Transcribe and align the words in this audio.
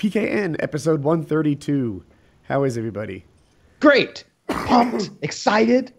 PKA 0.00 0.56
episode 0.60 1.02
132. 1.02 2.02
How 2.44 2.64
is 2.64 2.78
everybody? 2.78 3.22
Great. 3.80 4.24
Pumped. 4.48 5.10
Excited. 5.20 5.92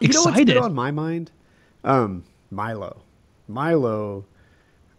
You 0.00 0.06
know 0.10 0.22
what's 0.22 0.36
been 0.36 0.48
Excited. 0.48 0.56
on 0.58 0.72
my 0.72 0.92
mind? 0.92 1.32
Um, 1.82 2.22
Milo. 2.52 3.02
Milo 3.48 4.24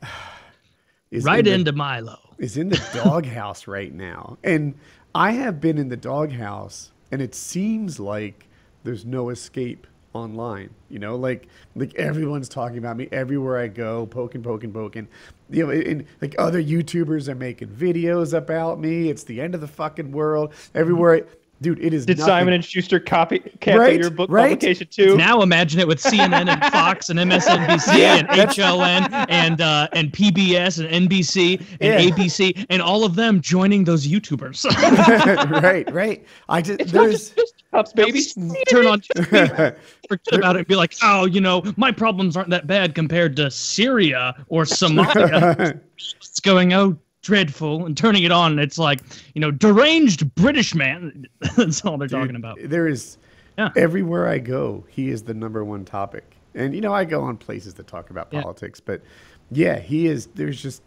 is 1.11 1.23
right 1.23 1.39
in 1.39 1.45
the- 1.45 1.53
into 1.53 1.71
Milo. 1.71 2.19
is 2.39 2.57
in 2.57 2.67
the 2.67 2.83
doghouse 3.05 3.67
right 3.67 3.93
now. 3.93 4.37
And 4.43 4.75
I 5.15 5.31
have 5.31 5.61
been 5.61 5.77
in 5.77 5.87
the 5.87 5.95
doghouse 5.95 6.91
and 7.09 7.21
it 7.21 7.33
seems 7.33 8.01
like 8.01 8.49
there's 8.83 9.05
no 9.05 9.29
escape 9.29 9.87
online. 10.13 10.69
You 10.89 10.99
know, 10.99 11.15
like 11.15 11.47
like 11.75 11.93
everyone's 11.95 12.49
talking 12.49 12.77
about 12.77 12.97
me 12.97 13.07
everywhere 13.11 13.57
I 13.57 13.67
go, 13.67 14.05
poking, 14.05 14.43
poking, 14.43 14.71
poking. 14.71 15.07
You 15.49 15.67
know, 15.67 15.71
and 15.71 16.05
like 16.21 16.35
other 16.37 16.61
YouTubers 16.61 17.27
are 17.27 17.35
making 17.35 17.69
videos 17.69 18.33
about 18.33 18.79
me. 18.79 19.09
It's 19.09 19.23
the 19.23 19.41
end 19.41 19.55
of 19.55 19.61
the 19.61 19.67
fucking 19.67 20.11
world. 20.11 20.53
Everywhere 20.73 21.15
I 21.15 21.23
dude, 21.63 21.83
it 21.83 21.93
is 21.93 22.05
Did 22.05 22.19
nothing. 22.19 22.29
Simon 22.31 22.53
and 22.53 22.63
Schuster 22.63 22.99
copy 22.99 23.39
cancel 23.59 23.79
Right, 23.81 23.99
your 23.99 24.11
book 24.11 24.29
right. 24.29 24.51
publication 24.51 24.87
too? 24.91 25.17
Now 25.17 25.41
imagine 25.41 25.79
it 25.79 25.87
with 25.87 25.99
CNN 25.99 26.47
and 26.49 26.63
Fox 26.71 27.09
and 27.09 27.17
MSNBC 27.17 27.87
Yeah, 27.97 28.17
and 28.17 28.27
HLN 28.27 29.25
and 29.29 29.61
uh, 29.61 29.87
and 29.93 30.11
PBS 30.11 30.85
and 30.85 31.09
NBC 31.09 31.59
and 31.59 31.67
Yeah. 31.81 31.99
ABC 32.11 32.65
and 32.69 32.81
all 32.81 33.03
of 33.03 33.15
them 33.15 33.41
joining 33.41 33.83
those 33.85 34.05
YouTubers. 34.07 34.65
right, 35.63 35.91
right. 35.91 36.25
I 36.49 36.61
just 36.61 36.81
It's 36.81 36.91
there's 36.91 37.29
just 37.31 37.63
cups, 37.71 37.93
baby. 37.93 38.21
Turn 38.69 38.85
on 38.85 39.01
forget 39.01 40.33
about 40.33 40.55
it 40.55 40.59
and 40.59 40.67
be 40.67 40.75
like, 40.75 40.93
oh, 41.01 41.25
you 41.25 41.41
know, 41.41 41.63
my 41.77 41.91
problems 41.91 42.35
aren't 42.37 42.49
that 42.49 42.67
bad 42.67 42.93
compared 42.93 43.35
to 43.37 43.49
Syria 43.49 44.35
or 44.49 44.63
Somalia. 44.63 45.79
it's 45.97 46.39
going, 46.41 46.73
oh, 46.73 46.97
dreadful, 47.23 47.85
and 47.85 47.97
turning 47.97 48.23
it 48.23 48.31
on, 48.31 48.51
and 48.51 48.61
it's 48.61 48.77
like, 48.77 49.01
you 49.33 49.41
know, 49.41 49.49
deranged 49.49 50.33
British 50.35 50.75
man. 50.75 51.25
That's 51.57 51.83
all 51.83 51.97
they're 51.97 52.07
talking 52.07 52.35
about. 52.35 52.59
There 52.63 52.87
is 52.87 53.17
Yeah. 53.57 53.69
everywhere 53.75 54.27
I 54.27 54.37
go, 54.39 54.85
he 54.89 55.09
is 55.09 55.23
the 55.23 55.33
number 55.33 55.63
one 55.63 55.85
topic. 55.85 56.35
And 56.53 56.75
you 56.75 56.81
know, 56.81 56.93
I 56.93 57.05
go 57.05 57.21
on 57.23 57.37
places 57.37 57.73
that 57.75 57.87
talk 57.87 58.11
about 58.11 58.27
Yeah. 58.31 58.41
politics, 58.41 58.79
but 58.79 59.01
yeah, 59.51 59.79
he 59.79 60.05
is. 60.05 60.27
There's 60.35 60.61
just 60.61 60.83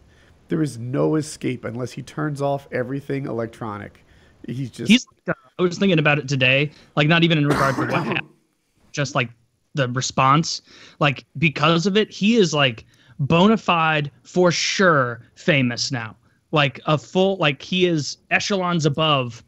there 0.47 0.61
is 0.61 0.77
no 0.77 1.15
escape 1.15 1.65
unless 1.65 1.91
he 1.91 2.01
turns 2.01 2.41
off 2.41 2.67
everything 2.71 3.25
electronic. 3.25 4.05
He's 4.47 4.69
just 4.69 4.89
He's. 4.89 5.05
uh, 5.27 5.33
I 5.59 5.61
was 5.63 5.77
thinking 5.77 5.99
about 5.99 6.19
it 6.19 6.27
today, 6.29 6.71
like 6.95 7.07
not 7.09 7.23
even 7.23 7.37
in 7.37 7.47
regard 7.47 7.75
to 7.75 7.81
what 7.81 8.03
happened, 8.05 8.27
just 8.93 9.13
like 9.15 9.29
the 9.73 9.89
response. 9.89 10.61
Like 10.99 11.25
because 11.37 11.85
of 11.85 11.97
it, 11.97 12.11
he 12.11 12.37
is 12.37 12.53
like 12.53 12.85
bona 13.19 13.57
fide 13.57 14.11
for 14.23 14.51
sure 14.51 15.21
famous 15.35 15.91
now. 15.91 16.15
Like 16.51 16.79
a 16.85 16.97
full, 16.97 17.37
like 17.37 17.61
he 17.61 17.85
is 17.85 18.17
echelons 18.31 18.85
above 18.85 19.43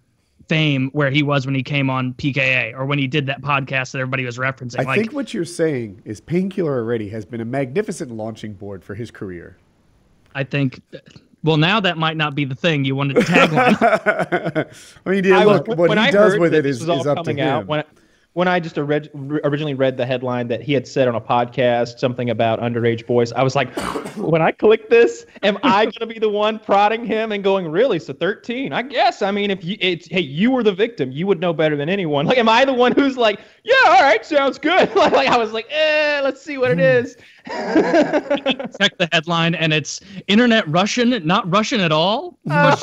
fame 0.50 0.90
where 0.94 1.10
he 1.12 1.24
was 1.24 1.46
when 1.46 1.56
he 1.56 1.64
came 1.64 1.90
on 1.90 2.14
PKA 2.16 2.74
or 2.74 2.86
when 2.86 2.98
he 3.00 3.08
did 3.08 3.26
that 3.28 3.42
podcast 3.42 3.92
that 3.92 4.00
everybody 4.00 4.26
was 4.26 4.38
referencing. 4.38 4.80
I 4.80 4.84
like 4.84 5.00
think 5.00 5.14
what 5.14 5.34
you're 5.34 5.46
saying 5.46 6.02
is 6.06 6.20
Painkiller 6.20 6.74
already 6.78 7.08
has 7.10 7.24
been 7.24 7.40
a 7.40 7.46
magnificent 7.46 8.12
launching 8.12 8.54
board 8.54 8.84
for 8.84 8.96
his 8.96 9.12
career. 9.12 9.58
I 10.36 10.44
think. 10.44 10.82
Well, 11.44 11.58
now 11.58 11.80
that 11.80 11.98
might 11.98 12.18
not 12.18 12.36
be 12.36 12.44
the 12.44 12.56
thing 12.56 12.84
you 12.84 12.96
wanted 12.96 13.16
to 13.16 13.22
tagline. 13.22 14.68
I 15.06 15.10
mean, 15.10 15.24
yeah, 15.24 15.40
I 15.40 15.46
was- 15.46 15.60
look, 15.60 15.68
what 15.70 15.90
when 15.90 15.98
he 15.98 16.04
I 16.06 16.12
does 16.12 16.38
with 16.38 16.54
it 16.54 16.66
is, 16.66 16.82
it 16.82 16.82
this 16.82 16.82
is, 16.82 16.88
was 16.88 16.90
all 16.90 17.00
is 17.02 17.08
up 17.08 17.26
to 17.26 17.32
him. 17.32 17.40
out, 17.40 17.68
when 17.68 17.80
I, 17.80 17.84
when 18.34 18.48
I 18.48 18.60
just 18.60 18.78
orig- 18.78 19.10
originally 19.44 19.74
read 19.74 19.98
the 19.98 20.06
headline 20.06 20.48
that 20.50 20.62
he 20.62 20.72
had 20.74 20.88
said 20.88 21.08
on 21.08 21.16
a 21.16 21.22
podcast 21.22 22.00
something 22.00 22.30
about 22.30 22.60
underage 22.60 23.06
boys, 23.08 23.32
I 23.32 23.42
was 23.44 23.56
like, 23.56 23.74
when 24.18 24.42
I 24.42 24.52
click 24.52 24.90
this, 24.90 25.26
am 25.42 25.58
I 25.64 25.86
going 25.86 25.94
to 25.94 26.06
be 26.06 26.20
the 26.20 26.30
one 26.30 26.60
prodding 26.60 27.04
him 27.06 27.32
and 27.32 27.44
going, 27.44 27.68
really? 27.68 27.98
So 28.00 28.14
13? 28.14 28.72
I 28.72 28.84
guess. 28.84 29.22
I 29.22 29.32
mean, 29.32 29.50
if 29.50 29.64
you, 29.64 29.78
it's, 29.80 30.08
hey, 30.08 30.22
you 30.22 30.52
were 30.52 30.64
the 30.64 30.72
victim, 30.74 31.12
you 31.12 31.26
would 31.28 31.40
know 31.40 31.54
better 31.54 31.76
than 31.76 31.90
anyone. 31.90 32.26
Like, 32.28 32.38
am 32.38 32.48
I 32.50 32.66
the 32.66 32.74
one 32.74 32.92
who's 32.92 33.18
like, 33.18 33.40
yeah, 33.64 33.76
all 33.88 34.02
right, 34.02 34.24
sounds 34.26 34.60
good? 34.60 34.94
like, 34.96 35.12
like, 35.12 35.28
I 35.28 35.38
was 35.38 35.52
like, 35.52 35.66
eh, 35.72 36.22
let's 36.24 36.42
see 36.42 36.58
what 36.58 36.72
it 36.72 36.80
is. 36.80 37.18
Check 37.50 38.98
the 38.98 39.10
headline, 39.12 39.56
and 39.56 39.74
it's 39.74 40.02
internet 40.28 40.68
Russian, 40.68 41.26
not 41.26 41.50
Russian 41.52 41.80
at 41.82 41.92
all. 41.92 42.38
Oh, 42.52 42.76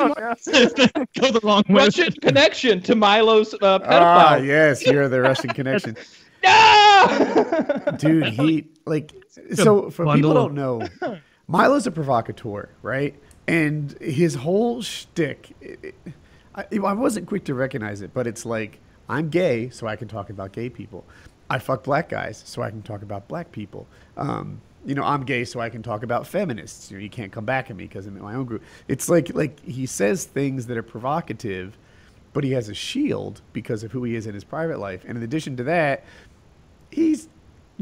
Go 1.19 1.31
the 1.33 1.41
wrong 1.43 1.63
way. 1.69 1.85
Russian 1.85 2.13
connection 2.13 2.81
to 2.83 2.95
Milo's 2.95 3.55
uh, 3.55 3.79
pedophile. 3.79 3.87
ah, 3.91 4.37
yes, 4.37 4.85
you're 4.87 5.09
the 5.09 5.21
Russian 5.21 5.46
connection. 5.55 5.97
No! 6.45 7.93
dude 7.99 8.27
he 8.27 8.67
like 8.85 9.13
so 9.55 9.91
for 9.91 10.05
people 10.05 10.05
bundle 10.05 10.33
who 10.33 10.39
of- 10.39 10.55
don't 10.55 11.01
know 11.03 11.19
milo's 11.49 11.87
a 11.87 11.91
provocateur 11.91 12.69
right? 12.83 13.15
And 13.49 13.97
his 14.01 14.35
whole 14.35 14.83
shtick 14.83 15.55
it, 15.61 15.79
it- 15.83 16.13
I, 16.55 16.65
I 16.73 16.93
wasn't 16.95 17.27
quick 17.27 17.45
to 17.45 17.55
recognize 17.55 18.01
it 18.01 18.13
but 18.15 18.27
it's 18.27 18.47
like 18.47 18.79
i'm 19.09 19.29
gay 19.29 19.69
so 19.71 19.87
i 19.87 19.95
can 19.97 20.09
talk 20.09 20.31
about 20.31 20.53
gay 20.53 20.69
people. 20.71 21.05
I 21.49 21.59
fuck 21.61 21.85
black 21.85 22.09
guys 22.09 22.43
so 22.47 22.63
i 22.63 22.71
can 22.71 22.83
talk 22.83 23.03
about 23.03 23.29
black 23.29 23.53
people. 23.53 23.87
Um, 24.17 24.61
you 24.85 24.95
know 24.95 25.05
i'm 25.05 25.25
gay 25.25 25.45
so 25.45 25.61
i 25.61 25.69
can 25.69 25.83
talk 25.83 26.03
about 26.03 26.27
feminists. 26.27 26.91
You, 26.91 26.97
know, 26.99 27.03
you 27.03 27.11
can't 27.11 27.31
come 27.33 27.45
back 27.45 27.71
at 27.71 27.77
me 27.77 27.85
because 27.85 28.07
i'm 28.07 28.17
in 28.17 28.23
my 28.23 28.35
own 28.35 28.47
group. 28.47 28.63
It's 28.89 29.09
like 29.09 29.35
like 29.35 29.63
he 29.65 29.87
says 29.87 30.25
things 30.25 30.67
that 30.67 30.77
are 30.77 30.83
provocative 30.83 31.77
but 32.37 32.45
he 32.45 32.53
has 32.53 32.69
a 32.69 32.75
shield 32.75 33.41
because 33.55 33.83
of 33.83 33.91
who 33.91 34.05
he 34.05 34.15
is 34.15 34.27
in 34.27 34.35
his 34.35 34.45
private 34.45 34.79
life 34.79 35.03
and 35.09 35.17
in 35.17 35.25
addition 35.25 35.57
to 35.57 35.65
that 35.65 36.05
he's 36.91 37.31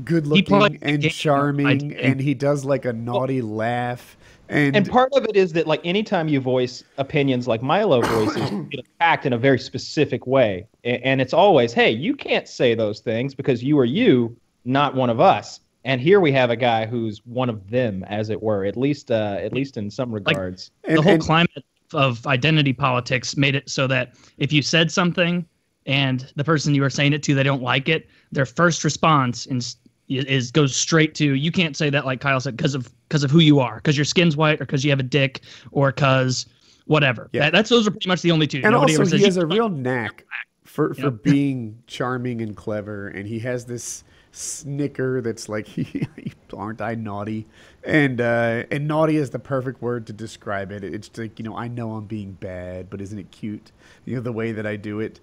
good 0.04 0.28
looking 0.28 0.78
and 0.80 1.02
charming 1.10 1.92
and 1.96 2.20
he 2.20 2.34
does 2.34 2.64
like 2.64 2.84
a 2.84 2.92
naughty 2.92 3.42
laugh 3.42 4.16
and, 4.48 4.76
And 4.76 4.88
part 4.88 5.10
of 5.14 5.24
it 5.24 5.36
is 5.36 5.54
that, 5.54 5.66
like, 5.66 5.80
anytime 5.86 6.28
you 6.28 6.38
voice 6.38 6.84
opinions 6.98 7.48
like 7.48 7.62
Milo 7.62 8.02
voices, 8.02 8.50
you 8.52 8.64
get 8.64 8.80
attacked 8.80 9.24
in 9.24 9.32
a 9.32 9.38
very 9.38 9.58
specific 9.58 10.26
way. 10.26 10.66
And 10.84 11.22
it's 11.22 11.32
always, 11.32 11.72
hey, 11.72 11.90
you 11.90 12.14
can't 12.14 12.46
say 12.46 12.74
those 12.74 13.00
things 13.00 13.34
because 13.34 13.64
you 13.64 13.78
are 13.78 13.86
you, 13.86 14.36
not 14.66 14.94
one 14.94 15.08
of 15.08 15.18
us. 15.18 15.60
And 15.86 15.98
here 15.98 16.20
we 16.20 16.30
have 16.32 16.50
a 16.50 16.56
guy 16.56 16.84
who's 16.84 17.24
one 17.24 17.48
of 17.48 17.70
them, 17.70 18.04
as 18.04 18.28
it 18.28 18.42
were, 18.42 18.66
at 18.66 18.76
least, 18.76 19.10
uh, 19.10 19.38
at 19.40 19.54
least 19.54 19.78
in 19.78 19.90
some 19.90 20.12
regards. 20.12 20.70
and- 20.84 20.98
the 20.98 21.02
whole 21.02 21.12
and- 21.12 21.22
climate 21.22 21.64
of 21.92 22.26
identity 22.26 22.72
politics 22.72 23.36
made 23.36 23.54
it 23.54 23.68
so 23.68 23.86
that 23.86 24.14
if 24.38 24.52
you 24.52 24.62
said 24.62 24.90
something 24.90 25.44
and 25.86 26.32
the 26.36 26.44
person 26.44 26.74
you 26.74 26.80
were 26.82 26.90
saying 26.90 27.12
it 27.12 27.22
to 27.22 27.34
they 27.34 27.42
don't 27.42 27.62
like 27.62 27.88
it, 27.88 28.08
their 28.32 28.46
first 28.46 28.84
response 28.84 29.46
is, 29.46 29.76
is 30.08 30.50
goes 30.50 30.74
straight 30.74 31.14
to 31.14 31.34
you 31.34 31.52
can't 31.52 31.76
say 31.76 31.90
that 31.90 32.04
like 32.06 32.20
Kyle 32.20 32.40
said 32.40 32.56
because 32.56 32.74
of 32.74 32.90
because 33.08 33.22
of 33.22 33.30
who 33.30 33.38
you 33.40 33.60
are 33.60 33.76
because 33.76 33.96
your 33.96 34.04
skin's 34.04 34.36
white 34.36 34.60
or 34.60 34.64
because 34.64 34.84
you 34.84 34.90
have 34.90 35.00
a 35.00 35.04
dick 35.04 35.42
or 35.72 35.92
because 35.92 36.46
whatever. 36.86 37.28
Yeah. 37.32 37.42
That, 37.44 37.52
that's 37.52 37.70
those 37.70 37.86
are 37.86 37.90
pretty 37.90 38.08
much 38.08 38.22
the 38.22 38.30
only 38.30 38.46
two. 38.46 38.58
and 38.64 38.72
Nobody 38.72 38.92
also 38.94 39.02
ever 39.02 39.10
says 39.10 39.20
he 39.20 39.24
has 39.26 39.36
a 39.36 39.46
real 39.46 39.68
knack 39.68 40.24
for, 40.64 40.94
for 40.94 41.02
Yeah. 41.02 41.10
being 41.10 41.82
charming 41.86 42.42
and 42.42 42.56
clever 42.56 43.08
and 43.08 43.26
he 43.26 43.38
has 43.40 43.64
this 43.64 44.04
snicker 44.32 45.20
that's 45.20 45.48
like 45.48 45.68
aren't 46.52 46.80
i 46.80 46.94
naughty 46.94 47.46
and 47.84 48.20
uh 48.20 48.64
and 48.70 48.88
naughty 48.88 49.16
is 49.16 49.30
the 49.30 49.38
perfect 49.38 49.82
word 49.82 50.06
to 50.06 50.12
describe 50.12 50.72
it. 50.72 50.84
It's 50.84 51.16
like 51.18 51.38
you 51.38 51.44
know 51.44 51.56
i 51.56 51.68
know 51.68 51.92
i'm 51.92 52.06
being 52.06 52.32
bad 52.32 52.90
but 52.90 53.00
isn't 53.00 53.18
it 53.18 53.30
cute? 53.30 53.72
You 54.04 54.16
know 54.16 54.22
the 54.22 54.32
way 54.32 54.52
that 54.52 54.66
i 54.66 54.76
do 54.76 55.00
it. 55.00 55.20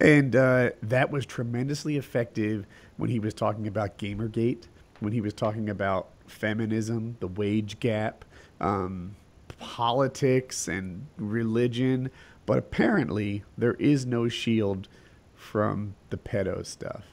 And 0.00 0.34
uh 0.36 0.70
that 0.82 1.10
was 1.10 1.26
tremendously 1.26 1.96
effective 1.96 2.66
when 2.96 3.10
he 3.10 3.20
was 3.20 3.34
talking 3.34 3.66
about 3.66 3.98
gamergate 3.98 4.64
when 5.00 5.12
he 5.12 5.20
was 5.20 5.34
talking 5.34 5.70
about 5.70 6.08
feminism 6.26 7.16
the 7.20 7.28
wage 7.28 7.80
gap 7.80 8.24
um 8.60 9.16
politics 9.58 10.68
and 10.68 11.06
religion, 11.18 12.10
but 12.46 12.58
apparently 12.58 13.44
there 13.58 13.74
is 13.74 14.06
no 14.06 14.28
shield 14.28 14.88
from 15.36 15.94
the 16.10 16.16
pedo 16.16 16.64
stuff. 16.64 17.04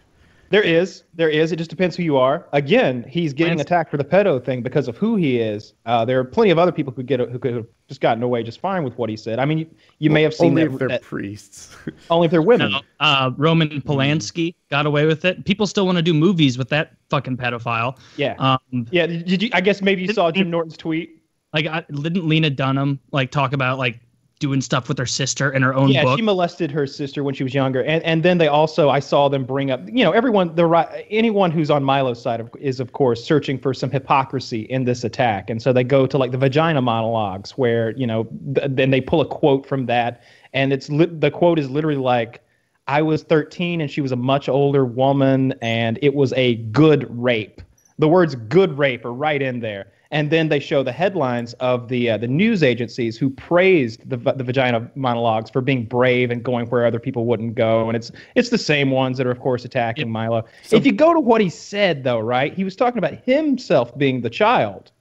There 0.49 0.61
is, 0.61 1.03
there 1.13 1.29
is. 1.29 1.51
It 1.51 1.57
just 1.57 1.69
depends 1.69 1.95
who 1.95 2.03
you 2.03 2.17
are. 2.17 2.47
Again, 2.53 3.03
he's 3.09 3.33
getting 3.33 3.57
Lance- 3.57 3.63
attacked 3.67 3.91
for 3.91 3.97
the 3.97 4.03
pedo 4.05 4.43
thing 4.43 4.61
because 4.61 4.87
of 4.87 4.95
who 4.97 5.15
he 5.15 5.39
is. 5.39 5.73
Uh, 5.85 6.05
there 6.05 6.19
are 6.19 6.23
plenty 6.23 6.51
of 6.51 6.57
other 6.59 6.71
people 6.71 6.93
who 6.93 7.03
get 7.03 7.19
who 7.19 7.37
could 7.39 7.53
have 7.53 7.65
just 7.87 7.99
gotten 8.01 8.23
away 8.23 8.43
just 8.43 8.59
fine 8.59 8.83
with 8.83 8.97
what 8.97 9.09
he 9.09 9.17
said. 9.17 9.39
I 9.39 9.45
mean, 9.45 9.57
you, 9.59 9.69
you 9.99 10.09
may 10.09 10.21
have 10.23 10.33
seen 10.33 10.51
Only 10.51 10.63
that, 10.65 10.73
if 10.73 10.79
they're 10.79 10.87
that- 10.87 11.01
priests. 11.01 11.75
only 12.09 12.25
if 12.25 12.31
they're 12.31 12.41
women. 12.41 12.71
No, 12.71 12.81
uh, 12.99 13.31
Roman 13.37 13.81
Polanski 13.81 14.55
got 14.69 14.85
away 14.85 15.05
with 15.05 15.25
it. 15.25 15.43
People 15.45 15.67
still 15.67 15.85
want 15.85 15.97
to 15.97 16.01
do 16.01 16.13
movies 16.13 16.57
with 16.57 16.69
that 16.69 16.93
fucking 17.09 17.37
pedophile. 17.37 17.97
Yeah. 18.15 18.35
Um, 18.39 18.87
Yeah, 18.91 19.07
did 19.07 19.25
did 19.25 19.43
you? 19.43 19.49
I 19.53 19.61
guess 19.61 19.81
maybe 19.81 20.01
you 20.03 20.13
saw 20.13 20.31
Jim 20.31 20.49
Norton's 20.49 20.77
tweet. 20.77 21.21
like, 21.53 21.65
I, 21.65 21.83
didn't 21.91 22.27
Lena 22.27 22.49
Dunham 22.49 22.99
like 23.11 23.31
talk 23.31 23.53
about 23.53 23.77
like 23.77 23.99
doing 24.39 24.61
stuff 24.61 24.87
with 24.87 24.97
her 24.97 25.05
sister 25.05 25.51
in 25.51 25.61
her 25.61 25.73
own 25.73 25.89
Yeah, 25.89 26.03
book? 26.03 26.17
she 26.17 26.21
molested 26.21 26.71
her 26.71 26.85
sister 26.85 27.23
when 27.23 27.33
she 27.33 27.43
was 27.43 27.53
younger, 27.53 27.83
and 27.83 28.03
and 28.03 28.23
then 28.23 28.37
they 28.37 28.47
also 28.47 28.89
I 28.89 28.99
saw 28.99 29.29
them 29.29 29.43
bring 29.45 29.71
up. 29.71 29.81
You 29.87 30.03
know, 30.03 30.11
everyone 30.11 30.55
the 30.55 30.65
right 30.65 31.05
anyone 31.09 31.51
who's 31.51 31.71
on 31.71 31.83
Milo's 31.83 32.21
side 32.21 32.39
of, 32.39 32.49
is 32.59 32.79
of 32.79 32.93
course 32.93 33.23
searching 33.23 33.57
for 33.57 33.73
some 33.73 33.89
hypocrisy 33.89 34.61
in 34.61 34.85
this 34.85 35.03
attack, 35.03 35.49
and 35.49 35.61
so 35.61 35.73
they 35.73 35.83
go 35.83 36.05
to 36.05 36.17
like 36.17 36.31
the 36.31 36.37
vagina 36.37 36.81
monologues 36.81 37.51
where 37.51 37.91
you 37.91 38.05
know 38.07 38.25
th- 38.55 38.67
then 38.69 38.91
they 38.91 39.01
pull 39.01 39.21
a 39.21 39.25
quote 39.25 39.65
from 39.65 39.85
that, 39.87 40.23
and 40.53 40.71
it's 40.71 40.89
li- 40.89 41.05
the 41.05 41.31
quote 41.31 41.59
is 41.59 41.69
literally 41.69 41.99
like. 41.99 42.41
I 42.89 43.01
was 43.01 43.21
13 43.23 43.81
and 43.81 43.91
she 43.91 43.99
was 43.99 44.13
a 44.13 44.15
much 44.15 44.47
older 44.47 44.85
woman, 44.85 45.53
and 45.61 45.99
it 46.01 46.13
was 46.13 46.31
a 46.37 46.55
good 46.55 47.05
rape. 47.09 47.61
The 47.99 48.07
words 48.07 48.33
good 48.33 48.77
rape 48.77 49.03
are 49.03 49.11
right 49.11 49.41
in 49.41 49.59
there. 49.59 49.87
And 50.11 50.29
then 50.29 50.49
they 50.49 50.59
show 50.59 50.83
the 50.83 50.91
headlines 50.91 51.53
of 51.53 51.87
the 51.87 52.09
uh, 52.09 52.17
the 52.17 52.27
news 52.27 52.63
agencies 52.63 53.17
who 53.17 53.29
praised 53.29 54.09
the 54.09 54.17
the 54.17 54.43
vagina 54.43 54.89
monologues 54.95 55.49
for 55.49 55.61
being 55.61 55.85
brave 55.85 56.31
and 56.31 56.43
going 56.43 56.67
where 56.67 56.85
other 56.85 56.99
people 56.99 57.25
wouldn't 57.25 57.55
go, 57.55 57.87
and 57.87 57.95
it's 57.95 58.11
it's 58.35 58.49
the 58.49 58.57
same 58.57 58.91
ones 58.91 59.17
that 59.17 59.27
are 59.27 59.31
of 59.31 59.39
course 59.39 59.65
attacking 59.65 60.07
yep. 60.07 60.11
Milo. 60.11 60.45
So, 60.63 60.75
if 60.75 60.85
you 60.85 60.91
go 60.91 61.13
to 61.13 61.19
what 61.19 61.41
he 61.41 61.49
said 61.49 62.03
though, 62.03 62.19
right? 62.19 62.53
He 62.53 62.63
was 62.63 62.75
talking 62.75 62.97
about 62.97 63.23
himself 63.25 63.97
being 63.97 64.21
the 64.21 64.29
child. 64.29 64.91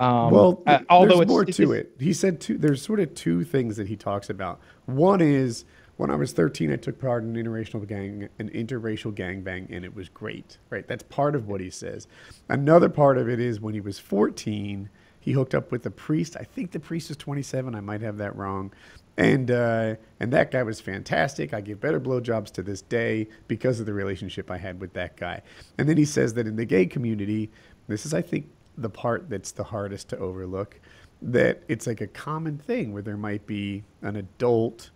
Um, 0.00 0.32
well, 0.32 0.62
uh, 0.66 0.80
although 0.90 1.18
there's 1.18 1.28
more 1.28 1.44
to 1.44 1.72
it. 1.72 1.92
He 2.00 2.12
said 2.12 2.40
two. 2.40 2.58
There's 2.58 2.82
sort 2.82 2.98
of 2.98 3.14
two 3.14 3.44
things 3.44 3.76
that 3.76 3.86
he 3.86 3.96
talks 3.96 4.30
about. 4.30 4.60
One 4.86 5.20
is 5.20 5.64
when 6.02 6.10
I 6.10 6.16
was 6.16 6.32
13, 6.32 6.72
I 6.72 6.76
took 6.76 7.00
part 7.00 7.22
in 7.22 7.36
an 7.36 7.44
interracial 7.44 7.86
gang, 7.86 8.28
an 8.40 8.50
interracial 8.50 9.14
gangbang, 9.14 9.68
and 9.70 9.84
it 9.84 9.94
was 9.94 10.08
great. 10.08 10.58
Right, 10.68 10.84
that's 10.88 11.04
part 11.04 11.36
of 11.36 11.46
what 11.46 11.60
he 11.60 11.70
says. 11.70 12.08
Another 12.48 12.88
part 12.88 13.18
of 13.18 13.28
it 13.28 13.38
is 13.38 13.60
when 13.60 13.72
he 13.72 13.80
was 13.80 14.00
14, 14.00 14.90
he 15.20 15.30
hooked 15.30 15.54
up 15.54 15.70
with 15.70 15.86
a 15.86 15.92
priest. 15.92 16.36
I 16.36 16.42
think 16.42 16.72
the 16.72 16.80
priest 16.80 17.08
is 17.12 17.16
27. 17.18 17.76
I 17.76 17.80
might 17.80 18.00
have 18.00 18.16
that 18.16 18.34
wrong. 18.34 18.72
And 19.16 19.48
uh, 19.52 19.94
and 20.18 20.32
that 20.32 20.50
guy 20.50 20.64
was 20.64 20.80
fantastic. 20.80 21.54
I 21.54 21.60
give 21.60 21.80
better 21.80 22.00
blowjobs 22.00 22.50
to 22.54 22.64
this 22.64 22.82
day 22.82 23.28
because 23.46 23.78
of 23.78 23.86
the 23.86 23.94
relationship 23.94 24.50
I 24.50 24.58
had 24.58 24.80
with 24.80 24.94
that 24.94 25.16
guy. 25.16 25.42
And 25.78 25.88
then 25.88 25.98
he 25.98 26.04
says 26.04 26.34
that 26.34 26.48
in 26.48 26.56
the 26.56 26.64
gay 26.64 26.86
community, 26.86 27.48
this 27.86 28.04
is 28.04 28.12
I 28.12 28.22
think 28.22 28.48
the 28.76 28.90
part 28.90 29.30
that's 29.30 29.52
the 29.52 29.62
hardest 29.62 30.08
to 30.08 30.18
overlook, 30.18 30.80
that 31.20 31.62
it's 31.68 31.86
like 31.86 32.00
a 32.00 32.08
common 32.08 32.58
thing 32.58 32.92
where 32.92 33.02
there 33.02 33.16
might 33.16 33.46
be 33.46 33.84
an 34.00 34.16
adult 34.16 34.90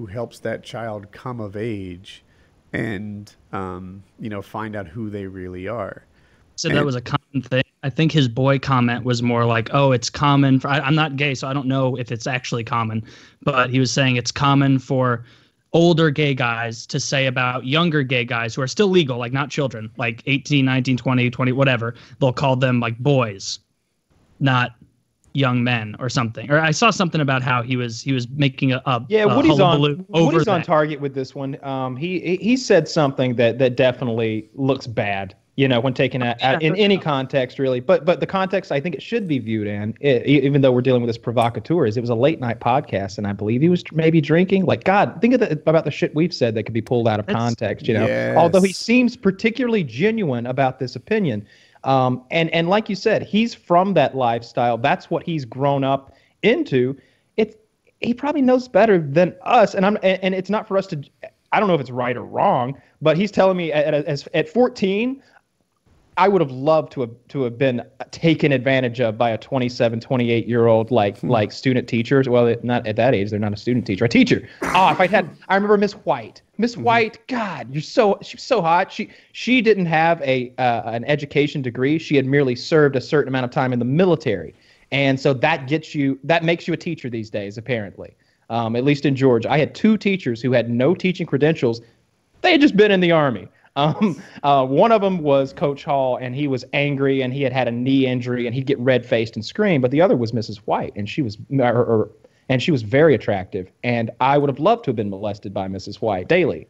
who 0.00 0.06
helps 0.06 0.38
that 0.38 0.62
child 0.62 1.12
come 1.12 1.40
of 1.40 1.54
age 1.54 2.24
and 2.72 3.34
um, 3.52 4.02
you 4.18 4.30
know 4.30 4.40
find 4.40 4.74
out 4.74 4.88
who 4.88 5.10
they 5.10 5.26
really 5.26 5.68
are. 5.68 6.06
So 6.56 6.70
and 6.70 6.78
that 6.78 6.86
was 6.86 6.94
a 6.94 7.02
common 7.02 7.42
thing. 7.42 7.62
I 7.82 7.90
think 7.90 8.10
his 8.10 8.26
boy 8.26 8.58
comment 8.58 9.04
was 9.04 9.22
more 9.22 9.44
like, 9.44 9.68
"Oh, 9.74 9.92
it's 9.92 10.08
common 10.08 10.58
for." 10.58 10.68
I, 10.68 10.78
I'm 10.78 10.94
not 10.94 11.16
gay, 11.16 11.34
so 11.34 11.48
I 11.48 11.52
don't 11.52 11.66
know 11.66 11.96
if 11.96 12.10
it's 12.10 12.26
actually 12.26 12.64
common, 12.64 13.04
but 13.42 13.68
he 13.68 13.78
was 13.78 13.90
saying 13.90 14.16
it's 14.16 14.32
common 14.32 14.78
for 14.78 15.22
older 15.74 16.08
gay 16.08 16.34
guys 16.34 16.86
to 16.86 16.98
say 16.98 17.26
about 17.26 17.66
younger 17.66 18.02
gay 18.02 18.24
guys 18.24 18.54
who 18.54 18.62
are 18.62 18.66
still 18.66 18.88
legal, 18.88 19.18
like 19.18 19.32
not 19.34 19.50
children, 19.50 19.90
like 19.98 20.22
18, 20.24 20.64
19, 20.64 20.96
20, 20.96 21.30
20, 21.30 21.52
whatever. 21.52 21.94
They'll 22.20 22.32
call 22.32 22.56
them 22.56 22.80
like 22.80 22.98
boys, 22.98 23.58
not 24.40 24.72
young 25.32 25.62
men 25.62 25.96
or 25.98 26.08
something. 26.08 26.50
Or 26.50 26.58
I 26.58 26.70
saw 26.70 26.90
something 26.90 27.20
about 27.20 27.42
how 27.42 27.62
he 27.62 27.76
was 27.76 28.00
he 28.00 28.12
was 28.12 28.28
making 28.30 28.72
a, 28.72 28.82
a 28.86 29.04
yeah. 29.08 29.24
A 29.24 29.36
Woody's 29.36 29.60
on 29.60 30.04
Woody's 30.08 30.48
on 30.48 30.62
target 30.62 31.00
with 31.00 31.14
this 31.14 31.34
one. 31.34 31.62
Um, 31.64 31.96
he 31.96 32.36
he 32.36 32.56
said 32.56 32.88
something 32.88 33.36
that 33.36 33.58
that 33.58 33.76
definitely 33.76 34.48
looks 34.54 34.86
bad. 34.86 35.34
You 35.56 35.68
know, 35.68 35.78
when 35.78 35.92
taken 35.92 36.22
at, 36.22 36.40
at 36.40 36.62
in 36.62 36.74
any 36.76 36.96
context, 36.96 37.58
really. 37.58 37.80
But 37.80 38.06
but 38.06 38.20
the 38.20 38.26
context 38.26 38.72
I 38.72 38.80
think 38.80 38.94
it 38.94 39.02
should 39.02 39.28
be 39.28 39.38
viewed 39.38 39.66
in, 39.66 39.94
it, 40.00 40.24
even 40.24 40.62
though 40.62 40.72
we're 40.72 40.80
dealing 40.80 41.02
with 41.02 41.08
this 41.08 41.18
provocateur, 41.18 41.84
is 41.84 41.98
it 41.98 42.00
was 42.00 42.08
a 42.08 42.14
late 42.14 42.40
night 42.40 42.60
podcast, 42.60 43.18
and 43.18 43.26
I 43.26 43.34
believe 43.34 43.60
he 43.60 43.68
was 43.68 43.84
maybe 43.92 44.22
drinking. 44.22 44.64
Like 44.64 44.84
God, 44.84 45.18
think 45.20 45.34
of 45.34 45.40
the, 45.40 45.52
about 45.52 45.84
the 45.84 45.90
shit 45.90 46.14
we've 46.14 46.32
said 46.32 46.54
that 46.54 46.62
could 46.62 46.72
be 46.72 46.80
pulled 46.80 47.06
out 47.06 47.20
of 47.20 47.26
That's, 47.26 47.36
context. 47.36 47.86
You 47.86 47.94
know, 47.94 48.06
yes. 48.06 48.38
although 48.38 48.62
he 48.62 48.72
seems 48.72 49.16
particularly 49.16 49.84
genuine 49.84 50.46
about 50.46 50.78
this 50.78 50.96
opinion. 50.96 51.46
Um, 51.84 52.24
and 52.30 52.50
and 52.50 52.68
like 52.68 52.88
you 52.88 52.96
said, 52.96 53.22
he's 53.22 53.54
from 53.54 53.94
that 53.94 54.14
lifestyle. 54.14 54.76
That's 54.78 55.10
what 55.10 55.22
he's 55.22 55.44
grown 55.44 55.84
up 55.84 56.14
into. 56.42 56.96
It's 57.36 57.56
he 58.00 58.14
probably 58.14 58.42
knows 58.42 58.68
better 58.68 58.98
than 58.98 59.34
us. 59.42 59.74
And 59.74 59.86
I'm 59.86 59.96
and, 60.02 60.22
and 60.22 60.34
it's 60.34 60.50
not 60.50 60.68
for 60.68 60.76
us 60.76 60.86
to. 60.88 61.02
I 61.52 61.58
don't 61.58 61.68
know 61.68 61.74
if 61.74 61.80
it's 61.80 61.90
right 61.90 62.16
or 62.16 62.24
wrong, 62.24 62.80
but 63.02 63.16
he's 63.16 63.30
telling 63.30 63.56
me 63.56 63.72
at 63.72 63.94
at, 63.94 64.28
at 64.34 64.48
14, 64.48 65.22
I 66.16 66.28
would 66.28 66.40
have 66.40 66.50
loved 66.50 66.92
to 66.92 67.00
have 67.00 67.10
to 67.28 67.42
have 67.42 67.56
been 67.56 67.82
taken 68.10 68.52
advantage 68.52 69.00
of 69.00 69.16
by 69.16 69.30
a 69.30 69.38
27, 69.38 70.00
28 70.00 70.46
year 70.46 70.66
old 70.66 70.90
like 70.90 71.18
hmm. 71.18 71.30
like 71.30 71.52
student 71.52 71.88
teachers. 71.88 72.28
Well, 72.28 72.54
not 72.62 72.86
at 72.86 72.96
that 72.96 73.14
age, 73.14 73.30
they're 73.30 73.38
not 73.38 73.52
a 73.52 73.56
student 73.56 73.86
teacher, 73.86 74.04
a 74.04 74.08
teacher. 74.08 74.48
Oh, 74.62 74.90
if 74.90 75.00
I 75.00 75.06
had, 75.06 75.30
I 75.48 75.54
remember 75.54 75.76
Miss 75.76 75.92
White. 75.92 76.42
Miss 76.58 76.74
mm-hmm. 76.74 76.82
White, 76.82 77.26
God, 77.26 77.72
you're 77.72 77.80
so 77.80 78.18
she's 78.22 78.42
so 78.42 78.60
hot. 78.60 78.92
She 78.92 79.10
she 79.32 79.62
didn't 79.62 79.86
have 79.86 80.20
a 80.22 80.52
uh, 80.58 80.90
an 80.90 81.04
education 81.04 81.62
degree. 81.62 81.98
She 81.98 82.16
had 82.16 82.26
merely 82.26 82.56
served 82.56 82.96
a 82.96 83.00
certain 83.00 83.28
amount 83.28 83.44
of 83.44 83.50
time 83.50 83.72
in 83.72 83.78
the 83.78 83.84
military, 83.84 84.54
and 84.92 85.18
so 85.18 85.32
that 85.34 85.68
gets 85.68 85.94
you 85.94 86.18
that 86.24 86.44
makes 86.44 86.68
you 86.68 86.74
a 86.74 86.76
teacher 86.76 87.08
these 87.08 87.30
days, 87.30 87.56
apparently. 87.56 88.14
Um, 88.50 88.74
at 88.74 88.84
least 88.84 89.06
in 89.06 89.14
Georgia, 89.14 89.50
I 89.50 89.58
had 89.58 89.76
two 89.76 89.96
teachers 89.96 90.42
who 90.42 90.50
had 90.50 90.68
no 90.68 90.94
teaching 90.94 91.26
credentials. 91.26 91.80
They 92.42 92.52
had 92.52 92.60
just 92.60 92.76
been 92.76 92.90
in 92.90 93.00
the 93.00 93.12
army. 93.12 93.48
Um, 93.76 94.20
uh, 94.42 94.66
one 94.66 94.92
of 94.92 95.00
them 95.00 95.18
was 95.18 95.52
Coach 95.52 95.84
Hall, 95.84 96.16
and 96.16 96.34
he 96.34 96.48
was 96.48 96.64
angry, 96.72 97.22
and 97.22 97.32
he 97.32 97.42
had 97.42 97.52
had 97.52 97.68
a 97.68 97.72
knee 97.72 98.06
injury, 98.06 98.46
and 98.46 98.54
he'd 98.54 98.66
get 98.66 98.78
red 98.78 99.06
faced 99.06 99.36
and 99.36 99.44
scream. 99.44 99.80
But 99.80 99.90
the 99.90 100.00
other 100.00 100.16
was 100.16 100.32
Mrs. 100.32 100.58
White, 100.58 100.92
and 100.96 101.08
she 101.08 101.22
was, 101.22 101.38
or, 101.50 101.84
or, 101.84 102.10
and 102.48 102.62
she 102.62 102.70
was 102.70 102.82
very 102.82 103.14
attractive. 103.14 103.70
And 103.84 104.10
I 104.20 104.38
would 104.38 104.50
have 104.50 104.58
loved 104.58 104.84
to 104.84 104.90
have 104.90 104.96
been 104.96 105.10
molested 105.10 105.54
by 105.54 105.68
Mrs. 105.68 105.96
White 105.96 106.28
daily. 106.28 106.66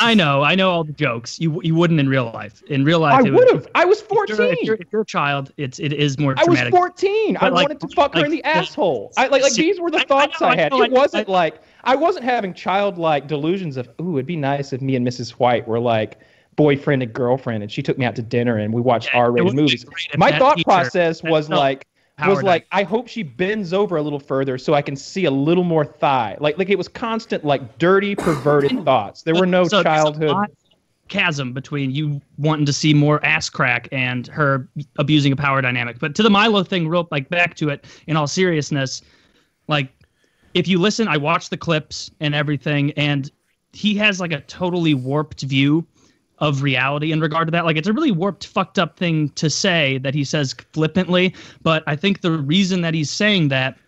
I 0.00 0.14
know, 0.14 0.42
I 0.42 0.54
know 0.54 0.70
all 0.70 0.84
the 0.84 0.92
jokes. 0.92 1.40
You 1.40 1.60
you 1.62 1.74
wouldn't 1.74 1.98
in 1.98 2.08
real 2.08 2.30
life. 2.32 2.62
In 2.68 2.84
real 2.84 3.00
life, 3.00 3.14
I 3.14 3.30
would 3.30 3.50
have. 3.50 3.66
I 3.74 3.84
was 3.84 4.00
fourteen. 4.00 4.34
If 4.34 4.38
you're, 4.38 4.52
if, 4.52 4.62
you're, 4.62 4.76
if 4.76 4.92
you're, 4.92 5.02
a 5.02 5.06
child, 5.06 5.52
it's 5.56 5.80
it 5.80 5.92
is 5.92 6.18
more. 6.18 6.34
I 6.38 6.44
was 6.44 6.60
fourteen. 6.70 7.34
But 7.34 7.42
I 7.42 7.48
like, 7.48 7.68
wanted 7.68 7.80
to 7.80 7.88
fuck 7.88 8.14
like, 8.14 8.20
her 8.20 8.26
in 8.26 8.30
the 8.30 8.44
asshole. 8.44 9.12
I 9.16 9.26
like 9.26 9.42
like 9.42 9.54
these 9.54 9.80
were 9.80 9.90
the 9.90 10.00
thoughts 10.00 10.40
I, 10.40 10.44
know, 10.44 10.52
I 10.52 10.56
had. 10.56 10.72
I 10.72 10.78
know, 10.78 10.84
it 10.84 10.92
wasn't 10.92 11.28
like 11.28 11.60
I 11.82 11.96
wasn't 11.96 12.24
having 12.24 12.54
childlike 12.54 13.26
delusions 13.26 13.76
of 13.76 13.90
ooh, 14.00 14.16
it'd 14.16 14.26
be 14.26 14.36
nice 14.36 14.72
if 14.72 14.80
me 14.80 14.94
and 14.94 15.06
Mrs. 15.06 15.32
White 15.32 15.66
were 15.66 15.80
like 15.80 16.20
boyfriend 16.56 17.02
and 17.02 17.12
girlfriend, 17.12 17.62
and 17.62 17.72
she 17.72 17.82
took 17.82 17.98
me 17.98 18.04
out 18.04 18.16
to 18.16 18.22
dinner 18.22 18.58
and 18.58 18.72
we 18.72 18.80
watched 18.80 19.10
yeah, 19.12 19.20
R-rated 19.20 19.54
movies. 19.54 19.86
My 20.16 20.36
thought 20.38 20.62
process 20.64 21.22
was 21.22 21.48
like 21.48 21.86
was 22.26 22.42
like 22.42 22.66
I 22.72 22.82
hope 22.82 23.08
she 23.08 23.22
bends 23.22 23.72
over 23.72 23.96
a 23.96 24.02
little 24.02 24.20
further 24.20 24.58
so 24.58 24.74
I 24.74 24.82
can 24.82 24.96
see 24.96 25.24
a 25.24 25.30
little 25.30 25.64
more 25.64 25.84
thigh. 25.84 26.36
Like 26.40 26.58
like 26.58 26.70
it 26.70 26.78
was 26.78 26.88
constant 26.88 27.44
like 27.44 27.78
dirty 27.78 28.14
perverted 28.14 28.84
thoughts. 28.84 29.22
There 29.22 29.34
were 29.34 29.46
no 29.46 29.64
so 29.64 29.82
childhood 29.82 30.36
chasm 31.08 31.52
between 31.52 31.90
you 31.90 32.20
wanting 32.38 32.64
to 32.64 32.72
see 32.72 32.94
more 32.94 33.22
ass 33.24 33.50
crack 33.50 33.86
and 33.92 34.26
her 34.28 34.68
abusing 34.96 35.32
a 35.32 35.36
power 35.36 35.60
dynamic. 35.60 35.98
But 35.98 36.14
to 36.14 36.22
the 36.22 36.30
Milo 36.30 36.64
thing, 36.64 36.88
real 36.88 37.06
like 37.10 37.28
back 37.28 37.54
to 37.56 37.68
it 37.68 37.84
in 38.06 38.16
all 38.16 38.26
seriousness, 38.26 39.02
like 39.68 39.92
if 40.54 40.68
you 40.68 40.78
listen, 40.78 41.08
I 41.08 41.16
watched 41.16 41.50
the 41.50 41.56
clips 41.56 42.10
and 42.20 42.34
everything, 42.34 42.92
and 42.92 43.30
he 43.72 43.94
has 43.96 44.20
like 44.20 44.32
a 44.32 44.40
totally 44.42 44.94
warped 44.94 45.42
view 45.42 45.86
of 46.42 46.60
reality 46.60 47.12
in 47.12 47.20
regard 47.20 47.46
to 47.46 47.52
that. 47.52 47.64
Like 47.64 47.76
it's 47.76 47.86
a 47.86 47.92
really 47.92 48.10
warped, 48.10 48.48
fucked 48.48 48.78
up 48.78 48.98
thing 48.98 49.28
to 49.30 49.48
say 49.48 49.98
that 49.98 50.12
he 50.12 50.24
says 50.24 50.54
flippantly. 50.72 51.34
But 51.62 51.84
I 51.86 51.94
think 51.94 52.20
the 52.20 52.32
reason 52.32 52.82
that 52.82 52.94
he's 52.94 53.10
saying 53.10 53.48
that 53.48 53.78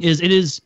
is 0.00 0.20
it 0.22 0.32
is 0.32 0.62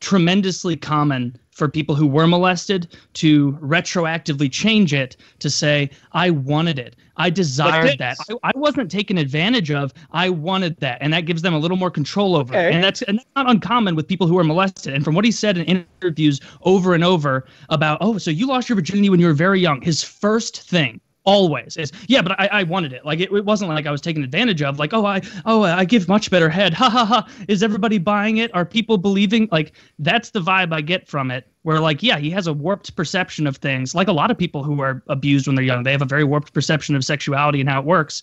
tremendously 0.00 0.76
common 0.76 1.38
for 1.60 1.68
people 1.68 1.94
who 1.94 2.06
were 2.06 2.26
molested 2.26 2.88
to 3.12 3.52
retroactively 3.60 4.50
change 4.50 4.94
it 4.94 5.14
to 5.40 5.50
say, 5.50 5.90
I 6.12 6.30
wanted 6.30 6.78
it. 6.78 6.96
I 7.18 7.28
desired 7.28 7.98
that. 7.98 8.16
I, 8.30 8.34
I, 8.44 8.52
wasn't 8.54 8.90
taken 8.90 9.18
advantage 9.18 9.70
of. 9.70 9.92
I 10.12 10.30
wanted 10.30 10.78
that. 10.78 10.96
And 11.02 11.12
that 11.12 11.26
gives 11.26 11.42
them 11.42 11.52
a 11.52 11.58
little 11.58 11.76
more 11.76 11.90
control 11.90 12.34
over 12.34 12.54
okay. 12.54 12.68
it. 12.68 12.74
And 12.74 12.82
that's, 12.82 13.02
and 13.02 13.18
that's 13.18 13.28
not 13.36 13.50
uncommon 13.50 13.94
with 13.94 14.08
people 14.08 14.26
who 14.26 14.38
are 14.38 14.44
molested. 14.44 14.94
And 14.94 15.04
from 15.04 15.14
what 15.14 15.26
he 15.26 15.30
said 15.30 15.58
in 15.58 15.84
interviews 16.00 16.40
over 16.62 16.94
and 16.94 17.04
over 17.04 17.44
about, 17.68 17.98
oh, 18.00 18.16
so 18.16 18.30
you 18.30 18.46
lost 18.46 18.70
your 18.70 18.76
virginity 18.76 19.10
when 19.10 19.20
you 19.20 19.26
were 19.26 19.34
very 19.34 19.60
young, 19.60 19.82
his 19.82 20.02
first 20.02 20.62
thing 20.62 20.98
always 21.24 21.76
is 21.76 21.92
yeah 22.08 22.22
but 22.22 22.38
i, 22.40 22.46
I 22.46 22.62
wanted 22.62 22.92
it. 22.92 23.04
Like 23.04 23.20
it, 23.20 23.30
it 23.32 23.44
wasn't 23.44 23.70
like 23.70 23.86
i 23.86 23.90
was 23.90 24.00
taken 24.00 24.24
advantage 24.24 24.62
of 24.62 24.78
like 24.78 24.92
oh 24.94 25.04
i 25.04 25.20
oh 25.44 25.62
i 25.62 25.84
give 25.84 26.08
much 26.08 26.30
better 26.30 26.48
head. 26.48 26.74
Ha 26.80 26.88
ha 26.88 27.04
ha. 27.04 27.28
Is 27.46 27.62
everybody 27.62 27.98
buying 27.98 28.38
it? 28.38 28.54
Are 28.54 28.64
people 28.64 28.96
believing? 28.96 29.48
Like 29.52 29.72
that's 29.98 30.30
the 30.30 30.40
vibe 30.40 30.72
i 30.72 30.80
get 30.80 31.06
from 31.06 31.30
it 31.30 31.46
where 31.62 31.78
like 31.78 32.02
yeah 32.02 32.18
he 32.18 32.30
has 32.30 32.46
a 32.46 32.52
warped 32.52 32.96
perception 32.96 33.46
of 33.46 33.56
things. 33.56 33.94
Like 33.94 34.08
a 34.08 34.12
lot 34.12 34.30
of 34.30 34.38
people 34.38 34.62
who 34.62 34.80
are 34.80 35.02
abused 35.08 35.46
when 35.46 35.56
they're 35.56 35.64
young 35.64 35.82
they 35.82 35.92
have 35.92 36.02
a 36.02 36.06
very 36.06 36.24
warped 36.24 36.54
perception 36.54 36.94
of 36.96 37.04
sexuality 37.04 37.60
and 37.60 37.68
how 37.68 37.80
it 37.80 37.86
works. 37.86 38.22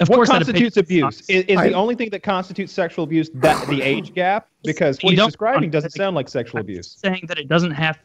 Of 0.00 0.08
what 0.08 0.16
course 0.16 0.28
constitutes 0.28 0.76
abuse? 0.76 1.28
Is, 1.28 1.44
is 1.46 1.58
I, 1.58 1.68
the 1.68 1.74
only 1.74 1.96
thing 1.96 2.10
that 2.10 2.22
constitutes 2.22 2.72
sexual 2.72 3.04
abuse 3.04 3.30
that 3.34 3.66
the 3.68 3.82
age 3.82 4.14
gap? 4.14 4.48
Because 4.62 4.98
what 5.02 5.14
he's 5.14 5.24
describing 5.24 5.70
doesn't 5.70 5.90
sound 5.90 6.14
like 6.14 6.28
sexual 6.28 6.60
abuse. 6.60 6.96
saying 7.00 7.24
that 7.26 7.38
it 7.38 7.48
doesn't 7.48 7.72
have 7.72 7.98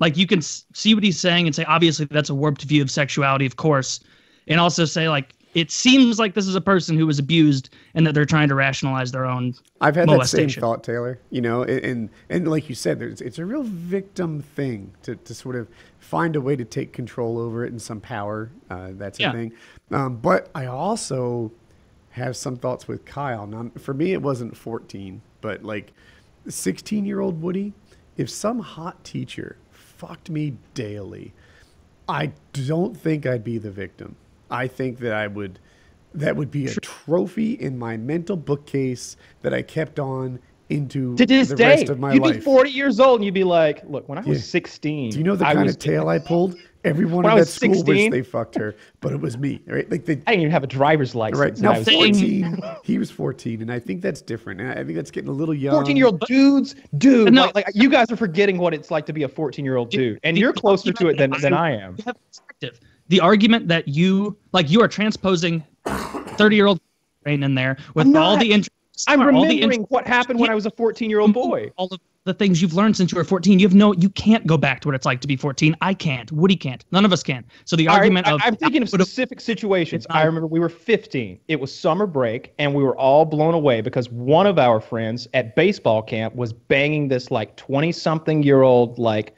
like 0.00 0.16
you 0.16 0.26
can 0.26 0.42
see 0.42 0.94
what 0.94 1.02
he's 1.02 1.18
saying 1.18 1.46
and 1.46 1.54
say, 1.54 1.64
obviously 1.64 2.06
that's 2.10 2.30
a 2.30 2.34
warped 2.34 2.62
view 2.62 2.82
of 2.82 2.90
sexuality, 2.90 3.46
of 3.46 3.56
course, 3.56 4.00
and 4.46 4.60
also 4.60 4.84
say 4.84 5.08
like 5.08 5.34
it 5.54 5.70
seems 5.70 6.18
like 6.18 6.34
this 6.34 6.46
is 6.46 6.54
a 6.54 6.60
person 6.60 6.96
who 6.96 7.06
was 7.06 7.18
abused 7.18 7.70
and 7.94 8.06
that 8.06 8.14
they're 8.14 8.26
trying 8.26 8.48
to 8.48 8.54
rationalize 8.54 9.10
their 9.12 9.24
own. 9.24 9.54
I've 9.80 9.96
had 9.96 10.08
that 10.08 10.28
same 10.28 10.48
thought, 10.50 10.84
Taylor. 10.84 11.20
You 11.30 11.40
know, 11.40 11.64
and 11.64 12.10
and 12.28 12.48
like 12.48 12.68
you 12.68 12.74
said, 12.74 12.98
there's 12.98 13.20
it's 13.20 13.38
a 13.38 13.46
real 13.46 13.62
victim 13.62 14.42
thing 14.42 14.92
to 15.02 15.16
to 15.16 15.34
sort 15.34 15.56
of 15.56 15.68
find 15.98 16.36
a 16.36 16.40
way 16.40 16.54
to 16.54 16.64
take 16.64 16.92
control 16.92 17.38
over 17.38 17.64
it 17.64 17.72
and 17.72 17.80
some 17.80 18.00
power. 18.00 18.50
Uh, 18.70 18.90
that's 18.92 19.18
yeah. 19.18 19.30
a 19.30 19.32
thing. 19.32 19.52
Um, 19.90 20.16
but 20.16 20.50
I 20.54 20.66
also 20.66 21.50
have 22.10 22.36
some 22.36 22.56
thoughts 22.56 22.86
with 22.86 23.04
Kyle. 23.04 23.46
Now, 23.46 23.70
for 23.78 23.94
me, 23.94 24.12
it 24.12 24.22
wasn't 24.22 24.56
14, 24.56 25.22
but 25.40 25.64
like 25.64 25.92
16 26.48 27.04
year 27.04 27.20
old 27.20 27.40
Woody. 27.42 27.72
If 28.16 28.28
some 28.28 28.58
hot 28.58 29.04
teacher 29.04 29.56
fucked 29.98 30.30
me 30.30 30.54
daily, 30.74 31.32
I 32.08 32.32
don't 32.52 32.96
think 32.96 33.26
I'd 33.26 33.44
be 33.44 33.58
the 33.58 33.70
victim. 33.70 34.16
I 34.50 34.66
think 34.66 34.98
that 35.00 35.12
I 35.12 35.26
would 35.26 35.58
that 36.14 36.34
would 36.36 36.50
be 36.50 36.66
a 36.66 36.74
trophy 36.76 37.52
in 37.52 37.78
my 37.78 37.96
mental 37.98 38.34
bookcase 38.36 39.16
that 39.42 39.52
I 39.52 39.60
kept 39.60 40.00
on 40.00 40.38
into 40.70 41.14
To 41.16 41.26
this 41.26 41.48
the 41.50 41.56
day, 41.56 41.68
rest 41.80 41.90
of 41.90 41.98
my 41.98 42.14
you'd 42.14 42.22
life. 42.22 42.36
be 42.36 42.40
40 42.40 42.70
years 42.70 42.98
old 42.98 43.16
and 43.16 43.24
you'd 43.26 43.34
be 43.34 43.44
like, 43.44 43.82
look, 43.88 44.08
when 44.08 44.16
I 44.18 44.22
was 44.22 44.38
Yeah. 44.38 44.44
16, 44.44 45.10
Do 45.10 45.18
you 45.18 45.24
know 45.24 45.36
the 45.36 45.46
I 45.46 45.54
kind 45.54 45.68
of 45.68 45.78
tail 45.78 46.08
I 46.08 46.18
pulled? 46.18 46.56
Everyone 46.88 47.24
When 47.24 47.26
I 47.26 47.34
that 47.34 47.40
was 47.40 47.52
school 47.52 47.74
16 47.74 47.86
wished 47.86 48.10
they 48.10 48.22
fucked 48.22 48.54
her, 48.56 48.74
but 49.00 49.12
it 49.12 49.20
was 49.20 49.36
me, 49.36 49.60
right? 49.66 49.88
Like 49.90 50.06
they, 50.06 50.14
I 50.14 50.32
didn't 50.32 50.40
even 50.40 50.50
have 50.50 50.64
a 50.64 50.68
driver's 50.68 51.14
license. 51.14 51.38
right 51.38 51.58
now, 51.58 51.72
I 51.72 51.78
was 51.78 51.88
14, 51.88 52.62
he 52.84 52.98
was 52.98 53.10
14, 53.10 53.60
and 53.62 53.70
I 53.70 53.78
think 53.78 54.00
that's 54.00 54.22
different. 54.22 54.60
And 54.60 54.70
I 54.70 54.82
think 54.84 54.94
that's 54.94 55.10
getting 55.10 55.28
a 55.28 55.32
little 55.32 55.54
young. 55.54 55.74
14 55.74 55.96
year 55.96 56.06
old 56.06 56.20
dudes, 56.20 56.74
dude. 56.96 57.32
No. 57.32 57.44
Like, 57.54 57.54
like 57.66 57.66
you 57.74 57.90
guys 57.90 58.10
are 58.10 58.16
forgetting 58.16 58.58
what 58.58 58.72
it's 58.72 58.90
like 58.90 59.04
to 59.06 59.12
be 59.12 59.24
a 59.24 59.28
14 59.28 59.64
year 59.64 59.76
old 59.76 59.90
dude, 59.90 60.18
and 60.22 60.38
you're 60.38 60.52
closer 60.52 60.92
to 60.92 61.08
it 61.08 61.18
than, 61.18 61.30
than 61.40 61.52
I 61.52 61.72
am. 61.72 61.96
You 61.98 62.04
have 62.06 62.16
perspective. 62.26 62.80
The 63.08 63.20
argument 63.20 63.68
that 63.68 63.88
you 63.88 64.36
like 64.52 64.70
you 64.70 64.80
are 64.82 64.88
transposing 64.88 65.64
30 65.86 66.56
year 66.56 66.66
old 66.66 66.80
brain 67.22 67.42
in 67.42 67.54
there 67.54 67.76
with 67.94 68.06
I'm 68.06 68.16
all 68.16 68.36
the 68.36 68.50
interest. 68.50 68.70
I'm 69.06 69.20
all 69.20 69.26
the 69.26 69.32
remembering 69.32 69.62
interest- 69.62 69.90
what 69.90 70.06
happened 70.06 70.40
when 70.40 70.50
I 70.50 70.54
was 70.54 70.66
a 70.66 70.70
14 70.70 71.08
year 71.10 71.20
old 71.20 71.32
boy. 71.32 71.70
all 71.76 71.88
of 71.92 72.00
the 72.28 72.34
things 72.34 72.62
you've 72.62 72.74
learned 72.74 72.96
since 72.96 73.10
you 73.10 73.16
were 73.16 73.24
14. 73.24 73.58
You 73.58 73.66
have 73.66 73.74
no, 73.74 73.92
you 73.94 74.10
can't 74.10 74.46
go 74.46 74.56
back 74.56 74.80
to 74.80 74.88
what 74.88 74.94
it's 74.94 75.06
like 75.06 75.20
to 75.22 75.26
be 75.26 75.36
14. 75.36 75.74
I 75.80 75.94
can't. 75.94 76.30
Woody 76.30 76.54
can't. 76.54 76.84
None 76.92 77.04
of 77.04 77.12
us 77.12 77.22
can. 77.22 77.44
So 77.64 77.74
the 77.74 77.88
All 77.88 77.96
argument 77.96 78.28
of 78.28 78.40
I'm 78.44 78.54
thinking 78.54 78.82
of 78.82 78.88
specific 78.88 79.40
situations. 79.40 80.06
I 80.10 80.22
remember 80.24 80.46
we 80.46 80.60
were 80.60 80.68
15. 80.68 81.40
It 81.48 81.58
was 81.58 81.76
summer 81.76 82.06
break, 82.06 82.52
and 82.58 82.74
we 82.74 82.84
were 82.84 82.96
all 82.96 83.24
blown 83.24 83.54
away 83.54 83.80
because 83.80 84.08
one 84.10 84.46
of 84.46 84.58
our 84.58 84.80
friends 84.80 85.26
at 85.34 85.56
baseball 85.56 86.02
camp 86.02 86.34
was 86.36 86.52
banging 86.52 87.08
this 87.08 87.30
like 87.30 87.56
20 87.56 87.90
something 87.92 88.42
year 88.42 88.62
old 88.62 88.98
like 88.98 89.34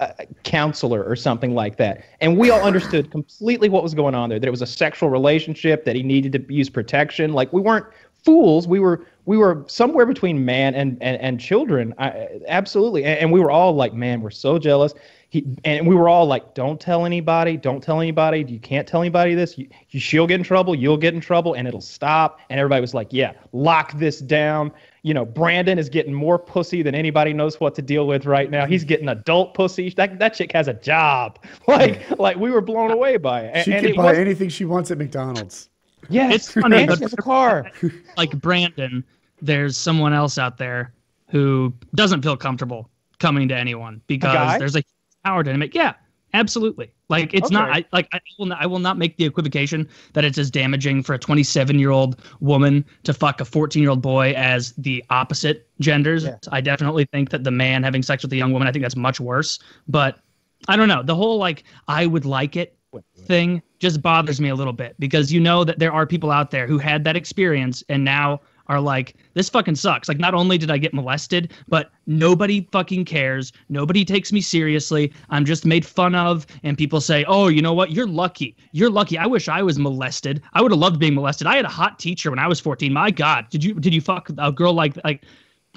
uh, 0.00 0.12
counselor 0.42 1.04
or 1.04 1.14
something 1.14 1.54
like 1.54 1.76
that. 1.76 2.02
And 2.22 2.38
we 2.38 2.50
all 2.50 2.62
understood 2.62 3.10
completely 3.10 3.68
what 3.68 3.82
was 3.82 3.92
going 3.94 4.14
on 4.14 4.30
there. 4.30 4.40
That 4.40 4.46
it 4.46 4.50
was 4.50 4.62
a 4.62 4.66
sexual 4.66 5.10
relationship. 5.10 5.84
That 5.84 5.96
he 5.96 6.02
needed 6.02 6.32
to 6.32 6.52
use 6.52 6.70
protection. 6.70 7.34
Like 7.34 7.52
we 7.52 7.60
weren't 7.60 7.86
fools. 8.24 8.66
We 8.66 8.80
were 8.80 9.04
we 9.24 9.36
were 9.36 9.64
somewhere 9.68 10.06
between 10.06 10.44
man 10.44 10.74
and 10.74 10.98
and, 11.00 11.20
and 11.20 11.40
children. 11.40 11.94
I, 11.98 12.28
absolutely. 12.48 13.04
And, 13.04 13.20
and 13.20 13.32
we 13.32 13.40
were 13.40 13.50
all 13.50 13.74
like, 13.74 13.94
man, 13.94 14.20
we're 14.20 14.30
so 14.30 14.58
jealous. 14.58 14.94
He, 15.32 15.46
and 15.64 15.86
we 15.86 15.94
were 15.94 16.10
all 16.10 16.26
like, 16.26 16.52
don't 16.52 16.78
tell 16.78 17.06
anybody, 17.06 17.56
don't 17.56 17.82
tell 17.82 18.02
anybody. 18.02 18.44
You 18.46 18.60
can't 18.60 18.86
tell 18.86 19.00
anybody 19.00 19.34
this. 19.34 19.56
You, 19.56 19.66
you, 19.88 19.98
she'll 19.98 20.26
get 20.26 20.38
in 20.38 20.44
trouble, 20.44 20.74
you'll 20.74 20.98
get 20.98 21.14
in 21.14 21.22
trouble, 21.22 21.54
and 21.54 21.66
it'll 21.66 21.80
stop. 21.80 22.40
And 22.50 22.60
everybody 22.60 22.82
was 22.82 22.92
like, 22.92 23.08
yeah, 23.12 23.32
lock 23.52 23.96
this 23.98 24.20
down. 24.20 24.72
You 25.00 25.14
know, 25.14 25.24
Brandon 25.24 25.78
is 25.78 25.88
getting 25.88 26.12
more 26.12 26.38
pussy 26.38 26.82
than 26.82 26.94
anybody 26.94 27.32
knows 27.32 27.58
what 27.58 27.74
to 27.76 27.82
deal 27.82 28.06
with 28.06 28.26
right 28.26 28.50
now. 28.50 28.66
He's 28.66 28.84
getting 28.84 29.08
adult 29.08 29.54
pussy. 29.54 29.88
That, 29.96 30.18
that 30.18 30.34
chick 30.34 30.52
has 30.52 30.68
a 30.68 30.74
job. 30.74 31.38
Like, 31.66 32.18
like 32.18 32.36
we 32.36 32.50
were 32.50 32.60
blown 32.60 32.90
away 32.90 33.16
by 33.16 33.42
it. 33.42 33.52
And, 33.54 33.64
She 33.64 33.70
can 33.70 33.96
buy 33.96 34.16
anything 34.16 34.50
she 34.50 34.66
wants 34.66 34.90
at 34.90 34.98
McDonald's. 34.98 35.70
Yes, 36.08 36.34
It's 36.34 36.52
funny, 36.52 36.86
but- 36.86 37.00
a 37.00 37.16
car. 37.16 37.70
like 38.16 38.38
Brandon, 38.40 39.04
there's 39.40 39.76
someone 39.76 40.12
else 40.12 40.38
out 40.38 40.58
there 40.58 40.92
who 41.28 41.72
doesn't 41.94 42.22
feel 42.22 42.36
comfortable 42.36 42.90
coming 43.18 43.48
to 43.48 43.56
anyone 43.56 44.00
because 44.06 44.58
there's 44.58 44.76
a 44.76 44.82
power 45.24 45.42
dynamic. 45.42 45.74
Yeah, 45.74 45.94
absolutely. 46.34 46.92
Like 47.08 47.34
it's 47.34 47.50
not. 47.50 47.70
I 47.70 47.84
like. 47.92 48.08
I 48.12 48.20
will. 48.38 48.46
Not, 48.46 48.62
I 48.62 48.66
will 48.66 48.78
not 48.78 48.96
make 48.96 49.16
the 49.18 49.24
equivocation 49.24 49.88
that 50.14 50.24
it's 50.24 50.38
as 50.38 50.50
damaging 50.50 51.02
for 51.02 51.14
a 51.14 51.18
27 51.18 51.78
year 51.78 51.90
old 51.90 52.20
woman 52.40 52.84
to 53.04 53.12
fuck 53.12 53.40
a 53.40 53.44
14 53.44 53.82
year 53.82 53.90
old 53.90 54.00
boy 54.00 54.32
as 54.32 54.72
the 54.72 55.04
opposite 55.10 55.68
genders. 55.80 56.24
Yeah. 56.24 56.36
I 56.50 56.60
definitely 56.62 57.06
think 57.12 57.30
that 57.30 57.44
the 57.44 57.50
man 57.50 57.82
having 57.82 58.02
sex 58.02 58.22
with 58.22 58.32
a 58.32 58.36
young 58.36 58.52
woman, 58.52 58.66
I 58.66 58.72
think 58.72 58.82
that's 58.82 58.96
much 58.96 59.20
worse. 59.20 59.58
But 59.88 60.20
I 60.68 60.76
don't 60.76 60.88
know. 60.88 61.02
The 61.02 61.14
whole 61.14 61.38
like 61.38 61.64
I 61.86 62.06
would 62.06 62.24
like 62.24 62.56
it 62.56 62.78
thing 63.26 63.62
just 63.78 64.02
bothers 64.02 64.40
me 64.40 64.48
a 64.48 64.54
little 64.54 64.72
bit 64.72 64.94
because 64.98 65.32
you 65.32 65.40
know 65.40 65.64
that 65.64 65.78
there 65.78 65.92
are 65.92 66.06
people 66.06 66.30
out 66.30 66.50
there 66.50 66.66
who 66.66 66.78
had 66.78 67.04
that 67.04 67.16
experience 67.16 67.82
and 67.88 68.04
now 68.04 68.40
are 68.68 68.80
like 68.80 69.16
this 69.34 69.48
fucking 69.48 69.74
sucks. 69.74 70.08
Like 70.08 70.18
not 70.18 70.34
only 70.34 70.56
did 70.56 70.70
i 70.70 70.78
get 70.78 70.94
molested 70.94 71.52
but 71.68 71.90
nobody 72.06 72.68
fucking 72.72 73.04
cares. 73.04 73.52
Nobody 73.68 74.04
takes 74.04 74.32
me 74.32 74.40
seriously. 74.40 75.12
I'm 75.30 75.44
just 75.44 75.66
made 75.66 75.84
fun 75.84 76.14
of. 76.14 76.46
And 76.62 76.78
people 76.78 77.00
say 77.00 77.24
oh 77.26 77.48
you 77.48 77.62
know 77.62 77.72
what? 77.74 77.90
You're 77.90 78.06
lucky. 78.06 78.56
You're 78.72 78.90
lucky. 78.90 79.18
I 79.18 79.26
wish 79.26 79.48
i 79.48 79.62
was 79.62 79.78
molested. 79.78 80.42
I 80.52 80.62
would 80.62 80.70
have 80.70 80.80
loved 80.80 80.98
being 80.98 81.14
molested. 81.14 81.46
I 81.46 81.56
had 81.56 81.64
a 81.64 81.68
hot 81.70 81.98
teacher 81.98 82.30
when 82.30 82.38
i 82.38 82.46
was 82.46 82.60
14 82.60 82.92
my 82.92 83.10
god 83.10 83.46
did 83.50 83.64
you 83.64 83.74
did 83.74 83.94
you 83.94 84.00
fuck 84.00 84.30
a 84.38 84.52
girl 84.52 84.72
like 84.72 84.96
like 85.04 85.24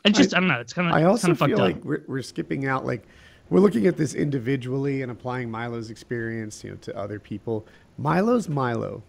it's 0.03 0.17
just 0.17 0.36
i, 0.36 0.39
don't 0.39 0.50
know. 0.50 0.60
It's 0.60 0.74
kind 0.74 0.88
of 0.88 0.93
I 0.93 1.03
also 1.03 1.34
feel 1.34 1.57
like 1.57 1.84
we're, 1.84 2.03
we're 2.07 2.22
skipping 2.22 2.67
out. 2.67 2.86
Like 2.86 3.07
we're 3.49 3.59
looking 3.59 3.85
at 3.87 3.97
this 3.97 4.13
individually 4.13 5.01
and 5.01 5.11
applying 5.11 5.51
Milo's 5.51 5.89
experience, 5.89 6.63
you 6.63 6.71
know, 6.71 6.77
to 6.77 6.97
other 6.97 7.19
people. 7.19 7.65
Milo's 7.97 8.49
Milo, 8.49 9.03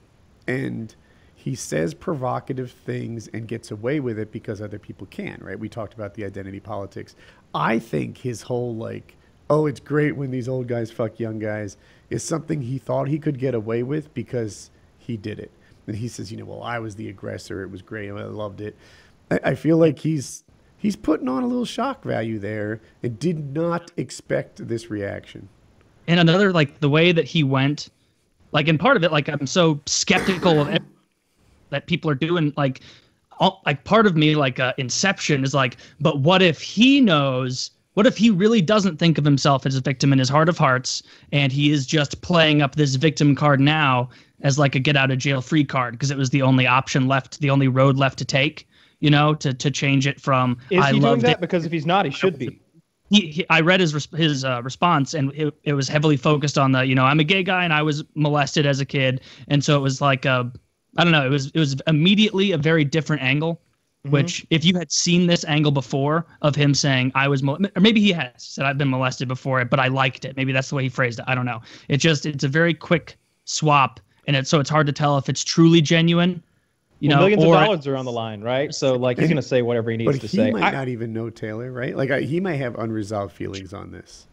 and 0.46 0.94
he 1.34 1.54
says 1.54 1.94
provocative 1.94 2.70
things 2.70 3.28
and 3.28 3.48
gets 3.48 3.70
away 3.70 4.00
with 4.00 4.18
it 4.18 4.32
because 4.32 4.60
other 4.60 4.78
people 4.78 5.06
can. 5.06 5.38
Right? 5.40 5.58
We 5.58 5.68
talked 5.68 5.94
about 5.94 6.14
the 6.14 6.24
identity 6.24 6.60
politics. 6.60 7.14
I 7.54 7.78
think 7.78 8.18
his 8.18 8.42
whole 8.42 8.74
like, 8.74 9.16
oh, 9.48 9.66
it's 9.66 9.80
great 9.80 10.16
when 10.16 10.30
these 10.30 10.48
old 10.48 10.68
guys 10.68 10.90
fuck 10.90 11.18
young 11.18 11.38
guys, 11.38 11.76
is 12.10 12.22
something 12.22 12.62
he 12.62 12.78
thought 12.78 13.08
he 13.08 13.18
could 13.18 13.38
get 13.38 13.54
away 13.54 13.82
with 13.82 14.12
because 14.12 14.70
he 14.98 15.16
did 15.16 15.38
it. 15.38 15.50
And 15.86 15.96
he 15.96 16.08
says, 16.08 16.30
you 16.30 16.38
know, 16.38 16.44
well, 16.44 16.62
I 16.62 16.78
was 16.78 16.96
the 16.96 17.08
aggressor. 17.08 17.62
It 17.62 17.70
was 17.70 17.80
great. 17.80 18.10
I 18.10 18.24
loved 18.24 18.60
it. 18.60 18.76
I, 19.30 19.40
I 19.44 19.54
feel 19.54 19.76
like 19.76 20.00
he's 20.00 20.44
he's 20.78 20.97
putting 20.97 21.28
on 21.28 21.42
a 21.42 21.47
little 21.47 21.64
shock 21.64 22.02
value 22.04 22.38
there 22.38 22.80
and 23.02 23.18
did 23.18 23.54
not 23.54 23.90
expect 23.97 24.66
this 24.68 24.90
reaction. 24.90 25.49
and 26.06 26.21
another 26.21 26.52
like 26.52 26.80
the 26.80 26.88
way 26.88 27.12
that 27.12 27.25
he 27.25 27.42
went 27.42 27.88
like 28.52 28.68
and 28.68 28.78
part 28.78 28.97
of 28.97 29.04
it 29.04 29.12
like 29.12 29.28
i'm 29.28 29.47
so 29.47 29.80
skeptical 29.87 30.61
of 30.61 30.78
that 31.71 31.87
people 31.87 32.11
are 32.11 32.14
doing 32.14 32.52
like 32.56 32.80
all, 33.38 33.61
like 33.66 33.85
part 33.85 34.06
of 34.06 34.16
me 34.16 34.35
like 34.35 34.61
uh, 34.61 34.73
inception 34.78 35.45
is 35.45 35.52
like 35.52 35.76
but 36.00 36.21
what 36.21 36.42
if 36.42 36.61
he 36.61 37.00
knows 37.00 37.71
what 37.95 38.06
if 38.06 38.16
he 38.16 38.30
really 38.30 38.61
doesn't 38.61 38.99
think 38.99 39.18
of 39.18 39.25
himself 39.25 39.66
as 39.66 39.75
a 39.75 39.80
victim 39.80 40.12
in 40.12 40.18
his 40.18 40.28
heart 40.28 40.49
of 40.49 40.59
hearts 40.59 41.02
and 41.33 41.50
he 41.52 41.71
is 41.71 41.87
just 41.87 42.21
playing 42.21 42.62
up 42.62 42.76
this 42.76 42.95
victim 42.95 43.35
card 43.35 43.59
now 43.61 44.09
as 44.42 44.59
like 44.59 44.75
a 44.75 44.78
get 44.78 44.97
out 44.97 45.11
of 45.11 45.18
jail 45.18 45.40
free 45.40 45.64
card 45.64 45.95
because 45.95 46.11
it 46.11 46.16
was 46.18 46.30
the 46.30 46.42
only 46.42 46.66
option 46.66 47.09
left 47.09 47.40
the 47.40 47.50
only 47.50 47.68
road 47.68 47.97
left 47.97 48.18
to 48.18 48.25
take 48.25 48.68
you 49.00 49.10
know 49.10 49.34
to 49.34 49.52
to 49.54 49.70
change 49.70 50.06
it 50.06 50.20
from 50.20 50.56
Is 50.70 50.82
i 50.82 50.92
he 50.92 51.00
doing 51.00 51.20
that? 51.20 51.32
it 51.32 51.40
Because 51.40 51.64
if 51.64 51.72
he's 51.72 51.86
not, 51.86 52.04
he 52.06 52.10
should 52.10 52.38
be. 52.38 52.60
he, 53.10 53.28
he 53.28 53.46
I 53.50 53.60
read 53.60 53.80
his 53.80 54.08
his 54.16 54.44
uh, 54.44 54.62
response 54.62 55.14
and 55.14 55.32
it, 55.34 55.54
it 55.64 55.74
was 55.74 55.88
heavily 55.88 56.16
focused 56.16 56.58
on 56.58 56.72
the 56.72 56.84
you 56.86 56.94
know 56.94 57.04
I'm 57.04 57.20
a 57.20 57.24
gay 57.24 57.42
guy 57.42 57.64
and 57.64 57.72
I 57.72 57.82
was 57.82 58.04
molested 58.14 58.66
as 58.66 58.80
a 58.80 58.84
kid. 58.86 59.20
And 59.48 59.62
so 59.64 59.76
it 59.76 59.80
was 59.80 60.00
like 60.00 60.24
a 60.24 60.50
I 60.96 61.04
don't 61.04 61.12
know 61.12 61.24
it 61.24 61.30
was 61.30 61.46
it 61.48 61.58
was 61.58 61.76
immediately 61.86 62.52
a 62.52 62.58
very 62.58 62.84
different 62.84 63.22
angle 63.22 63.60
which 64.10 64.46
if 64.50 64.64
you 64.64 64.76
had 64.78 64.92
seen 64.92 65.26
this 65.26 65.44
angle 65.46 65.72
before 65.72 66.26
of 66.42 66.54
him 66.54 66.74
saying 66.74 67.10
I 67.16 67.26
was 67.26 67.42
mol- 67.42 67.58
or 67.74 67.80
maybe 67.80 68.00
he 68.00 68.12
has 68.12 68.30
said 68.38 68.64
I've 68.64 68.78
been 68.78 68.88
molested 68.90 69.26
before 69.26 69.60
it, 69.60 69.68
but 69.68 69.80
I 69.80 69.88
liked 69.88 70.24
it. 70.24 70.36
Maybe 70.36 70.52
that's 70.52 70.68
the 70.68 70.76
way 70.76 70.84
he 70.84 70.88
phrased 70.88 71.18
it. 71.18 71.24
I 71.26 71.34
don't 71.34 71.44
know. 71.44 71.60
It 71.88 71.96
just 71.96 72.24
it's 72.24 72.44
a 72.44 72.48
very 72.48 72.72
quick 72.72 73.16
swap 73.46 73.98
and 74.28 74.36
it 74.36 74.46
so 74.46 74.60
it's 74.60 74.70
hard 74.70 74.86
to 74.86 74.92
tell 74.92 75.18
if 75.18 75.28
it's 75.28 75.42
truly 75.42 75.80
genuine 75.80 76.40
you 77.00 77.08
Well, 77.08 77.18
know 77.18 77.22
millions 77.24 77.44
or 77.44 77.54
of 77.54 77.60
dollars 77.64 77.86
are 77.86 77.96
on 77.96 78.04
the 78.04 78.12
line, 78.12 78.40
right? 78.40 78.74
So 78.74 78.94
like 78.94 79.18
he's 79.18 79.28
gonna 79.28 79.42
say 79.42 79.62
whatever 79.62 79.90
he 79.90 79.96
needs 79.96 80.12
But 80.12 80.20
to 80.22 80.26
he 80.26 80.36
say. 80.36 80.46
He 80.46 80.52
might 80.52 80.62
I- 80.64 80.70
not 80.70 80.88
even 80.88 81.12
know 81.12 81.30
Taylor, 81.30 81.70
right? 81.72 81.96
Like 81.96 82.10
I, 82.10 82.20
he 82.22 82.40
might 82.40 82.56
have 82.56 82.76
unresolved 82.78 83.34
feelings 83.34 83.72
on 83.74 83.90
this. 83.90 84.26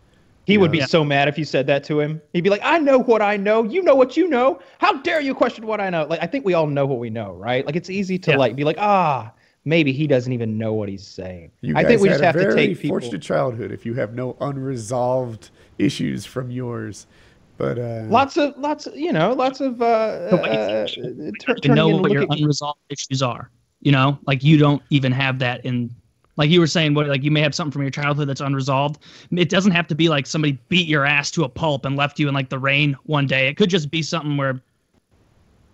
He 0.46 0.58
would 0.58 0.72
be 0.72 0.80
Yeah. 0.80 0.88
so 0.88 1.06
mad 1.06 1.30
if 1.30 1.38
you 1.38 1.46
said 1.46 1.68
that 1.68 1.86
to 1.86 2.02
him. 2.02 2.22
He'd 2.34 2.42
be 2.42 2.50
like, 2.50 2.60
"I 2.64 2.78
know 2.78 3.00
what 3.00 3.22
I 3.22 3.38
know. 3.38 3.64
You 3.64 3.82
know 3.82 3.96
what 3.96 4.18
you 4.18 4.28
know. 4.28 4.60
How 4.78 5.02
dare 5.02 5.22
you 5.22 5.34
question 5.34 5.66
what 5.66 5.80
I 5.80 5.90
know?" 5.90 6.06
Like 6.10 6.22
I 6.22 6.26
think 6.28 6.44
we 6.46 6.54
all 6.54 6.68
know 6.68 6.86
what 6.86 7.00
we 7.00 7.10
know, 7.10 7.32
right? 7.34 7.66
Like 7.66 7.76
it's 7.78 7.90
easy 7.90 8.18
to 8.20 8.32
Yeah. 8.32 8.38
like 8.38 8.56
be 8.56 8.66
like, 8.66 8.76
"Ah, 8.80 9.32
maybe 9.64 9.94
he 9.94 10.06
doesn't 10.06 10.34
even 10.34 10.58
know 10.58 10.74
what 10.74 10.90
he's 10.90 11.08
saying." 11.08 11.52
You 11.62 11.76
I 11.78 11.84
guys 11.84 11.92
think 11.92 12.02
we 12.02 12.08
had 12.10 12.14
just 12.16 12.24
a 12.24 12.26
have 12.26 12.36
very 12.36 12.50
to 12.50 12.56
take 12.56 12.80
people. 12.80 13.00
fortunate 13.00 13.22
childhood 13.22 13.72
if 13.72 13.86
you 13.86 13.94
have 13.94 14.16
no 14.16 14.36
unresolved 14.42 15.50
issues 15.80 16.26
from 16.26 16.52
yours. 16.52 17.08
But 17.64 17.80
uh, 17.80 18.04
Lots 18.10 18.38
of 18.38 18.58
lots 18.58 18.88
of 18.88 18.96
you 18.98 19.14
know 19.14 19.34
lots 19.34 19.62
of 19.62 19.82
uh, 19.82 19.86
uh 19.86 20.88
tur- 21.40 21.56
to 21.56 21.74
know 21.74 21.88
what 21.88 22.12
your 22.12 22.24
look 22.24 22.32
at- 22.32 22.40
unresolved 22.40 22.80
issues 22.90 23.22
are. 23.22 23.50
You 23.82 23.92
know, 23.92 24.18
like 24.28 24.44
you 24.44 24.58
don't 24.58 24.82
even 24.90 25.12
have 25.12 25.40
that 25.40 25.66
in, 25.66 25.94
like 26.38 26.50
you 26.50 26.60
were 26.60 26.68
saying, 26.68 26.94
what 26.94 27.08
like 27.08 27.24
you 27.24 27.32
may 27.32 27.42
have 27.42 27.56
something 27.56 27.72
from 27.72 27.82
your 27.82 27.92
childhood 27.92 28.28
that's 28.28 28.42
unresolved. 28.42 29.02
It 29.32 29.50
doesn't 29.50 29.72
have 29.72 29.88
to 29.88 29.96
be 29.96 30.10
like 30.10 30.26
somebody 30.26 30.58
beat 30.70 30.88
your 30.88 31.06
ass 31.06 31.32
to 31.32 31.44
a 31.44 31.50
pulp 31.50 31.86
and 31.86 31.96
left 31.96 32.20
you 32.20 32.28
in 32.28 32.34
like 32.34 32.50
the 32.50 32.60
rain 32.60 32.98
one 33.04 33.28
day. 33.28 33.48
It 33.48 33.56
could 33.58 33.70
just 33.70 33.92
be 33.92 34.02
something 34.02 34.38
where, 34.38 34.62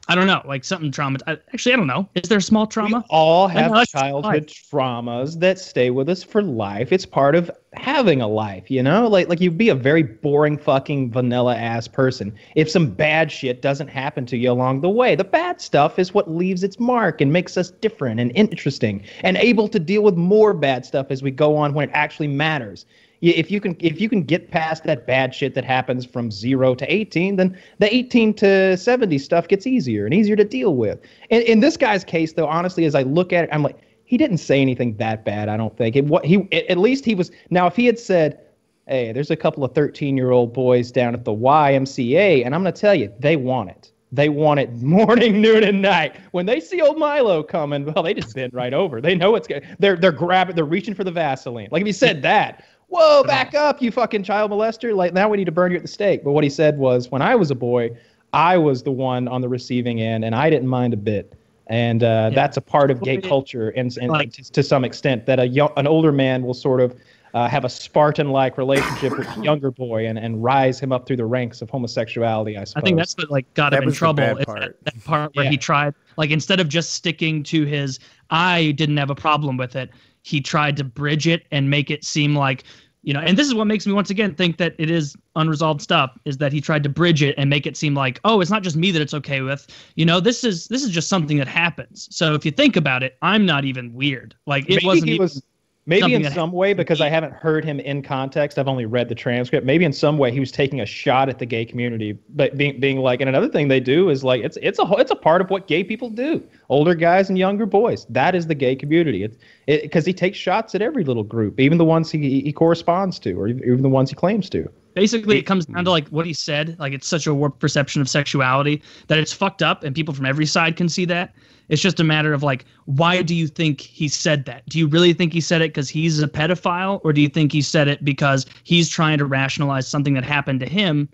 I 0.08 0.16
don't 0.16 0.28
know, 0.28 0.42
like 0.46 0.64
something 0.64 0.92
trauma. 0.92 1.20
I, 1.28 1.34
actually, 1.54 1.74
I 1.74 1.76
don't 1.76 1.88
know. 1.88 2.08
Is 2.16 2.30
there 2.30 2.40
small 2.40 2.66
trauma? 2.66 2.88
We 2.88 2.92
trauma? 2.92 3.06
all 3.10 3.48
have 3.48 3.72
that's 3.72 3.92
childhood 3.92 4.48
traumas 4.48 5.40
that 5.40 5.60
stay 5.60 5.90
with 5.92 6.10
us 6.10 6.24
for 6.24 6.42
life. 6.42 6.92
It's 6.92 7.06
part 7.06 7.36
of 7.36 7.52
having 7.74 8.22
a 8.22 8.28
life, 8.28 8.72
you 8.72 8.82
know? 8.82 9.08
Like 9.08 9.30
like 9.30 9.40
you'd 9.40 9.58
be 9.58 9.70
a 9.70 9.76
very 9.76 10.04
boring 10.04 10.58
fucking 10.58 11.12
vanilla 11.12 11.56
ass 11.56 11.88
person 11.88 12.34
if 12.56 12.70
some 12.70 12.90
bad 12.90 13.32
shit 13.32 13.62
doesn't 13.62 13.88
happen 13.88 14.26
to 14.28 14.38
you 14.38 14.52
along 14.52 14.82
the 14.82 14.90
way. 14.90 15.16
The 15.16 15.24
bad 15.24 15.62
stuff 15.62 16.00
is 16.00 16.14
what 16.14 16.30
leaves 16.30 16.64
its 16.64 16.80
mark 16.80 17.22
and 17.22 17.32
makes 17.32 17.58
us 17.58 17.70
different 17.70 18.20
and 18.20 18.32
interesting 18.36 19.04
and 19.24 19.38
able 19.38 19.68
to 19.68 19.80
deal 19.80 20.02
with 20.02 20.16
more 20.16 20.54
bad 20.54 20.86
stuff 20.86 21.08
as 21.10 21.22
we 21.22 21.32
go 21.32 21.56
on 21.56 21.74
when 21.74 21.90
it 21.90 21.94
actually 21.94 22.28
matters. 22.28 22.86
If 23.22 23.52
you 23.52 23.60
can 23.60 23.76
if 23.80 24.00
you 24.00 24.10
can 24.10 24.24
get 24.24 24.50
past 24.50 24.86
that 24.86 25.06
bad 25.06 25.36
shit 25.36 25.54
that 25.54 25.66
happens 25.66 26.06
from 26.06 26.32
0 26.32 26.76
to 26.76 26.92
18, 26.92 27.36
then 27.36 27.58
the 27.78 27.94
18 27.94 28.34
to 28.36 28.78
70 28.78 29.18
stuff 29.18 29.48
gets 29.48 29.68
easier 29.68 30.06
and 30.06 30.14
easier 30.14 30.38
to 30.38 30.46
deal 30.46 30.76
with. 30.76 31.00
In, 31.30 31.42
in 31.44 31.60
this 31.60 31.78
guy's 31.78 32.04
case 32.04 32.34
though, 32.34 32.48
honestly 32.48 32.86
as 32.86 32.96
I 32.96 33.04
look 33.04 33.34
at 33.34 33.44
it, 33.44 33.50
I'm 33.52 33.62
like 33.62 33.78
he 34.10 34.18
didn't 34.18 34.40
say 34.40 34.60
anything 34.60 34.98
that 34.98 35.24
bad. 35.24 35.50
I 35.50 35.56
don't 35.56 35.78
think. 35.78 35.96
It, 35.96 36.04
what 36.06 36.26
he 36.26 36.52
at 36.52 36.80
least 36.80 37.06
he 37.06 37.14
was. 37.14 37.30
Now, 37.52 37.68
if 37.68 37.76
he 37.76 37.86
had 37.86 38.00
said, 38.00 38.40
"Hey, 38.88 39.12
there's 39.12 39.30
a 39.30 39.36
couple 39.36 39.64
of 39.64 39.76
13 39.76 40.18
year 40.18 40.32
old 40.32 40.52
boys 40.52 40.92
down 40.92 41.14
at 41.14 41.26
the 41.26 41.32
YMCA," 41.32 42.44
and 42.44 42.56
I'm 42.56 42.64
going 42.64 42.74
to 42.74 42.82
tell 42.82 42.96
you, 42.96 43.14
they 43.20 43.36
want 43.36 43.70
it. 43.70 43.92
They 44.12 44.30
want 44.30 44.62
it 44.62 44.74
morning, 44.82 45.40
noon, 45.40 45.64
and 45.64 45.84
night. 45.84 46.16
When 46.32 46.48
they 46.48 46.60
see 46.60 46.82
old 46.82 46.98
Milo 46.98 47.44
coming, 47.44 47.86
well, 47.86 48.04
they 48.04 48.16
just 48.16 48.34
bend 48.34 48.52
right 48.52 48.74
over. 48.74 49.00
They 49.00 49.14
know 49.14 49.36
it's 49.36 49.48
good. 49.48 49.64
They're 49.78 49.96
they're 49.96 50.12
grabbing. 50.12 50.56
They're 50.56 50.66
reaching 50.66 50.96
for 50.96 51.04
the 51.04 51.12
Vaseline. 51.12 51.70
Like 51.72 51.82
if 51.82 51.86
he 51.86 51.94
said 51.94 52.24
that, 52.24 52.66
whoa, 52.88 53.24
back 53.24 53.54
up, 53.54 53.80
you 53.80 53.92
fucking 53.92 54.24
child 54.24 54.50
molester! 54.50 54.96
Like 54.96 55.14
now 55.14 55.30
we 55.30 55.38
need 55.38 55.46
to 55.46 55.52
burn 55.52 55.70
you 55.70 55.78
at 55.78 55.84
the 55.84 55.88
stake. 55.88 56.24
But 56.24 56.32
what 56.32 56.44
he 56.44 56.50
said 56.50 56.80
was, 56.80 57.12
when 57.12 57.22
I 57.22 57.36
was 57.36 57.52
a 57.52 57.56
boy, 57.56 57.92
I 58.34 58.58
was 58.58 58.82
the 58.82 58.92
one 58.92 59.28
on 59.28 59.42
the 59.42 59.50
receiving 59.50 60.02
end, 60.02 60.26
and 60.26 60.34
I 60.34 60.50
didn't 60.50 60.68
mind 60.68 60.96
a 60.96 60.98
bit 60.98 61.39
and 61.70 62.04
uh, 62.04 62.06
yeah. 62.06 62.30
that's 62.36 62.58
a 62.58 62.62
part 62.62 62.92
of 62.92 63.02
gay 63.02 63.18
culture 63.18 63.70
and, 63.70 63.96
and 63.98 64.10
like, 64.10 64.34
to, 64.34 64.52
to, 64.52 64.64
some 64.64 64.84
extent 64.84 65.28
that 65.28 65.40
a 65.40 65.48
young, 65.48 65.72
an 65.78 65.86
older 65.86 66.12
man 66.12 66.44
will 66.44 66.56
sort 66.56 66.82
of 66.82 66.96
uh, 67.36 67.48
have 67.48 67.64
a 67.64 67.70
Spartan-like 67.70 68.58
relationship 68.58 69.16
with 69.16 69.28
a 69.38 69.40
younger 69.44 69.70
boy 69.70 70.08
and, 70.08 70.18
and 70.18 70.44
rise 70.44 70.80
him 70.80 70.92
up 70.92 71.06
through 71.06 71.18
the 71.18 71.26
ranks 71.26 71.62
of 71.62 71.70
homosexuality. 71.70 72.58
I 72.58 72.64
suppose. 72.64 72.82
I 72.82 72.86
think 72.86 72.98
that's 72.98 73.16
what 73.18 73.30
like 73.30 73.52
got 73.54 73.70
that 73.72 73.84
him 73.84 73.90
in 73.90 73.96
trouble. 73.96 74.24
Part. 74.24 74.48
That, 74.48 74.84
that, 74.84 75.04
part 75.04 75.36
where 75.36 75.46
yeah. 75.46 75.52
he 75.52 75.58
tried, 75.58 75.94
like 76.18 76.32
instead 76.32 76.60
of 76.60 76.70
just 76.70 76.94
sticking 76.94 77.44
to 77.44 77.66
his, 77.66 78.00
I 78.32 78.72
didn't 78.72 78.98
have 78.98 79.12
a 79.12 79.16
problem 79.16 79.58
with 79.58 79.76
it. 79.76 79.92
He 80.24 80.42
tried 80.42 80.76
to 80.78 80.84
bridge 80.84 81.28
it 81.28 81.46
and 81.52 81.70
make 81.70 81.92
it 81.92 82.04
seem 82.04 82.36
like 82.36 82.64
you 83.02 83.14
know 83.14 83.20
and 83.20 83.38
this 83.38 83.48
is 83.48 83.54
what 83.54 83.66
makes 83.66 83.88
me 83.88 83.94
once 83.94 84.10
again 84.10 84.36
think 84.36 84.58
that 84.58 84.76
it 84.78 84.92
is 84.92 85.16
unresolved 85.36 85.82
stuff 85.82 86.18
is 86.26 86.38
that 86.38 86.52
he 86.52 86.60
tried 86.60 86.84
to 86.84 86.90
bridge 86.90 87.24
it 87.24 87.34
and 87.38 87.50
make 87.50 87.66
it 87.66 87.78
seem 87.78 87.94
like 87.96 88.20
oh 88.26 88.42
it's 88.42 88.52
not 88.52 88.64
just 88.64 88.76
me 88.76 88.92
that 88.92 89.02
it's 89.02 89.14
okay 89.14 89.42
with. 89.42 89.68
You 89.96 90.06
know 90.06 90.20
this 90.20 90.44
is 90.44 90.68
this 90.68 90.84
is 90.84 90.90
just 90.90 91.08
something 91.08 91.38
that 91.38 91.48
happens. 91.48 92.08
So 92.12 92.34
if 92.34 92.46
you 92.46 92.52
think 92.52 92.76
about 92.76 93.04
it 93.04 93.18
i'm 93.22 93.46
not 93.46 93.66
even 93.66 93.94
weird. 93.94 94.36
Like 94.46 94.66
it 94.66 94.76
Maybe 94.76 94.86
wasn't 94.86 95.08
he 95.08 95.16
even, 95.16 95.24
was 95.24 95.42
Maybe 95.90 96.14
in 96.14 96.32
some 96.32 96.52
way, 96.52 96.74
because 96.74 97.02
I 97.02 97.10
haven't 97.10 97.34
heard 97.34 97.66
him 97.66 97.80
in 97.80 98.04
context, 98.04 98.60
I've 98.60 98.68
only 98.68 98.86
read 98.86 99.10
the 99.10 99.16
transcript. 99.16 99.66
Maybe 99.66 99.86
in 99.86 99.92
some 99.92 100.20
way 100.20 100.32
he 100.32 100.40
was 100.40 100.52
taking 100.52 100.80
a 100.80 100.86
shot 100.86 101.30
at 101.30 101.40
the 101.40 101.48
gay 101.48 101.66
community, 101.66 102.16
but 102.30 102.56
being 102.56 102.80
being 102.80 103.00
like, 103.00 103.22
and 103.22 103.28
another 103.28 103.50
thing 103.50 103.70
they 103.70 103.80
do 103.80 104.12
is 104.12 104.24
like 104.24 104.44
it's 104.44 104.56
it's 104.62 104.78
a 104.78 104.86
it's 105.00 105.10
a 105.10 105.16
part 105.16 105.42
of 105.42 105.50
what 105.50 105.66
gay 105.66 105.84
people 105.84 106.12
do. 106.12 106.48
Older 106.70 106.94
guys 106.94 107.30
and 107.30 107.40
younger 107.40 107.66
boys. 107.66 108.06
That 108.06 108.36
is 108.36 108.46
the 108.46 108.54
gay 108.54 108.76
community. 108.76 109.24
It's 109.24 109.38
because 109.66 110.06
it, 110.06 110.12
he 110.12 110.14
takes 110.14 110.38
shots 110.38 110.76
at 110.76 110.84
every 110.84 111.04
little 111.04 111.24
group, 111.24 111.60
even 111.60 111.80
the 111.80 111.86
ones 111.86 112.12
he 112.12 112.42
he 112.42 112.54
corresponds 112.54 113.18
to, 113.20 113.34
or 113.34 113.48
even 113.48 113.82
the 113.82 113.90
ones 113.90 114.12
he 114.12 114.16
claims 114.16 114.48
to. 114.52 114.72
Basically, 114.94 115.38
it 115.38 115.44
comes 115.44 115.66
down 115.66 115.86
to 115.86 115.92
like 115.92 116.08
what 116.10 116.26
he 116.26 116.34
said. 116.34 116.76
Like 116.80 116.94
it's 116.94 117.08
such 117.08 117.28
a 117.28 117.34
warped 117.34 117.60
perception 117.60 118.02
of 118.02 118.10
sexuality 118.10 118.82
that 119.08 119.18
it's 119.18 119.34
fucked 119.34 119.62
up, 119.62 119.84
and 119.84 119.96
people 119.96 120.14
from 120.14 120.26
every 120.26 120.46
side 120.46 120.76
can 120.76 120.90
see 120.90 121.06
that. 121.06 121.34
It's 121.70 121.82
just 121.82 122.00
a 122.00 122.04
matter 122.04 122.34
of 122.34 122.42
like, 122.42 122.66
why 122.86 123.22
do 123.22 123.36
you 123.36 123.48
think 123.48 123.80
he 123.80 124.08
said 124.08 124.46
that? 124.46 124.66
Do 124.68 124.80
you 124.80 124.88
really 124.88 125.14
think 125.14 125.34
he 125.34 125.42
said 125.42 125.62
it 125.62 125.70
because 125.70 125.90
he's 125.90 126.20
a 126.20 126.28
pedophile, 126.28 127.00
or 127.04 127.14
do 127.14 127.22
you 127.22 127.30
think 127.30 127.52
he 127.52 127.62
said 127.62 127.88
it 127.88 128.04
because 128.04 128.46
he's 128.64 128.90
trying 128.90 129.20
to 129.20 129.26
rationalize 129.26 129.88
something 129.88 130.16
that 130.16 130.24
happened 130.24 130.60
to 130.62 130.66
him 130.66 131.08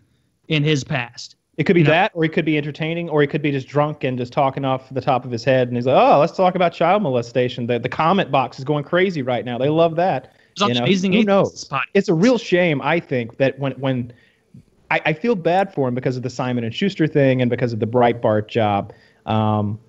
in 0.47 0.63
his 0.63 0.83
past? 0.83 1.35
It 1.57 1.65
could 1.65 1.73
be 1.73 1.81
you 1.81 1.85
know? 1.85 1.91
that, 1.91 2.11
or 2.13 2.23
he 2.23 2.29
could 2.29 2.45
be 2.45 2.57
entertaining, 2.57 3.09
or 3.09 3.21
he 3.21 3.27
could 3.27 3.41
be 3.41 3.51
just 3.51 3.67
drunk 3.67 4.03
and 4.03 4.17
just 4.17 4.33
talking 4.33 4.65
off 4.65 4.89
the 4.89 5.01
top 5.01 5.25
of 5.25 5.31
his 5.31 5.43
head. 5.43 5.67
And 5.67 5.77
he's 5.77 5.85
like, 5.85 5.95
"Oh, 5.95 6.19
let's 6.19 6.35
talk 6.35 6.55
about 6.55 6.73
child 6.73 7.03
molestation." 7.03 7.67
The 7.67 7.79
the 7.79 7.89
comment 7.89 8.31
box 8.31 8.57
is 8.57 8.65
going 8.65 8.83
crazy 8.83 9.21
right 9.21 9.45
now. 9.45 9.57
They 9.57 9.69
love 9.69 9.95
that. 9.95 10.33
You 10.57 10.73
know? 10.73 10.83
Amazing 10.83 11.13
Who 11.13 11.23
knows? 11.23 11.69
It's 11.93 12.09
a 12.09 12.13
real 12.13 12.37
shame, 12.37 12.81
I 12.81 12.99
think, 12.99 13.37
that 13.37 13.59
when 13.59 13.73
when 13.73 14.13
I, 14.89 15.01
I, 15.07 15.13
feel 15.13 15.35
bad 15.35 15.73
for 15.73 15.87
him 15.87 15.95
because 15.95 16.15
of 16.15 16.23
the 16.23 16.29
Simon 16.29 16.63
and 16.63 16.73
Schuster 16.73 17.07
thing 17.07 17.41
and 17.41 17.49
because 17.49 17.73
of 17.73 17.79
the 17.79 17.87
Breitbart 17.87 18.47
job. 18.47 18.93
Um, 19.25 19.79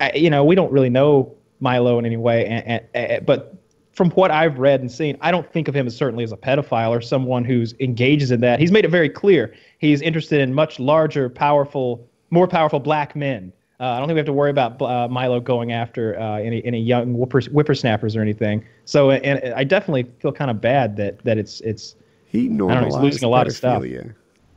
I, 0.00 0.12
you 0.12 0.30
know, 0.30 0.44
we 0.44 0.54
don't 0.54 0.72
really 0.72 0.88
know 0.88 1.34
Milo 1.60 1.98
in 1.98 2.06
any 2.06 2.16
way, 2.16 2.46
and, 2.46 2.66
and, 2.66 2.84
and, 2.94 3.26
but 3.26 3.56
from 3.92 4.10
what 4.10 4.30
I've 4.30 4.58
read 4.58 4.80
and 4.80 4.92
seen, 4.92 5.16
I 5.22 5.30
don't 5.30 5.50
think 5.50 5.68
of 5.68 5.74
him 5.74 5.86
as 5.86 5.96
certainly 5.96 6.22
as 6.22 6.30
a 6.30 6.36
pedophile 6.36 6.90
or 6.90 7.00
someone 7.00 7.44
who's 7.44 7.74
engages 7.80 8.30
in 8.30 8.40
that. 8.40 8.60
He's 8.60 8.70
made 8.70 8.84
it 8.84 8.90
very 8.90 9.08
clear 9.08 9.54
he's 9.78 10.02
interested 10.02 10.40
in 10.40 10.52
much 10.54 10.78
larger, 10.78 11.28
powerful, 11.28 12.08
more 12.30 12.46
powerful 12.46 12.78
black 12.78 13.16
men. 13.16 13.52
Uh, 13.78 13.90
I 13.90 13.98
don't 13.98 14.08
think 14.08 14.14
we 14.14 14.20
have 14.20 14.26
to 14.26 14.32
worry 14.32 14.50
about 14.50 14.80
uh, 14.80 15.06
Milo 15.08 15.38
going 15.38 15.72
after 15.72 16.18
uh, 16.18 16.38
any 16.38 16.64
any 16.64 16.80
young 16.80 17.12
whippers, 17.14 17.46
whippersnappers 17.46 18.16
or 18.16 18.22
anything. 18.22 18.64
So, 18.86 19.10
and 19.10 19.52
I 19.54 19.64
definitely 19.64 20.04
feel 20.18 20.32
kind 20.32 20.50
of 20.50 20.60
bad 20.60 20.96
that 20.96 21.18
that 21.24 21.36
it's 21.36 21.60
it's 21.60 21.94
he 22.24 22.48
normalized 22.48 22.94
know, 22.94 23.00
he's 23.00 23.02
losing 23.02 23.26
a 23.26 23.28
lot 23.28 23.46
of 23.46 23.52
stuff, 23.52 23.84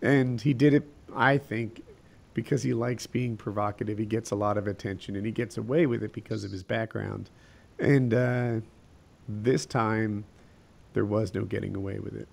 and 0.01 0.39
he 0.39 0.53
did 0.53 0.73
it. 0.73 0.87
I 1.15 1.37
think 1.37 1.83
because 2.33 2.63
he 2.63 2.73
likes 2.73 3.05
being 3.07 3.35
provocative, 3.35 3.97
he 3.97 4.05
gets 4.05 4.31
a 4.31 4.35
lot 4.35 4.57
of 4.57 4.67
attention, 4.67 5.17
and 5.17 5.25
he 5.25 5.31
gets 5.33 5.57
away 5.57 5.85
with 5.85 6.01
it 6.03 6.13
because 6.13 6.45
of 6.45 6.51
his 6.51 6.63
background. 6.63 7.29
And 7.79 8.13
uh, 8.13 8.53
this 9.27 9.65
time, 9.65 10.23
there 10.93 11.05
was 11.05 11.33
no 11.33 11.43
getting 11.43 11.75
away 11.75 11.99
with 11.99 12.15
it. 12.15 12.29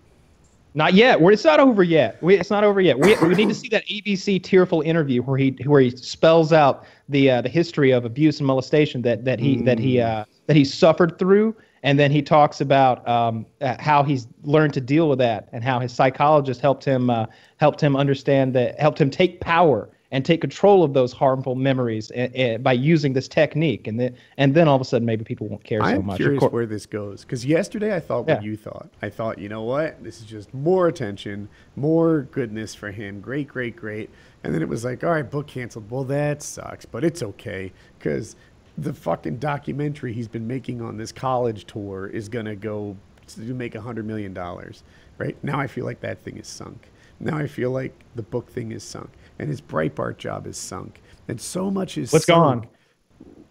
Not 0.77 0.93
yet. 0.93 1.23
We're, 1.23 1.33
it's 1.33 1.45
not 1.45 1.59
over 1.59 1.83
yet. 1.83 2.23
We, 2.23 2.39
it's 2.39 2.51
not 2.51 2.63
over 2.63 2.83
yet. 2.83 2.99
We, 2.99 3.17
we 3.27 3.35
need 3.35 3.49
to 3.49 3.55
see 3.55 3.71
that 3.71 3.87
ABC 3.87 4.43
tearful 4.43 4.83
interview 4.83 5.23
where 5.23 5.39
he 5.39 5.57
where 5.65 5.81
he 5.81 5.89
spells 5.91 6.53
out 6.53 6.85
the 7.09 7.31
uh, 7.31 7.41
the 7.41 7.49
history 7.49 7.93
of 7.93 8.05
abuse 8.05 8.41
and 8.41 8.47
molestation 8.47 9.01
that 9.01 9.25
that 9.25 9.41
he 9.41 9.57
mm. 9.57 9.65
that 9.65 9.79
he 9.79 10.03
uh, 10.03 10.27
that 10.47 10.55
he 10.55 10.67
suffered 10.67 11.19
through, 11.19 11.57
and 11.83 11.99
then 11.99 12.11
he 12.11 12.21
talks 12.21 12.61
about 12.61 13.09
um, 13.09 13.47
uh, 13.63 13.77
how 13.79 14.03
he's 14.03 14.29
learned 14.43 14.75
to 14.75 14.83
deal 14.83 15.09
with 15.09 15.19
that 15.19 15.49
and 15.53 15.65
how 15.65 15.81
his 15.81 15.93
psychologist 15.93 16.61
helped 16.61 16.85
him 16.85 17.09
uh, 17.09 17.25
helped 17.57 17.81
him 17.81 17.97
understand 17.97 18.53
that 18.55 18.79
helped 18.79 19.01
him 19.01 19.09
take 19.09 19.41
power 19.41 19.89
and 20.13 20.25
take 20.25 20.41
control 20.41 20.85
of 20.85 20.95
those 20.95 21.13
harmful 21.13 21.55
memories 21.55 22.11
a, 22.15 22.55
a, 22.55 22.57
by 22.59 22.73
using 22.73 23.13
this 23.13 23.29
technique. 23.29 23.87
And 23.87 23.99
then, 23.99 24.17
and 24.37 24.55
then 24.55 24.69
all 24.69 24.77
of 24.77 24.81
a 24.81 24.85
sudden, 24.85 25.05
maybe 25.05 25.25
people 25.25 25.49
won't 25.49 25.65
care 25.65 25.83
I'm 25.83 25.97
so 25.97 26.03
much. 26.03 26.21
I'm 26.21 26.25
curious 26.25 26.43
where 26.45 26.67
this 26.67 26.87
goes 26.87 27.23
because 27.23 27.45
yesterday 27.45 27.95
I 27.95 28.01
thought 28.01 28.27
yeah. 28.29 28.35
what 28.35 28.45
you 28.45 28.57
thought. 28.57 28.89
I 29.03 29.11
thought, 29.11 29.39
you 29.39 29.49
know 29.49 29.63
what, 29.63 30.03
this 30.03 30.21
is 30.21 30.27
just 30.27 30.53
more 30.55 30.89
attention, 30.89 31.49
more 31.75 32.23
goodness 32.23 32.75
for 32.75 32.91
him. 32.91 33.21
Great, 33.21 33.49
great, 33.49 33.77
great. 33.77 34.11
And 34.45 34.55
then 34.55 34.63
it 34.63 34.69
was 34.69 34.85
like, 34.85 35.03
all 35.03 35.11
right, 35.11 35.29
book 35.29 35.49
canceled. 35.49 35.91
Well, 35.91 36.05
that 36.05 36.43
sucks, 36.43 36.85
but 36.85 37.05
it's 37.05 37.23
okay 37.23 37.73
because 37.99 38.37
the 38.79 38.93
fucking 38.93 39.39
documentary 39.39 40.13
he's 40.13 40.29
been 40.29 40.47
making 40.47 40.83
on 40.83 40.97
this 40.97 41.11
college 41.11 41.65
tour 41.65 42.09
is 42.09 42.29
gonna 42.29 42.55
go 42.55 42.97
to 43.27 43.41
make 43.55 43.75
a 43.75 43.81
hundred 43.81 44.07
million 44.07 44.33
dollars. 44.33 44.85
Right 45.19 45.37
now, 45.43 45.59
I 45.59 45.67
feel 45.67 45.85
like 45.85 46.01
that 46.01 46.21
thing 46.21 46.37
is 46.37 46.47
sunk. 46.47 46.91
Now 47.19 47.39
I 47.39 47.47
feel 47.47 47.71
like 47.71 47.95
the 48.15 48.23
book 48.23 48.51
thing 48.51 48.73
is 48.73 48.85
sunk 48.85 49.11
and 49.39 49.49
his 49.49 49.61
Breitbart 49.61 50.19
job 50.19 50.47
is 50.47 50.57
sunk. 50.57 51.01
And 51.29 51.41
so 51.41 51.71
much 51.71 51.99
is 51.99 52.13
what's 52.13 52.27
sunk. 52.27 52.63
gone. 52.63 52.69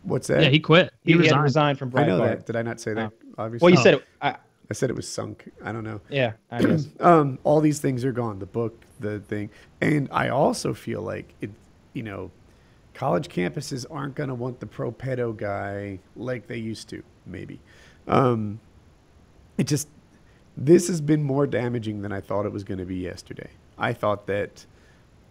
What's 0.04 0.28
that? 0.28 0.44
Yeah, 0.44 0.50
he 0.50 0.60
quit. 0.60 0.94
He, 1.04 1.14
he 1.14 1.18
resigned. 1.18 1.44
resigned. 1.44 1.80
from 1.80 1.92
Breitbart. 1.92 2.04
I 2.04 2.08
know 2.08 2.18
that. 2.20 2.46
Did 2.46 2.56
I 2.56 2.62
not 2.62 2.80
say 2.80 2.94
that? 2.94 3.12
Oh. 3.12 3.26
Obviously. 3.38 3.66
Well, 3.66 3.74
you 3.74 3.80
oh. 3.80 3.84
said 3.84 3.94
it. 3.96 4.06
I, 4.22 4.36
I 4.70 4.74
said 4.74 4.90
it 4.90 4.96
was 4.96 5.08
sunk. 5.08 5.52
I 5.64 5.72
don't 5.72 5.84
know. 5.84 6.02
Yeah, 6.10 6.34
I 6.52 6.62
guess. 6.64 6.88
um, 7.00 7.40
all 7.44 7.62
these 7.62 7.80
things 7.80 8.06
are 8.06 8.12
gone. 8.12 8.40
The 8.40 8.46
book, 8.46 8.84
the 9.00 9.20
thing, 9.20 9.50
and 9.82 10.08
I 10.12 10.30
also 10.30 10.74
feel 10.74 11.02
like 11.02 11.34
it. 11.42 11.52
You 11.94 12.04
know, 12.04 12.32
college 12.94 13.30
campuses 13.30 13.86
aren't 13.90 14.16
going 14.16 14.30
to 14.30 14.36
want 14.36 14.60
the 14.60 14.66
pro 14.66 14.92
pedo 14.92 15.36
guy 15.36 16.00
like 16.16 16.48
they 16.48 16.58
used 16.58 16.90
to. 16.90 17.04
Maybe. 17.26 17.60
Um, 18.08 18.60
it 19.58 19.66
just 19.66 19.88
this 20.58 20.88
has 20.88 21.02
been 21.02 21.24
more 21.24 21.48
damaging 21.48 22.02
than 22.02 22.12
I 22.12 22.22
thought 22.22 22.46
it 22.46 22.52
was 22.52 22.64
going 22.64 22.78
to 22.78 22.86
be 22.86 22.98
yesterday. 22.98 23.50
I 23.78 23.94
thought 23.94 24.28
that 24.28 24.66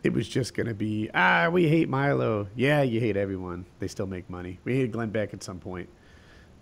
it 0.05 0.13
was 0.13 0.29
just 0.29 0.55
going 0.55 0.67
to 0.67 0.75
be, 0.75 1.11
ah, 1.15 1.49
we 1.51 1.67
hate 1.67 1.89
Milo. 1.89 2.47
Yeah, 2.55 2.83
you 2.83 3.01
hate 3.01 3.17
everyone. 3.17 3.65
They 3.79 3.89
still 3.89 4.07
make 4.07 4.29
money. 4.29 4.61
We 4.65 4.75
hated 4.75 4.93
Glenn 4.93 5.09
Beck 5.09 5.33
at 5.33 5.43
some 5.43 5.59
point. 5.59 5.89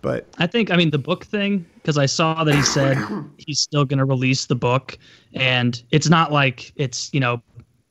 But 0.01 0.29
I 0.39 0.47
think, 0.47 0.71
I 0.71 0.77
mean, 0.77 0.91
the 0.91 0.99
book 0.99 1.25
thing, 1.25 1.67
because 1.75 1.99
I 1.99 2.07
saw 2.07 2.45
that 2.45 2.55
he 2.55 2.63
said 2.63 2.97
he's 3.39 3.61
still 3.61 3.85
going 3.85 3.99
to 3.99 4.05
release 4.05 4.47
the 4.47 4.55
book. 4.55 4.97
And 5.35 5.81
it's 5.91 6.09
not 6.09 6.33
like 6.33 6.73
it's, 6.77 7.13
you 7.13 7.21
know, 7.21 7.43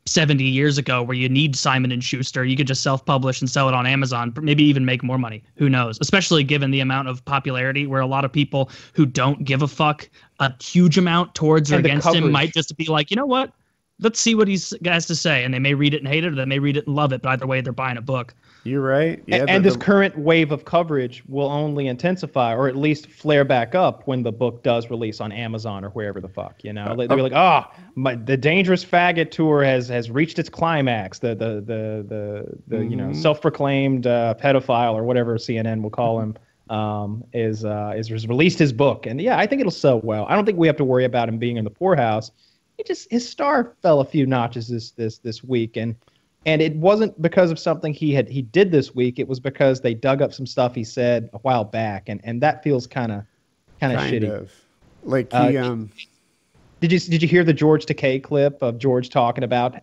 70 0.05 0.43
years 0.43 0.77
ago 0.77 1.03
where 1.03 1.15
you 1.15 1.29
need 1.29 1.55
Simon 1.55 1.91
and 1.91 2.03
Schuster. 2.03 2.43
You 2.43 2.55
could 2.55 2.67
just 2.67 2.81
self-publish 2.81 3.41
and 3.41 3.49
sell 3.49 3.67
it 3.67 3.73
on 3.73 3.85
Amazon, 3.85 4.33
maybe 4.41 4.63
even 4.63 4.85
make 4.85 5.03
more 5.03 5.17
money. 5.17 5.43
Who 5.55 5.69
knows? 5.69 5.97
Especially 6.01 6.43
given 6.43 6.71
the 6.71 6.79
amount 6.79 7.07
of 7.07 7.23
popularity 7.25 7.87
where 7.87 8.01
a 8.01 8.07
lot 8.07 8.25
of 8.25 8.31
people 8.31 8.71
who 8.93 9.05
don't 9.05 9.43
give 9.43 9.61
a 9.61 9.67
fuck 9.67 10.09
a 10.39 10.53
huge 10.61 10.97
amount 10.97 11.35
towards 11.35 11.71
or 11.71 11.77
against 11.77 12.13
him 12.13 12.31
might 12.31 12.53
just 12.53 12.75
be 12.77 12.85
like, 12.85 13.11
you 13.11 13.15
know 13.15 13.25
what? 13.25 13.53
Let's 14.01 14.19
see 14.19 14.35
what 14.35 14.47
he 14.47 14.59
has 14.85 15.05
to 15.05 15.15
say, 15.15 15.43
and 15.43 15.53
they 15.53 15.59
may 15.59 15.73
read 15.73 15.93
it 15.93 15.97
and 15.99 16.07
hate 16.07 16.23
it, 16.25 16.33
or 16.33 16.35
they 16.35 16.45
may 16.45 16.59
read 16.59 16.77
it 16.77 16.85
and 16.87 16.95
love 16.95 17.13
it. 17.13 17.21
But 17.21 17.29
either 17.29 17.47
way, 17.47 17.61
they're 17.61 17.71
buying 17.73 17.97
a 17.97 18.01
book. 18.01 18.33
You're 18.63 18.81
right. 18.81 19.23
Yeah, 19.25 19.37
and, 19.37 19.47
the- 19.47 19.51
and 19.53 19.65
this 19.65 19.73
the- 19.73 19.79
current 19.79 20.17
wave 20.19 20.51
of 20.51 20.65
coverage 20.65 21.23
will 21.27 21.49
only 21.49 21.87
intensify 21.87 22.53
or 22.53 22.67
at 22.67 22.75
least 22.75 23.07
flare 23.07 23.43
back 23.43 23.73
up 23.73 24.05
when 24.07 24.21
the 24.21 24.31
book 24.31 24.61
does 24.61 24.89
release 24.91 25.19
on 25.19 25.31
Amazon 25.31 25.83
or 25.83 25.89
wherever 25.89 26.21
the 26.21 26.27
fuck, 26.27 26.63
you 26.63 26.71
know. 26.73 26.95
They'll 26.95 27.15
be 27.15 27.21
like, 27.23 27.33
"Oh, 27.33 27.63
the 28.25 28.37
Dangerous 28.37 28.85
Faggot 28.85 29.31
tour 29.31 29.63
has 29.63 29.87
has 29.87 30.11
reached 30.11 30.37
its 30.37 30.49
climax. 30.49 31.19
The 31.19 31.29
the 31.33 31.55
the 31.65 32.05
the, 32.07 32.45
the 32.67 32.85
you 32.85 32.95
know, 32.95 33.13
self-proclaimed 33.13 34.05
uh, 34.05 34.35
pedophile 34.39 34.93
or 34.93 35.03
whatever 35.03 35.37
CNN 35.37 35.81
will 35.81 35.89
call 35.89 36.19
him 36.19 36.35
um, 36.69 37.23
is 37.33 37.65
uh, 37.65 37.93
is 37.95 38.09
has 38.09 38.27
released 38.27 38.59
his 38.59 38.71
book." 38.73 39.07
And 39.07 39.19
yeah, 39.19 39.39
I 39.39 39.47
think 39.47 39.59
it'll 39.59 39.71
sell 39.71 40.01
well. 40.01 40.25
I 40.29 40.35
don't 40.35 40.45
think 40.45 40.59
we 40.59 40.67
have 40.67 40.77
to 40.77 40.85
worry 40.85 41.05
about 41.05 41.27
him 41.29 41.39
being 41.39 41.57
in 41.57 41.63
the 41.63 41.71
poorhouse. 41.71 42.31
He 42.81 42.87
just 42.93 43.11
his 43.11 43.27
star 43.29 43.75
fell 43.83 43.99
a 43.99 44.05
few 44.05 44.25
notches 44.25 44.67
this 44.67 44.89
this 44.91 45.19
this 45.19 45.43
week. 45.43 45.77
And 45.77 45.95
and 46.47 46.63
it 46.63 46.75
wasn't 46.75 47.21
because 47.21 47.51
of 47.51 47.59
something 47.59 47.93
he 47.93 48.11
had 48.11 48.27
he 48.27 48.41
did 48.41 48.71
this 48.71 48.95
week. 48.95 49.19
It 49.19 49.27
was 49.27 49.39
because 49.39 49.81
they 49.81 49.93
dug 49.93 50.23
up 50.23 50.33
some 50.33 50.47
stuff 50.47 50.73
he 50.73 50.83
said 50.83 51.29
a 51.33 51.37
while 51.39 51.63
back. 51.63 52.09
And 52.09 52.19
and 52.23 52.41
that 52.41 52.63
feels 52.63 52.87
kind 52.87 53.11
of 53.11 53.23
kind 53.79 53.93
of 53.93 53.99
kind 53.99 54.13
shitty. 54.23 54.29
of. 54.31 54.51
Like 55.03 55.31
Uh, 55.31 55.53
um 55.63 55.91
did 56.79 56.91
you 56.91 56.97
did 56.99 57.21
you 57.21 57.27
hear 57.27 57.43
the 57.43 57.53
george 57.53 57.85
takei 57.85 58.21
clip 58.21 58.59
of 58.63 58.79
george 58.79 59.09
talking 59.09 59.43
about 59.43 59.73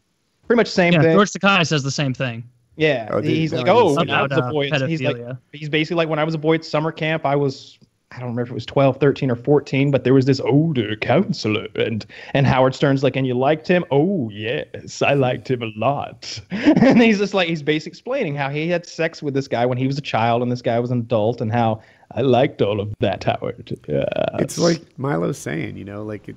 pretty 0.46 0.56
much 0.56 0.66
the 0.66 0.72
same 0.72 0.92
Yeah, 0.94 1.02
thing? 1.02 1.12
George 1.16 1.30
Takei 1.30 1.64
says 1.66 1.82
the 1.84 1.90
same 1.92 2.12
thing. 2.14 2.42
yeah. 2.76 3.08
Oh, 3.12 3.20
he's 3.20 3.52
like 3.52 3.68
oh 3.68 3.94
when 3.96 4.10
I 4.10 4.22
was 4.22 4.32
a 4.32 4.44
uh, 4.44 4.50
boy 4.50 4.70
he's 4.86 5.02
like 5.02 5.16
he's 5.52 5.68
basically 5.68 5.96
like 5.96 6.08
when 6.08 6.18
i 6.18 6.24
was 6.24 6.34
a 6.34 6.38
boy 6.38 6.54
at 6.54 6.64
summer 6.64 6.90
camp 6.92 7.24
i 7.24 7.36
was 7.36 7.78
I 8.10 8.20
don't 8.20 8.30
remember 8.30 8.42
if 8.42 8.50
it 8.50 8.54
was 8.54 8.66
12, 8.66 8.98
13, 8.98 9.30
or 9.30 9.36
14, 9.36 9.90
but 9.90 10.04
there 10.04 10.14
was 10.14 10.24
this 10.24 10.40
older 10.40 10.96
counselor. 10.96 11.68
And 11.76 12.06
and 12.32 12.46
Howard 12.46 12.74
Stern's 12.74 13.02
like, 13.02 13.16
and 13.16 13.26
you 13.26 13.34
liked 13.34 13.68
him? 13.68 13.84
Oh, 13.90 14.30
yes, 14.30 15.02
I 15.02 15.12
liked 15.12 15.50
him 15.50 15.62
a 15.62 15.70
lot. 15.76 16.40
and 16.50 17.02
he's 17.02 17.18
just 17.18 17.34
like, 17.34 17.48
he's 17.48 17.62
basically 17.62 17.90
explaining 17.90 18.34
how 18.34 18.48
he 18.48 18.68
had 18.68 18.86
sex 18.86 19.22
with 19.22 19.34
this 19.34 19.46
guy 19.46 19.66
when 19.66 19.76
he 19.76 19.86
was 19.86 19.98
a 19.98 20.02
child 20.02 20.42
and 20.42 20.50
this 20.50 20.62
guy 20.62 20.78
was 20.78 20.90
an 20.90 21.00
adult 21.00 21.42
and 21.42 21.52
how 21.52 21.82
I 22.12 22.22
liked 22.22 22.62
all 22.62 22.80
of 22.80 22.94
that, 23.00 23.24
Howard. 23.24 23.78
Yeah. 23.86 24.04
it's 24.38 24.58
like 24.58 24.98
Milo's 24.98 25.38
saying, 25.38 25.76
you 25.76 25.84
know, 25.84 26.02
like 26.02 26.30
it, 26.30 26.36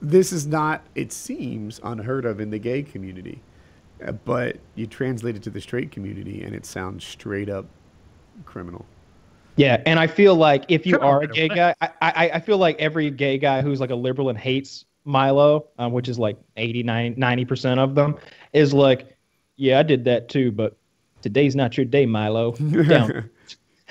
this 0.00 0.32
is 0.32 0.46
not 0.46 0.82
it 0.94 1.12
seems 1.12 1.80
unheard 1.84 2.24
of 2.24 2.40
in 2.40 2.48
the 2.48 2.58
gay 2.58 2.82
community. 2.82 3.42
Uh, 4.04 4.12
but 4.12 4.56
you 4.74 4.86
translate 4.86 5.36
it 5.36 5.42
to 5.42 5.50
the 5.50 5.60
straight 5.60 5.90
community 5.90 6.42
and 6.44 6.54
it 6.54 6.64
sounds 6.64 7.04
straight 7.04 7.50
up 7.50 7.66
criminal. 8.46 8.86
Yeah, 9.58 9.82
and 9.86 9.98
I 9.98 10.06
feel 10.06 10.36
like 10.36 10.64
if 10.68 10.86
you 10.86 10.98
are 11.00 11.22
a 11.22 11.26
gay 11.26 11.48
guy, 11.48 11.74
I, 11.80 11.90
I, 12.00 12.30
I 12.34 12.40
feel 12.40 12.58
like 12.58 12.78
every 12.78 13.10
gay 13.10 13.38
guy 13.38 13.60
who's 13.60 13.80
like 13.80 13.90
a 13.90 13.94
liberal 13.94 14.28
and 14.28 14.38
hates 14.38 14.84
Milo, 15.04 15.66
um, 15.78 15.92
which 15.92 16.08
is 16.08 16.18
like 16.18 16.38
80, 16.56 16.84
90 16.84 17.44
percent 17.44 17.80
of 17.80 17.94
them, 17.94 18.16
is 18.52 18.72
like, 18.72 19.16
yeah, 19.56 19.80
I 19.80 19.82
did 19.82 20.04
that 20.04 20.28
too, 20.28 20.52
but 20.52 20.76
today's 21.22 21.56
not 21.56 21.76
your 21.76 21.86
day, 21.86 22.06
Milo. 22.06 22.52
Down. 22.52 23.28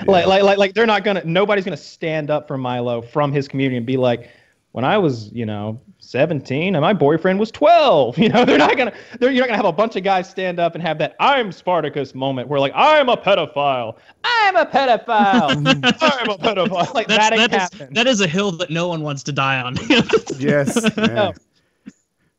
Like, 0.06 0.28
like, 0.28 0.44
like, 0.44 0.58
like, 0.58 0.74
they're 0.74 0.86
not 0.86 1.04
gonna. 1.04 1.24
Nobody's 1.26 1.66
gonna 1.66 1.76
stand 1.76 2.30
up 2.30 2.48
for 2.48 2.58
Milo 2.58 3.02
from 3.02 3.32
his 3.32 3.48
community 3.48 3.78
and 3.78 3.86
be 3.86 3.98
like, 3.98 4.30
when 4.72 4.86
I 4.86 5.00
was, 5.00 5.32
you 5.32 5.46
know, 5.46 5.82
17 6.08 6.76
and 6.76 6.82
my 6.82 6.94
boyfriend 6.94 7.40
was 7.40 7.52
12. 7.52 8.18
You 8.28 8.30
know, 8.30 8.46
they're 8.46 8.58
not 8.58 8.78
gonna. 8.78 8.94
They're, 9.20 9.32
you're 9.32 9.42
not 9.42 9.48
gonna 9.48 9.58
have 9.58 9.66
a 9.66 9.72
bunch 9.74 9.96
of 9.96 10.04
guys 10.04 10.30
stand 10.30 10.60
up 10.60 10.74
and 10.76 10.82
have 10.82 10.98
that 11.00 11.16
I'm 11.20 11.52
Spartacus 11.52 12.16
moment 12.16 12.48
where 12.48 12.60
like 12.60 12.72
I'm 12.76 13.10
a 13.10 13.18
pedophile. 13.18 13.98
I'm 14.24 14.56
a 14.56 14.66
pedophile. 14.66 15.52
I'm 16.02 16.30
a 16.30 16.38
pedophile. 16.38 16.94
Like 16.94 17.08
That's, 17.08 17.30
that 17.30 17.34
ain't 17.40 17.52
that, 17.52 17.58
is, 17.58 17.62
happening. 17.80 17.94
that 17.94 18.08
is 18.08 18.22
a 18.22 18.28
hill 18.28 18.52
that 18.54 18.70
no 18.70 18.88
one 18.88 19.02
wants 19.04 19.24
to 19.24 19.32
die 19.32 19.62
on. 19.62 19.76
Yes. 20.40 20.76
Yeah. 20.98 21.32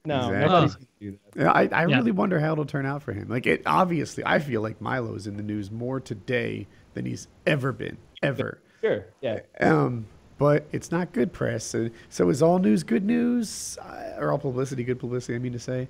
no, 0.04 0.16
Exactly. 0.30 0.38
nobody's 0.38 0.74
gonna 0.74 0.86
do 1.00 1.10
that. 1.34 1.40
Yeah, 1.42 1.50
I, 1.52 1.62
I 1.72 1.86
Yeah. 1.86 1.96
really 1.96 2.12
wonder 2.12 2.38
how 2.40 2.52
it'll 2.52 2.64
turn 2.64 2.86
out 2.86 3.02
for 3.02 3.12
him. 3.12 3.28
Like 3.28 3.46
it 3.46 3.62
obviously 3.66 4.22
I 4.26 4.38
feel 4.38 4.62
like 4.62 4.80
Milo's 4.80 5.26
in 5.26 5.36
the 5.36 5.42
news 5.42 5.70
more 5.70 6.00
today 6.00 6.66
than 6.94 7.04
he's 7.06 7.28
ever 7.46 7.72
been. 7.72 7.98
Ever. 8.22 8.60
Sure. 8.80 9.06
Yeah. 9.20 9.40
Um, 9.60 10.06
but 10.38 10.66
it's 10.72 10.90
not 10.90 11.12
good 11.12 11.32
press. 11.32 11.64
So, 11.64 11.90
so 12.08 12.30
is 12.30 12.42
all 12.42 12.58
news 12.58 12.82
good 12.82 13.04
news, 13.04 13.76
uh, 13.82 14.14
or 14.18 14.32
all 14.32 14.38
publicity 14.38 14.84
good 14.84 14.98
publicity? 14.98 15.34
I 15.34 15.38
mean 15.38 15.52
to 15.52 15.58
say, 15.58 15.88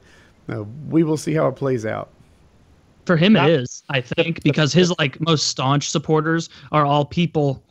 no. 0.48 0.66
We 0.88 1.04
will 1.04 1.18
see 1.18 1.34
how 1.34 1.46
it 1.48 1.52
plays 1.52 1.86
out. 1.86 2.08
For 3.04 3.16
him, 3.16 3.34
Not- 3.34 3.50
it 3.50 3.60
is, 3.60 3.84
I 3.88 4.00
think, 4.00 4.42
because 4.42 4.72
his 4.72 4.92
like 4.98 5.20
most 5.20 5.48
staunch 5.48 5.90
supporters 5.90 6.48
are 6.72 6.84
all 6.84 7.04
people 7.04 7.62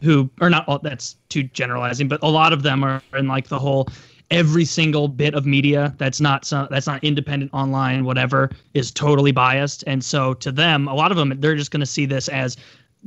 who 0.00 0.30
are 0.40 0.50
not 0.50 0.66
all. 0.68 0.78
That's 0.78 1.16
too 1.28 1.42
generalizing, 1.42 2.08
but 2.08 2.20
a 2.22 2.28
lot 2.28 2.52
of 2.52 2.62
them 2.62 2.84
are 2.84 3.02
in 3.14 3.28
like 3.28 3.48
the 3.48 3.58
whole 3.58 3.88
every 4.30 4.64
single 4.64 5.06
bit 5.06 5.34
of 5.34 5.44
media 5.44 5.94
that's 5.98 6.20
not 6.20 6.44
so, 6.44 6.66
that's 6.70 6.86
not 6.86 7.02
independent 7.04 7.52
online 7.52 8.04
whatever 8.04 8.50
is 8.72 8.90
totally 8.90 9.32
biased 9.32 9.84
and 9.86 10.02
so 10.02 10.32
to 10.32 10.50
them 10.50 10.88
a 10.88 10.94
lot 10.94 11.10
of 11.10 11.16
them 11.16 11.32
they're 11.40 11.54
just 11.54 11.70
going 11.70 11.80
to 11.80 11.86
see 11.86 12.06
this 12.06 12.28
as 12.28 12.56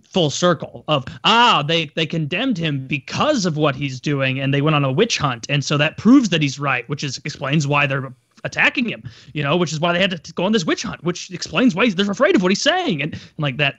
full 0.03 0.29
circle 0.29 0.83
of 0.87 1.05
ah 1.23 1.63
they 1.67 1.85
they 1.95 2.05
condemned 2.05 2.57
him 2.57 2.85
because 2.87 3.45
of 3.45 3.57
what 3.57 3.75
he's 3.75 3.99
doing 3.99 4.39
and 4.39 4.53
they 4.53 4.61
went 4.61 4.75
on 4.75 4.83
a 4.83 4.91
witch 4.91 5.17
hunt. 5.17 5.45
And 5.49 5.63
so 5.63 5.77
that 5.77 5.97
proves 5.97 6.29
that 6.29 6.41
he's 6.41 6.59
right 6.59 6.87
which 6.89 7.03
is 7.03 7.19
explains 7.25 7.67
why 7.67 7.87
they're 7.87 8.13
attacking 8.43 8.87
him 8.87 9.03
you 9.33 9.41
know 9.41 9.57
which 9.57 9.73
is 9.73 9.79
why 9.79 9.91
they 9.91 9.99
had 9.99 10.23
to 10.23 10.33
go 10.33 10.43
on 10.43 10.51
this 10.51 10.63
witch 10.63 10.83
hunt 10.83 11.03
which 11.03 11.31
explains 11.31 11.73
why 11.73 11.89
they're 11.89 12.11
afraid 12.11 12.35
of 12.35 12.43
what 12.43 12.51
he's 12.51 12.61
saying 12.61 13.01
and, 13.01 13.13
and 13.13 13.21
like 13.39 13.57
that 13.57 13.75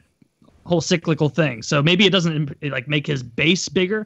whole 0.66 0.80
cyclical 0.80 1.28
thing. 1.28 1.62
So 1.62 1.82
maybe 1.82 2.04
it 2.04 2.10
doesn't 2.10 2.62
like 2.62 2.88
make 2.88 3.06
his 3.06 3.22
base 3.22 3.68
bigger 3.68 4.04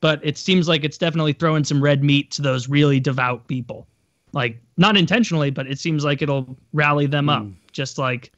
but 0.00 0.20
it 0.22 0.38
seems 0.38 0.68
like 0.68 0.84
it's 0.84 0.96
definitely 0.96 1.32
throwing 1.32 1.64
some 1.64 1.82
red 1.82 2.04
meat 2.04 2.30
to 2.30 2.42
those 2.42 2.68
really 2.68 3.00
devout 3.00 3.48
people. 3.48 3.86
Like 4.32 4.60
not 4.76 4.96
intentionally 4.96 5.50
but 5.50 5.66
it 5.66 5.78
seems 5.78 6.04
like 6.04 6.22
it'll 6.22 6.56
rally 6.72 7.06
them 7.06 7.28
up 7.28 7.46
just 7.72 7.98
like 7.98 8.32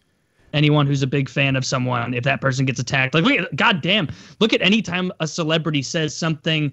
anyone 0.52 0.86
who's 0.86 1.02
a 1.02 1.06
big 1.06 1.28
fan 1.28 1.56
of 1.56 1.64
someone 1.64 2.14
if 2.14 2.24
that 2.24 2.40
person 2.40 2.64
gets 2.64 2.80
attacked. 2.80 3.14
Like 3.14 3.24
at 3.26 3.56
goddamn 3.56 4.08
look 4.40 4.52
at 4.52 4.62
any 4.62 4.82
time 4.82 5.12
a 5.20 5.26
celebrity 5.26 5.82
says 5.82 6.14
something 6.14 6.72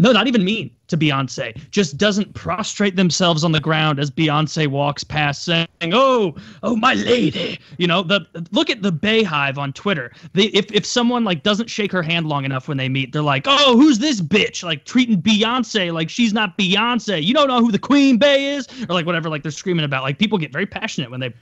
no 0.00 0.12
not 0.12 0.26
even 0.26 0.42
mean 0.42 0.70
to 0.88 0.96
beyonce. 0.96 1.54
Just 1.70 1.98
doesn't 1.98 2.32
prostrate 2.32 2.96
themselves 2.96 3.44
on 3.44 3.52
the 3.52 3.60
ground 3.60 4.00
as 4.00 4.10
beyonce 4.10 4.66
walks 4.66 5.04
past 5.04 5.44
saying 5.44 5.68
oh 5.92 6.34
oh 6.62 6.74
my 6.74 6.94
lady. 6.94 7.58
You 7.76 7.86
know 7.86 8.02
the 8.02 8.26
look 8.50 8.70
at 8.70 8.82
the 8.82 8.90
Beyhive 8.90 9.58
on 9.58 9.74
twitter. 9.74 10.10
They 10.32 10.44
if, 10.44 10.72
if 10.72 10.86
someone 10.86 11.22
like 11.22 11.42
doesn't 11.42 11.68
shake 11.68 11.92
her 11.92 12.02
hand 12.02 12.26
long 12.26 12.46
enough 12.46 12.66
when 12.66 12.78
they 12.78 12.88
meet 12.88 13.12
they're 13.12 13.20
like 13.20 13.44
oh 13.46 13.76
who's 13.76 13.98
this 13.98 14.22
bitch? 14.22 14.64
Like 14.64 14.86
treating 14.86 15.20
beyonce 15.20 15.92
like 15.92 16.08
she's 16.08 16.32
not 16.32 16.56
beyonce. 16.56 17.22
You 17.22 17.34
don't 17.34 17.48
know 17.48 17.60
who 17.60 17.70
the 17.70 17.78
queen 17.78 18.16
Bey 18.16 18.54
is? 18.54 18.66
Or 18.88 18.94
like 18.94 19.04
whatever 19.04 19.28
like 19.28 19.42
they're 19.42 19.52
screaming 19.52 19.84
about. 19.84 20.02
Like 20.02 20.18
people 20.18 20.38
get 20.38 20.50
very 20.50 20.66
passionate 20.66 21.10
when 21.10 21.20
they 21.20 21.34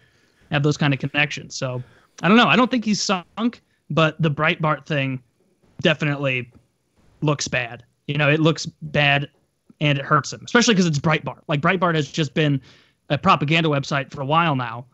have 0.51 0.63
those 0.63 0.77
kind 0.77 0.95
of 0.95 1.01
connections. 1.01 1.55
So 1.55 1.83
I 2.23 2.29
don't 2.29 2.37
know. 2.37 2.47
I 2.47 2.57
don't 2.57 2.71
think 2.71 2.85
he's 2.85 3.01
sunk, 3.01 3.63
but 3.91 4.21
the 4.21 4.31
Breitbart 4.31 4.87
thing 4.87 5.23
definitely 5.81 6.51
looks 7.21 7.49
bad. 7.49 7.85
You 8.07 8.17
know, 8.17 8.29
it 8.29 8.41
looks 8.41 8.67
bad 8.67 9.29
and 9.81 9.99
it 9.99 10.05
hurts 10.05 10.33
him, 10.33 10.41
especially 10.45 10.75
because 10.75 10.87
it's 10.87 10.99
Breitbart. 10.99 11.43
Like 11.49 11.61
Breitbart 11.61 11.95
has 11.95 12.11
just 12.11 12.35
been 12.35 12.61
a 13.11 13.19
propaganda 13.19 13.69
website 13.69 14.11
for 14.11 14.21
a 14.21 14.27
while 14.27 14.57
now. 14.57 14.87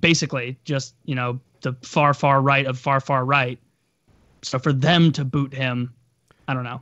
Basically, 0.00 0.58
just 0.64 0.94
you 1.04 1.14
know 1.14 1.40
the 1.62 1.74
far 1.82 2.14
far 2.14 2.40
right 2.40 2.66
of 2.66 2.78
far 2.78 3.00
far 3.00 3.24
right. 3.24 3.58
So 4.42 4.58
for 4.58 4.72
them 4.72 5.12
to 5.12 5.24
boot 5.24 5.52
him, 5.52 5.92
I 6.46 6.54
don't 6.54 6.64
know. 6.64 6.80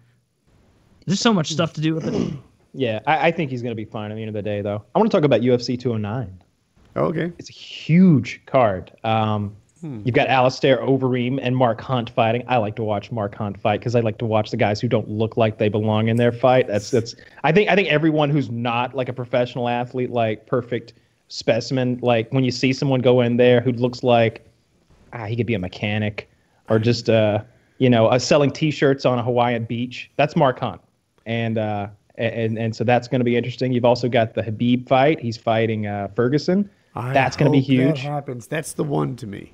There's 1.07 1.21
so 1.21 1.33
much 1.33 1.53
stuff 1.53 1.73
to 1.75 1.81
do 1.81 1.95
with 1.95 2.07
it. 2.09 2.33
Yeah. 2.79 3.01
I, 3.07 3.29
I 3.29 3.31
think 3.31 3.51
he's 3.51 3.63
gonna 3.63 3.75
be 3.75 3.87
fine 3.87 4.11
at 4.11 4.17
the 4.17 4.21
end 4.21 4.29
of 4.29 4.35
the 4.35 4.43
day, 4.43 4.61
though. 4.61 4.85
I 4.95 4.99
want 4.99 5.11
to 5.11 5.17
talk 5.17 5.25
about 5.25 5.41
UFC 5.41 5.81
209. 5.81 6.43
Okay. 6.97 7.33
It's 7.39 7.51
a 7.51 7.53
huge 7.53 8.43
card. 8.47 8.93
Um, 9.05 9.57
You've 9.83 10.15
got 10.15 10.29
Alistair 10.29 10.79
Overeem 10.79 11.39
and 11.41 11.57
Mark 11.57 11.81
Hunt 11.81 12.11
fighting. 12.11 12.43
I 12.49 12.57
like 12.57 12.75
to 12.77 12.83
watch 12.83 13.13
Mark 13.13 13.35
Hunt 13.35 13.61
fight 13.61 13.79
because 13.79 13.95
I 13.95 14.01
like 14.01 14.19
to 14.19 14.25
watch 14.25 14.51
the 14.51 14.57
guys 14.57 14.81
who 14.81 14.89
don't 14.89 15.09
look 15.09 15.37
like 15.37 15.59
they 15.59 15.69
belong 15.69 16.09
in 16.09 16.17
their 16.17 16.33
fight. 16.33 16.67
That's 16.67 16.91
that's. 16.91 17.15
I 17.45 17.53
think 17.53 17.71
I 17.71 17.77
think 17.77 17.89
everyone 17.89 18.31
who's 18.31 18.51
not 18.51 18.95
like 18.95 19.09
a 19.09 19.13
professional 19.13 19.69
athlete, 19.69 20.11
like 20.11 20.47
perfect 20.47 20.95
specimen, 21.29 22.01
like 22.03 22.33
when 22.33 22.43
you 22.43 22.51
see 22.51 22.73
someone 22.73 23.01
go 23.01 23.21
in 23.21 23.37
there 23.37 23.61
who 23.61 23.71
looks 23.73 24.03
like 24.03 24.51
ah, 25.13 25.27
he 25.27 25.37
could 25.37 25.47
be 25.47 25.55
a 25.55 25.59
mechanic 25.59 26.29
or 26.69 26.79
just 26.79 27.09
uh, 27.09 27.43
you 27.79 27.91
know, 27.91 28.07
uh, 28.07 28.19
selling 28.19 28.51
T-shirts 28.51 29.05
on 29.05 29.19
a 29.19 29.23
Hawaiian 29.23 29.65
beach. 29.65 30.11
That's 30.17 30.35
Mark 30.35 30.59
Hunt, 30.59 30.81
and 31.27 31.59
uh, 31.59 31.89
and 32.17 32.59
and 32.59 32.75
so 32.75 32.83
that's 32.83 33.09
going 33.09 33.21
to 33.21 33.25
be 33.25 33.37
interesting. 33.37 33.73
You've 33.73 33.85
also 33.85 34.09
got 34.09 34.35
the 34.35 34.43
Khabib 34.43 34.89
fight. 34.89 35.21
He's 35.21 35.37
fighting 35.37 35.87
uh, 35.87 36.09
Ferguson. 36.17 36.69
I 36.97 37.13
That's 37.13 37.37
going 37.37 37.53
to 37.53 37.57
be 37.59 37.61
hope 37.61 37.87
that 37.89 37.97
huge. 37.99 38.01
happens. 38.01 38.47
That's 38.47 38.73
the 38.73 38.85
one 38.85 39.17
to 39.17 39.27
me. 39.27 39.53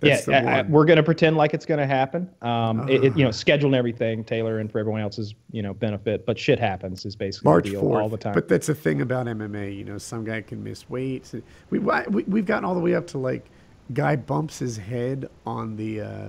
That's 0.00 0.26
yeah, 0.26 0.40
the 0.40 0.48
I- 0.50 0.58
I- 0.58 0.62
we're 0.62 0.84
going 0.84 0.96
to 0.96 1.02
pretend 1.04 1.36
like 1.36 1.54
it's 1.54 1.64
going 1.64 1.78
to 1.78 1.86
happen. 1.86 2.28
Um, 2.42 2.88
it, 2.88 3.04
it- 3.04 3.16
you 3.16 3.24
know, 3.24 3.30
schedule 3.30 3.68
and 3.68 3.76
everything, 3.76 4.24
Taylor, 4.24 4.58
and 4.58 4.70
for 4.70 4.80
everyone 4.80 5.00
else's, 5.00 5.32
you 5.52 5.62
know, 5.62 5.72
benefit. 5.74 6.26
But 6.26 6.38
shit 6.38 6.58
happens 6.58 7.06
is 7.06 7.14
basically 7.14 7.48
March 7.48 7.64
the 7.66 7.70
deal 7.72 7.80
fourth, 7.82 8.02
all 8.02 8.08
the 8.08 8.16
time. 8.16 8.34
But 8.34 8.48
that's 8.48 8.66
the 8.66 8.74
thing 8.74 9.00
about 9.00 9.26
MMA. 9.26 9.76
You 9.76 9.84
know, 9.84 9.98
some 9.98 10.24
guy 10.24 10.40
can 10.40 10.62
miss 10.64 10.90
weight. 10.90 11.32
We, 11.70 11.78
we 11.78 12.24
we've 12.24 12.46
gotten 12.46 12.64
all 12.64 12.74
the 12.74 12.80
way 12.80 12.96
up 12.96 13.06
to 13.08 13.18
like, 13.18 13.46
guy 13.94 14.16
bumps 14.16 14.58
his 14.58 14.76
head 14.76 15.28
on 15.46 15.76
the 15.76 16.00
uh, 16.00 16.28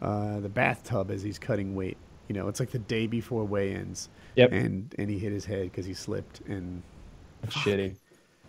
uh, 0.00 0.40
the 0.40 0.48
bathtub 0.48 1.10
as 1.10 1.22
he's 1.22 1.38
cutting 1.38 1.74
weight. 1.74 1.98
You 2.28 2.34
know, 2.36 2.48
it's 2.48 2.58
like 2.60 2.70
the 2.70 2.78
day 2.78 3.06
before 3.06 3.44
weigh-ins. 3.44 4.08
Yep. 4.36 4.50
And 4.52 4.94
and 4.96 5.10
he 5.10 5.18
hit 5.18 5.30
his 5.32 5.44
head 5.44 5.64
because 5.64 5.84
he 5.84 5.92
slipped 5.92 6.40
and 6.48 6.82
shitty. 7.48 7.96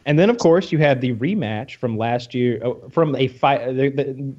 And 0.06 0.20
then, 0.20 0.30
of 0.30 0.38
course, 0.38 0.72
you 0.72 0.80
had 0.80 1.02
the 1.02 1.14
rematch 1.14 1.76
from 1.76 1.98
last 1.98 2.34
year, 2.34 2.60
oh, 2.64 2.90
from 2.90 3.16
a 3.16 3.28
fight. 3.28 3.66
The, 3.76 3.90
the, 3.90 4.34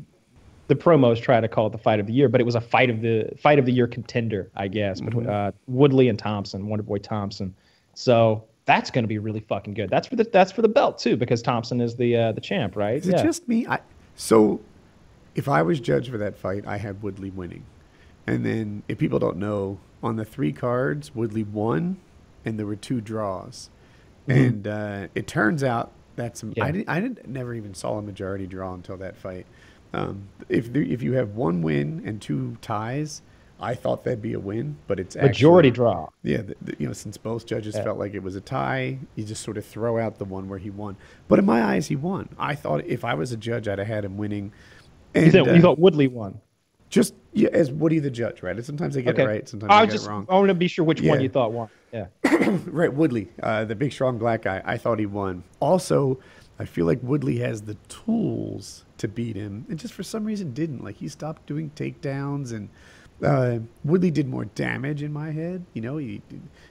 the 0.66 0.74
promos 0.74 1.20
try 1.20 1.40
to 1.40 1.48
call 1.48 1.66
it 1.66 1.72
the 1.72 1.79
fight 1.79 2.00
of 2.00 2.07
the 2.07 2.12
year, 2.12 2.29
but 2.29 2.40
it 2.40 2.44
was 2.44 2.55
a 2.55 2.61
fight 2.61 2.90
of 2.90 3.03
the 3.03 3.31
fight 3.38 3.59
of 3.59 3.66
the 3.66 3.72
year 3.72 3.87
contender, 3.87 4.50
I 4.57 4.68
guess, 4.68 5.00
between 5.00 5.29
uh, 5.29 5.53
Woodley 5.66 6.09
and 6.09 6.18
Thompson, 6.18 6.68
Wonder 6.68 6.83
Boy 6.83 6.98
Thompson. 6.98 7.55
So 7.94 8.44
that's 8.64 8.90
going 8.90 9.05
to 9.05 9.09
be 9.09 9.18
really 9.18 9.40
fucking 9.40 9.74
good. 9.74 9.90
That's 9.90 10.07
for 10.07 10.16
the 10.16 10.24
that's 10.24 10.53
for 10.53 10.62
the 10.62 10.68
belt 10.68 10.98
too, 10.98 11.16
because 11.16 11.42
Thompson 11.42 11.81
is 11.81 11.96
the 11.96 12.16
uh, 12.16 12.33
the 12.33 12.40
champ, 12.40 12.77
right? 12.77 12.96
Is 12.96 13.09
it 13.09 13.22
just 13.22 13.46
me? 13.46 13.66
I, 13.66 13.81
so, 14.16 14.61
if 15.35 15.48
I 15.48 15.62
was 15.62 15.81
judge 15.81 16.09
for 16.09 16.18
that 16.18 16.37
fight, 16.37 16.66
I 16.66 16.79
had 16.79 17.03
Woodley 17.03 17.31
winning. 17.31 17.64
And 18.27 18.44
then, 18.44 18.83
if 18.88 18.98
people 18.98 19.18
don't 19.18 19.37
know, 19.37 19.79
on 20.03 20.16
the 20.16 20.24
three 20.24 20.53
cards, 20.53 21.14
Woodley 21.14 21.42
won, 21.42 21.98
and 22.44 22.59
there 22.59 22.66
were 22.66 22.77
two 22.77 23.00
draws. 23.00 23.68
And 24.28 24.66
uh, 24.66 25.08
it 25.14 25.26
turns 25.26 25.62
out 25.62 25.92
that's 26.16 26.42
Yeah. 26.54 26.64
I 26.64 26.70
didn't 26.70 26.88
I 26.88 27.00
didn't 27.00 27.28
never 27.28 27.54
even 27.54 27.74
saw 27.74 27.98
a 27.98 28.02
majority 28.02 28.46
draw 28.46 28.72
until 28.74 28.96
that 28.98 29.16
fight. 29.16 29.46
Um, 29.92 30.28
if 30.48 30.74
if 30.74 31.02
you 31.02 31.12
have 31.14 31.30
one 31.37 31.62
win 31.62 32.02
and 32.04 32.20
two 32.20 32.56
ties, 32.60 33.22
I 33.60 33.74
thought 33.74 34.02
that'd 34.04 34.20
be 34.22 34.32
a 34.32 34.40
win, 34.40 34.76
but 34.88 34.98
it's 34.98 35.14
majority 35.14 35.68
actually, 35.68 35.84
draw. 35.84 36.08
yeah, 36.24 36.38
the, 36.42 36.56
the, 36.62 36.76
you 36.78 36.87
know, 36.87 36.92
since 36.92 37.16
both 37.16 37.46
judges 37.46 37.74
Yeah. 37.76 37.84
felt 37.84 37.98
like 37.98 38.14
it 38.14 38.22
was 38.22 38.34
a 38.34 38.40
tie, 38.40 38.98
you 39.14 39.24
just 39.24 39.42
sort 39.44 39.56
of 39.56 39.64
throw 39.64 39.98
out 39.98 40.18
the 40.18 40.24
one 40.24 40.48
where 40.48 40.58
he 40.58 40.70
won. 40.70 40.96
But 41.28 41.38
in 41.38 41.44
my 41.44 41.62
eyes, 41.62 41.87
he 41.87 41.94
won. 41.96 42.28
I 42.38 42.56
thought 42.56 42.84
if 42.87 43.04
I 43.04 43.14
was 43.14 43.30
a 43.30 43.37
judge, 43.37 43.68
I'd 43.68 43.78
have 43.78 43.87
had 43.87 44.04
him 44.04 44.16
winning. 44.16 44.52
And 45.14 45.26
You, 45.26 45.32
thought, 45.32 45.48
uh, 45.48 45.52
you 45.54 45.62
thought 45.62 45.78
Woodley 45.78 46.08
won. 46.08 46.40
Just 46.94 47.14
yeah, 47.33 47.48
as 47.52 47.72
Woody 47.72 47.98
the 47.98 48.11
judge, 48.11 48.42
right? 48.42 48.54
And 48.54 48.64
sometimes 48.64 48.94
they 48.94 49.02
get 49.02 49.14
Okay. 49.14 49.24
it 49.24 49.26
right, 49.26 49.48
sometimes 49.48 49.70
I 49.72 49.80
they 49.80 49.87
get 49.88 49.92
just 49.92 50.07
it 50.07 50.11
wrong. 50.11 50.26
I 50.28 50.35
want 50.35 50.48
to 50.48 50.54
be 50.54 50.68
sure 50.68 50.85
which 50.85 51.02
one 51.02 51.20
you 51.20 51.28
thought 51.28 51.52
won. 51.52 51.68
Yeah. 51.92 52.07
Right, 52.66 52.92
Woodley, 52.92 53.28
uh, 53.42 53.64
the 53.64 53.74
big 53.74 53.92
strong 53.92 54.18
black 54.18 54.42
guy. 54.42 54.62
I 54.64 54.76
thought 54.76 54.98
he 55.00 55.07
won. 55.07 55.42
Also, 55.61 56.20
I 56.59 56.64
feel 56.64 56.87
like 56.87 57.00
Woodley 57.02 57.38
has 57.38 57.62
the 57.62 57.74
tools 57.88 58.85
to 58.98 59.09
beat 59.09 59.35
him, 59.35 59.66
and 59.68 59.78
just 59.78 59.92
for 59.94 60.04
some 60.04 60.24
reason 60.24 60.52
didn't. 60.54 60.85
Like 60.85 60.96
he 60.96 61.09
stopped 61.09 61.46
doing 61.46 61.70
takedowns, 61.74 62.52
and 62.52 62.68
uh, 63.24 63.59
Woodley 63.85 64.11
did 64.12 64.28
more 64.28 64.44
damage 64.44 65.02
in 65.02 65.12
my 65.12 65.33
head. 65.33 65.64
You 65.72 65.83
know, 65.83 65.96
he 65.96 66.22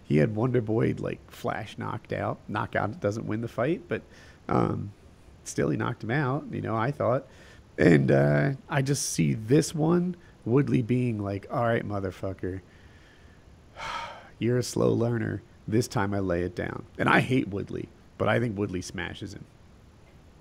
he 0.04 0.18
had 0.18 0.36
Wonder 0.36 0.62
Boy 0.62 0.96
like 0.98 1.20
flash 1.30 1.78
knocked 1.78 2.14
out. 2.14 2.38
Knockout 2.48 3.02
doesn't 3.02 3.26
win 3.28 3.42
the 3.42 3.50
fight, 3.50 3.82
but 3.90 4.02
um, 4.48 4.92
still 5.44 5.70
he 5.70 5.76
knocked 5.78 6.04
him 6.04 6.12
out. 6.12 6.46
You 6.52 6.62
know, 6.62 6.76
I 6.78 6.92
thought, 6.92 7.28
and 7.78 8.12
uh, 8.12 8.52
I 8.70 8.82
just 8.82 9.12
see 9.12 9.34
this 9.34 9.74
one 9.74 10.16
Woodley 10.46 10.82
being 10.82 11.20
like, 11.20 11.48
"All 11.52 11.64
right, 11.64 11.88
motherfucker." 11.88 12.62
You're 14.40 14.58
a 14.58 14.64
slow 14.64 14.92
learner. 14.92 15.42
This 15.68 15.88
time 15.88 16.14
I 16.14 16.20
lay 16.20 16.42
it 16.42 16.56
down. 16.56 16.84
And 16.98 17.08
I 17.08 17.22
hate 17.22 17.48
Woodley, 17.48 17.88
but 18.18 18.28
I 18.28 18.40
think 18.40 18.58
Woodley 18.58 18.82
smashes 18.82 19.34
him. 19.34 19.46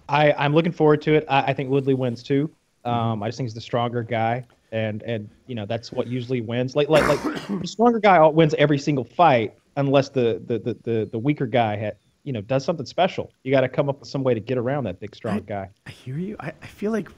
I, 0.08 0.32
I'm 0.32 0.54
looking 0.54 0.72
forward 0.72 1.00
to 1.02 1.14
it. 1.14 1.24
I, 1.28 1.42
I 1.42 1.52
think 1.54 1.70
Woodley 1.70 1.94
wins 1.94 2.22
too. 2.22 2.50
Mm-hmm. 2.84 2.90
Um, 2.90 3.22
I 3.22 3.28
just 3.28 3.38
think 3.38 3.46
he's 3.46 3.54
the 3.54 3.60
stronger 3.60 4.02
guy, 4.02 4.44
and 4.72 5.02
and 5.04 5.28
you 5.46 5.54
know 5.54 5.66
that's 5.66 5.92
what 5.92 6.06
usually 6.06 6.40
wins. 6.40 6.74
Like 6.74 6.88
like 6.88 7.06
like 7.06 7.22
the 7.60 7.68
stronger 7.68 8.00
guy 8.00 8.24
wins 8.26 8.54
every 8.54 8.78
single 8.78 9.04
fight, 9.04 9.54
unless 9.76 10.08
the 10.08 10.42
the 10.46 10.58
the 10.58 10.76
the, 10.82 11.08
the 11.12 11.18
weaker 11.18 11.46
guy 11.46 11.76
had 11.76 11.96
you 12.24 12.32
know 12.32 12.40
does 12.40 12.64
something 12.64 12.86
special. 12.86 13.30
You 13.44 13.52
got 13.52 13.60
to 13.60 13.68
come 13.68 13.88
up 13.88 14.00
with 14.00 14.08
some 14.08 14.24
way 14.24 14.34
to 14.34 14.40
get 14.40 14.58
around 14.58 14.84
that 14.84 14.98
big 14.98 15.14
strong 15.14 15.36
I, 15.36 15.40
guy. 15.40 15.70
I 15.86 15.90
hear 15.90 16.18
you. 16.18 16.36
I, 16.40 16.52
I 16.60 16.66
feel 16.66 16.90
like 16.90 17.08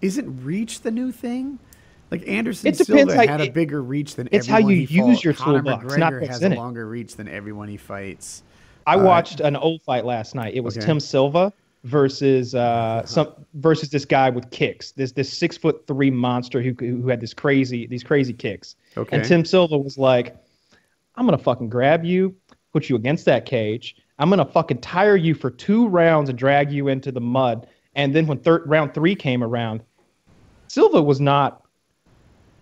isn't 0.00 0.44
reach 0.44 0.80
the 0.82 0.90
new 0.90 1.10
thing? 1.12 1.58
Like 2.10 2.26
Anderson 2.26 2.72
Silva 2.74 3.14
how- 3.16 3.26
had 3.26 3.40
a 3.40 3.50
bigger 3.50 3.82
reach 3.82 4.14
than 4.14 4.28
it's 4.32 4.46
how 4.46 4.58
you 4.58 4.86
he 4.86 4.94
use 4.96 5.16
fought. 5.16 5.24
your 5.24 5.34
Conor 5.34 5.62
toolbox, 5.62 5.96
not 5.96 6.12
McGregor 6.12 6.20
what's 6.22 6.32
has 6.40 6.42
a 6.42 6.48
longer 6.54 6.88
reach 6.88 7.16
than 7.16 7.28
everyone 7.28 7.68
he 7.68 7.76
fights. 7.76 8.42
I 8.86 8.94
Uh, 8.94 9.04
watched 9.04 9.40
an 9.40 9.56
old 9.56 9.82
fight 9.82 10.06
last 10.06 10.34
night. 10.34 10.54
It 10.54 10.60
was 10.60 10.76
Okay. 10.78 10.86
Tim 10.86 11.00
Sylvia 11.00 11.52
versus 11.84 12.54
uh, 12.54 13.04
some 13.04 13.28
versus 13.54 13.90
this 13.90 14.04
guy 14.06 14.30
with 14.30 14.50
kicks. 14.50 14.92
This 14.92 15.12
this 15.12 15.30
six 15.36 15.56
foot 15.58 15.86
three 15.86 16.10
monster 16.10 16.62
who 16.62 16.72
who 16.78 17.08
had 17.08 17.20
this 17.20 17.34
crazy 17.34 17.86
these 17.86 18.02
crazy 18.02 18.32
kicks. 18.32 18.76
Okay. 18.96 19.14
And 19.16 19.24
Tim 19.26 19.44
Sylvia 19.44 19.76
was 19.78 19.98
like, 19.98 20.34
"I'm 21.16 21.26
gonna 21.26 21.36
fucking 21.36 21.68
grab 21.68 22.04
you, 22.06 22.34
put 22.72 22.88
you 22.88 22.96
against 22.96 23.26
that 23.26 23.44
cage. 23.44 23.96
I'm 24.18 24.30
gonna 24.30 24.46
fucking 24.46 24.78
tire 24.80 25.16
you 25.16 25.34
for 25.34 25.50
two 25.50 25.86
rounds 25.88 26.30
and 26.30 26.38
drag 26.38 26.72
you 26.72 26.88
into 26.88 27.12
the 27.12 27.20
mud. 27.20 27.66
And 27.94 28.14
then 28.14 28.26
when 28.26 28.38
third 28.38 28.62
round 28.66 28.94
three 28.94 29.14
came 29.14 29.42
around, 29.44 29.82
Sylvia 30.68 31.02
was 31.02 31.20
not 31.20 31.62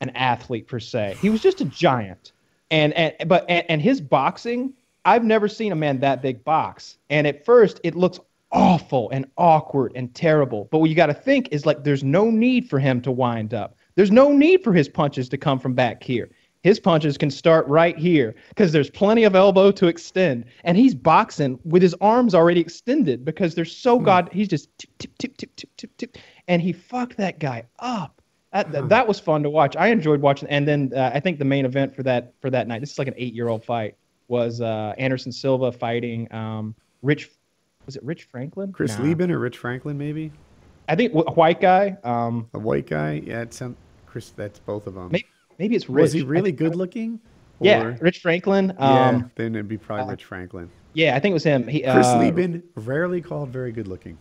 an 0.00 0.10
athlete 0.10 0.66
per 0.66 0.80
se. 0.80 1.16
He 1.20 1.30
was 1.30 1.42
just 1.42 1.60
a 1.60 1.64
giant. 1.64 2.32
And 2.70 2.92
and 2.94 3.28
but 3.28 3.44
and, 3.48 3.64
and 3.68 3.82
his 3.82 4.00
boxing, 4.00 4.72
I've 5.04 5.24
never 5.24 5.48
seen 5.48 5.72
a 5.72 5.76
man 5.76 6.00
that 6.00 6.22
big 6.22 6.44
box. 6.44 6.98
And 7.10 7.26
at 7.26 7.44
first 7.44 7.80
it 7.84 7.94
looks 7.94 8.18
awful 8.52 9.10
and 9.10 9.26
awkward 9.36 9.92
and 9.94 10.14
terrible. 10.14 10.68
But 10.70 10.78
what 10.78 10.90
you 10.90 10.96
got 10.96 11.06
to 11.06 11.14
think 11.14 11.48
is 11.52 11.66
like 11.66 11.84
there's 11.84 12.04
no 12.04 12.30
need 12.30 12.68
for 12.68 12.78
him 12.78 13.00
to 13.02 13.12
wind 13.12 13.54
up. 13.54 13.76
There's 13.94 14.10
no 14.10 14.32
need 14.32 14.62
for 14.62 14.72
his 14.72 14.88
punches 14.88 15.28
to 15.30 15.38
come 15.38 15.58
from 15.58 15.74
back 15.74 16.02
here. 16.02 16.30
His 16.62 16.80
punches 16.80 17.16
can 17.16 17.30
start 17.30 17.64
right 17.68 17.96
here 17.96 18.34
because 18.48 18.72
there's 18.72 18.90
plenty 18.90 19.22
of 19.22 19.36
elbow 19.36 19.70
to 19.70 19.86
extend. 19.86 20.46
And 20.64 20.76
he's 20.76 20.96
boxing 20.96 21.60
with 21.64 21.80
his 21.80 21.94
arms 22.00 22.34
already 22.34 22.60
extended 22.60 23.24
because 23.24 23.54
they're 23.54 23.64
so 23.64 23.98
hmm. 23.98 24.04
god. 24.04 24.30
He's 24.32 24.48
just 24.48 24.68
tip, 24.78 24.90
tip, 24.98 25.16
tip, 25.16 25.36
tip, 25.36 25.54
tip, 25.54 25.76
tip, 25.76 25.96
tip. 25.96 26.18
And 26.48 26.62
he 26.62 26.72
fucked 26.72 27.16
that 27.16 27.38
guy 27.38 27.64
up. 27.78 28.20
That, 28.52 28.72
that, 28.72 28.88
that 28.88 29.08
was 29.08 29.20
fun 29.20 29.42
to 29.42 29.50
watch. 29.50 29.76
I 29.76 29.88
enjoyed 29.88 30.20
watching. 30.20 30.48
And 30.48 30.66
then 30.66 30.92
uh, 30.96 31.10
I 31.12 31.20
think 31.20 31.38
the 31.38 31.44
main 31.44 31.66
event 31.66 31.94
for 31.94 32.02
that 32.04 32.32
for 32.40 32.48
that 32.50 32.66
night, 32.68 32.80
this 32.80 32.92
is 32.92 32.98
like 32.98 33.08
an 33.08 33.14
eight 33.16 33.34
year 33.34 33.48
old 33.48 33.64
fight, 33.64 33.96
was 34.28 34.60
uh, 34.60 34.94
Anderson 34.96 35.30
Silva 35.32 35.72
fighting 35.72 36.32
um, 36.32 36.74
Rich. 37.02 37.30
Was 37.84 37.96
it 37.96 38.02
Rich 38.02 38.24
Franklin? 38.24 38.72
Chris 38.72 38.96
Nah. 38.98 39.04
Leben 39.04 39.30
or 39.30 39.38
Rich 39.38 39.58
Franklin, 39.58 39.96
maybe 39.98 40.32
I 40.88 40.96
think 40.96 41.12
a 41.14 41.18
white 41.32 41.60
guy. 41.60 41.96
Um, 42.04 42.48
a 42.54 42.58
white 42.58 42.86
guy. 42.86 43.22
Yeah, 43.24 43.42
it's 43.42 43.56
some 43.58 43.76
Chris. 44.06 44.30
That's 44.30 44.58
both 44.60 44.86
of 44.86 44.94
them. 44.94 45.10
maybe, 45.10 45.26
maybe 45.58 45.76
it's 45.76 45.88
Rich. 45.88 46.02
Was 46.02 46.12
he 46.12 46.22
really 46.22 46.52
good 46.52 46.76
looking? 46.76 47.20
Yeah, 47.60 47.96
Rich 48.00 48.20
Franklin. 48.20 48.72
yeah. 48.78 49.08
Um, 49.08 49.30
Then 49.34 49.54
it'd 49.54 49.68
be 49.68 49.76
probably 49.78 50.04
uh, 50.04 50.10
Rich 50.10 50.24
Franklin. 50.24 50.70
yeah, 50.94 51.14
I 51.16 51.20
think 51.20 51.32
it 51.32 51.34
was 51.34 51.44
him. 51.44 51.66
He, 51.66 51.80
Chris 51.80 52.06
uh, 52.06 52.18
Leben, 52.18 52.62
rarely 52.74 53.20
called 53.20 53.50
very 53.50 53.72
good 53.72 53.88
looking. 53.88 54.16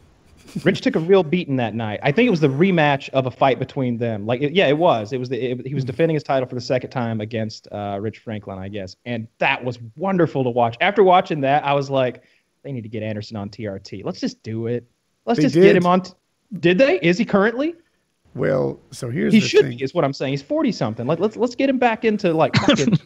Rich 0.63 0.81
took 0.81 0.95
a 0.95 0.99
real 0.99 1.23
beating 1.23 1.55
that 1.57 1.75
night. 1.75 1.99
I 2.03 2.11
think 2.11 2.27
it 2.27 2.31
was 2.31 2.39
the 2.39 2.47
rematch 2.47 3.09
of 3.09 3.25
a 3.25 3.31
fight 3.31 3.59
between 3.59 3.97
them. 3.97 4.25
Like, 4.25 4.41
it- 4.41 4.53
yeah, 4.53 4.67
it 4.67 4.77
was. 4.77 5.11
It 5.11 5.17
was. 5.19 5.29
The, 5.29 5.51
it, 5.51 5.67
he 5.67 5.73
was 5.73 5.83
defending 5.83 6.13
his 6.15 6.23
title 6.23 6.47
for 6.47 6.55
the 6.55 6.61
second 6.61 6.91
time 6.91 7.19
against 7.21 7.67
uh, 7.71 7.97
Rich 8.01 8.19
Franklin, 8.19 8.57
I 8.59 8.69
guess, 8.69 8.95
and 9.05 9.27
that 9.39 9.63
was 9.63 9.79
wonderful 9.95 10.43
to 10.43 10.49
watch. 10.49 10.77
After 10.81 11.03
watching 11.03 11.41
that, 11.41 11.65
I 11.65 11.73
was 11.73 11.89
like, 11.89 12.23
they 12.63 12.71
need 12.71 12.83
to 12.83 12.89
get 12.89 13.03
Anderson 13.03 13.37
on 13.37 13.49
TRT. 13.49 14.03
Let's 14.05 14.19
just 14.19 14.41
do 14.43 14.67
it. 14.67 14.85
Let's 15.25 15.37
They 15.37 15.43
just 15.43 15.55
did. 15.55 15.63
get 15.63 15.75
him 15.75 15.85
on. 15.85 16.01
T- 16.01 16.11
did 16.59 16.77
they? 16.77 16.99
Is 17.01 17.17
he 17.17 17.25
currently? 17.25 17.75
Well, 18.35 18.79
so 18.91 19.09
here's 19.09 19.33
he 19.33 19.39
the 19.39 19.47
should 19.47 19.61
thing. 19.61 19.77
be. 19.77 19.83
Is 19.83 19.93
what 19.93 20.03
I'm 20.03 20.13
saying. 20.13 20.33
He's 20.33 20.41
forty 20.41 20.71
something. 20.71 21.07
Like, 21.07 21.19
let's 21.19 21.35
let's 21.37 21.55
get 21.55 21.69
him 21.69 21.77
back 21.79 22.05
into 22.05 22.33
like. 22.33 22.55
fucking- 22.67 22.99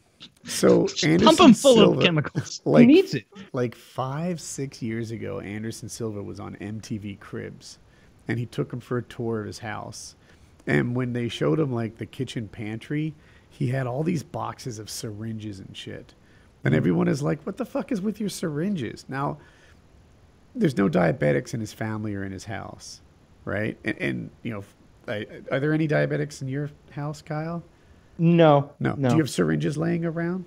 So 0.50 0.82
Anderson 1.04 1.20
Pump 1.20 1.40
him 1.40 1.54
full 1.54 1.76
Silva, 1.76 1.98
of 2.00 2.04
chemicals. 2.04 2.62
Like, 2.66 2.82
he 2.82 2.88
needs 2.88 3.14
it. 3.14 3.26
like 3.54 3.76
five, 3.76 4.42
six 4.42 4.82
years 4.82 5.12
ago, 5.12 5.40
Anderson 5.40 5.90
Silva 5.90 6.22
was 6.22 6.40
on 6.40 6.56
MTV 6.56 7.20
Cribs, 7.20 7.78
and 8.28 8.40
he 8.40 8.46
took 8.46 8.74
him 8.74 8.80
for 8.80 8.98
a 8.98 9.04
tour 9.04 9.42
of 9.42 9.48
his 9.48 9.60
house. 9.60 10.16
And 10.68 10.96
when 10.96 11.14
they 11.14 11.30
showed 11.30 11.60
him 11.60 11.74
like 11.74 11.98
the 11.98 12.06
kitchen 12.06 12.48
pantry, 12.48 13.14
he 13.50 13.68
had 13.68 13.88
all 13.88 14.04
these 14.04 14.24
boxes 14.24 14.80
of 14.80 14.90
syringes 14.90 15.60
and 15.60 15.76
shit. 15.76 16.14
And 16.64 16.74
hmm. 16.74 16.78
everyone 16.78 17.08
is 17.08 17.22
like, 17.22 17.42
"What 17.44 17.58
the 17.58 17.66
fuck 17.66 17.92
is 17.92 18.02
with 18.02 18.20
your 18.20 18.30
syringes?" 18.30 19.06
Now, 19.08 19.38
there's 20.56 20.78
no 20.78 20.90
diabetics 20.90 21.54
in 21.54 21.60
his 21.60 21.74
family 21.74 22.16
or 22.16 22.24
in 22.24 22.32
his 22.32 22.46
house, 22.46 23.02
right? 23.46 23.78
And, 23.84 23.98
and 24.00 24.30
you 24.44 24.52
know, 24.52 24.64
I- 25.08 25.28
are 25.52 25.60
there 25.60 25.74
any 25.74 25.88
diabetics 25.88 26.42
in 26.42 26.48
your 26.48 26.70
house, 26.92 27.22
Kyle? 27.22 27.64
No, 28.20 28.72
No. 28.80 28.94
no. 28.98 29.10
Do 29.10 29.16
you 29.16 29.22
have 29.22 29.30
syringes 29.30 29.78
laying 29.78 30.06
around? 30.06 30.46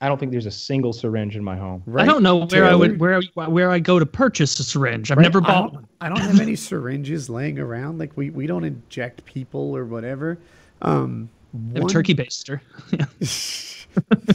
I 0.00 0.08
don't 0.08 0.18
think 0.18 0.32
there's 0.32 0.46
a 0.46 0.50
single 0.50 0.94
syringe 0.94 1.36
in 1.36 1.44
my 1.44 1.56
home. 1.56 1.82
Right? 1.84 2.04
I 2.04 2.06
don't 2.06 2.22
know 2.22 2.46
where 2.46 2.64
I 2.64 2.74
would 2.74 2.98
where 2.98 3.20
I- 3.36 3.48
where 3.48 3.70
I 3.70 3.78
go 3.80 3.98
to 3.98 4.06
purchase 4.06 4.58
a 4.58 4.64
syringe. 4.64 5.10
I've 5.10 5.18
Right? 5.18 5.24
never 5.24 5.42
bought 5.42 5.64
don't, 5.64 5.74
one. 5.74 5.86
I 6.00 6.08
don't 6.08 6.20
have 6.20 6.40
any 6.40 6.56
syringes 6.56 7.28
laying 7.28 7.58
around. 7.58 7.98
Like 7.98 8.16
we, 8.16 8.30
we 8.30 8.46
don't 8.46 8.64
inject 8.64 9.22
people 9.26 9.76
or 9.76 9.84
whatever. 9.84 10.38
Um, 10.80 11.28
I 11.54 11.58
have 11.74 11.76
a 11.76 11.80
one- 11.82 11.90
turkey 11.92 12.14
baster. 12.14 12.60
we 12.90 14.34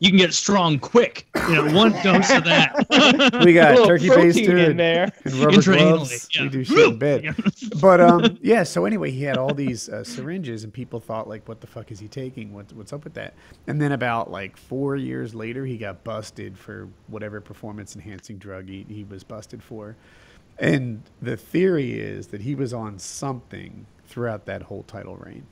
You 0.00 0.08
can 0.08 0.16
get 0.16 0.32
strong 0.32 0.78
quick. 0.78 1.26
You 1.48 1.56
know, 1.56 1.74
one 1.74 1.92
dose 2.02 2.30
of 2.30 2.44
that. 2.44 3.42
We 3.44 3.52
got 3.52 3.86
turkey 3.86 4.08
baster 4.08 4.48
in 4.48 4.58
and, 4.58 4.80
there. 4.80 5.12
and 5.24 5.34
rubber 5.34 5.62
gloves. 5.62 6.28
yeah. 6.34 6.42
We 6.42 6.48
do 6.48 6.64
shit 6.64 6.78
in 6.78 6.98
bed. 6.98 7.34
But 7.80 8.00
um, 8.00 8.38
yeah. 8.42 8.62
So 8.62 8.86
anyway, 8.86 9.10
he 9.10 9.22
had 9.22 9.36
all 9.36 9.52
these 9.52 9.90
uh, 9.90 10.02
syringes, 10.02 10.64
and 10.64 10.72
people 10.72 11.00
thought 11.00 11.28
like, 11.28 11.46
"What 11.46 11.60
the 11.60 11.66
fuck 11.66 11.92
is 11.92 12.00
he 12.00 12.08
taking? 12.08 12.54
What, 12.54 12.72
what's 12.72 12.94
up 12.94 13.04
with 13.04 13.12
that?" 13.14 13.34
And 13.66 13.80
then 13.80 13.92
about 13.92 14.30
like 14.30 14.56
four 14.56 14.96
years 14.96 15.34
later, 15.34 15.66
he 15.66 15.76
got 15.76 16.02
busted 16.02 16.56
for 16.56 16.88
whatever 17.08 17.40
performance-enhancing 17.42 18.38
drug 18.38 18.68
he, 18.68 18.86
he 18.88 19.04
was 19.04 19.22
busted 19.22 19.62
for. 19.62 19.96
And 20.58 21.02
the 21.20 21.36
theory 21.36 21.98
is 21.98 22.28
that 22.28 22.40
he 22.42 22.54
was 22.54 22.72
on 22.72 22.98
something 22.98 23.86
throughout 24.06 24.46
that 24.46 24.62
whole 24.62 24.82
title 24.82 25.16
reign. 25.16 25.46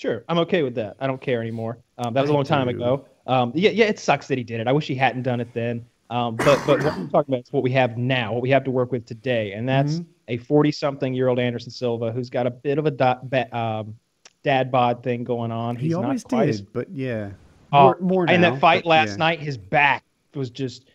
Sure, 0.00 0.24
I'm 0.30 0.38
okay 0.38 0.62
with 0.62 0.74
that. 0.76 0.96
I 0.98 1.06
don't 1.06 1.20
care 1.20 1.42
anymore. 1.42 1.76
Um, 1.98 2.14
that 2.14 2.22
was 2.22 2.30
a 2.30 2.32
long 2.32 2.44
time 2.44 2.68
ago. 2.68 3.04
Um, 3.26 3.52
yeah, 3.54 3.68
yeah, 3.68 3.84
it 3.84 3.98
sucks 3.98 4.28
that 4.28 4.38
he 4.38 4.44
did 4.44 4.58
it. 4.58 4.66
I 4.66 4.72
wish 4.72 4.86
he 4.86 4.94
hadn't 4.94 5.24
done 5.24 5.40
it 5.40 5.52
then. 5.52 5.84
Um, 6.08 6.36
but 6.36 6.58
but 6.66 6.82
what 6.82 6.94
I'm 6.94 7.10
talking 7.10 7.34
about 7.34 7.44
is 7.44 7.52
what 7.52 7.62
we 7.62 7.70
have 7.72 7.98
now, 7.98 8.32
what 8.32 8.40
we 8.40 8.48
have 8.48 8.64
to 8.64 8.70
work 8.70 8.92
with 8.92 9.04
today, 9.04 9.52
and 9.52 9.68
that's 9.68 9.96
Mhm. 9.96 10.06
a 10.28 10.36
40 10.38 10.72
something 10.72 11.12
year 11.12 11.28
old 11.28 11.38
Anderson 11.38 11.70
Silva 11.70 12.12
who's 12.12 12.30
got 12.30 12.46
a 12.46 12.50
bit 12.50 12.78
of 12.78 12.86
a 12.86 12.90
ba- 12.90 13.54
um, 13.56 13.94
dad 14.42 14.72
bod 14.72 15.02
thing 15.02 15.22
going 15.22 15.52
on. 15.52 15.76
He 15.76 15.92
always 15.92 16.24
did, 16.24 16.48
as 16.48 16.62
but 16.62 16.88
yeah. 16.90 17.32
Oh, 17.70 17.94
More, 18.00 18.24
now, 18.24 18.40
that 18.40 18.58
fight 18.58 18.86
last 18.86 19.10
yeah. 19.10 19.16
night, 19.16 19.40
his 19.40 19.58
back 19.58 20.02
was 20.34 20.48
just. 20.48 20.86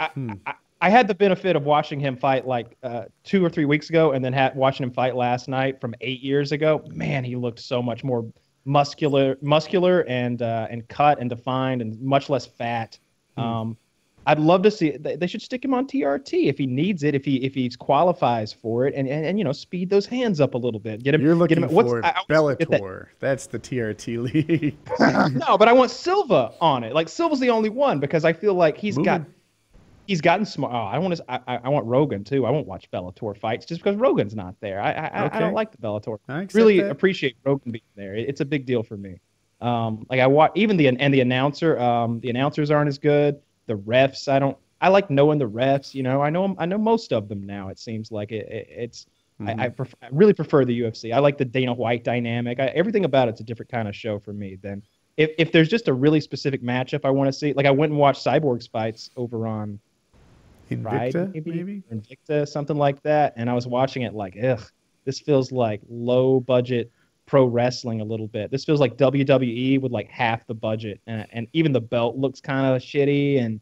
I, 0.00 0.06
Hmm. 0.06 0.32
I, 0.46 0.54
I 0.80 0.90
had 0.90 1.08
the 1.08 1.14
benefit 1.14 1.56
of 1.56 1.64
watching 1.64 1.98
him 1.98 2.16
fight 2.16 2.46
like 2.46 2.76
uh, 2.82 3.04
two 3.24 3.44
or 3.44 3.50
three 3.50 3.64
weeks 3.64 3.90
ago, 3.90 4.12
and 4.12 4.24
then 4.24 4.32
ha- 4.32 4.52
watching 4.54 4.84
him 4.84 4.92
fight 4.92 5.16
last 5.16 5.48
night 5.48 5.80
from 5.80 5.94
eight 6.00 6.20
years 6.20 6.52
ago. 6.52 6.84
Man, 6.88 7.24
he 7.24 7.34
looked 7.36 7.58
so 7.58 7.82
much 7.82 8.04
more 8.04 8.24
muscular, 8.64 9.36
muscular, 9.42 10.04
and 10.08 10.40
uh, 10.40 10.68
and 10.70 10.86
cut 10.88 11.18
and 11.20 11.28
defined, 11.28 11.82
and 11.82 12.00
much 12.00 12.30
less 12.30 12.46
fat. 12.46 12.98
Hmm. 13.36 13.42
Um, 13.42 13.76
I'd 14.28 14.38
love 14.38 14.62
to 14.62 14.70
see. 14.70 14.90
They 14.90 15.16
they 15.16 15.26
should 15.26 15.42
stick 15.42 15.64
him 15.64 15.72
on 15.72 15.86
TRT 15.86 16.48
if 16.48 16.58
he 16.58 16.66
needs 16.66 17.02
it, 17.02 17.14
if 17.14 17.24
he 17.24 17.36
if 17.38 17.54
he 17.54 17.70
qualifies 17.70 18.52
for 18.52 18.86
it, 18.86 18.94
and, 18.94 19.08
and, 19.08 19.24
and 19.24 19.38
you 19.38 19.44
know 19.44 19.52
speed 19.52 19.88
those 19.90 20.06
hands 20.06 20.38
up 20.38 20.52
a 20.54 20.58
little 20.58 20.80
bit. 20.80 21.02
Get 21.02 21.14
him. 21.14 21.22
You're 21.22 21.34
looking 21.34 21.60
get 21.60 21.70
him, 21.70 21.70
for 21.70 22.04
I 22.04 22.12
forget 22.28 22.58
that- 22.58 22.82
Bellator. 22.82 23.06
That's 23.20 23.46
the 23.46 23.58
TRT 23.58 24.22
league. 24.22 24.76
no, 25.48 25.56
but 25.56 25.66
I 25.66 25.72
want 25.72 25.90
Silva 25.90 26.52
on 26.60 26.84
it. 26.84 26.92
Like 26.92 27.08
Silva's 27.08 27.40
the 27.40 27.50
only 27.50 27.70
one 27.70 27.98
because 28.00 28.24
I 28.24 28.32
feel 28.32 28.54
like 28.54 28.76
he's 28.76 28.98
got 28.98 29.20
Moving. 29.20 29.34
He's 30.08 30.20
gotten 30.20 30.44
smart. 30.44 30.72
Oh, 30.72 30.76
I 30.76 30.98
want 30.98 31.14
to. 31.16 31.24
I, 31.28 31.58
I- 31.62 31.68
want 31.68 31.86
Rogan 31.86 32.24
too. 32.24 32.44
I 32.46 32.50
won't 32.50 32.66
watch 32.66 32.90
Bellator 32.90 33.38
fights 33.38 33.64
just 33.66 33.80
because 33.80 33.94
Rogan's 33.96 34.34
not 34.34 34.56
there. 34.60 34.80
I 34.80 34.90
I, 34.90 35.06
I- 35.06 35.36
I 35.36 35.38
don't 35.38 35.54
like 35.54 35.70
the 35.70 35.78
Bellator. 35.78 36.18
I 36.28 36.48
Really 36.54 36.80
that. 36.80 36.90
appreciate 36.90 37.36
Rogan 37.44 37.70
being 37.70 37.84
there. 37.94 38.16
It- 38.16 38.28
it's 38.28 38.40
a 38.40 38.44
big 38.44 38.66
deal 38.66 38.82
for 38.82 38.96
me. 38.96 39.20
Um, 39.60 40.04
like 40.10 40.18
I 40.20 40.26
watch 40.26 40.52
even 40.56 40.76
the 40.76 40.88
and 40.88 41.14
the 41.14 41.20
announcer. 41.20 41.78
Um, 41.78 42.18
the 42.20 42.30
announcers 42.30 42.70
aren't 42.72 42.88
as 42.88 42.98
good. 42.98 43.40
The 43.66 43.74
refs. 43.74 44.26
I 44.28 44.38
don't. 44.40 44.56
I 44.80 44.88
like 44.88 45.10
knowing 45.10 45.38
the 45.38 45.48
refs. 45.48 45.94
You 45.94 46.02
know, 46.02 46.22
I 46.22 46.30
know 46.30 46.54
I 46.58 46.66
know 46.66 46.78
most 46.78 47.12
of 47.12 47.28
them 47.28 47.44
now. 47.44 47.68
It 47.68 47.78
seems 47.78 48.10
like 48.10 48.32
it, 48.32 48.48
it 48.48 48.66
it's. 48.70 49.06
Mhm. 49.40 49.60
I, 49.60 49.64
I, 49.66 49.68
pref- 49.68 49.94
I 50.02 50.08
really 50.10 50.32
prefer 50.34 50.64
the 50.64 50.80
UFC. 50.80 51.12
I 51.14 51.20
like 51.20 51.38
the 51.38 51.44
Dana 51.44 51.72
White 51.72 52.02
dynamic. 52.02 52.58
I, 52.58 52.66
everything 52.68 53.04
about 53.04 53.28
it's 53.28 53.40
a 53.40 53.44
different 53.44 53.70
kind 53.70 53.86
of 53.86 53.94
show 53.94 54.18
for 54.18 54.32
me 54.32 54.56
than 54.60 54.82
if, 55.16 55.30
if 55.38 55.52
there's 55.52 55.68
just 55.68 55.86
a 55.86 55.92
really 55.92 56.20
specific 56.20 56.60
matchup 56.60 57.02
I 57.04 57.10
want 57.10 57.28
to 57.28 57.32
see. 57.32 57.52
Like 57.52 57.66
I 57.66 57.70
went 57.70 57.92
and 57.92 58.00
watched 58.00 58.24
Cyborg's 58.24 58.66
fights 58.66 59.10
over 59.16 59.46
on 59.46 59.78
Pride, 60.76 61.12
Invicta, 61.14 61.34
maybe, 61.34 61.50
maybe? 61.50 61.82
Invicta, 61.92 62.46
something 62.48 62.76
like 62.76 63.02
that, 63.02 63.34
and 63.36 63.48
I 63.50 63.54
was 63.54 63.66
watching 63.66 64.02
it 64.02 64.14
like, 64.14 64.36
ugh, 64.42 64.62
this 65.04 65.20
feels 65.20 65.50
like 65.52 65.80
low 65.88 66.40
budget 66.40 66.90
pro 67.26 67.44
wrestling 67.46 68.00
a 68.00 68.04
little 68.04 68.26
bit. 68.28 68.50
This 68.50 68.64
feels 68.64 68.80
like 68.80 68.96
WWE 68.96 69.80
with 69.80 69.92
like 69.92 70.08
half 70.08 70.46
the 70.46 70.54
budget, 70.54 71.00
and, 71.06 71.26
and 71.32 71.46
even 71.52 71.72
the 71.72 71.80
belt 71.80 72.16
looks 72.16 72.40
kind 72.40 72.66
of 72.74 72.80
shitty. 72.82 73.40
And 73.40 73.60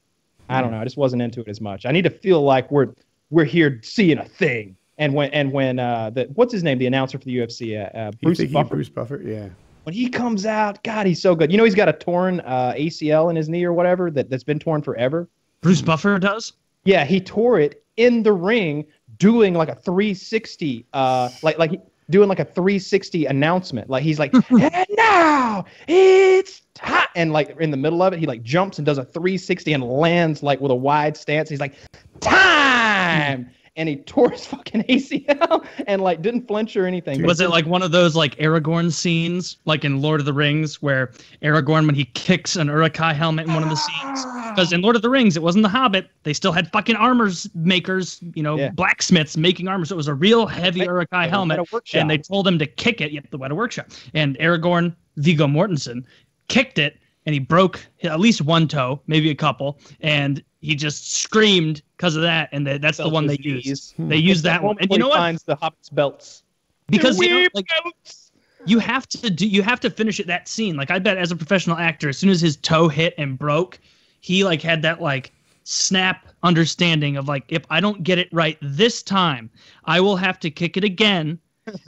I 0.49 0.61
don't 0.61 0.71
know, 0.71 0.81
I 0.81 0.85
just 0.85 0.97
wasn't 0.97 1.23
into 1.23 1.41
it 1.41 1.49
as 1.49 1.61
much. 1.61 1.87
I 1.87 1.93
need 1.93 2.03
to 2.03 2.11
feel 2.11 2.43
like 2.43 2.71
we're 2.71 2.89
we're 3.31 3.45
here 3.45 3.81
seeing 3.83 4.19
a 4.19 4.25
thing. 4.25 4.77
And 4.99 5.13
when 5.15 5.31
and 5.33 5.53
when 5.53 5.79
uh 5.79 6.11
the 6.11 6.25
what's 6.35 6.53
his 6.53 6.63
name, 6.63 6.79
the 6.79 6.87
announcer 6.87 7.19
for 7.19 7.25
the 7.25 7.37
UFC, 7.39 7.77
uh, 7.77 7.97
uh, 7.99 8.11
You 8.21 8.27
Bruce 8.29 8.39
think 8.39 8.49
he- 8.51 8.55
Buffer, 8.55 8.75
Bruce 8.77 8.89
Buffer? 8.89 9.21
Yeah. 9.25 9.49
when 9.83 9.95
he 9.95 10.09
comes 10.09 10.47
out, 10.47 10.83
God, 10.85 11.07
he's 11.07 11.21
so 11.21 11.35
good. 11.35 11.51
You 11.53 11.59
know, 11.59 11.65
he's 11.65 11.75
got 11.75 11.89
a 11.89 11.93
torn 11.93 12.41
uh, 12.41 12.73
ACL 12.77 13.29
in 13.31 13.37
his 13.37 13.49
knee 13.49 13.65
or 13.65 13.73
whatever 13.73 14.11
that 14.13 14.31
that's 14.31 14.45
been 14.45 14.59
torn 14.61 14.81
forever. 14.83 15.29
Bruce 15.61 15.83
Buffer 15.83 16.19
does. 16.21 16.53
Yeah, 16.87 17.05
he 17.05 17.21
tore 17.21 17.61
it 17.61 17.83
in 17.97 18.23
the 18.23 18.33
ring 18.33 18.87
doing 19.19 19.55
like 19.55 19.69
a 19.69 19.75
360, 19.75 20.87
uh, 20.93 21.31
like 21.43 21.59
like 21.59 21.81
doing 22.11 22.29
like 22.29 22.39
a 22.39 22.45
360 22.45 23.27
announcement. 23.27 23.91
Like 23.91 24.03
he's 24.03 24.19
like, 24.19 24.33
and 24.51 24.87
now 24.91 25.65
it's 25.89 26.63
time, 26.75 27.07
and 27.15 27.33
like 27.33 27.57
in 27.61 27.71
the 27.71 27.77
middle 27.77 28.03
of 28.03 28.13
it, 28.13 28.19
he 28.19 28.27
like 28.27 28.43
jumps 28.43 28.79
and 28.79 28.87
does 28.87 28.99
a 28.99 29.05
360 29.05 29.73
and 29.73 29.85
lands 29.85 30.43
like 30.43 30.61
with 30.61 30.71
a 30.71 30.77
wide 30.77 31.17
stance. 31.17 31.49
He's 31.49 31.61
like, 31.61 31.75
time. 32.21 33.51
And 33.79 33.89
he 33.91 33.97
tore 33.97 34.31
his 34.31 34.47
fucking 34.47 34.85
ACL 34.85 35.67
and 35.87 36.01
like 36.03 36.23
didn't 36.23 36.49
flinch 36.49 36.77
or 36.77 36.87
anything. 36.87 37.23
Was 37.27 37.41
it 37.41 37.51
like 37.51 37.67
one 37.67 37.83
of 37.83 37.93
those 37.93 38.17
like 38.17 38.35
Aragorn 38.37 38.91
scenes, 38.91 39.59
like 39.67 39.85
in 39.85 40.01
Lord 40.01 40.19
of 40.21 40.27
the 40.27 40.33
Rings, 40.33 40.81
where 40.81 41.13
Aragorn, 41.43 41.85
when 41.87 41.95
he 41.95 42.07
kicks 42.07 42.57
an 42.57 42.69
Uruk-hai 42.69 43.13
helmet 43.13 43.47
in 43.47 43.53
one 43.55 43.63
of 43.63 43.69
the 43.69 43.77
scenes? 43.77 44.23
Ah! 44.25 44.53
Because 44.57 44.73
in 44.73 44.81
Lord 44.81 44.97
of 44.97 45.03
the 45.03 45.11
Rings, 45.11 45.37
it 45.37 45.43
wasn't 45.43 45.63
the 45.63 45.69
Hobbit. 45.69 46.09
They 46.23 46.33
still 46.33 46.53
had 46.53 46.73
fucking 46.73 46.97
armors 46.97 47.49
makers, 47.55 48.19
you 48.35 48.43
know, 48.43 48.57
Yeah. 48.57 48.71
blacksmiths 48.71 49.37
making 49.37 49.69
armor. 49.69 49.85
So 49.85 49.95
it 49.95 49.99
was 49.99 50.09
a 50.09 50.15
real 50.15 50.47
heavy 50.47 50.81
They- 50.81 50.87
Uruk-hai 50.87 51.27
they 51.27 51.31
helmet. 51.31 51.59
had 51.59 51.67
a 51.67 51.71
workshop. 51.71 52.01
And 52.01 52.11
they 52.11 52.19
told 52.19 52.49
him 52.49 52.59
to 52.59 52.67
kick 52.67 53.03
it. 53.03 53.13
Yep, 53.13 53.31
the 53.31 53.39
Weta 53.39 53.53
Workshop. 53.53 53.89
And 54.15 54.39
Aragorn, 54.39 54.95
Viggo 55.19 55.47
Mortensen, 55.47 56.05
kicked 56.49 56.79
it 56.79 56.97
and 57.27 57.35
he 57.35 57.41
broke 57.41 57.85
at 58.05 58.21
least 58.21 58.41
one 58.41 58.69
toe, 58.69 59.01
maybe 59.07 59.29
a 59.31 59.35
couple. 59.35 59.79
And 60.01 60.43
he 60.67 60.75
just 60.75 61.13
screamed 61.13 61.81
because 61.97 62.17
of 62.17 62.23
that. 62.23 62.49
And 62.51 62.67
that's 62.67 62.99
the 62.99 63.09
one 63.09 63.29
they 63.29 63.37
knees. 63.37 63.65
used. 63.65 63.95
They 63.99 64.17
used 64.17 64.41
hmm. 64.41 64.49
that 64.49 64.63
one. 64.65 64.77
And 64.81 64.91
you 64.91 64.99
know 64.99 65.07
he 65.07 65.11
what? 65.11 65.19
Finds 65.19 65.45
the 65.45 65.55
Hobbit's 65.55 65.89
belts 65.89 66.43
Because 66.89 67.21
you 67.21 67.29
know, 67.29 67.49
like, 67.55 67.67
belts. 67.85 68.33
you 68.67 68.81
have 68.81 69.07
to 69.11 69.31
do 69.31 69.47
you 69.47 69.63
have 69.63 69.79
to 69.79 69.91
finish 69.91 70.19
it 70.19 70.27
that 70.27 70.49
scene 70.49 70.77
like 70.77 70.91
i 70.91 70.99
bet 70.99 71.17
as 71.17 71.31
a 71.31 71.37
professional 71.37 71.77
actor 71.77 72.09
as 72.09 72.19
soon 72.19 72.31
as 72.31 72.41
his 72.41 72.57
toe 72.57 72.89
hit 72.89 73.15
and 73.17 73.39
broke 73.39 73.79
he 74.21 74.43
like 74.43 74.61
had 74.61 74.83
that 74.83 75.01
like 75.01 75.33
snap 75.63 76.27
understanding 76.43 77.17
of 77.17 77.29
like 77.29 77.45
if 77.49 77.65
i 77.71 77.79
don't 77.79 78.03
get 78.03 78.19
it 78.19 78.29
right 78.33 78.59
this 78.61 79.05
time 79.05 79.49
i 79.85 80.01
will 80.01 80.17
have 80.17 80.41
to 80.41 80.51
kick 80.51 80.77
it 80.77 80.83
again 80.83 81.39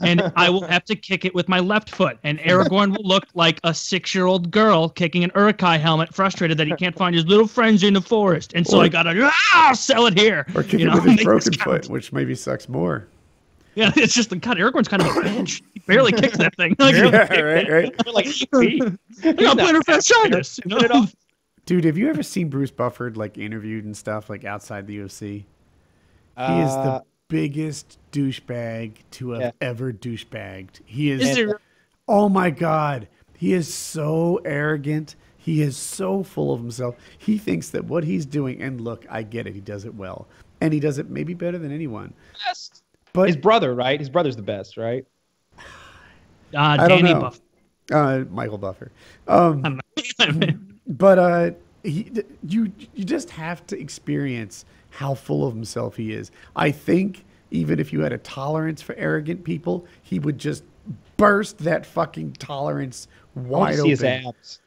and 0.01 0.21
i 0.35 0.49
will 0.49 0.63
have 0.63 0.83
to 0.85 0.95
kick 0.95 1.25
it 1.25 1.33
with 1.33 1.47
my 1.47 1.59
left 1.59 1.89
foot 1.89 2.17
and 2.23 2.39
aragorn 2.39 2.95
will 2.95 3.03
look 3.07 3.25
like 3.33 3.59
a 3.63 3.73
six-year-old 3.73 4.51
girl 4.51 4.89
kicking 4.89 5.23
an 5.23 5.31
uruk-hai 5.35 5.77
helmet 5.77 6.13
frustrated 6.13 6.57
that 6.57 6.67
he 6.67 6.73
can't 6.75 6.95
find 6.95 7.15
his 7.15 7.25
little 7.25 7.47
friends 7.47 7.83
in 7.83 7.93
the 7.93 8.01
forest 8.01 8.51
and 8.55 8.65
so 8.67 8.79
Or- 8.79 8.83
i 8.83 8.89
gotta 8.89 9.29
ah, 9.53 9.71
sell 9.73 10.05
it 10.07 10.17
here 10.17 10.45
Or 10.55 10.63
kick 10.63 10.79
you 10.81 10.89
it 10.89 10.93
with 10.93 11.03
his 11.17 11.23
broken 11.23 11.53
foot, 11.53 11.89
which 11.89 12.11
maybe 12.13 12.35
sucks 12.35 12.67
more. 12.69 13.07
yeah 13.75 13.91
it's 13.95 14.13
just 14.13 14.29
god 14.41 14.57
aragorn's 14.57 14.87
kind 14.87 15.01
of 15.01 15.07
a 15.07 15.11
bitch 15.21 15.61
he 15.73 15.79
barely 15.81 16.11
kicks 16.11 16.37
that 16.37 16.55
thing 16.55 16.75
Like, 16.79 16.95
yeah, 16.95 17.09
right, 17.33 17.69
right. 17.69 18.13
like 18.13 18.25
eight. 18.27 18.83
I 19.23 19.31
got 19.33 19.57
plantar 19.57 19.81
fasciitis. 19.81 20.59
You 20.65 20.75
Put 20.75 20.83
it 20.85 20.89
know? 20.93 21.01
off. 21.01 21.15
Dude, 21.65 21.83
have 21.85 21.97
you 21.97 22.09
ever 22.09 22.23
seen 22.23 22.49
Bruce 22.49 22.71
Buffer 22.71 23.11
like 23.11 23.37
interviewed 23.37 23.85
and 23.85 23.95
stuff 23.95 24.29
like 24.29 24.43
outside 24.43 24.87
the 24.87 24.97
UFC? 24.99 25.21
He 25.27 25.43
is 26.43 26.71
Uh, 26.71 26.83
the 26.83 27.03
biggest 27.29 27.97
douchebag 28.11 28.95
to 29.11 29.29
have 29.31 29.41
Yeah. 29.41 29.51
ever 29.61 29.93
douchebagged. 29.93 30.81
He 30.85 31.09
is. 31.11 31.21
Is 31.29 31.35
there 31.35 31.59
oh 32.07 32.27
my 32.27 32.49
god, 32.49 33.07
he 33.37 33.53
is 33.53 33.73
so 33.73 34.41
arrogant. 34.43 35.15
He 35.37 35.61
is 35.61 35.77
so 35.77 36.21
full 36.23 36.53
of 36.53 36.59
himself. 36.59 36.95
He 37.17 37.37
thinks 37.37 37.69
that 37.69 37.85
what 37.85 38.03
he's 38.03 38.25
doing, 38.25 38.61
and 38.61 38.81
look, 38.81 39.05
I 39.09 39.23
get 39.23 39.47
it. 39.47 39.53
He 39.55 39.61
does 39.61 39.85
it 39.85 39.95
well, 39.95 40.27
and 40.59 40.73
he 40.73 40.79
does 40.81 40.97
it 40.97 41.09
maybe 41.09 41.33
better 41.33 41.57
than 41.57 41.71
anyone. 41.71 42.13
best. 42.45 42.83
But 43.13 43.27
His 43.27 43.37
brother, 43.37 43.73
right? 43.73 43.99
His 43.99 44.09
brother's 44.09 44.35
the 44.35 44.41
best, 44.43 44.75
right? 44.77 45.05
uh, 45.57 45.61
I 46.53 46.77
don't 46.87 47.01
Danny 47.03 47.13
know. 47.13 47.21
Buff? 47.21 47.39
uh, 47.91 48.23
Michael 48.29 48.57
Buffer. 48.59 48.91
Um, 49.27 49.81
I 50.19 50.25
don't 50.25 50.37
know. 50.39 50.47
but 50.87 51.17
uh, 51.19 51.51
he, 51.83 52.11
you 52.47 52.71
you 52.93 53.03
just 53.05 53.29
have 53.31 53.65
to 53.67 53.79
experience 53.79 54.65
how 54.89 55.13
full 55.13 55.45
of 55.47 55.53
himself 55.53 55.95
he 55.95 56.13
is. 56.13 56.31
I 56.55 56.71
think 56.71 57.25
even 57.51 57.79
if 57.79 57.91
you 57.93 58.01
had 58.01 58.13
a 58.13 58.17
tolerance 58.19 58.81
for 58.81 58.95
arrogant 58.95 59.43
people, 59.43 59.85
he 60.01 60.19
would 60.19 60.37
just 60.37 60.63
burst 61.17 61.57
that 61.59 61.85
fucking 61.85 62.33
tolerance 62.33 63.07
I 63.35 63.39
want 63.41 63.49
wide 63.49 63.71
to 63.71 63.75
see 63.77 63.81
open. 63.81 63.89
his 63.89 64.03
abs. 64.03 64.59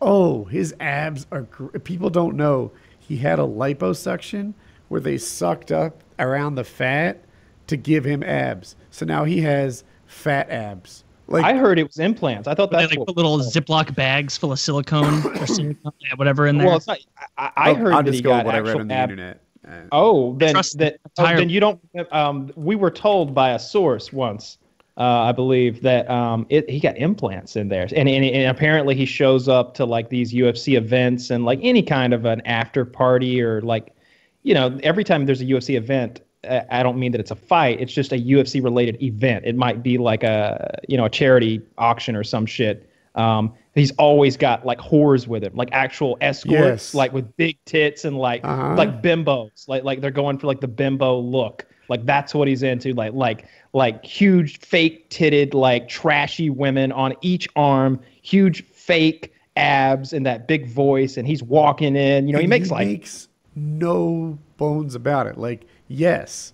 Oh, 0.00 0.44
his 0.44 0.74
abs 0.80 1.26
are. 1.32 1.42
Gr- 1.42 1.78
people 1.78 2.10
don't 2.10 2.36
know 2.36 2.70
he 2.98 3.16
had 3.16 3.38
a 3.38 3.42
liposuction 3.42 4.52
where 4.88 5.00
they 5.00 5.18
sucked 5.18 5.72
up 5.72 6.02
around 6.18 6.54
the 6.54 6.64
fat 6.64 7.22
to 7.66 7.76
give 7.76 8.04
him 8.04 8.22
abs. 8.22 8.76
So 8.90 9.04
now 9.06 9.24
he 9.24 9.40
has 9.42 9.84
fat 10.06 10.50
abs. 10.50 11.04
Like 11.26 11.44
I 11.44 11.56
heard 11.56 11.78
it 11.78 11.86
was 11.86 11.98
implants. 11.98 12.48
I 12.48 12.54
thought 12.54 12.70
They 12.70 12.78
that's 12.78 12.90
like 12.92 12.98
what, 13.00 13.08
put 13.08 13.16
little 13.16 13.38
Ziploc 13.40 13.94
bags 13.94 14.38
full 14.38 14.52
of 14.52 14.58
silicone 14.58 15.22
or 15.36 15.46
silicone, 15.46 15.92
yeah, 16.00 16.14
whatever 16.16 16.46
in 16.46 16.56
there. 16.58 16.66
Well, 16.68 16.76
it's 16.76 16.86
not. 16.86 16.98
I, 17.36 17.44
I 17.46 17.52
I'll- 17.56 17.74
heard 17.74 17.92
I'll 17.92 17.98
that 18.02 18.06
just 18.06 18.16
he 18.16 18.22
go 18.22 18.30
got 18.30 18.46
what 18.46 18.54
I 18.54 18.60
read 18.60 18.80
on 18.80 18.88
the 18.88 18.94
ab- 18.94 19.10
internet. 19.10 19.40
Uh, 19.68 19.72
Oh, 19.92 20.34
then 20.36 20.52
Trust 20.52 20.78
that. 20.78 20.98
Oh, 21.18 21.26
then 21.26 21.48
you 21.50 21.60
don't. 21.60 21.80
Um, 22.10 22.50
we 22.56 22.74
were 22.76 22.90
told 22.90 23.34
by 23.34 23.50
a 23.50 23.58
source 23.58 24.12
once, 24.12 24.58
uh, 24.96 25.02
I 25.02 25.32
believe, 25.32 25.82
that 25.82 26.08
um, 26.10 26.46
it, 26.48 26.68
he 26.70 26.80
got 26.80 26.96
implants 26.96 27.54
in 27.56 27.68
there, 27.68 27.82
and, 27.94 28.08
and 28.08 28.24
and 28.24 28.50
apparently 28.50 28.94
he 28.94 29.04
shows 29.06 29.48
up 29.48 29.74
to 29.74 29.84
like 29.84 30.08
these 30.08 30.32
UFC 30.32 30.76
events 30.76 31.30
and 31.30 31.44
like 31.44 31.60
any 31.62 31.82
kind 31.82 32.14
of 32.14 32.24
an 32.24 32.40
after 32.46 32.84
party 32.84 33.42
or 33.42 33.60
like, 33.60 33.94
you 34.42 34.54
know, 34.54 34.78
every 34.82 35.04
time 35.04 35.26
there's 35.26 35.40
a 35.40 35.46
UFC 35.46 35.76
event. 35.76 36.20
uh, 36.48 36.60
I 36.70 36.82
don't 36.82 36.98
mean 36.98 37.12
that 37.12 37.20
it's 37.20 37.30
a 37.30 37.36
fight. 37.36 37.80
It's 37.80 37.92
just 37.92 38.12
a 38.12 38.16
UFC 38.18 38.62
related 38.62 39.02
event. 39.02 39.44
It 39.44 39.56
might 39.56 39.82
be 39.82 39.98
like 39.98 40.22
a 40.22 40.78
you 40.88 40.96
know 40.96 41.04
a 41.06 41.10
charity 41.10 41.60
auction 41.76 42.16
or 42.16 42.24
some 42.24 42.46
shit. 42.46 42.88
Um, 43.14 43.52
he's 43.78 43.92
always 43.92 44.36
got 44.36 44.64
like 44.66 44.78
whores 44.78 45.26
with 45.26 45.42
him, 45.44 45.54
like 45.54 45.68
actual 45.72 46.16
escorts, 46.20 46.58
Yes. 46.60 46.94
like 46.94 47.12
with 47.12 47.36
big 47.36 47.56
tits 47.64 48.04
and 48.04 48.16
like 48.18 48.42
Uh-huh. 48.44 48.74
like 48.76 49.02
bimbos, 49.02 49.68
like 49.68 49.84
like 49.84 50.00
they're 50.00 50.10
going 50.10 50.38
for 50.38 50.46
like 50.46 50.60
the 50.60 50.68
bimbo 50.68 51.18
look. 51.18 51.66
Like 51.88 52.04
that's 52.04 52.34
what 52.34 52.48
he's 52.48 52.62
into. 52.62 52.92
Like 52.94 53.12
like 53.14 53.46
like 53.72 54.04
huge 54.04 54.58
fake 54.60 55.08
titted 55.10 55.54
like 55.54 55.88
trashy 55.88 56.50
women 56.50 56.92
on 56.92 57.14
each 57.22 57.48
arm, 57.56 58.00
huge 58.22 58.64
fake 58.64 59.32
abs 59.56 60.12
and 60.12 60.24
that 60.26 60.46
big 60.46 60.66
voice, 60.68 61.16
and 61.16 61.26
he's 61.26 61.42
walking 61.42 61.96
in. 61.96 62.26
You 62.26 62.34
know, 62.34 62.38
he 62.40 62.46
makes 62.46 62.70
like 62.70 62.86
makes 62.86 63.28
no 63.56 64.38
bones 64.56 64.94
about 64.94 65.26
it. 65.26 65.36
Like, 65.38 65.66
yes, 65.88 66.52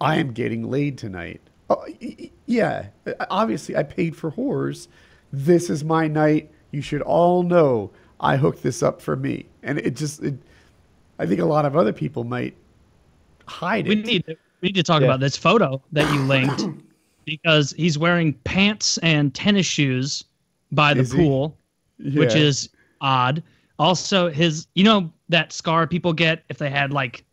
I 0.00 0.16
am 0.16 0.32
getting 0.32 0.70
laid 0.70 0.96
tonight. 0.98 1.40
Oh, 1.70 1.84
yeah, 2.46 2.86
obviously 3.30 3.76
I 3.76 3.82
paid 3.82 4.16
for 4.16 4.30
whores. 4.32 4.88
This 5.32 5.68
is 5.68 5.84
my 5.84 6.08
night. 6.08 6.50
You 6.70 6.80
should 6.82 7.02
all 7.02 7.42
know 7.42 7.90
I 8.20 8.36
hooked 8.36 8.62
this 8.62 8.82
up 8.82 9.00
for 9.00 9.16
me. 9.16 9.46
And 9.62 9.78
it 9.78 9.96
just, 9.96 10.22
it, 10.22 10.34
I 11.18 11.26
think 11.26 11.40
a 11.40 11.44
lot 11.44 11.64
of 11.64 11.76
other 11.76 11.92
people 11.92 12.24
might 12.24 12.54
hide 13.46 13.86
it. 13.86 13.90
We 13.90 13.94
need 14.02 14.26
to, 14.26 14.36
we 14.60 14.68
need 14.68 14.74
to 14.74 14.82
talk 14.82 15.00
Yeah. 15.00 15.06
about 15.08 15.20
this 15.20 15.36
photo 15.36 15.80
that 15.92 16.12
you 16.12 16.20
linked 16.22 16.64
because 17.24 17.72
he's 17.76 17.96
wearing 17.98 18.34
pants 18.44 18.98
and 18.98 19.34
tennis 19.34 19.66
shoes 19.66 20.24
by 20.72 20.94
the 20.94 21.00
Is 21.00 21.12
he? 21.12 21.18
pool, 21.18 21.56
which 22.14 22.34
is 22.34 22.68
odd. 23.00 23.42
Also, 23.78 24.28
his 24.28 24.66
you 24.74 24.82
know 24.84 25.10
that 25.28 25.52
scar 25.52 25.86
people 25.86 26.12
get 26.12 26.42
if 26.48 26.58
they 26.58 26.68
had 26.68 26.92
like 26.92 27.24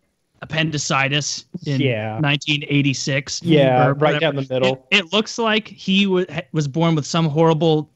appendicitis 0.41 1.45
in 1.65 1.81
Yeah. 1.81 2.19
1986. 2.19 3.41
Yeah, 3.43 3.93
right 3.97 4.19
down 4.19 4.35
the 4.35 4.45
middle. 4.49 4.87
It, 4.91 4.99
it 4.99 5.13
looks 5.13 5.37
like 5.37 5.67
he 5.67 6.07
wa- 6.07 6.25
was 6.51 6.67
born 6.67 6.95
with 6.95 7.05
some 7.05 7.25
horrible 7.25 7.89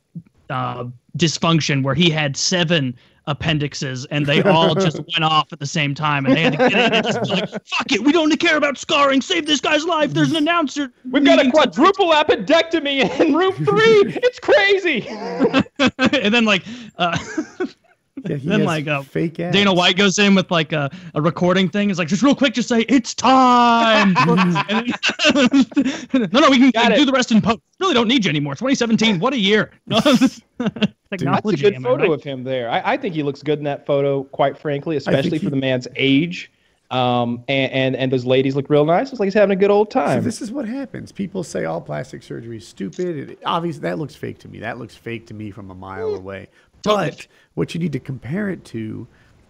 uh, 0.50 0.86
dysfunction 1.18 1.84
where 1.84 1.96
he 1.96 2.10
had 2.10 2.36
seven 2.36 2.96
appendixes 3.30 4.06
and 4.06 4.26
they 4.26 4.42
all 4.42 4.74
just 4.74 4.98
went 5.14 5.24
off 5.24 5.54
at 5.54 5.60
the 5.60 5.66
same 5.66 5.94
time 5.94 6.26
and 6.26 6.36
they 6.36 6.42
had 6.42 6.54
to 6.54 6.58
get 6.58 6.74
in 6.74 6.94
and 6.94 7.06
just 7.06 7.22
be 7.22 7.30
like, 7.30 7.50
fuck 7.50 7.92
it, 7.92 8.04
we 8.04 8.12
don't 8.12 8.36
care 8.40 8.58
about 8.58 8.78
scarring, 8.78 9.22
save 9.22 9.46
this 9.46 9.62
guy's 9.62 9.86
life. 9.86 10.14
There's 10.14 10.32
an 10.32 10.38
announcer. 10.38 10.92
we've 11.10 11.24
got 11.24 11.34
a 11.34 11.38
meeting 11.38 11.52
quadruple 11.52 12.12
appendectomy 12.12 13.20
in 13.20 13.36
room 13.36 13.54
three. 13.54 14.20
it's 14.24 14.40
crazy. 14.40 15.08
and 16.00 16.34
then 16.34 16.46
like 16.46 16.64
uh, 16.98 17.18
Yeah, 18.28 18.36
he 18.38 18.48
then 18.50 18.64
like 18.64 18.88
a 18.88 19.04
fake 19.04 19.40
ass. 19.40 19.54
Dana 19.54 19.74
White 19.74 19.98
goes 19.98 20.18
in 20.20 20.36
with 20.36 20.50
like 20.52 20.72
a, 20.74 20.90
a 21.14 21.22
recording 21.22 21.70
thing. 21.70 21.90
It's 21.90 22.00
like 22.00 22.08
just 22.08 22.24
real 22.24 22.36
quick, 22.36 22.54
just 22.54 22.70
say 22.70 22.82
it's 22.90 23.14
time. 23.14 24.14
Then- 24.26 24.86
no, 26.32 26.40
no, 26.40 26.50
we 26.50 26.58
can, 26.58 26.72
Got 26.72 26.72
we 26.72 26.72
can 26.72 26.92
it. 26.94 26.98
do 26.98 27.06
the 27.06 27.12
rest 27.14 27.32
in 27.32 27.42
post. 27.42 27.60
Really 27.80 27.94
don't 27.94 28.08
need 28.08 28.26
you 28.26 28.30
anymore. 28.30 28.54
2017, 28.54 29.20
what 29.20 29.34
a 29.34 29.38
year. 29.38 29.72
That's 29.88 30.42
a 30.60 30.80
good 31.18 31.82
photo 31.82 31.96
right? 31.96 32.12
of 32.12 32.24
him 32.24 32.44
there. 32.44 32.70
I, 32.70 32.94
I 32.94 32.98
think 32.98 33.16
he 33.16 33.24
looks 33.24 33.42
good 33.42 33.60
in 33.60 33.66
that 33.66 33.86
photo, 33.86 34.24
quite 34.26 34.58
frankly, 34.58 34.98
especially 34.98 35.38
he- 35.38 35.44
for 35.46 35.50
the 35.50 35.56
man's 35.56 35.88
age. 35.96 36.52
Um, 36.92 37.44
and, 37.48 37.72
and 37.72 37.96
and 37.96 38.12
those 38.12 38.26
ladies 38.26 38.56
look 38.56 38.68
real 38.68 38.84
nice. 38.84 39.12
It's 39.12 39.20
like 39.20 39.28
he's 39.28 39.36
having 39.36 39.56
a 39.56 39.60
good 39.60 39.70
old 39.70 39.92
time. 39.92 40.08
So 40.08 40.14
time. 40.16 40.24
this 40.24 40.42
is 40.42 40.52
what 40.52 40.68
happens. 40.68 41.12
People 41.12 41.44
say 41.44 41.66
all 41.66 41.80
plastic 41.82 42.24
surgery 42.24 42.58
is 42.58 42.68
stupid. 42.68 43.30
It, 43.30 43.40
obviously, 43.46 43.82
that 43.82 44.00
looks 44.00 44.16
fake 44.16 44.40
to 44.40 44.48
me. 44.48 44.58
That 44.60 44.80
looks 44.80 44.96
fake 44.96 45.28
to 45.28 45.36
me 45.36 45.52
from 45.52 45.70
a 45.70 45.76
mile 45.76 46.16
away. 46.16 46.48
But 46.82 47.28
what 47.60 47.74
you 47.74 47.80
need 47.80 47.92
to 47.92 48.00
compare 48.00 48.50
it 48.50 48.64
to 48.64 49.06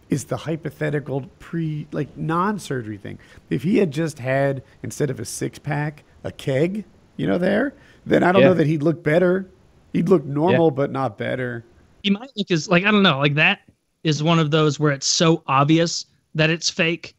is 0.09 0.25
the 0.25 0.35
hypothetical 0.35 1.21
pre, 1.37 1.85
like 1.91 2.17
non-surgery 2.17 2.97
thing. 2.97 3.19
If 3.51 3.61
he 3.61 3.77
had 3.77 3.91
just 3.91 4.17
had 4.17 4.63
instead 4.81 5.11
of 5.11 5.19
a 5.19 5.25
six 5.25 5.59
pack, 5.59 6.03
a 6.23 6.31
keg, 6.31 6.85
you 7.17 7.27
know, 7.27 7.37
there, 7.37 7.75
then 8.07 8.23
I 8.23 8.31
don't 8.31 8.41
Yeah. 8.41 8.47
know 8.47 8.53
that 8.55 8.65
he'd 8.65 8.81
look 8.81 9.03
better. 9.03 9.45
He'd 9.93 10.09
look 10.09 10.25
normal, 10.25 10.71
but 10.71 10.91
not 10.91 11.19
better. 11.19 11.63
He 12.01 12.09
might 12.09 12.31
look 12.35 12.49
as 12.49 12.67
like 12.67 12.83
I 12.83 12.89
don't 12.89 13.03
know, 13.03 13.19
like 13.19 13.35
that 13.35 13.59
is 14.03 14.23
one 14.23 14.39
of 14.39 14.49
those 14.49 14.79
where 14.79 14.91
it's 14.91 15.05
so 15.05 15.43
obvious 15.45 16.07
that 16.33 16.49
it's 16.49 16.67
fake 16.67 17.15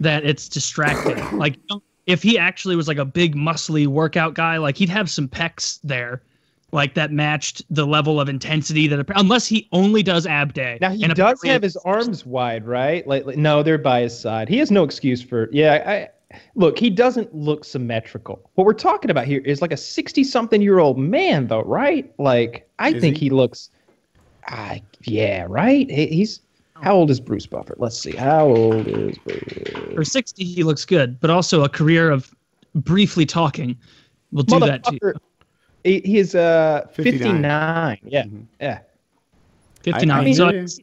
that 0.00 0.24
it's 0.24 0.48
distracting. 0.48 1.24
like 1.30 1.56
if 2.06 2.20
he 2.20 2.36
actually 2.36 2.74
was 2.74 2.88
like 2.88 2.98
a 2.98 3.04
big 3.04 3.36
muscly 3.36 3.86
workout 3.86 4.34
guy, 4.34 4.56
like 4.56 4.76
he'd 4.76 4.88
have 4.88 5.08
some 5.08 5.28
pecs 5.28 5.78
there. 5.84 6.22
Like 6.72 6.94
that 6.94 7.12
matched 7.12 7.62
the 7.68 7.86
level 7.86 8.18
of 8.18 8.30
intensity 8.30 8.86
that, 8.88 9.06
unless 9.14 9.46
he 9.46 9.68
only 9.72 10.02
does 10.02 10.26
ab 10.26 10.54
day. 10.54 10.78
Now 10.80 10.90
he 10.90 11.04
And 11.04 11.14
does 11.14 11.42
have 11.44 11.62
his 11.62 11.76
arms 11.76 12.24
wide, 12.24 12.66
right? 12.66 13.06
Like, 13.06 13.26
like- 13.26 13.36
no, 13.36 13.62
they're 13.62 13.76
by 13.76 14.00
his 14.00 14.18
side. 14.18 14.48
He 14.48 14.56
has 14.58 14.70
no 14.70 14.82
excuse 14.82 15.22
for. 15.22 15.50
Yeah, 15.52 15.82
I 15.86 16.38
look. 16.54 16.78
He 16.78 16.88
doesn't 16.88 17.34
look 17.34 17.64
symmetrical. 17.66 18.50
What 18.54 18.66
we're 18.66 18.72
talking 18.72 19.10
about 19.10 19.26
here 19.26 19.42
is 19.42 19.60
like 19.60 19.72
a 19.72 19.76
sixty-something-year-old 19.76 20.98
man, 20.98 21.46
though, 21.46 21.62
right? 21.62 22.10
Like, 22.18 22.68
I 22.78 22.88
Is 22.88 23.02
think 23.02 23.18
he? 23.18 23.26
he, 23.26 23.30
looks. 23.30 23.68
I 24.46 24.82
yeah, 25.02 25.44
right. 25.48 25.90
He, 25.90 26.06
he's 26.06 26.40
how 26.82 26.94
old 26.94 27.10
is 27.10 27.20
Bruce 27.20 27.46
Buffer? 27.46 27.74
Let's 27.78 27.98
see. 27.98 28.16
How 28.16 28.46
old 28.46 28.88
is 28.88 29.16
Bruce? 29.18 29.94
For 29.94 30.04
60, 30.04 30.42
he 30.44 30.64
looks 30.64 30.84
good, 30.84 31.20
but 31.20 31.30
also 31.30 31.62
a 31.62 31.68
career 31.68 32.10
of 32.10 32.34
briefly 32.74 33.24
talking 33.24 33.76
will 34.32 34.42
do 34.42 34.58
that 34.58 34.82
to 34.84 34.94
you. 34.94 35.12
Motherfucker, 35.84 36.04
He, 36.04 36.10
he 36.12 36.18
is 36.18 36.34
uh 36.34 36.86
59. 36.92 37.98
59. 37.98 37.98
Yeah, 38.04 38.24
yeah. 38.60 38.78
59. 39.82 40.26
I 40.26 40.32
so 40.32 40.48
hear 40.48 40.52
like 40.52 40.62
he's, 40.62 40.76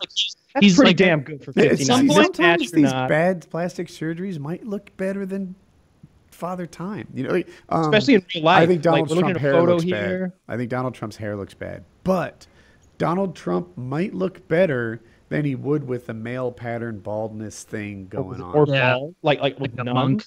That's 0.53 0.65
he's 0.65 0.75
pretty 0.75 0.89
like 0.89 0.97
damn 0.97 1.21
good 1.21 1.43
for 1.43 1.51
It's- 1.51 1.77
59. 1.79 1.85
some 1.97 2.07
point, 2.07 2.35
sometimes 2.35 2.61
Match 2.61 2.71
these 2.71 2.91
bad 2.91 3.49
plastic 3.49 3.87
surgeries 3.87 4.39
might 4.39 4.65
look 4.65 4.95
better 4.97 5.25
than 5.25 5.55
Father 6.31 6.65
Time. 6.67 7.07
You 7.13 7.23
know, 7.23 7.43
um, 7.69 7.81
Especially 7.83 8.15
in 8.15 8.25
real 8.35 8.43
life. 8.43 8.61
I 8.63 8.65
think 8.67 8.81
Donald 8.81 9.01
like, 9.01 9.09
we're 9.09 9.15
looking 9.15 9.33
Trump 9.33 9.35
at 9.35 9.37
a 9.37 9.51
hair 9.53 9.53
photo 9.61 9.71
looks 9.73 9.83
here. 9.83 10.33
bad. 10.47 10.53
I 10.53 10.57
think 10.57 10.69
Donald 10.69 10.93
Trump's 10.93 11.17
hair 11.17 11.35
looks 11.35 11.53
bad, 11.53 11.83
but 12.03 12.47
Donald 12.97 13.35
Trump 13.35 13.77
might 13.77 14.13
look 14.13 14.45
better 14.47 15.01
than 15.29 15.45
he 15.45 15.55
would 15.55 15.87
with 15.87 16.07
the 16.07 16.13
male 16.13 16.51
pattern 16.51 16.99
baldness 16.99 17.63
thing 17.63 18.07
going 18.09 18.41
on. 18.41 18.53
Or 18.55 18.65
Yeah. 18.67 18.93
bald, 18.95 19.15
like 19.21 19.39
like 19.41 19.59
with 19.59 19.77
Like 19.77 19.87
a 19.87 19.93
monk. 19.93 20.25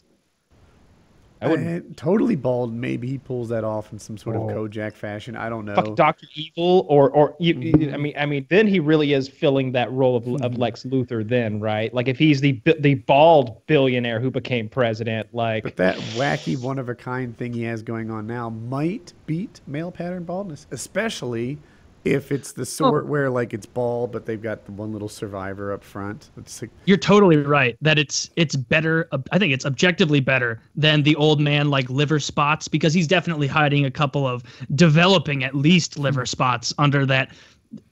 I 1.42 1.48
wouldn't 1.48 1.84
Uh, 1.84 1.92
totally 1.96 2.36
bald. 2.36 2.72
Maybe 2.72 3.08
he 3.08 3.18
pulls 3.18 3.48
that 3.48 3.64
off 3.64 3.92
in 3.92 3.98
some 3.98 4.16
sort 4.16 4.36
of 4.36 4.42
Oh. 4.42 4.46
Kojak 4.48 4.92
fashion. 4.94 5.36
I 5.36 5.48
don't 5.48 5.64
know. 5.64 5.74
fuck 5.74 5.94
Doctor 5.96 6.26
Evil 6.34 6.86
or 6.88 7.10
or 7.10 7.34
you, 7.38 7.54
you- 7.54 7.72
Mm-hmm. 7.72 7.94
I 7.94 7.96
mean 7.96 8.14
I 8.18 8.26
mean 8.26 8.46
then 8.48 8.66
he 8.66 8.80
really 8.80 9.12
is 9.12 9.28
filling 9.28 9.72
that 9.72 9.90
role 9.92 10.16
of, 10.16 10.26
of 10.42 10.56
Lex 10.58 10.84
Luthor 10.84 11.26
then 11.26 11.58
right 11.60 11.92
like 11.92 12.06
if 12.08 12.18
he's 12.18 12.40
the 12.40 12.60
the 12.80 12.94
bald 12.94 13.66
billionaire 13.66 14.20
who 14.20 14.30
became 14.30 14.68
president 14.68 15.28
like 15.34 15.64
But 15.64 15.76
that 15.76 15.96
wacky 16.16 16.60
one 16.60 16.78
of 16.78 16.88
a 16.88 16.94
kind 16.94 17.36
thing 17.36 17.52
he 17.52 17.62
has 17.64 17.82
going 17.82 18.10
on 18.10 18.26
now 18.26 18.48
might 18.50 19.12
beat 19.26 19.60
male 19.66 19.90
pattern 19.90 20.24
baldness, 20.24 20.66
especially 20.70 21.58
if 22.04 22.32
it's 22.32 22.52
the 22.52 22.66
sort 22.66 23.06
where 23.06 23.30
like 23.30 23.54
it's 23.54 23.66
bald, 23.66 24.12
but 24.12 24.26
they've 24.26 24.42
got 24.42 24.64
the 24.64 24.72
one 24.72 24.92
little 24.92 25.08
survivor 25.08 25.72
up 25.72 25.84
front. 25.84 26.30
Like 26.36 26.70
You're 26.84 26.96
totally 26.96 27.36
right 27.36 27.76
that 27.80 27.98
it's 27.98 28.30
it's 28.36 28.56
better. 28.56 29.08
I 29.30 29.38
think 29.38 29.52
it's 29.52 29.64
objectively 29.64 30.20
better 30.20 30.60
than 30.74 31.02
the 31.02 31.14
old 31.16 31.40
man 31.40 31.70
like 31.70 31.88
liver 31.88 32.18
spots 32.18 32.68
because 32.68 32.92
he's 32.92 33.06
definitely 33.06 33.46
hiding 33.46 33.84
a 33.84 33.90
couple 33.90 34.26
of 34.26 34.42
developing 34.74 35.44
at 35.44 35.54
least 35.54 35.98
liver 35.98 36.26
spots 36.26 36.74
under 36.78 37.06
that 37.06 37.32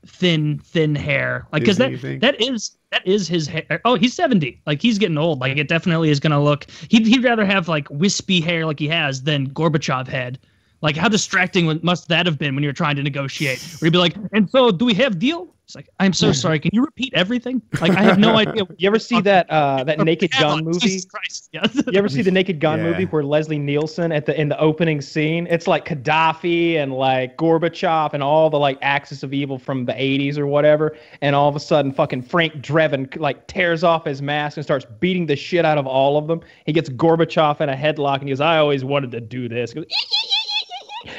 thin 0.07 0.59
thin 0.59 0.95
hair. 0.95 1.47
Like 1.53 1.63
because 1.63 1.79
that 1.79 2.19
that 2.21 2.41
is 2.41 2.77
that 2.91 3.07
is 3.07 3.29
his 3.29 3.47
hair. 3.47 3.81
Oh, 3.85 3.95
he's 3.95 4.15
70. 4.15 4.61
Like 4.67 4.83
he's 4.83 4.99
getting 4.99 5.19
old. 5.19 5.41
Like 5.41 5.57
it 5.57 5.69
definitely 5.69 6.11
is 6.11 6.21
gonna 6.21 6.43
look. 6.43 6.67
He'd 6.89 7.07
he'd 7.07 7.25
rather 7.25 7.45
have 7.45 7.69
like 7.69 7.89
wispy 7.91 8.41
hair 8.41 8.67
like 8.67 8.79
he 8.79 8.89
has 8.89 9.23
than 9.23 9.51
Gorbachev 9.51 10.09
head. 10.09 10.39
Like 10.83 10.97
how 10.97 11.09
distracting 11.09 11.79
must 11.83 12.09
that 12.09 12.27
have 12.27 12.39
been 12.39 12.55
when 12.55 12.65
you're 12.65 12.73
trying 12.73 12.97
to 12.97 13.03
negotiate? 13.03 13.61
Where 13.81 13.87
you'd 13.87 13.93
be 13.93 13.99
like, 13.99 14.17
and 14.33 14.49
so 14.49 14.71
do 14.71 14.85
we 14.85 14.95
have 14.95 15.19
deal? 15.19 15.55
It's 15.67 15.77
like, 15.77 15.89
I'm 16.01 16.13
so 16.13 16.33
sorry. 16.33 16.59
Can 16.59 16.71
you 16.73 16.83
repeat 16.83 17.13
everything? 17.15 17.63
Like 17.81 17.93
I 17.93 18.03
have 18.03 18.19
no 18.19 18.35
idea. 18.45 18.65
you 18.77 18.89
ever 18.89 18.99
see 18.99 19.21
that 19.21 19.49
uh 19.51 19.85
that 19.85 19.99
Naked 20.05 20.33
Gun 20.33 20.65
movie 20.65 20.81
Jesus 20.81 21.49
Yeah. 21.53 21.65
you 21.73 21.97
ever 21.97 22.09
see 22.09 22.23
the 22.23 22.31
Naked 22.33 22.59
Gun 22.59 22.81
Yeah. 22.81 22.87
movie 22.91 23.05
where 23.05 23.23
Leslie 23.23 23.59
Nielsen 23.59 24.11
at 24.11 24.27
the 24.27 24.41
in 24.41 24.49
the 24.49 24.59
opening 24.59 25.01
scene? 25.01 25.47
It's 25.49 25.69
like 25.69 25.85
Gaddafi 25.85 26.75
and 26.75 26.93
like 26.95 27.37
Gorbachev 27.37 28.15
and 28.15 28.21
all 28.23 28.51
the 28.51 28.59
like 28.59 28.79
axis 28.83 29.23
of 29.23 29.33
evil 29.33 29.59
from 29.61 29.85
the 29.85 29.93
80s 29.93 30.39
or 30.39 30.47
whatever. 30.49 30.97
And 31.21 31.37
all 31.37 31.49
of 31.49 31.55
a 31.55 31.61
sudden, 31.61 31.93
fucking 31.93 32.23
Frank 32.23 32.55
Drebin 32.55 33.17
like 33.21 33.47
tears 33.47 33.85
off 33.85 34.07
his 34.07 34.21
mask 34.21 34.57
and 34.57 34.65
starts 34.67 34.87
beating 34.99 35.27
the 35.27 35.37
shit 35.37 35.65
out 35.65 35.79
of 35.79 35.87
all 35.87 36.17
of 36.19 36.27
them. 36.27 36.41
He 36.67 36.73
gets 36.73 36.89
Gorbachev 36.89 37.61
in 37.61 37.69
a 37.69 37.77
headlock 37.77 38.15
and 38.19 38.25
he 38.25 38.31
goes, 38.31 38.41
"I 38.41 38.59
always 38.59 38.83
wanted 38.85 39.13
to 39.13 39.21
do 39.21 39.49
this." 39.49 39.71
He 39.73 39.77
goes, 39.77 39.87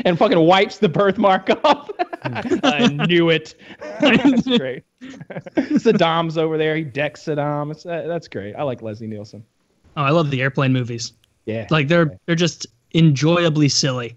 and 0.05 0.17
fucking 0.17 0.39
wipes 0.39 0.77
the 0.77 0.89
birthmark 0.89 1.49
off. 1.65 1.89
I 2.23 2.87
knew 3.07 3.29
it. 3.29 3.55
that's 3.99 4.47
great. 4.47 4.83
Saddam's 5.01 6.37
over 6.37 6.57
there. 6.57 6.75
He 6.75 6.83
decks 6.83 7.23
Saddam. 7.23 7.71
It's, 7.71 7.85
uh, 7.85 8.03
that's 8.07 8.27
great. 8.27 8.55
I 8.55 8.63
like 8.63 8.81
Leslie 8.81 9.07
Nielsen. 9.07 9.43
Oh, 9.97 10.03
I 10.03 10.11
love 10.11 10.31
the 10.31 10.41
airplane 10.41 10.71
movies. 10.73 11.13
Yeah. 11.45 11.67
Like 11.69 11.87
they're 11.87 12.17
they're 12.25 12.35
just 12.35 12.67
enjoyably 12.93 13.69
silly. 13.69 14.15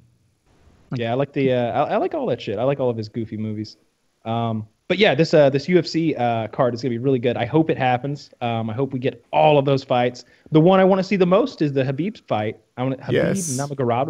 Yeah, 0.95 1.13
I 1.13 1.15
like 1.15 1.33
the 1.33 1.53
uh, 1.53 1.73
I, 1.73 1.95
I 1.95 1.97
like 1.97 2.15
all 2.15 2.27
that 2.27 2.41
shit. 2.41 2.59
I 2.59 2.65
like 2.65 2.81
all 2.81 2.91
of 2.91 2.97
his 2.97 3.09
goofy 3.09 3.37
movies. 3.37 3.77
Um, 4.25 4.69
but 4.89 4.99
yeah, 4.99 5.15
this 5.15 5.33
uh, 5.33 5.49
this 5.51 5.67
UFC 5.67 6.19
uh, 6.19 6.49
card 6.49 6.75
is 6.75 6.83
gonna 6.83 6.91
be 6.91 6.99
really 6.99 7.19
good. 7.19 7.37
I 7.37 7.47
hope 7.47 7.71
it 7.71 7.79
happens. 7.79 8.31
Um, 8.41 8.69
I 8.69 8.75
hope 8.75 8.93
we 8.93 8.99
get 8.99 9.25
all 9.33 9.59
of 9.59 9.65
those 9.65 9.83
fights. 9.83 10.25
The 10.53 10.61
one 10.61 10.79
I 10.79 10.85
want 10.85 10.99
to 10.99 11.05
see 11.05 11.17
the 11.17 11.27
most 11.27 11.63
is 11.63 11.73
the 11.73 11.85
Khabib 11.85 12.21
fight. 12.27 12.59
I 12.77 12.83
want 12.83 13.01
Khabib 13.01 13.13
Yes. 13.13 13.57
Namagarab 13.59 14.09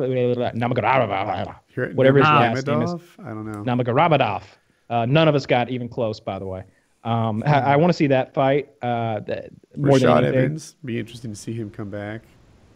Namagarab 0.55 1.55
Here- 1.69 1.93
whatever 1.95 2.19
his 2.19 2.27
last 2.27 2.67
name 2.67 2.83
is. 2.83 2.95
I 3.25 3.29
don't 3.29 3.51
know. 3.51 3.63
Namagarabadov. 3.63 4.43
Uh, 4.91 5.07
none 5.07 5.29
of 5.29 5.35
us 5.35 5.47
got 5.47 5.71
even 5.71 5.89
close, 5.89 6.21
by 6.21 6.39
the 6.39 6.47
way. 6.47 6.65
Um, 7.05 7.43
I, 7.47 7.61
I 7.61 7.77
want 7.77 7.91
to 7.91 7.95
see 7.95 8.07
that 8.09 8.33
fight 8.35 8.71
uh, 8.83 9.21
that, 9.21 9.51
more 9.77 9.99
than 9.99 10.09
Rashad 10.09 10.19
anything. 10.25 10.39
Evans. 10.39 10.77
Be 10.85 10.99
interesting 10.99 11.31
to 11.31 11.37
see 11.37 11.53
him 11.53 11.71
come 11.71 11.91
back. 11.91 12.23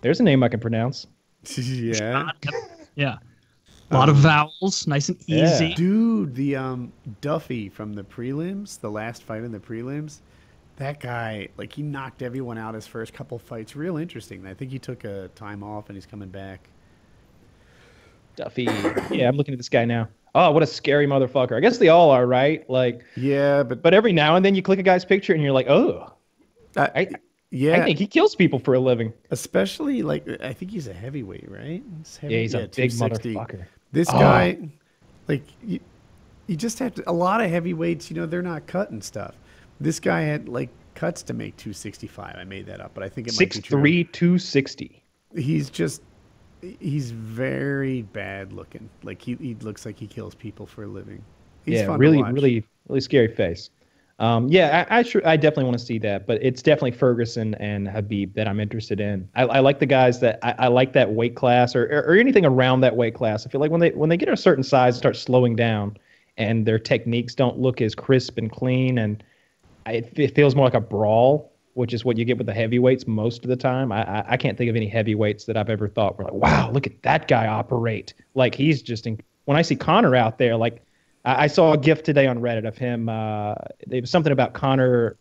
There's 0.02 0.20
a 0.20 0.22
name 0.22 0.42
I 0.42 0.48
can 0.48 0.60
pronounce. 0.60 1.06
yeah. 1.56 2.30
Yeah. 2.94 3.16
A 3.90 3.94
lot 3.94 4.08
of 4.08 4.16
vowels, 4.16 4.86
nice 4.86 5.08
and 5.08 5.18
Yeah. 5.26 5.44
easy. 5.54 5.74
Dude, 5.74 6.34
the 6.34 6.56
um 6.56 6.92
Duffy 7.20 7.68
from 7.68 7.94
the 7.94 8.02
prelims, 8.04 8.78
the 8.80 8.90
last 8.90 9.22
fight 9.22 9.42
in 9.42 9.50
the 9.52 9.58
prelims, 9.58 10.20
that 10.76 11.00
guy, 11.00 11.48
like 11.56 11.72
he 11.72 11.82
knocked 11.82 12.22
everyone 12.22 12.58
out 12.58 12.74
his 12.74 12.86
first 12.86 13.12
couple 13.14 13.38
fights. 13.38 13.74
Real 13.74 13.96
interesting. 13.96 14.46
I 14.46 14.52
think 14.54 14.70
he 14.70 14.78
took 14.78 15.04
a 15.04 15.28
time 15.34 15.62
off 15.62 15.88
and 15.88 15.96
he's 15.96 16.06
coming 16.06 16.28
back. 16.28 16.68
Duffy. 18.36 18.64
Yeah, 19.10 19.28
I'm 19.28 19.36
looking 19.36 19.52
at 19.54 19.58
this 19.58 19.68
guy 19.68 19.84
now. 19.84 20.08
Oh, 20.34 20.50
what 20.52 20.62
a 20.62 20.66
scary 20.66 21.06
motherfucker. 21.06 21.56
I 21.56 21.60
guess 21.60 21.78
they 21.78 21.88
all 21.88 22.10
are, 22.10 22.26
right? 22.26 22.68
Like, 22.70 23.04
Yeah, 23.16 23.62
but 23.62 23.82
but 23.82 23.94
every 23.94 24.12
now 24.12 24.36
and 24.36 24.44
then 24.44 24.54
you 24.54 24.62
click 24.62 24.78
a 24.78 24.82
guy's 24.82 25.04
picture 25.04 25.32
and 25.32 25.42
you're 25.42 25.52
like, 25.52 25.68
oh, 25.68 26.12
I, 26.76 26.90
I, 26.94 27.08
yeah, 27.50 27.80
I 27.80 27.84
think 27.84 27.98
he 27.98 28.06
kills 28.06 28.36
people 28.36 28.58
for 28.58 28.74
a 28.74 28.78
living. 28.78 29.12
especially 29.30 30.02
like 30.02 30.28
I 30.42 30.52
think 30.52 30.70
he's 30.70 30.86
a 30.86 30.92
heavyweight, 30.92 31.50
right? 31.50 31.82
He's 31.98 32.16
heavy, 32.18 32.34
Yeah, 32.34 32.40
he's 32.42 32.54
a 32.54 32.68
big 32.68 32.90
motherfucker. 32.92 33.64
This 33.92 34.08
Oh. 34.10 34.18
guy, 34.18 34.58
like 35.28 35.42
you, 35.64 35.80
you 36.46 36.56
just 36.56 36.78
have 36.78 36.94
to. 36.94 37.10
A 37.10 37.12
lot 37.12 37.40
of 37.40 37.50
heavyweights, 37.50 38.10
you 38.10 38.16
know, 38.16 38.26
they're 38.26 38.42
not 38.42 38.66
cutting 38.66 39.02
stuff. 39.02 39.34
This 39.80 40.00
guy 40.00 40.22
had 40.22 40.48
like 40.48 40.70
cuts 40.94 41.22
to 41.24 41.34
make 41.34 41.56
265. 41.56 42.36
I 42.36 42.44
made 42.44 42.66
that 42.66 42.80
up, 42.80 42.92
but 42.94 43.02
I 43.04 43.08
think 43.08 43.28
it 43.28 43.32
might 43.38 43.52
Six 43.52 43.56
be 43.56 43.62
true. 43.62 43.78
three, 43.80 44.04
two 44.04 44.38
sixty. 44.38 45.02
he's 45.34 45.70
just 45.70 46.02
he's 46.80 47.12
very 47.12 48.02
bad 48.02 48.52
looking. 48.52 48.90
Like 49.02 49.22
he, 49.22 49.34
he 49.36 49.54
looks 49.56 49.86
like 49.86 49.98
he 49.98 50.06
kills 50.06 50.34
people 50.34 50.66
for 50.66 50.84
a 50.84 50.88
living. 50.88 51.22
He's 51.64 51.80
Yeah, 51.80 51.86
fun 51.86 51.94
to 51.94 51.98
really, 51.98 52.22
really, 52.24 52.64
really 52.88 53.00
scary 53.00 53.28
face. 53.28 53.70
Um, 54.20 54.48
yeah, 54.48 54.84
I, 54.90 54.98
I 54.98 55.04
I 55.24 55.36
definitely 55.36 55.64
want 55.64 55.78
to 55.78 55.84
see 55.84 55.98
that, 56.00 56.26
but 56.26 56.42
it's 56.42 56.60
definitely 56.60 56.90
Ferguson 56.90 57.54
and 57.54 57.86
Khabib 57.86 58.34
that 58.34 58.48
I'm 58.48 58.58
interested 58.58 58.98
in. 58.98 59.28
I, 59.36 59.42
I 59.44 59.60
like 59.60 59.78
the 59.78 59.86
guys 59.86 60.18
that 60.20 60.40
I, 60.42 60.54
I 60.58 60.68
like 60.68 60.92
that 60.94 61.12
weight 61.12 61.36
class 61.36 61.76
or, 61.76 61.84
or 61.84 62.02
or 62.08 62.16
anything 62.16 62.44
around 62.44 62.80
that 62.80 62.96
weight 62.96 63.14
class. 63.14 63.46
I 63.46 63.50
feel 63.50 63.60
like 63.60 63.70
when 63.70 63.80
they 63.80 63.90
when 63.90 64.08
they 64.08 64.16
get 64.16 64.28
a 64.28 64.36
certain 64.36 64.64
size, 64.64 64.96
start 64.96 65.16
slowing 65.16 65.54
down, 65.54 65.96
and 66.36 66.66
their 66.66 66.80
techniques 66.80 67.36
don't 67.36 67.60
look 67.60 67.80
as 67.80 67.94
crisp 67.94 68.38
and 68.38 68.50
clean, 68.50 68.98
and 68.98 69.22
it, 69.86 70.12
it 70.18 70.34
feels 70.34 70.56
more 70.56 70.64
like 70.66 70.74
a 70.74 70.80
brawl, 70.80 71.52
which 71.74 71.94
is 71.94 72.04
what 72.04 72.18
you 72.18 72.24
get 72.24 72.38
with 72.38 72.48
the 72.48 72.54
heavyweights 72.54 73.06
most 73.06 73.44
of 73.44 73.48
the 73.50 73.56
time. 73.56 73.92
I, 73.92 74.02
I 74.02 74.24
I 74.30 74.36
can't 74.36 74.58
think 74.58 74.68
of 74.68 74.74
any 74.74 74.88
heavyweights 74.88 75.44
that 75.44 75.56
I've 75.56 75.70
ever 75.70 75.86
thought 75.88 76.18
were 76.18 76.24
like, 76.24 76.32
wow, 76.32 76.72
look 76.72 76.88
at 76.88 77.02
that 77.02 77.28
guy 77.28 77.46
operate. 77.46 78.14
Like 78.34 78.56
he's 78.56 78.82
just 78.82 79.06
in, 79.06 79.20
when 79.44 79.56
I 79.56 79.62
see 79.62 79.76
Conor 79.76 80.16
out 80.16 80.38
there, 80.38 80.56
like 80.56 80.82
I, 81.28 81.44
I 81.44 81.46
saw 81.46 81.72
a 81.74 81.78
GIF 81.78 82.02
today 82.02 82.26
on 82.26 82.38
Reddit 82.40 82.66
of 82.66 82.76
him. 82.76 83.08
Uh, 83.08 83.54
it 83.90 84.00
was 84.00 84.10
something 84.10 84.32
about 84.32 84.54
Conor 84.54 85.16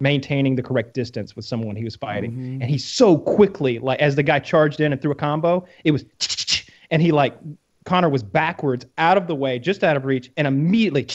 maintaining 0.00 0.56
the 0.56 0.62
correct 0.62 0.94
distance 0.94 1.36
with 1.36 1.44
someone 1.44 1.76
he 1.76 1.84
was 1.84 1.94
fighting, 1.94 2.58
and 2.60 2.64
he 2.64 2.76
so 2.78 3.16
quickly, 3.18 3.78
like 3.78 4.00
as 4.00 4.16
the 4.16 4.22
guy 4.22 4.40
charged 4.40 4.80
in 4.80 4.92
and 4.92 5.00
threw 5.00 5.12
a 5.12 5.14
combo, 5.14 5.64
it 5.84 5.92
was, 5.92 6.04
and 6.90 7.00
he 7.00 7.12
like 7.12 7.36
Conor 7.84 8.08
was 8.08 8.22
backwards, 8.22 8.84
out 8.98 9.16
of 9.16 9.28
the 9.28 9.34
way, 9.34 9.58
just 9.60 9.84
out 9.84 9.96
of 9.96 10.04
reach, 10.04 10.30
and 10.36 10.46
immediately 10.48 11.06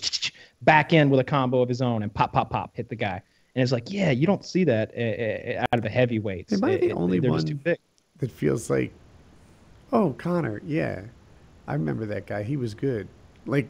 back 0.62 0.94
in 0.94 1.10
with 1.10 1.20
a 1.20 1.24
combo 1.24 1.62
of 1.62 1.68
his 1.68 1.82
own 1.82 2.02
and 2.04 2.14
pop, 2.14 2.32
pop, 2.32 2.50
pop, 2.50 2.76
hit 2.76 2.88
the 2.88 2.96
guy. 2.96 3.22
And 3.56 3.64
it's 3.64 3.72
like, 3.72 3.92
yeah, 3.92 4.12
you 4.12 4.26
don't 4.28 4.46
see 4.46 4.64
that 4.66 4.92
uh, 4.96 5.60
uh, 5.60 5.64
out 5.64 5.78
of 5.80 5.82
the 5.84 5.90
heavyweights. 5.90 6.54
Am 6.54 6.64
I 6.64 6.78
the 6.78 6.90
It- 6.90 6.94
only 6.94 7.20
one- 7.20 7.44
too 7.46 7.56
big. 7.56 7.78
that 8.20 8.32
feels 8.32 8.70
like, 8.70 8.94
oh 9.92 10.14
Conor, 10.18 10.62
yeah, 10.66 11.02
I 11.68 11.74
remember 11.74 12.06
that 12.06 12.26
guy. 12.26 12.44
He 12.44 12.56
was 12.56 12.74
good. 12.74 13.08
Like, 13.46 13.68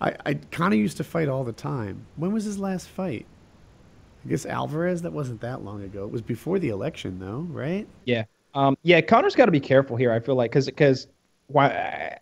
I, 0.00 0.14
I 0.24 0.34
kind 0.34 0.72
of 0.72 0.78
used 0.80 0.96
to 0.98 1.04
fight 1.04 1.28
all 1.28 1.44
the 1.44 1.52
time. 1.52 2.06
When 2.16 2.32
was 2.32 2.44
his 2.44 2.58
last 2.58 2.88
fight? 2.88 3.26
I 4.24 4.28
guess 4.28 4.46
Alvarez. 4.46 5.02
That 5.02 5.12
wasn't 5.12 5.40
that 5.42 5.62
long 5.64 5.82
ago. 5.82 6.04
It 6.04 6.10
was 6.10 6.22
before 6.22 6.58
the 6.58 6.68
election, 6.70 7.18
though, 7.18 7.46
right? 7.50 7.86
Yeah. 8.04 8.24
Um, 8.54 8.76
yeah, 8.82 9.00
Conor's 9.00 9.34
got 9.36 9.46
to 9.46 9.52
be 9.52 9.60
careful 9.60 9.96
here. 9.96 10.12
I 10.12 10.20
feel 10.20 10.34
like 10.34 10.50
because 10.50 10.66
because 10.66 11.06
why 11.46 12.18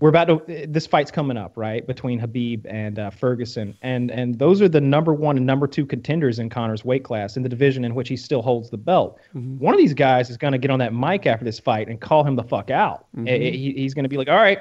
we're 0.00 0.08
about 0.08 0.26
to 0.46 0.66
this 0.68 0.86
fight's 0.86 1.10
coming 1.10 1.36
up 1.36 1.52
right 1.56 1.84
between 1.86 2.20
Khabib 2.20 2.64
and 2.68 2.98
uh, 2.98 3.10
Ferguson 3.10 3.76
and 3.82 4.10
and 4.12 4.38
those 4.38 4.62
are 4.62 4.68
the 4.68 4.80
number 4.80 5.12
one 5.12 5.36
and 5.36 5.44
number 5.44 5.66
two 5.66 5.84
contenders 5.84 6.38
in 6.38 6.48
Conor's 6.50 6.84
weight 6.84 7.02
class 7.04 7.36
in 7.36 7.42
the 7.42 7.48
division 7.48 7.84
in 7.84 7.94
which 7.96 8.08
he 8.08 8.16
still 8.16 8.40
holds 8.42 8.70
the 8.70 8.76
belt. 8.78 9.18
One 9.32 9.74
of 9.74 9.78
these 9.78 9.94
guys 9.94 10.30
is 10.30 10.36
going 10.36 10.52
to 10.52 10.58
get 10.58 10.70
on 10.70 10.78
that 10.78 10.94
mic 10.94 11.26
after 11.26 11.44
this 11.44 11.58
fight 11.58 11.88
and 11.88 12.00
call 12.00 12.22
him 12.24 12.36
the 12.36 12.44
fuck 12.44 12.70
out. 12.70 13.06
Eh, 13.16 13.22
eh, 13.30 13.50
he- 13.50 13.72
he's 13.72 13.94
going 13.94 14.04
to 14.04 14.08
be 14.08 14.16
like, 14.16 14.28
all 14.28 14.36
right. 14.36 14.60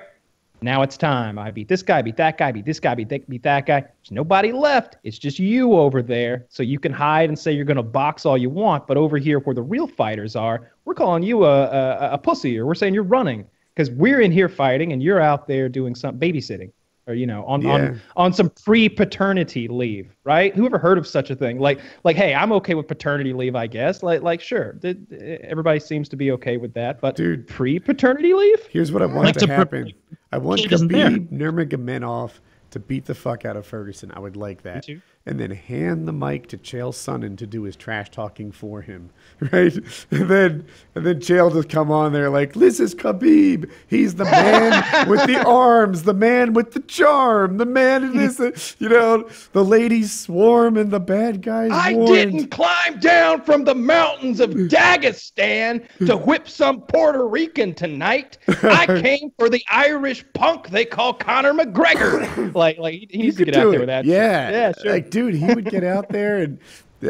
Now 0.62 0.82
it's 0.82 0.98
time. 0.98 1.38
I 1.38 1.52
beat 1.52 1.68
this 1.68 1.84
guy, 1.84 2.02
beat 2.02 2.18
that 2.18 2.38
guy, 2.38 2.52
beat 2.52 2.66
this 2.66 2.80
guy, 2.80 2.96
beat, 2.96 3.10
that, 3.10 3.30
beat 3.30 3.44
that 3.44 3.66
guy. 3.66 3.82
There's 3.82 4.12
nobody 4.12 4.52
left. 4.52 4.98
It's 5.04 5.20
just 5.20 5.38
you 5.38 5.74
over 5.74 6.02
there. 6.02 6.46
So 6.50 6.64
you 6.64 6.80
can 6.80 6.92
hide 6.92 7.30
and 7.30 7.38
say 7.38 7.52
you're 7.52 7.66
going 7.66 7.78
to 7.78 7.84
box 7.84 8.26
all 8.26 8.38
you 8.38 8.50
want. 8.50 8.88
But 8.88 8.98
over 8.98 9.18
here, 9.18 9.40
where 9.40 9.54
the 9.54 9.62
real 9.62 9.88
fighters 9.88 10.36
are, 10.36 10.72
we're 10.86 10.96
calling 10.96 11.22
you 11.22 11.46
a, 11.46 11.64
a, 11.66 12.10
a 12.14 12.18
pussy 12.18 12.58
or 12.58 12.66
we're 12.66 12.76
saying 12.76 12.96
you're 12.96 13.04
running 13.04 13.46
because 13.76 13.92
we're 13.92 14.22
in 14.22 14.32
here 14.32 14.50
fighting 14.50 14.94
and 14.94 15.04
you're 15.04 15.22
out 15.22 15.48
there 15.48 15.70
doing 15.70 15.94
some 15.94 16.18
babysitting 16.20 16.72
or, 17.08 17.14
you 17.16 17.26
know, 17.26 17.44
on, 17.46 17.62
Yeah. 17.62 17.72
on, 17.72 18.02
on 18.18 18.34
some 18.34 18.50
pre 18.50 18.90
paternity 18.90 19.68
leave, 19.68 20.16
right? 20.26 20.54
Who 20.56 20.66
ever 20.66 20.78
heard 20.78 20.98
of 20.98 21.08
such 21.08 21.30
a 21.30 21.36
thing? 21.36 21.58
Like, 21.60 21.80
like, 22.04 22.16
hey, 22.18 22.36
I'm 22.36 22.52
okay 22.54 22.76
with 22.76 22.88
paternity 22.88 23.34
leave, 23.34 23.56
I 23.56 23.66
guess. 23.68 24.04
Like, 24.04 24.22
like, 24.22 24.42
sure. 24.42 24.74
Th- 24.82 24.98
Everybody 25.42 25.80
seems 25.80 26.10
to 26.10 26.16
be 26.16 26.32
okay 26.34 26.58
with 26.58 26.74
that. 26.74 27.00
But 27.02 27.16
Dude. 27.16 27.48
pre 27.48 27.80
paternity 27.80 28.34
leave? 28.34 28.60
Here's 28.70 28.92
what 28.92 29.02
I 29.02 29.06
want 29.06 29.26
Like 29.26 29.34
to 29.36 29.40
to 29.42 29.48
pre- 29.48 29.56
happen. 29.56 29.94
I 30.32 30.38
want 30.38 30.62
Kid 30.62 30.74
isn't 30.74 30.92
there. 30.92 31.10
Khabib 31.10 31.30
Nurmagomedov 31.32 32.32
to 32.72 32.80
beat 32.80 33.06
the 33.06 33.16
fuck 33.16 33.46
out 33.46 33.56
of 33.56 33.66
Ferguson. 33.66 34.12
I 34.14 34.20
would 34.20 34.36
like 34.36 34.62
that. 34.64 34.86
And 35.28 35.38
then 35.42 35.52
hand 35.52 36.08
the 36.08 36.14
mic 36.14 36.48
to 36.48 36.58
Chael 36.58 36.94
Sonnen 36.94 37.38
to 37.40 37.46
do 37.46 37.64
his 37.64 37.76
trash 37.76 38.10
talking 38.10 38.50
for 38.50 38.82
him, 38.82 39.10
right? 39.52 39.76
And 40.10 40.30
then 40.30 40.66
and 40.96 41.06
then 41.06 41.20
Chael 41.20 41.52
just 41.52 41.68
come 41.68 41.92
on 41.92 42.14
there 42.14 42.30
like, 42.30 42.54
"This 42.54 42.80
is 42.80 42.96
Khabib. 42.96 43.70
He's 43.88 44.16
the 44.16 44.24
man 44.24 45.08
with 45.10 45.26
the 45.28 45.44
arms, 45.46 46.04
the 46.04 46.14
man 46.14 46.54
with 46.54 46.72
the 46.72 46.80
charm, 46.80 47.58
the 47.58 47.66
man 47.66 48.06
in 48.06 48.16
this, 48.16 48.76
you 48.80 48.88
know, 48.88 49.28
the 49.52 49.66
ladies 49.66 50.18
swarm 50.18 50.78
and 50.78 50.92
the 50.92 51.02
bad 51.02 51.42
guys 51.42 51.72
I 51.74 51.94
warned." 51.94 52.08
didn't 52.14 52.48
climb 52.48 52.98
down 53.02 53.42
from 53.42 53.66
the 53.66 53.76
mountains 53.76 54.40
of 54.40 54.52
Dagestan 54.52 55.86
to 56.06 56.16
whip 56.16 56.48
some 56.48 56.82
Puerto 56.82 57.28
Rican 57.28 57.74
tonight. 57.74 58.38
I 58.48 58.86
came 59.02 59.32
for 59.38 59.50
the 59.50 59.62
Irish 59.70 60.24
punk 60.34 60.70
they 60.70 60.86
call 60.86 61.14
Conor 61.14 61.54
McGregor. 61.54 62.54
Like, 62.56 62.78
like 62.78 62.94
he- 63.10 63.18
needs 63.18 63.36
to 63.38 63.46
get 63.46 63.56
out 63.58 63.72
there 63.72 63.76
it. 63.76 63.80
with 63.80 63.88
that. 63.88 64.06
Yeah, 64.06 64.50
yeah, 64.50 64.72
sure. 64.82 64.92
Like, 64.94 65.12
dude, 65.18 65.34
he 65.34 65.46
would 65.54 65.66
get 65.66 65.84
out 65.84 66.10
there 66.10 66.38
and 66.38 66.60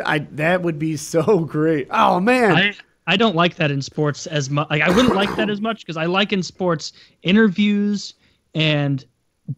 I 0.06 0.20
that 0.32 0.62
would 0.62 0.80
be 0.80 0.96
so 0.98 1.40
great. 1.40 1.88
Oh 1.92 2.20
man, 2.20 2.56
I 2.56 2.74
I 3.06 3.18
don't 3.18 3.36
like 3.36 3.56
that 3.56 3.72
in 3.72 3.82
sports 3.82 4.28
as 4.28 4.50
much. 4.50 4.70
Like 4.70 4.82
I 4.82 4.90
wouldn't 4.90 5.16
like 5.16 5.36
that 5.36 5.50
as 5.50 5.62
much 5.62 5.82
because 5.82 5.98
I 5.98 6.06
like 6.06 6.32
in 6.32 6.44
sports 6.44 6.94
interviews 7.24 8.14
and 8.56 9.04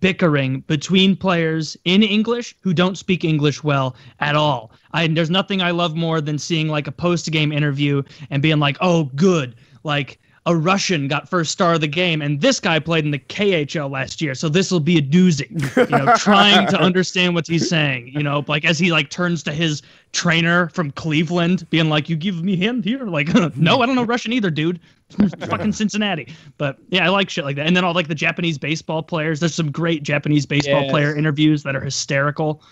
bickering 0.02 0.62
between 0.62 1.16
players 1.16 1.76
in 1.86 2.04
English 2.04 2.56
who 2.62 2.74
don't 2.74 2.98
speak 2.98 3.24
English 3.24 3.64
well 3.64 3.96
at 4.20 4.36
all. 4.36 4.72
I 4.94 5.08
there's 5.08 5.30
nothing 5.32 5.62
I 5.62 5.72
love 5.72 5.96
more 5.96 6.22
than 6.22 6.38
seeing 6.38 6.68
like 6.68 6.88
a 6.88 6.92
post 6.92 7.30
game 7.32 7.52
interview 7.52 8.02
and 8.32 8.42
being 8.42 8.60
like, 8.60 8.78
"Oh, 8.82 9.06
good." 9.16 9.56
Like 9.84 10.20
a 10.50 10.56
Russian 10.56 11.08
got 11.08 11.30
first 11.30 11.52
star 11.52 11.76
of 11.76 11.82
the 11.82 11.88
game, 11.88 12.24
and 12.24 12.42
this 12.42 12.60
guy 12.60 12.80
played 12.80 13.06
in 13.06 13.12
the 13.12 13.20
KHL 13.20 13.92
last 13.92 14.20
year, 14.20 14.34
so 14.34 14.50
this 14.50 14.72
will 14.72 14.80
be 14.80 14.98
a 14.98 15.02
doozy. 15.02 15.48
You 15.78 15.96
know, 15.96 16.12
trying 16.18 16.66
to 16.68 16.78
understand 16.82 17.36
what 17.36 17.46
he's 17.46 17.70
saying. 17.70 18.08
You 18.08 18.24
know, 18.24 18.44
like 18.48 18.66
as 18.66 18.80
he 18.80 18.92
like 18.92 19.12
turns 19.12 19.44
to 19.44 19.52
his 19.54 19.84
trainer 20.12 20.70
from 20.70 20.90
Cleveland, 20.90 21.70
being 21.70 21.88
like, 21.88 22.10
"You 22.10 22.16
give 22.16 22.44
me 22.44 22.56
him 22.56 22.82
here?" 22.82 23.06
Like, 23.10 23.28
no, 23.56 23.82
I 23.82 23.86
don't 23.86 23.96
know 23.96 24.04
Russian 24.04 24.34
either, 24.34 24.50
dude. 24.50 24.80
Fucking 25.40 25.74
Cincinnati. 25.74 26.34
But 26.58 26.78
yeah, 26.90 27.06
I 27.06 27.10
like 27.10 27.30
shit 27.30 27.46
like 27.46 27.56
that. 27.58 27.68
And 27.68 27.78
then 27.78 27.84
all 27.84 27.94
like 27.94 28.08
the 28.08 28.16
Japanese 28.16 28.58
baseball 28.58 29.04
players. 29.04 29.40
There's 29.40 29.54
some 29.54 29.72
great 29.72 30.02
Japanese 30.02 30.48
baseball 30.48 30.82
Yes. 30.82 30.92
player 30.92 31.16
interviews 31.16 31.62
that 31.64 31.76
are 31.76 31.82
hysterical. 31.82 32.64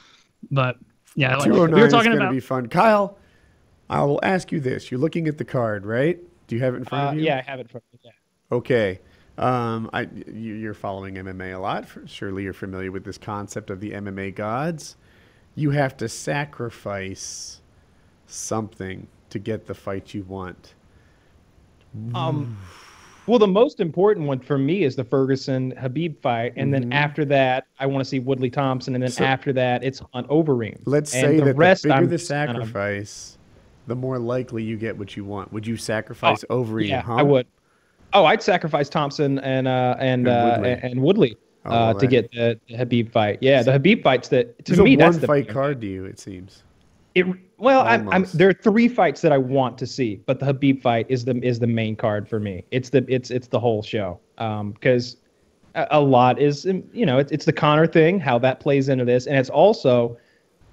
But 0.49 0.77
yeah, 1.15 1.35
I 1.35 1.37
like, 1.37 1.47
oh 1.49 1.51
we 1.51 1.57
209 1.67 1.79
were 1.79 1.85
is 1.87 1.93
talking 1.93 2.05
going 2.11 2.19
to 2.19 2.25
about 2.25 2.33
be 2.33 2.39
fun. 2.39 2.67
Kyle, 2.69 3.17
I 3.89 4.03
will 4.03 4.19
ask 4.23 4.51
you 4.51 4.59
this. 4.59 4.89
You're 4.89 4.99
looking 4.99 5.27
at 5.27 5.37
the 5.37 5.45
card, 5.45 5.85
right? 5.85 6.19
Do 6.47 6.55
you 6.55 6.61
have 6.61 6.73
it 6.73 6.77
in 6.77 6.85
front 6.85 7.03
Uh, 7.05 7.09
of 7.11 7.15
you? 7.17 7.23
yeah, 7.23 7.37
I 7.45 7.49
have 7.49 7.59
it 7.59 7.69
for 7.69 7.81
yeah. 8.03 8.11
Okay. 8.51 8.99
Um, 9.37 9.89
I, 9.93 10.01
you, 10.27 10.53
you're 10.55 10.73
following 10.73 11.15
MMA 11.15 11.53
a 11.55 11.59
lot. 11.59 11.85
Surely 12.05 12.43
you're 12.43 12.53
familiar 12.53 12.91
with 12.91 13.03
this 13.03 13.17
concept 13.17 13.69
of 13.69 13.79
the 13.79 13.91
MMA 13.91 14.33
gods. 14.33 14.95
You 15.55 15.71
have 15.71 15.95
to 15.97 16.07
sacrifice 16.09 17.61
something 18.25 19.07
to 19.29 19.39
get 19.39 19.67
the 19.67 19.73
fight 19.73 20.13
you 20.13 20.23
want. 20.23 20.73
Um, 22.15 22.57
well, 23.25 23.39
the 23.39 23.47
most 23.47 23.79
important 23.79 24.25
one 24.27 24.39
for 24.39 24.57
me 24.57 24.83
is 24.83 24.95
the 24.95 25.03
Ferguson 25.03 25.73
Khabib 25.73 26.17
fight, 26.21 26.53
and 26.55 26.73
then 26.73 26.93
after 26.93 27.25
that, 27.25 27.65
I 27.79 27.85
want 27.85 28.03
to 28.03 28.05
see 28.09 28.19
Woodley 28.19 28.49
Thompson, 28.49 28.93
and 28.95 29.03
then 29.03 29.09
Mm-hmm. 29.09 29.17
So- 29.23 29.25
after 29.25 29.53
that, 29.53 29.83
it's 29.83 30.01
on 30.13 30.25
Overeem. 30.27 30.79
Let's 30.85 31.13
and 31.13 31.21
say 31.21 31.37
the 31.39 31.45
that 31.45 31.57
rest, 31.57 31.83
the 31.83 31.89
bigger 31.89 31.97
I'm 32.01 32.09
the 32.09 32.15
of- 32.15 32.21
sacrifice, 32.21 33.36
the 33.87 33.95
more 33.95 34.19
likely 34.19 34.63
you 34.63 34.77
get 34.77 34.97
what 34.97 35.15
you 35.15 35.25
want. 35.25 35.51
Would 35.53 35.65
you 35.65 35.77
sacrifice 35.77 36.43
over 36.49 36.79
yeah, 36.81 37.01
huh? 37.01 37.15
I 37.15 37.23
would. 37.23 37.47
Oh, 38.13 38.25
I'd 38.25 38.41
sacrifice 38.41 38.89
Thompson 38.89 39.39
and 39.39 39.67
uh, 39.67 39.95
and 39.99 40.27
And 40.27 40.27
uh, 40.27 40.51
Woodley. 40.51 40.71
and, 40.71 40.83
and 40.83 41.01
Woodley 41.01 41.37
Oh, 41.67 41.69
uh, 41.69 41.85
well, 41.87 41.95
to 41.95 42.07
get 42.07 42.31
the, 42.31 42.59
the 42.67 42.75
Khabib 42.75 43.11
fight. 43.11 43.39
Yeah, 43.41 43.61
the 43.61 43.71
Khabib 43.71 44.01
fights 44.01 44.29
that 44.29 44.63
to 44.65 44.71
There's 44.71 44.85
me 44.85 44.93
a 44.93 44.97
that's 44.97 45.15
one 45.15 45.21
the 45.21 45.27
fight 45.27 45.49
card 45.49 45.81
to 45.81 45.87
you, 45.87 46.05
it 46.05 46.19
seems. 46.19 46.63
It 47.13 47.25
well, 47.57 47.81
I'm, 47.81 48.07
I'm 48.09 48.25
there 48.33 48.47
are 48.47 48.53
three 48.53 48.87
fights 48.87 49.21
that 49.21 49.33
I 49.33 49.37
want 49.37 49.77
to 49.79 49.87
see, 49.87 50.21
but 50.25 50.39
the 50.39 50.45
Khabib 50.45 50.81
fight 50.81 51.07
is 51.09 51.25
the 51.25 51.37
is 51.43 51.59
the 51.59 51.67
main 51.67 51.95
card 51.95 52.29
for 52.29 52.39
me. 52.39 52.63
It's 52.71 52.89
the 52.89 53.05
it's 53.09 53.31
it's 53.31 53.47
the 53.47 53.59
whole 53.59 53.83
show. 53.83 54.19
Um, 54.37 54.71
because 54.71 55.17
a, 55.75 55.87
a 55.91 55.99
lot 55.99 56.39
is 56.39 56.65
um, 56.65 56.83
you 56.93 57.05
know 57.05 57.17
it's, 57.17 57.31
it's 57.31 57.45
the 57.45 57.53
Conor 57.53 57.87
thing, 57.87 58.19
how 58.19 58.37
that 58.39 58.61
plays 58.61 58.87
into 58.87 59.03
this, 59.03 59.27
and 59.27 59.35
it's 59.35 59.49
also 59.49 60.17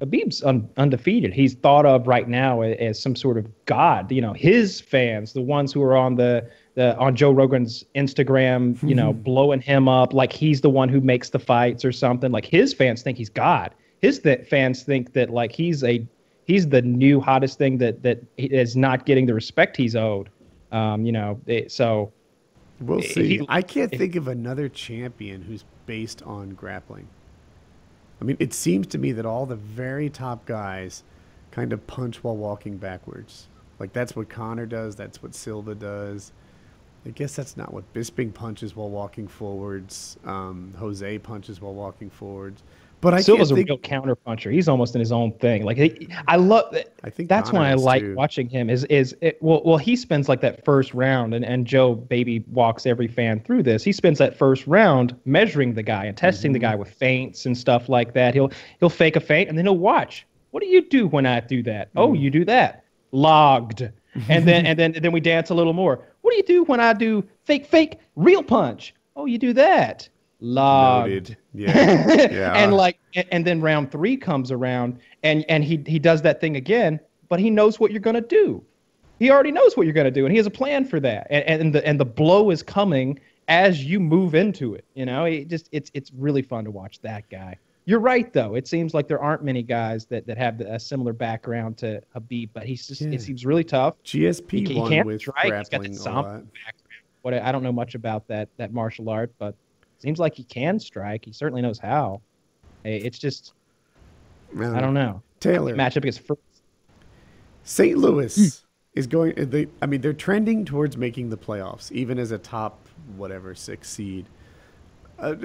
Khabib's 0.04 0.42
un, 0.42 0.68
undefeated. 0.76 1.32
He's 1.32 1.54
thought 1.54 1.86
of 1.86 2.06
right 2.06 2.28
now 2.28 2.60
as, 2.62 2.76
as, 2.78 3.02
some 3.02 3.16
sort 3.16 3.38
of 3.38 3.46
god. 3.66 4.10
You 4.12 4.20
know, 4.20 4.32
his 4.32 4.80
fans, 4.80 5.32
the 5.32 5.40
ones 5.40 5.72
who 5.72 5.82
are 5.82 5.96
on 5.96 6.16
the, 6.16 6.48
the 6.74 6.96
on 6.98 7.16
Joe 7.16 7.30
Rogan's 7.30 7.84
Instagram, 7.94 8.82
you 8.86 8.94
know, 8.94 9.12
mm-hmm. 9.12 9.22
blowing 9.22 9.60
him 9.60 9.88
up 9.88 10.12
like 10.12 10.32
he's 10.32 10.60
the 10.60 10.70
one 10.70 10.88
who 10.88 11.00
makes 11.00 11.30
the 11.30 11.38
fights 11.38 11.84
or 11.84 11.92
something. 11.92 12.30
Like 12.30 12.44
his 12.44 12.74
fans 12.74 13.02
think 13.02 13.16
he's 13.18 13.30
god. 13.30 13.74
His 14.02 14.18
th- 14.18 14.46
fans 14.46 14.82
think 14.82 15.12
that 15.14 15.30
like 15.30 15.52
he's 15.52 15.82
a 15.82 16.06
he's 16.46 16.68
the 16.68 16.82
new 16.82 17.20
hottest 17.20 17.58
thing 17.58 17.78
that 17.78 18.02
that 18.02 18.22
is 18.36 18.76
not 18.76 19.06
getting 19.06 19.26
the 19.26 19.34
respect 19.34 19.76
he's 19.76 19.96
owed. 19.96 20.28
Um, 20.72 21.06
you 21.06 21.12
know, 21.12 21.40
it, 21.46 21.72
so 21.72 22.12
we'll 22.80 23.00
see. 23.00 23.38
He, 23.38 23.46
I 23.48 23.62
can't 23.62 23.92
if, 23.92 23.98
think 23.98 24.16
of 24.16 24.28
another 24.28 24.68
champion 24.68 25.42
who's 25.42 25.64
based 25.86 26.22
on 26.22 26.50
grappling. 26.50 27.08
I 28.24 28.26
mean, 28.26 28.38
it 28.40 28.54
seems 28.54 28.86
to 28.86 28.96
me 28.96 29.12
that 29.12 29.26
all 29.26 29.44
the 29.44 29.54
very 29.54 30.08
top 30.08 30.46
guys 30.46 31.02
kind 31.50 31.74
of 31.74 31.86
punch 31.86 32.24
while 32.24 32.38
walking 32.38 32.78
backwards. 32.78 33.48
Like 33.78 33.92
that's 33.92 34.16
what 34.16 34.30
Conor 34.30 34.64
does. 34.64 34.96
That's 34.96 35.22
what 35.22 35.34
Silva 35.34 35.74
does. 35.74 36.32
I 37.04 37.10
guess 37.10 37.36
that's 37.36 37.54
not 37.54 37.74
what 37.74 37.92
Bisping 37.92 38.32
punches 38.32 38.74
while 38.74 38.88
walking 38.88 39.28
forwards. 39.28 40.16
Um, 40.24 40.72
Jose 40.78 41.18
punches 41.18 41.60
while 41.60 41.74
walking 41.74 42.08
forwards. 42.08 42.62
But 43.04 43.12
I 43.12 43.20
Silva's 43.20 43.50
a 43.50 43.54
think... 43.54 43.68
real 43.68 43.76
counter 43.76 44.14
puncher. 44.14 44.50
He's 44.50 44.66
almost 44.66 44.94
in 44.94 44.98
his 44.98 45.12
own 45.12 45.32
thing. 45.32 45.62
Like 45.62 45.76
he, 45.76 46.08
I 46.26 46.36
love. 46.36 46.74
I 47.04 47.10
think 47.10 47.28
that's 47.28 47.52
why 47.52 47.68
I 47.68 47.74
like 47.74 48.00
too. 48.00 48.14
watching 48.14 48.48
him. 48.48 48.70
Is 48.70 48.84
is 48.84 49.14
it, 49.20 49.36
well 49.42 49.60
well 49.62 49.76
he 49.76 49.94
spends 49.94 50.26
like 50.26 50.40
that 50.40 50.64
first 50.64 50.94
round 50.94 51.34
and 51.34 51.44
and 51.44 51.66
Joe 51.66 51.94
baby 51.94 52.42
walks 52.50 52.86
every 52.86 53.06
fan 53.06 53.40
through 53.40 53.62
this. 53.62 53.84
He 53.84 53.92
spends 53.92 54.18
that 54.20 54.38
first 54.38 54.66
round 54.66 55.14
measuring 55.26 55.74
the 55.74 55.82
guy 55.82 56.06
and 56.06 56.16
testing 56.16 56.48
mm-hmm. 56.48 56.54
the 56.54 56.58
guy 56.60 56.74
with 56.76 56.90
feints 56.90 57.44
and 57.44 57.56
stuff 57.56 57.90
like 57.90 58.14
that. 58.14 58.32
He'll 58.32 58.50
he'll 58.80 58.88
fake 58.88 59.16
a 59.16 59.20
feint 59.20 59.50
and 59.50 59.58
then 59.58 59.66
he'll 59.66 59.76
watch. 59.76 60.26
What 60.52 60.62
do 60.62 60.66
you 60.66 60.80
do 60.80 61.06
when 61.06 61.26
I 61.26 61.40
do 61.40 61.62
that? 61.64 61.90
Oh, 61.96 62.08
mm. 62.08 62.10
Oh, 62.10 62.12
you 62.14 62.30
do 62.30 62.46
that. 62.46 62.84
Logged. 63.12 63.82
and 64.30 64.48
then 64.48 64.64
and 64.66 64.78
then 64.78 64.94
and 64.94 65.04
then 65.04 65.12
we 65.12 65.20
dance 65.20 65.50
a 65.50 65.54
little 65.54 65.74
more. 65.74 66.00
What 66.22 66.30
do 66.30 66.36
you 66.38 66.42
do 66.42 66.64
when 66.64 66.80
I 66.80 66.94
do 66.94 67.22
fake 67.44 67.66
fake 67.66 67.98
real 68.16 68.42
punch? 68.42 68.94
Oh, 69.14 69.26
you 69.26 69.36
do 69.36 69.52
that 69.52 70.08
logged. 70.44 71.08
Noted. 71.08 71.36
Yeah. 71.54 72.28
yeah. 72.30 72.52
and 72.54 72.74
like 72.74 72.98
and 73.30 73.44
then 73.44 73.60
round 73.60 73.90
three 73.90 74.16
comes 74.16 74.50
around 74.52 74.98
and 75.22 75.44
and 75.48 75.64
he 75.64 75.82
he 75.86 75.98
does 75.98 76.22
that 76.22 76.40
thing 76.40 76.56
again, 76.56 77.00
but 77.28 77.40
he 77.40 77.50
knows 77.50 77.80
what 77.80 77.90
you're 77.90 78.00
gonna 78.00 78.20
do. 78.20 78.62
He 79.18 79.30
already 79.30 79.52
knows 79.52 79.76
what 79.76 79.86
you're 79.86 79.94
gonna 79.94 80.10
do, 80.10 80.26
and 80.26 80.32
he 80.32 80.36
has 80.36 80.46
a 80.46 80.50
plan 80.50 80.84
for 80.84 81.00
that. 81.00 81.26
And 81.30 81.60
and 81.62 81.74
the 81.74 81.86
and 81.86 81.98
the 81.98 82.04
blow 82.04 82.50
is 82.50 82.62
coming 82.62 83.18
as 83.48 83.84
you 83.84 84.00
move 84.00 84.34
into 84.34 84.74
it. 84.74 84.84
You 84.94 85.06
know, 85.06 85.24
it 85.24 85.48
just 85.48 85.68
it's 85.72 85.90
it's 85.94 86.12
really 86.12 86.42
fun 86.42 86.64
to 86.64 86.70
watch 86.70 87.00
that 87.00 87.28
guy. 87.30 87.58
You're 87.86 88.00
right 88.00 88.32
though. 88.32 88.54
It 88.54 88.66
seems 88.66 88.94
like 88.94 89.08
there 89.08 89.20
aren't 89.20 89.44
many 89.44 89.62
guys 89.62 90.06
that, 90.06 90.26
that 90.26 90.38
have 90.38 90.60
a 90.60 90.80
similar 90.80 91.12
background 91.12 91.76
to 91.78 92.02
Khabib, 92.14 92.48
but 92.54 92.64
he's 92.64 92.86
just 92.86 93.02
yeah. 93.02 93.10
it 93.10 93.20
seems 93.20 93.44
really 93.44 93.64
tough. 93.64 93.94
GSP 94.04 94.50
he, 94.50 94.74
he 94.74 94.88
can't 94.88 95.06
with 95.06 95.20
strike. 95.20 95.48
grappling 95.48 95.92
He's 95.92 96.02
got 96.02 96.22
that 96.24 96.28
a 96.28 96.28
lot. 96.28 96.42
What 97.22 97.34
I 97.34 97.52
don't 97.52 97.62
know 97.62 97.72
much 97.72 97.94
about 97.94 98.26
that 98.28 98.48
that 98.56 98.72
martial 98.72 99.08
art, 99.08 99.32
but 99.38 99.54
Seems 100.04 100.18
like 100.18 100.34
he 100.34 100.44
can 100.44 100.78
strike. 100.78 101.24
He 101.24 101.32
certainly 101.32 101.62
knows 101.62 101.78
how. 101.78 102.20
It's 102.84 103.18
just, 103.18 103.54
I 104.54 104.78
don't 104.78 104.92
know. 104.92 105.22
Taylor 105.40 105.74
matchup 105.74 105.96
against 105.96 106.20
first. 106.20 106.42
St. 107.62 107.96
Louis 107.96 108.36
mm. 108.36 108.62
is 108.92 109.06
going. 109.06 109.32
They, 109.34 109.66
I 109.80 109.86
mean, 109.86 110.02
they're 110.02 110.12
trending 110.12 110.66
towards 110.66 110.98
making 110.98 111.30
the 111.30 111.38
playoffs, 111.38 111.90
even 111.90 112.18
as 112.18 112.32
a 112.32 112.36
top 112.36 112.86
whatever 113.16 113.54
six 113.54 113.88
seed. 113.88 114.26
Uh, 115.18 115.36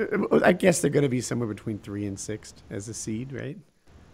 I 0.43 0.51
guess 0.51 0.81
they're 0.81 0.91
going 0.91 1.03
to 1.03 1.09
be 1.09 1.21
somewhere 1.21 1.47
between 1.47 1.79
three 1.79 2.05
and 2.05 2.19
six 2.19 2.53
as 2.69 2.89
a 2.89 2.93
seed, 2.93 3.31
right? 3.31 3.57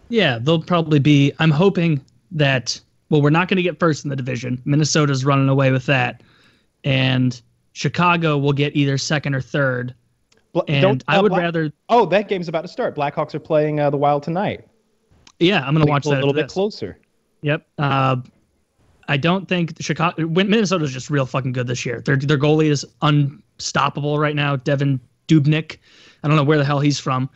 Yeah, 0.10 0.38
they'll 0.40 0.62
probably 0.62 1.00
be. 1.00 1.34
I'm 1.40 1.50
hoping 1.50 2.06
that. 2.34 2.80
Well, 3.10 3.24
we're 3.24 3.32
not 3.32 3.48
going 3.48 3.58
to 3.58 3.64
get 3.64 3.80
first 3.80 4.04
in 4.04 4.12
the 4.12 4.16
division. 4.16 4.62
Minnesota's 4.64 5.26
running 5.26 5.50
away 5.50 5.72
with 5.72 5.88
that, 5.88 6.22
and 6.84 7.42
Chicago 7.74 8.38
will 8.38 8.54
get 8.54 8.76
either 8.76 9.00
second 9.00 9.34
or 9.34 9.42
third 9.42 9.96
and 10.68 11.04
I 11.08 11.22
would 11.22 11.30
Black- 11.30 11.42
rather. 11.42 11.72
Oh, 11.90 12.06
that 12.08 12.28
game's 12.28 12.48
about 12.48 12.62
to 12.62 12.68
start. 12.68 12.96
Blackhawks 12.96 13.34
are 13.36 13.40
playing 13.40 13.80
uh, 13.80 13.90
the 13.90 13.98
Wild 13.98 14.24
tonight. 14.24 14.68
Yeah, 15.40 15.66
I'm 15.66 15.74
going 15.74 15.86
to 15.86 15.90
watch 15.90 16.06
that 16.06 16.14
a 16.14 16.16
little 16.16 16.34
bit 16.34 16.48
closer. 16.48 16.98
Yep. 17.42 17.68
Uh, 17.78 18.18
I 19.08 19.18
don't 19.18 19.48
think 19.48 19.76
Chicago, 19.80 20.28
Minnesota's 20.28 20.92
just 20.92 21.10
real 21.10 21.26
fucking 21.26 21.52
good 21.52 21.68
this 21.68 21.86
year. 21.86 22.02
Their 22.02 22.18
their 22.18 22.38
goalie 22.38 22.72
is 22.72 22.86
unstoppable 23.02 24.18
right 24.18 24.36
now. 24.36 24.56
Devan 24.56 25.00
Dubnyk. 25.28 25.78
I 26.24 26.28
don't 26.28 26.38
know 26.38 26.44
where 26.44 26.58
the 26.58 26.66
hell 26.66 26.80
he's 26.80 27.00
from. 27.00 27.30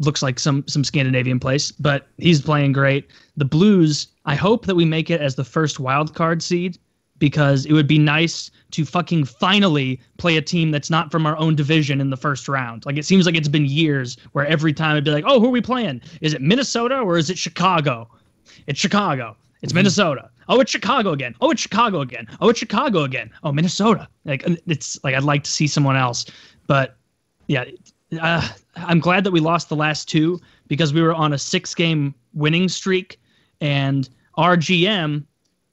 Looks 0.00 0.22
like 0.22 0.38
some 0.38 0.66
some 0.66 0.84
Scandinavian 0.84 1.40
place, 1.40 1.70
but 1.70 2.08
he's 2.18 2.42
playing 2.42 2.72
great. 2.72 3.08
The 3.36 3.44
Blues. 3.44 4.08
I 4.26 4.34
hope 4.34 4.66
that 4.66 4.74
we 4.74 4.84
make 4.84 5.10
it 5.10 5.20
as 5.20 5.34
the 5.34 5.44
first 5.44 5.78
wild 5.80 6.14
card 6.14 6.42
seed 6.42 6.78
because 7.24 7.64
it 7.64 7.72
would 7.72 7.86
be 7.86 7.96
nice 7.96 8.50
to 8.70 8.84
fucking 8.84 9.24
finally 9.24 9.98
play 10.18 10.36
a 10.36 10.42
team 10.42 10.70
that's 10.70 10.90
not 10.90 11.10
from 11.10 11.24
our 11.24 11.34
own 11.38 11.56
division 11.56 11.98
in 11.98 12.10
the 12.10 12.18
first 12.18 12.50
round. 12.50 12.84
Like 12.84 12.98
it 12.98 13.06
seems 13.06 13.24
like 13.24 13.34
it's 13.34 13.48
been 13.48 13.64
years 13.64 14.18
where 14.32 14.44
every 14.44 14.74
time 14.74 14.92
it'd 14.92 15.06
be 15.06 15.10
like, 15.10 15.24
oh, 15.26 15.40
who 15.40 15.46
are 15.46 15.50
we 15.50 15.62
playing? 15.62 16.02
Is 16.20 16.34
it 16.34 16.42
Minnesota 16.42 16.98
or 16.98 17.16
is 17.16 17.30
it 17.30 17.38
Chicago? 17.38 18.10
It's 18.66 18.78
Chicago. 18.78 19.38
It's 19.62 19.72
mm-hmm. 19.72 19.78
Minnesota. 19.78 20.28
Oh, 20.50 20.60
it's 20.60 20.70
Chicago 20.70 21.12
again. 21.12 21.34
Oh, 21.40 21.50
it's 21.50 21.62
Chicago 21.62 22.02
again. 22.02 22.26
Oh, 22.42 22.50
it's 22.50 22.58
Chicago 22.58 23.04
again. 23.04 23.30
Oh, 23.42 23.52
Minnesota. 23.52 24.06
Like 24.26 24.44
it's 24.66 25.02
like 25.02 25.14
I'd 25.14 25.22
like 25.22 25.44
to 25.44 25.50
see 25.50 25.66
someone 25.66 25.96
else, 25.96 26.26
but 26.66 26.98
yeah, 27.46 27.64
uh, 28.20 28.46
I'm 28.76 29.00
glad 29.00 29.24
that 29.24 29.30
we 29.30 29.40
lost 29.40 29.70
the 29.70 29.76
last 29.76 30.10
two 30.10 30.38
because 30.66 30.92
we 30.92 31.00
were 31.00 31.14
on 31.14 31.32
a 31.32 31.38
six-game 31.38 32.14
winning 32.34 32.68
streak, 32.68 33.18
and 33.62 34.10
our 34.34 34.58
GM 34.58 35.24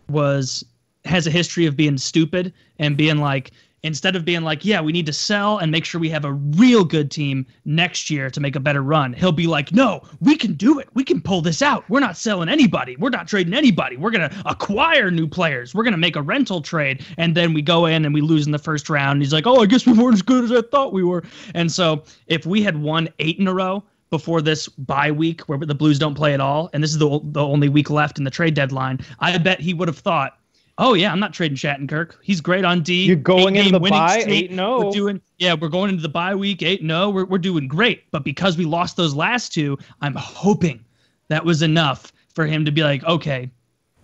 was 0.08 0.64
has 1.06 1.28
a 1.28 1.32
history 1.32 1.66
of 1.66 1.76
being 1.76 1.98
stupid 1.98 2.54
and 2.80 2.98
being 2.98 3.18
like 3.18 3.52
instead 3.84 4.16
of 4.16 4.24
being 4.24 4.44
like, 4.44 4.64
yeah, 4.64 4.80
we 4.80 4.92
need 4.92 5.06
to 5.06 5.14
sell 5.14 5.58
and 5.58 5.72
make 5.72 5.86
sure 5.86 6.00
we 6.00 6.10
have 6.10 6.26
a 6.26 6.34
real 6.34 6.84
good 6.84 7.10
team 7.10 7.46
next 7.66 8.10
year 8.10 8.30
to 8.30 8.40
make 8.40 8.56
a 8.56 8.60
better 8.60 8.84
run, 8.84 9.14
he'll 9.14 9.32
be 9.32 9.48
like, 9.48 9.72
no, 9.72 10.02
we 10.20 10.36
can 10.36 10.54
do 10.54 10.80
it. 10.80 10.88
We 10.94 11.04
can 11.04 11.22
pull 11.22 11.42
this 11.42 11.62
out. 11.62 11.90
We're 11.90 12.00
not 12.00 12.18
selling 12.18 12.50
anybody. 12.50 12.96
We're 12.98 13.10
not 13.10 13.28
trading 13.28 13.54
anybody. 13.54 13.98
We're 13.98 14.12
going 14.12 14.30
to 14.30 14.44
acquire 14.46 15.10
new 15.10 15.28
players. 15.28 15.74
We're 15.74 15.84
going 15.84 15.94
to 15.94 15.98
make 15.98 16.16
a 16.16 16.22
rental 16.22 16.62
trade. 16.62 17.06
And 17.18 17.36
then 17.36 17.54
we 17.54 17.62
go 17.62 17.86
in 17.86 18.06
and 18.06 18.14
we 18.14 18.22
lose 18.22 18.46
in 18.46 18.52
the 18.52 18.60
first 18.60 18.90
round. 18.90 19.14
And 19.14 19.22
he's 19.22 19.34
like, 19.34 19.48
oh, 19.48 19.62
I 19.62 19.66
guess 19.66 19.86
we 19.86 19.94
weren't 19.94 20.14
as 20.14 20.22
good 20.22 20.44
as 20.44 20.52
I 20.52 20.62
thought 20.62 20.94
we 20.94 21.04
were. 21.04 21.24
And 21.56 21.72
so 21.72 22.04
if 22.28 22.46
we 22.46 22.62
had 22.62 22.82
won 22.82 23.10
eight 23.20 23.40
in 23.40 23.48
a 23.48 23.54
row, 23.54 23.84
before 24.12 24.42
this 24.42 24.68
bye 24.68 25.10
week 25.10 25.40
where 25.44 25.58
the 25.58 25.74
Blues 25.74 25.98
don't 25.98 26.16
play 26.16 26.34
at 26.34 26.42
all, 26.42 26.70
and 26.74 26.84
this 26.84 26.92
is 26.92 26.98
the, 26.98 27.22
the 27.24 27.42
only 27.42 27.70
week 27.70 27.90
left 27.90 28.18
in 28.18 28.26
the 28.26 28.30
trade 28.30 28.54
deadline, 28.54 29.00
I 29.20 29.38
bet 29.38 29.62
he 29.62 29.74
would 29.74 29.88
have 29.88 29.98
thought, 29.98 30.38
Oh 30.82 30.96
yeah, 30.96 31.12
I'm 31.12 31.20
not 31.20 31.32
trading 31.32 31.56
Shattenkirk. 31.56 32.16
He's 32.24 32.42
great 32.42 32.66
on 32.66 32.82
D. 32.82 33.06
You're 33.06 33.16
going 33.16 33.56
into 33.56 33.72
the 33.72 33.80
bye 33.80 34.24
eight 34.26 34.50
no. 34.50 34.80
We're 34.80 34.92
doing 34.92 35.22
yeah, 35.38 35.54
we're 35.54 35.70
going 35.70 35.92
into 35.92 36.02
the 36.02 36.10
bye 36.10 36.34
week 36.34 36.64
eight 36.64 36.82
no. 36.82 37.12
We're 37.12 37.26
we're 37.26 37.38
doing 37.38 37.68
great, 37.68 38.10
but 38.10 38.24
because 38.24 38.58
we 38.58 38.66
lost 38.66 38.98
those 38.98 39.14
last 39.14 39.54
two, 39.54 39.78
I'm 40.02 40.16
hoping 40.16 40.84
that 41.28 41.46
was 41.46 41.62
enough 41.62 42.12
for 42.34 42.48
him 42.48 42.66
to 42.66 42.72
be 42.72 42.82
like, 42.82 43.04
okay, 43.04 43.52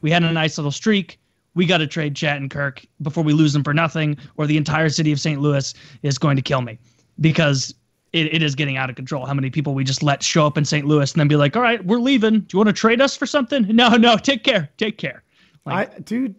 we 0.01 0.11
had 0.11 0.21
a 0.21 0.31
nice 0.31 0.59
little 0.59 0.71
streak. 0.71 1.19
We 1.55 1.65
got 1.65 1.79
to 1.79 1.87
trade 1.87 2.13
Shattenkirk 2.13 2.85
before 3.01 3.23
we 3.23 3.33
lose 3.33 3.55
him 3.55 3.63
for 3.63 3.73
nothing, 3.73 4.15
or 4.35 4.45
the 4.45 4.57
entire 4.57 4.89
city 4.89 5.11
of 5.11 5.19
St. 5.19 5.41
Louis 5.41 5.73
is 6.03 6.19
going 6.19 6.35
to 6.35 6.43
kill 6.43 6.61
me 6.61 6.77
because 7.19 7.73
it, 8.13 8.31
it 8.31 8.43
is 8.43 8.53
getting 8.53 8.77
out 8.77 8.91
of 8.91 8.95
control. 8.95 9.25
How 9.25 9.33
many 9.33 9.49
people 9.49 9.73
we 9.73 9.83
just 9.83 10.03
let 10.03 10.21
show 10.21 10.45
up 10.45 10.59
in 10.59 10.63
St. 10.63 10.85
Louis 10.85 11.11
and 11.11 11.19
then 11.19 11.27
be 11.27 11.37
like, 11.37 11.55
all 11.55 11.63
right, 11.63 11.83
we're 11.83 11.97
leaving. 11.97 12.41
Do 12.41 12.47
you 12.53 12.57
want 12.59 12.67
to 12.67 12.73
trade 12.73 13.01
us 13.01 13.17
for 13.17 13.25
something? 13.25 13.65
No, 13.75 13.95
no, 13.95 14.15
take 14.17 14.43
care, 14.43 14.69
take 14.77 14.99
care. 14.99 15.23
Like, 15.65 15.93
I, 15.93 15.99
dude, 15.99 16.35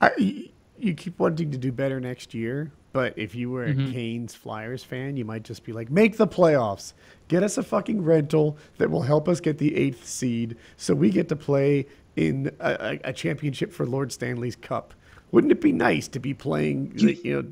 I, 0.00 0.48
you 0.78 0.94
keep 0.94 1.18
wanting 1.18 1.50
to 1.50 1.58
do 1.58 1.72
better 1.72 2.00
next 2.00 2.34
year, 2.34 2.72
but 2.92 3.14
if 3.16 3.34
you 3.34 3.50
were 3.50 3.64
a 3.64 3.74
mm-hmm. 3.74 3.92
Canes 3.92 4.34
Flyers 4.34 4.84
fan, 4.84 5.16
you 5.16 5.24
might 5.24 5.42
just 5.42 5.64
be 5.64 5.72
like, 5.72 5.90
make 5.90 6.16
the 6.16 6.26
playoffs. 6.26 6.92
Get 7.28 7.42
us 7.42 7.58
a 7.58 7.62
fucking 7.62 8.02
rental 8.04 8.56
that 8.78 8.90
will 8.90 9.02
help 9.02 9.28
us 9.28 9.40
get 9.40 9.58
the 9.58 9.74
eighth 9.74 10.06
seed 10.06 10.56
so 10.76 10.94
we 10.94 11.10
get 11.10 11.28
to 11.30 11.36
play 11.36 11.86
in 12.16 12.54
a, 12.60 13.00
a 13.04 13.12
championship 13.12 13.72
for 13.72 13.86
Lord 13.86 14.12
Stanley's 14.12 14.56
Cup. 14.56 14.94
Wouldn't 15.32 15.52
it 15.52 15.60
be 15.60 15.72
nice 15.72 16.06
to 16.08 16.20
be 16.20 16.34
playing, 16.34 16.92
you 16.96 17.42
know? 17.42 17.50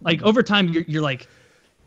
Like 0.00 0.22
over 0.22 0.42
time, 0.42 0.68
you're, 0.68 0.84
you're 0.88 1.02
like 1.02 1.28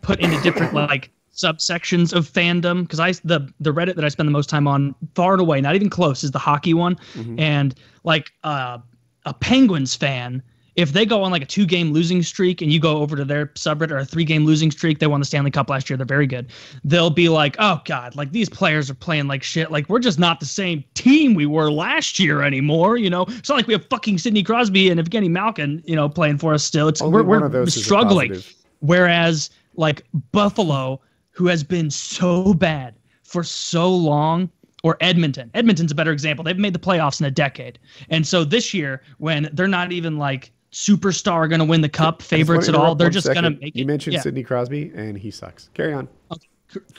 put 0.02 0.20
into 0.20 0.40
different 0.42 0.74
like 0.76 1.12
subsections 1.36 2.14
of 2.14 2.32
fandom 2.32 2.84
because 2.84 3.02
I 3.02 3.12
the 3.26 3.52
the 3.60 3.74
Reddit 3.74 3.96
that 3.96 4.06
I 4.06 4.10
spend 4.10 4.28
the 4.28 4.32
most 4.32 4.50
time 4.50 4.68
on 4.68 4.96
far 5.16 5.34
and 5.34 5.42
away, 5.42 5.60
not 5.60 5.76
even 5.76 5.90
close, 5.90 6.24
is 6.24 6.32
the 6.32 6.40
hockey 6.40 6.74
one, 6.74 6.96
mm-hmm. 7.14 7.38
and 7.38 7.76
like 8.06 8.32
uh 8.46 8.78
a 9.26 9.34
Penguins 9.34 9.96
fan, 9.96 10.42
if 10.76 10.92
they 10.92 11.06
go 11.06 11.24
on 11.24 11.32
like 11.32 11.42
a 11.42 11.46
two 11.46 11.66
game 11.66 11.94
losing 11.94 12.22
streak 12.22 12.62
and 12.62 12.72
you 12.72 12.80
go 12.80 12.98
over 12.98 13.16
to 13.16 13.24
their 13.24 13.48
subreddit 13.48 13.92
or 13.92 13.98
a 13.98 14.06
three 14.06 14.26
game 14.26 14.46
losing 14.46 14.72
streak, 14.72 15.00
they 15.00 15.08
won 15.08 15.22
the 15.22 15.26
Stanley 15.26 15.52
Cup 15.52 15.70
last 15.70 15.90
year. 15.90 15.96
They're 15.96 16.06
very 16.06 16.28
good. 16.28 16.48
They'll 16.84 17.10
be 17.10 17.30
like, 17.30 17.56
oh 17.60 17.82
God, 17.86 18.16
like 18.16 18.32
these 18.32 18.50
players 18.50 18.90
are 18.90 18.96
playing 18.96 19.28
like 19.28 19.42
shit. 19.42 19.72
Like 19.72 19.88
we're 19.88 20.00
just 20.00 20.20
not 20.20 20.40
the 20.40 20.46
same 20.46 20.84
team 20.94 21.34
we 21.34 21.46
were 21.46 21.72
last 21.72 22.20
year 22.20 22.42
anymore. 22.42 22.98
You 22.98 23.10
know, 23.10 23.24
it's 23.30 23.48
not 23.48 23.56
like 23.56 23.68
we 23.68 23.74
have 23.74 23.86
fucking 23.86 24.18
Sidney 24.18 24.44
Crosby 24.44 24.90
and 24.90 25.00
Evgeny 25.00 25.30
Malkin, 25.30 25.82
you 25.86 25.96
know, 25.96 26.10
playing 26.10 26.40
for 26.40 26.54
us 26.54 26.64
still. 26.64 26.90
It's 26.90 27.02
we're, 27.02 27.24
we're 27.24 27.66
struggling. 27.68 28.42
Whereas 28.80 29.50
like 29.76 30.06
Buffalo, 30.34 31.00
who 31.32 31.48
has 31.48 31.64
been 31.64 31.90
so 31.90 32.54
bad 32.54 32.96
for 33.24 33.44
so 33.44 33.94
long, 33.96 34.50
or 34.86 34.98
Edmonton. 35.02 35.50
Edmonton's 35.56 35.92
a 35.92 35.96
better 35.96 36.12
example. 36.12 36.46
They've 36.46 36.60
made 36.60 36.74
the 36.74 36.80
playoffs 36.80 37.20
in 37.20 37.26
a 37.26 37.32
decade. 37.32 37.80
And 38.12 38.26
so 38.26 38.44
this 38.44 38.72
year, 38.72 39.02
when 39.18 39.50
they're 39.52 39.68
not 39.68 39.92
even 39.92 40.20
like 40.20 40.52
superstar 40.72 41.50
going 41.50 41.58
to 41.58 41.66
win 41.66 41.82
the 41.82 41.90
cup 41.90 42.22
favorites 42.22 42.70
at 42.70 42.76
all, 42.76 42.94
they're 42.94 43.10
just 43.10 43.26
going 43.26 43.46
to 43.46 43.50
make 43.50 43.76
it. 43.76 43.80
You 43.80 43.88
mentioned 43.88 44.14
yeah. 44.14 44.22
Sidney 44.22 44.44
Crosby, 44.44 44.92
and 44.94 45.18
he 45.18 45.32
sucks. 45.32 45.72
Carry 45.74 45.92
on. 45.92 46.08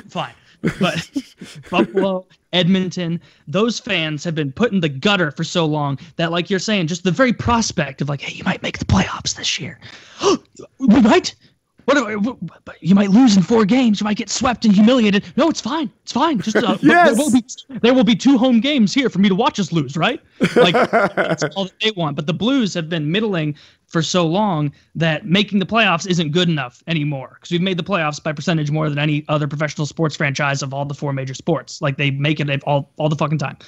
fine. 0.09 0.35
But 0.81 1.09
Buffalo, 1.71 2.27
Edmonton, 2.53 3.21
those 3.47 3.79
fans 3.79 4.25
have 4.25 4.35
been 4.35 4.51
put 4.51 4.73
in 4.73 4.81
the 4.81 4.89
gutter 4.89 5.31
for 5.31 5.45
so 5.45 5.65
long 5.65 5.97
that, 6.17 6.33
like 6.33 6.51
you're 6.51 6.59
saying, 6.59 6.89
just 6.89 7.05
the 7.05 7.13
very 7.13 7.33
prospect 7.33 8.03
of 8.03 8.09
like, 8.09 8.21
hey, 8.21 8.35
you 8.35 8.43
might 8.43 8.65
make 8.65 8.81
the 8.81 8.85
playoffs 8.85 9.37
this 9.37 9.61
year. 9.61 9.79
we 10.81 11.01
might. 11.03 11.37
What? 11.87 12.65
But 12.65 12.83
you 12.83 12.95
might 12.97 13.11
lose 13.11 13.37
in 13.37 13.45
four 13.45 13.65
games. 13.65 14.01
You 14.01 14.05
might 14.05 14.17
get 14.17 14.29
swept 14.29 14.65
and 14.65 14.75
humiliated. 14.75 15.25
No, 15.37 15.49
it's 15.49 15.61
fine. 15.61 15.91
It's 16.03 16.13
fine. 16.13 16.41
Just 16.41 16.57
uh, 16.57 16.77
Yes! 16.83 17.17
there 17.17 17.25
will 17.25 17.31
be 17.31 17.45
there 17.81 17.95
will 17.95 18.05
be 18.05 18.17
two 18.17 18.37
home 18.37 18.61
games 18.61 18.93
here 18.93 19.09
for 19.09 19.21
me 19.21 19.29
to 19.29 19.37
watch 19.37 19.61
us 19.61 19.73
lose. 19.73 19.97
Right? 19.97 20.21
Like 20.57 20.75
that's 20.75 21.45
all 21.55 21.65
that 21.65 21.75
they 21.81 21.93
want. 21.93 22.17
But 22.17 22.27
the 22.27 22.35
Blues 22.35 22.75
have 22.75 22.89
been 22.89 23.11
middling 23.13 23.55
for 23.87 24.03
so 24.03 24.27
long 24.27 24.73
that 24.97 25.27
making 25.27 25.61
the 25.61 25.67
playoffs 25.67 26.09
isn't 26.09 26.33
good 26.33 26.49
enough 26.49 26.83
anymore 26.89 27.37
because 27.37 27.53
we've 27.53 27.63
made 27.63 27.79
the 27.79 27.85
playoffs 27.85 28.21
by 28.21 28.33
percentage 28.33 28.71
more 28.71 28.89
than 28.89 28.99
any 28.99 29.25
other 29.29 29.47
professional 29.47 29.87
sports 29.87 30.17
franchise 30.17 30.63
of 30.63 30.75
all 30.75 30.85
the 30.85 30.95
four 30.95 31.13
major 31.13 31.35
sports. 31.35 31.81
Like 31.81 31.97
they 31.97 32.11
make 32.11 32.41
it 32.41 32.63
all 32.65 32.91
all 32.97 33.09
the 33.09 33.17
fucking 33.17 33.39
time, 33.39 33.59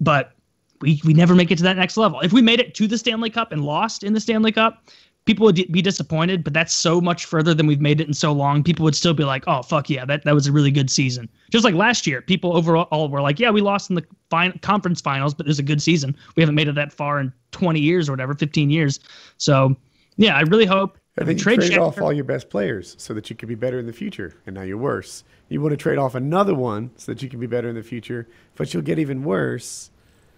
but 0.00 0.32
we 0.80 1.00
we 1.04 1.14
never 1.14 1.34
make 1.34 1.50
it 1.50 1.56
to 1.58 1.64
that 1.64 1.76
next 1.76 1.96
level. 1.96 2.20
If 2.20 2.32
we 2.32 2.42
made 2.42 2.60
it 2.60 2.74
to 2.74 2.86
the 2.86 2.98
Stanley 2.98 3.30
Cup 3.30 3.52
and 3.52 3.64
lost 3.64 4.02
in 4.02 4.12
the 4.12 4.20
Stanley 4.20 4.52
Cup, 4.52 4.82
people 5.28 5.44
would 5.44 5.70
be 5.70 5.82
disappointed. 5.82 6.42
But 6.42 6.54
that's 6.54 6.72
so 6.72 7.02
much 7.02 7.26
further 7.26 7.52
than 7.52 7.66
we've 7.66 7.82
made 7.82 8.00
it 8.00 8.08
in 8.08 8.14
so 8.14 8.32
long. 8.32 8.64
People 8.64 8.82
would 8.84 8.96
still 8.96 9.12
be 9.12 9.24
like, 9.24 9.44
"Oh 9.46 9.62
fuck 9.62 9.90
yeah, 9.90 10.06
that 10.06 10.24
that 10.24 10.34
was 10.34 10.46
a 10.46 10.52
really 10.52 10.70
good 10.70 10.90
season." 10.90 11.28
Just 11.50 11.64
like 11.64 11.74
last 11.74 12.06
year, 12.06 12.22
people 12.22 12.56
overall 12.56 13.08
were 13.10 13.20
like, 13.20 13.38
"Yeah, 13.38 13.50
we 13.50 13.60
lost 13.60 13.90
in 13.90 13.96
the 13.96 14.04
fin- 14.30 14.58
conference 14.62 15.02
finals, 15.02 15.34
but 15.34 15.46
it 15.46 15.48
was 15.50 15.58
a 15.58 15.62
good 15.62 15.82
season. 15.82 16.16
We 16.34 16.42
haven't 16.42 16.54
made 16.54 16.66
it 16.66 16.74
that 16.76 16.92
far 16.92 17.20
in 17.20 17.30
20 17.52 17.78
years 17.78 18.08
or 18.08 18.12
whatever, 18.12 18.34
15 18.34 18.70
years." 18.70 19.00
So 19.36 19.76
yeah, 20.16 20.34
I 20.34 20.40
really 20.40 20.64
hope 20.64 20.98
I 21.18 21.24
think 21.24 21.38
trade 21.38 21.60
traded 21.60 21.78
off 21.78 22.00
all 22.00 22.12
your 22.12 22.24
best 22.24 22.48
players 22.48 22.96
so 22.98 23.12
that 23.12 23.28
you 23.28 23.36
could 23.36 23.48
be 23.50 23.54
better 23.54 23.78
in 23.78 23.86
the 23.86 23.92
future, 23.92 24.34
and 24.46 24.54
now 24.54 24.62
you're 24.62 24.78
worse. 24.78 25.24
You 25.50 25.60
want 25.60 25.72
to 25.72 25.76
trade 25.76 25.98
off 25.98 26.14
another 26.14 26.54
one 26.54 26.90
so 26.96 27.12
that 27.12 27.22
you 27.22 27.28
can 27.28 27.38
be 27.38 27.46
better 27.46 27.68
in 27.68 27.74
the 27.74 27.82
future, 27.82 28.26
but 28.56 28.72
you'll 28.72 28.82
get 28.82 28.98
even 28.98 29.24
worse. 29.24 29.90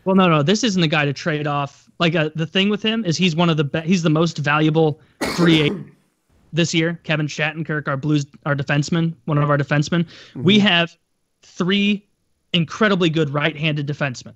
Well, 0.05 0.17
no, 0.17 0.29
no, 0.29 0.43
this 0.43 0.65
isn't 0.65 0.81
the 0.81 0.89
guy 0.89 1.05
to 1.05 1.13
trade 1.13 1.47
off. 1.47 1.90
Like 2.01 2.17
uh, 2.17 2.31
the 2.35 2.47
thing 2.47 2.71
with 2.71 2.83
him 2.83 3.05
is 3.05 3.17
he's 3.17 3.37
one 3.37 3.51
of 3.51 3.57
the 3.57 3.65
be- 3.65 3.83
he's 3.83 4.03
the 4.03 4.11
most 4.11 4.39
valuable 4.39 5.01
free 5.37 5.71
this 6.53 6.75
year. 6.75 6.99
Kevin 7.05 7.27
Shattenkirk, 7.27 7.87
our 7.87 7.97
Blues, 7.97 8.27
our 8.47 8.57
defenseman, 8.57 9.15
one 9.27 9.39
of 9.39 9.49
our 9.51 9.59
defensemen. 9.59 10.09
We 10.35 10.59
have 10.59 10.97
three 11.43 12.09
incredibly 12.53 13.11
good 13.11 13.31
right-handed 13.31 13.87
defensemen. 13.87 14.35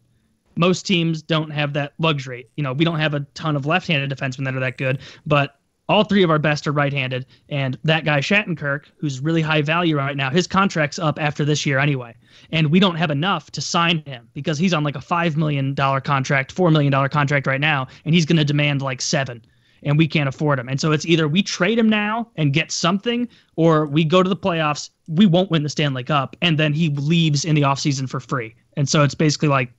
Most 0.57 0.87
teams 0.87 1.23
don't 1.23 1.51
have 1.51 1.73
that 1.73 1.95
luxury. 1.99 2.47
You 2.57 2.63
know, 2.63 2.73
we 2.73 2.85
don't 2.85 3.01
have 3.01 3.15
a 3.15 3.21
ton 3.35 3.57
of 3.57 3.67
left-handed 3.67 4.17
defensemen 4.17 4.45
that 4.45 4.55
are 4.55 4.61
that 4.61 4.79
good, 4.79 5.01
but 5.27 5.59
all 5.89 6.05
three 6.05 6.23
of 6.23 6.31
our 6.31 6.39
best 6.39 6.67
are 6.67 6.73
right-handed, 6.73 7.27
and 7.49 7.79
that 7.85 8.05
guy 8.05 8.21
Shattenkirk, 8.21 8.85
who's 8.97 9.21
really 9.21 9.43
high 9.43 9.63
value 9.63 9.97
right 9.97 10.17
now, 10.17 10.31
his 10.31 10.47
contract's 10.47 10.99
up 10.99 11.21
after 11.21 11.45
this 11.45 11.67
year 11.67 11.79
anyway, 11.79 12.15
and 12.53 12.71
we 12.71 12.81
don't 12.81 12.97
have 12.97 13.11
enough 13.11 13.51
to 13.53 13.61
sign 13.61 14.03
him 14.07 14.29
because 14.33 14.59
he's 14.59 14.73
on 14.73 14.83
like 14.83 14.97
a 14.97 15.01
five 15.01 15.37
million 15.37 15.75
dollar 15.75 16.01
contract, 16.01 16.53
four 16.53 16.71
million 16.71 16.91
dollar 16.91 17.09
contract 17.09 17.47
right 17.47 17.61
now, 17.61 17.87
and 18.05 18.15
he's 18.15 18.25
going 18.25 18.39
to 18.39 18.45
demand 18.45 18.81
like 18.81 19.03
seven, 19.03 19.45
and 19.83 19.99
we 19.99 20.09
can't 20.09 20.29
afford 20.29 20.59
him. 20.59 20.69
And 20.69 20.81
so 20.81 20.93
it's 20.93 21.05
either 21.05 21.29
we 21.29 21.43
trade 21.43 21.79
him 21.79 21.89
now 21.89 22.31
and 22.37 22.53
get 22.53 22.73
something, 22.73 23.29
or 23.57 23.87
we 23.87 24.05
go 24.05 24.23
to 24.23 24.29
the 24.29 24.37
playoffs. 24.37 24.89
We 25.07 25.27
won't 25.27 25.51
win 25.51 25.65
the 25.65 25.69
Stanley 25.69 26.05
Cup, 26.05 26.35
and 26.41 26.59
then 26.59 26.73
he 26.73 26.89
leaves 26.89 27.45
in 27.45 27.55
the 27.55 27.63
offseason 27.63 28.09
for 28.09 28.21
free. 28.21 28.55
And 28.77 28.89
so 28.89 29.03
it's 29.03 29.15
basically 29.15 29.49
like, 29.49 29.71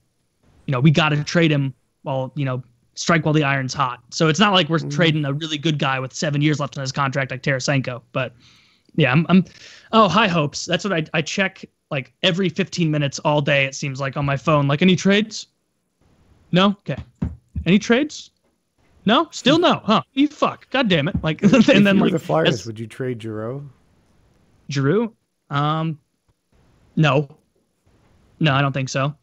you 0.67 0.71
know, 0.71 0.79
we 0.79 0.91
got 0.91 1.09
to 1.09 1.23
trade 1.23 1.51
him 1.51 1.73
while 2.03 2.31
you 2.35 2.45
know 2.45 2.63
strike 2.95 3.25
while 3.25 3.33
the 3.33 3.43
iron's 3.43 3.73
hot. 3.73 4.01
So 4.09 4.27
it's 4.27 4.39
not 4.39 4.53
like 4.53 4.69
we're 4.69 4.79
trading 4.79 5.25
a 5.25 5.33
really 5.33 5.57
good 5.57 5.77
guy 5.77 5.99
with 5.99 6.13
seven 6.13 6.41
years 6.41 6.59
left 6.59 6.77
on 6.77 6.81
his 6.81 6.91
contract 6.91 7.31
like 7.31 7.43
Tarasenko. 7.43 8.01
But 8.11 8.33
yeah, 8.95 9.11
I'm, 9.11 9.25
I'm 9.29 9.45
oh 9.91 10.07
high 10.07 10.27
hopes. 10.27 10.65
That's 10.65 10.83
what 10.83 10.93
I 10.93 11.05
I 11.13 11.21
check 11.21 11.63
like 11.91 12.13
every 12.23 12.49
15 12.49 12.89
minutes 12.89 13.19
all 13.19 13.41
day. 13.41 13.65
It 13.65 13.75
seems 13.75 13.99
like 13.99 14.17
on 14.17 14.25
my 14.25 14.37
phone. 14.37 14.67
Like 14.67 14.81
any 14.81 14.95
trades? 14.95 15.47
No. 16.51 16.69
Okay. 16.89 17.01
Any 17.65 17.79
trades? 17.79 18.31
No. 19.05 19.27
Still 19.31 19.59
no. 19.59 19.81
Huh? 19.83 20.01
You 20.13 20.27
fuck. 20.27 20.69
God 20.71 20.87
damn 20.87 21.07
it. 21.07 21.15
Like 21.23 21.43
and 21.43 21.53
if 21.53 21.65
then 21.65 21.85
you 21.85 21.93
were 21.93 22.07
like 22.07 22.13
the 22.13 22.19
Flyers, 22.19 22.65
would 22.65 22.79
you 22.79 22.87
trade 22.87 23.21
Giroux? 23.21 23.69
Drew? 24.69 25.13
Um, 25.49 25.99
no, 26.95 27.37
no, 28.39 28.53
I 28.53 28.61
don't 28.61 28.71
think 28.71 28.89
so. 28.89 29.15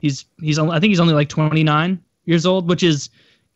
He's 0.00 0.26
he's 0.40 0.58
only 0.58 0.76
I 0.76 0.80
think 0.80 0.90
he's 0.90 1.00
only 1.00 1.14
like 1.14 1.28
29 1.28 2.00
years 2.26 2.46
old, 2.46 2.68
which 2.68 2.82
is 2.82 3.10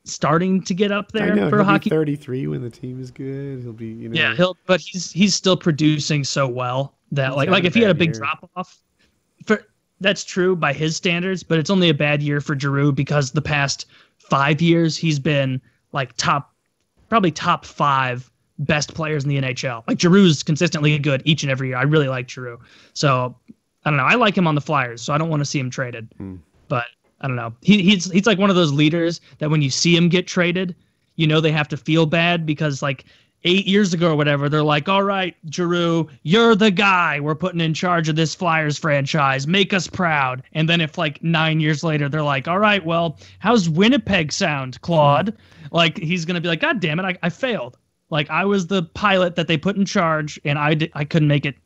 starting 0.04 0.62
to 0.62 0.74
get 0.74 0.90
up 0.90 1.12
there 1.12 1.34
know 1.34 1.50
for 1.50 1.58
he'll 1.58 1.66
hockey. 1.66 1.90
be 1.90 1.96
33 1.96 2.46
when 2.46 2.62
the 2.62 2.70
team 2.70 3.00
is 3.00 3.10
good. 3.10 3.62
He'll 3.62 3.72
be, 3.72 3.88
you 3.88 4.08
know. 4.08 4.18
Yeah, 4.18 4.34
he'll 4.34 4.56
but 4.66 4.80
he's 4.80 5.10
he's 5.12 5.34
still 5.34 5.56
producing 5.56 6.24
so 6.24 6.48
well 6.48 6.94
that 7.12 7.36
like 7.36 7.50
like 7.50 7.64
if 7.64 7.74
he 7.74 7.80
had 7.80 7.90
a 7.90 7.94
big 7.94 8.10
year. 8.10 8.20
drop 8.20 8.50
off 8.56 8.78
for 9.44 9.66
that's 10.00 10.24
true 10.24 10.56
by 10.56 10.72
his 10.72 10.96
standards, 10.96 11.42
but 11.42 11.58
it's 11.58 11.70
only 11.70 11.90
a 11.90 11.94
bad 11.94 12.22
year 12.22 12.40
for 12.40 12.58
Giroux 12.58 12.92
because 12.92 13.32
the 13.32 13.42
past 13.42 13.86
five 14.18 14.62
years 14.62 14.96
he's 14.96 15.18
been 15.18 15.60
like 15.92 16.16
top 16.16 16.54
probably 17.08 17.30
top 17.30 17.64
five 17.66 18.30
best 18.60 18.94
players 18.94 19.24
in 19.24 19.30
the 19.30 19.40
NHL. 19.40 19.82
Like 19.86 19.98
Giroux's 19.98 20.42
consistently 20.42 20.98
good 20.98 21.22
each 21.24 21.42
and 21.42 21.50
every 21.50 21.68
year. 21.68 21.76
I 21.76 21.82
really 21.82 22.08
like 22.08 22.28
Giroux. 22.28 22.60
So 22.94 23.34
I 23.84 23.90
don't 23.90 23.96
know. 23.96 24.04
I 24.04 24.14
like 24.14 24.36
him 24.36 24.46
on 24.46 24.54
the 24.54 24.60
Flyers, 24.60 25.02
so 25.02 25.12
I 25.12 25.18
don't 25.18 25.28
want 25.28 25.40
to 25.40 25.46
see 25.46 25.58
him 25.58 25.70
traded. 25.70 26.08
Hmm. 26.16 26.36
But 26.68 26.86
I 27.20 27.26
don't 27.26 27.36
know. 27.36 27.52
He, 27.60 27.82
he's 27.82 28.10
he's 28.10 28.26
like 28.26 28.38
one 28.38 28.50
of 28.50 28.56
those 28.56 28.72
leaders 28.72 29.20
that 29.38 29.50
when 29.50 29.62
you 29.62 29.70
see 29.70 29.94
him 29.94 30.08
get 30.08 30.26
traded, 30.26 30.74
you 31.16 31.26
know 31.26 31.40
they 31.40 31.52
have 31.52 31.68
to 31.68 31.76
feel 31.76 32.06
bad 32.06 32.46
because 32.46 32.82
like 32.82 33.04
eight 33.44 33.66
years 33.66 33.94
ago 33.94 34.12
or 34.12 34.16
whatever, 34.16 34.48
they're 34.48 34.62
like, 34.62 34.88
"All 34.88 35.02
right, 35.02 35.36
Giroux, 35.50 36.08
you're 36.22 36.54
the 36.54 36.70
guy. 36.70 37.20
We're 37.20 37.34
putting 37.34 37.60
in 37.60 37.74
charge 37.74 38.08
of 38.08 38.16
this 38.16 38.34
Flyers 38.34 38.78
franchise. 38.78 39.46
Make 39.46 39.72
us 39.72 39.86
proud." 39.86 40.42
And 40.52 40.68
then 40.68 40.80
if 40.80 40.98
like 40.98 41.22
nine 41.22 41.60
years 41.60 41.84
later, 41.84 42.08
they're 42.08 42.22
like, 42.22 42.48
"All 42.48 42.58
right, 42.58 42.84
well, 42.84 43.18
how's 43.38 43.68
Winnipeg 43.68 44.32
sound, 44.32 44.80
Claude?" 44.80 45.36
Like 45.72 45.98
he's 45.98 46.24
gonna 46.24 46.40
be 46.40 46.48
like, 46.48 46.60
"God 46.60 46.80
damn 46.80 46.98
it, 46.98 47.04
I, 47.04 47.16
I 47.22 47.28
failed. 47.28 47.76
Like 48.08 48.30
I 48.30 48.44
was 48.44 48.66
the 48.66 48.82
pilot 48.82 49.36
that 49.36 49.46
they 49.46 49.56
put 49.56 49.76
in 49.76 49.84
charge, 49.84 50.40
and 50.44 50.58
I 50.58 50.76
I 50.94 51.04
couldn't 51.04 51.28
make 51.28 51.44
it 51.44 51.56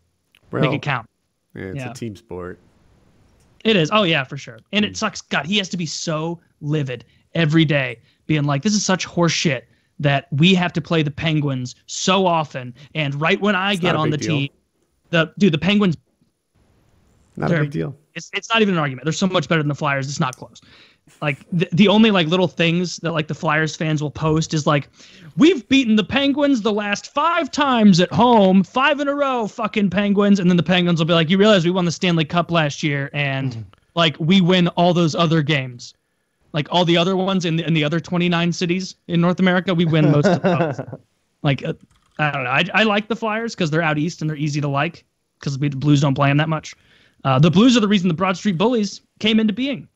well, 0.50 0.62
make 0.62 0.72
it 0.72 0.82
count." 0.82 1.09
yeah, 1.55 1.62
it's 1.66 1.76
yeah. 1.76 1.90
a 1.90 1.94
team 1.94 2.16
sport. 2.16 2.59
It 3.64 3.76
is. 3.76 3.90
Oh 3.92 4.02
yeah, 4.02 4.24
for 4.24 4.36
sure. 4.36 4.58
And 4.72 4.84
it 4.84 4.88
hmm. 4.88 4.94
sucks. 4.94 5.20
God, 5.20 5.46
he 5.46 5.56
has 5.58 5.68
to 5.70 5.76
be 5.76 5.86
so 5.86 6.40
livid 6.60 7.04
every 7.34 7.64
day, 7.64 8.00
being 8.26 8.44
like, 8.44 8.62
"This 8.62 8.74
is 8.74 8.84
such 8.84 9.06
horseshit 9.06 9.62
that 9.98 10.28
we 10.32 10.54
have 10.54 10.72
to 10.74 10.80
play 10.80 11.02
the 11.02 11.10
Penguins 11.10 11.74
so 11.86 12.26
often." 12.26 12.74
And 12.94 13.18
right 13.20 13.40
when 13.40 13.56
I 13.56 13.72
It's 13.72 13.80
get 13.80 13.96
on 13.96 14.10
the 14.10 14.18
deal. 14.18 14.36
team, 14.36 14.48
the 15.10 15.32
dude, 15.38 15.52
the 15.52 15.58
Penguins. 15.58 15.96
Not 17.36 17.50
a 17.50 17.60
big 17.60 17.70
deal. 17.70 17.96
It's 18.14 18.30
it's 18.32 18.48
not 18.48 18.62
even 18.62 18.74
an 18.74 18.80
argument. 18.80 19.06
They're 19.06 19.12
so 19.12 19.26
much 19.26 19.48
better 19.48 19.62
than 19.62 19.68
the 19.68 19.74
Flyers. 19.74 20.08
It's 20.08 20.20
not 20.20 20.36
close. 20.36 20.60
Like 21.20 21.38
the, 21.52 21.68
the 21.72 21.88
only 21.88 22.11
like 22.11 22.26
little 22.28 22.48
things 22.48 22.96
that 22.98 23.12
like 23.12 23.28
the 23.28 23.34
Flyers 23.34 23.76
fans 23.76 24.02
will 24.02 24.11
post 24.11 24.55
is 24.55 24.66
like, 24.66 24.88
we've 25.36 25.66
beaten 25.68 25.96
the 25.96 26.05
Penguins 26.05 26.62
the 26.62 26.72
last 26.72 27.12
five 27.12 27.50
times 27.50 28.00
at 28.00 28.12
home, 28.12 28.62
five 28.62 29.00
in 29.00 29.09
a 29.09 29.14
row, 29.14 29.46
fucking 29.46 29.90
Penguins, 29.90 30.40
and 30.40 30.50
then 30.50 30.57
the 30.57 30.62
Penguins 30.62 30.98
will 30.98 31.07
be 31.07 31.12
like, 31.12 31.30
you 31.30 31.38
realize 31.38 31.64
we 31.64 31.70
won 31.70 31.84
the 31.84 31.92
Stanley 31.92 32.24
Cup 32.24 32.50
last 32.50 32.82
year, 32.82 33.11
and 33.12 33.64
like 33.94 34.16
we 34.18 34.40
win 34.40 34.68
all 34.68 34.94
those 34.94 35.14
other 35.14 35.42
games, 35.42 35.94
like 36.52 36.68
all 36.70 36.84
the 36.84 36.96
other 36.96 37.16
ones 37.16 37.44
in 37.44 37.57
the, 37.57 37.66
in 37.66 37.74
the 37.74 37.84
other 37.84 38.00
29 38.00 38.52
cities 38.52 38.94
in 39.09 39.20
North 39.20 39.40
America, 39.40 39.74
we 39.74 39.84
win 39.84 40.11
most 40.11 40.26
of 40.26 40.42
those. 40.42 40.80
Like 41.42 41.62
uh, 41.62 41.74
I 42.18 42.30
don't 42.30 42.44
know, 42.44 42.50
I 42.50 42.64
I 42.72 42.82
like 42.84 43.09
the 43.09 43.16
Flyers 43.16 43.55
because 43.55 43.70
they're 43.70 43.82
out 43.82 43.98
east 43.98 44.22
and 44.22 44.30
they're 44.30 44.36
easy 44.38 44.62
to 44.62 44.68
like 44.68 45.05
because 45.38 45.59
the 45.59 45.68
Blues 45.68 46.00
don't 46.00 46.14
play 46.14 46.30
them 46.30 46.38
that 46.38 46.48
much. 46.48 46.74
Uh, 47.22 47.38
the 47.38 47.50
Blues 47.50 47.76
are 47.76 47.80
the 47.80 47.88
reason 47.88 48.09
the 48.09 48.14
Broad 48.14 48.38
Street 48.38 48.57
Bullies 48.57 49.02
came 49.18 49.38
into 49.38 49.52
being. 49.52 49.86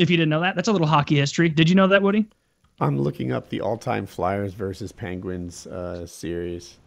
If 0.00 0.08
you 0.08 0.16
didn't 0.16 0.30
know 0.30 0.40
that, 0.40 0.56
that's 0.56 0.68
a 0.68 0.72
little 0.72 0.86
hockey 0.86 1.16
history. 1.16 1.50
Did 1.50 1.68
you 1.68 1.74
know 1.74 1.86
that, 1.86 2.02
Woody? 2.02 2.26
I'm 2.80 2.98
looking 2.98 3.32
up 3.32 3.50
the 3.50 3.60
all-time 3.60 4.06
Flyers 4.06 4.54
versus 4.54 4.92
Penguins 4.92 5.66
uh, 5.66 6.06
series. 6.06 6.78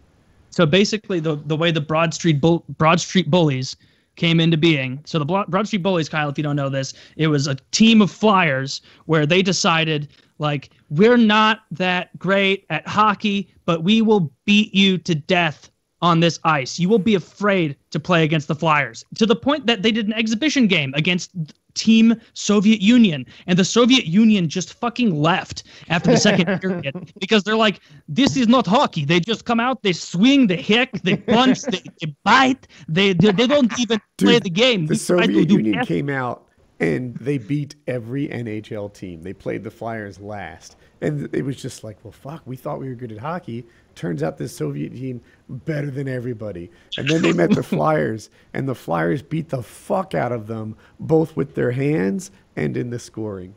So 0.49 0.66
basically, 0.66 1.20
the 1.20 1.36
the 1.36 1.55
way 1.55 1.70
the 1.70 1.80
Broad 1.80 2.16
Street 2.16 2.41
Bull, 2.41 2.66
Broad 2.80 2.99
Street 2.99 3.30
Bullies 3.30 3.76
came 4.16 4.39
into 4.39 4.57
being. 4.57 4.99
So 5.05 5.20
the 5.20 5.26
Broad 5.26 5.68
Street 5.68 5.84
Bullies, 5.84 6.09
Kyle, 6.09 6.28
if 6.28 6.39
you 6.39 6.43
don't 6.43 6.55
know 6.55 6.70
this, 6.70 6.95
it 7.16 7.28
was 7.28 7.45
a 7.45 7.55
team 7.70 8.01
of 8.01 8.09
Flyers 8.09 8.82
where 9.05 9.28
they 9.28 9.43
decided 9.43 10.07
like 10.39 10.72
we're 10.89 11.18
not 11.18 11.61
that 11.70 12.18
great 12.18 12.66
at 12.72 12.88
hockey, 12.88 13.53
but 13.66 13.84
we 13.84 14.01
will 14.01 14.32
beat 14.45 14.74
you 14.74 14.97
to 14.97 15.14
death 15.14 15.70
on 16.01 16.20
this 16.20 16.39
ice. 16.43 16.80
You 16.80 16.89
will 16.89 16.99
be 16.99 17.14
afraid 17.14 17.76
to 17.91 17.99
play 17.99 18.24
against 18.24 18.47
the 18.47 18.55
Flyers 18.55 19.05
to 19.16 19.28
the 19.28 19.36
point 19.36 19.68
that 19.68 19.84
they 19.84 19.91
did 19.91 20.07
an 20.07 20.14
exhibition 20.14 20.66
game 20.66 20.93
against 20.95 21.32
Team 21.76 22.15
Soviet 22.34 22.82
Union. 22.82 23.26
And 23.47 23.57
the 23.57 23.65
Soviet 23.65 24.05
Union 24.05 24.49
just 24.49 24.74
fucking 24.74 25.15
left 25.21 25.63
after 25.89 26.11
the 26.11 26.17
second 26.17 26.59
period 26.61 27.11
because 27.19 27.43
they're 27.43 27.55
like, 27.55 27.80
this 28.07 28.36
is 28.38 28.47
not 28.47 28.65
hockey. 28.65 29.05
They 29.05 29.19
just 29.19 29.45
come 29.45 29.59
out, 29.59 29.84
they 29.84 29.93
swing, 29.93 30.47
they 30.47 30.61
hit, 30.61 30.89
they 31.03 31.17
punch, 31.17 31.61
they, 31.63 31.82
they 32.01 32.15
bite. 32.24 32.67
They, 32.88 33.13
they 33.13 33.32
they 33.32 33.47
don't 33.47 33.78
even 33.80 33.99
play 34.17 34.39
the 34.39 34.49
game. 34.49 34.88
The 34.88 34.93
We 34.93 34.97
Soviet 34.97 35.49
Union 35.49 35.76
everything. 35.76 35.86
came 35.86 36.09
out 36.09 36.47
and 36.80 37.15
they 37.17 37.38
beat 37.38 37.76
every 37.88 38.28
NHL 38.28 38.93
team. 38.93 39.21
They 39.21 39.34
played 39.34 39.63
the 39.63 39.71
Flyers 39.71 40.19
last. 40.19 40.76
And 41.01 41.34
it 41.34 41.43
was 41.43 41.61
just 41.61 41.84
like, 41.84 41.97
well, 42.03 42.11
fuck, 42.11 42.43
we 42.45 42.55
thought 42.55 42.80
we 42.80 42.88
were 42.89 42.95
good 42.95 43.11
at 43.11 43.17
hockey. 43.19 43.65
Turns 43.95 44.23
out 44.23 44.37
this 44.37 44.55
Soviet 44.55 44.93
team 44.93 45.21
better 45.49 45.91
than 45.91 46.07
everybody. 46.07 46.71
And 46.97 47.07
then 47.07 47.21
they 47.21 47.33
met 47.33 47.51
the 47.51 47.63
Flyers, 47.63 48.29
and 48.53 48.67
the 48.67 48.75
Flyers 48.75 49.21
beat 49.21 49.49
the 49.49 49.63
fuck 49.63 50.13
out 50.13 50.31
of 50.31 50.47
them, 50.47 50.75
both 50.99 51.35
with 51.35 51.55
their 51.55 51.71
hands 51.71 52.31
and 52.55 52.77
in 52.77 52.89
the 52.89 52.99
scoring. 52.99 53.53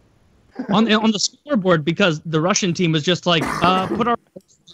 on 0.70 0.90
on 0.90 1.10
the 1.10 1.18
scoreboard 1.18 1.84
because 1.84 2.20
the 2.24 2.40
Russian 2.40 2.72
team 2.72 2.92
was 2.92 3.02
just 3.02 3.26
like, 3.26 3.42
uh, 3.62 3.86
put 3.88 4.08
our 4.08 4.16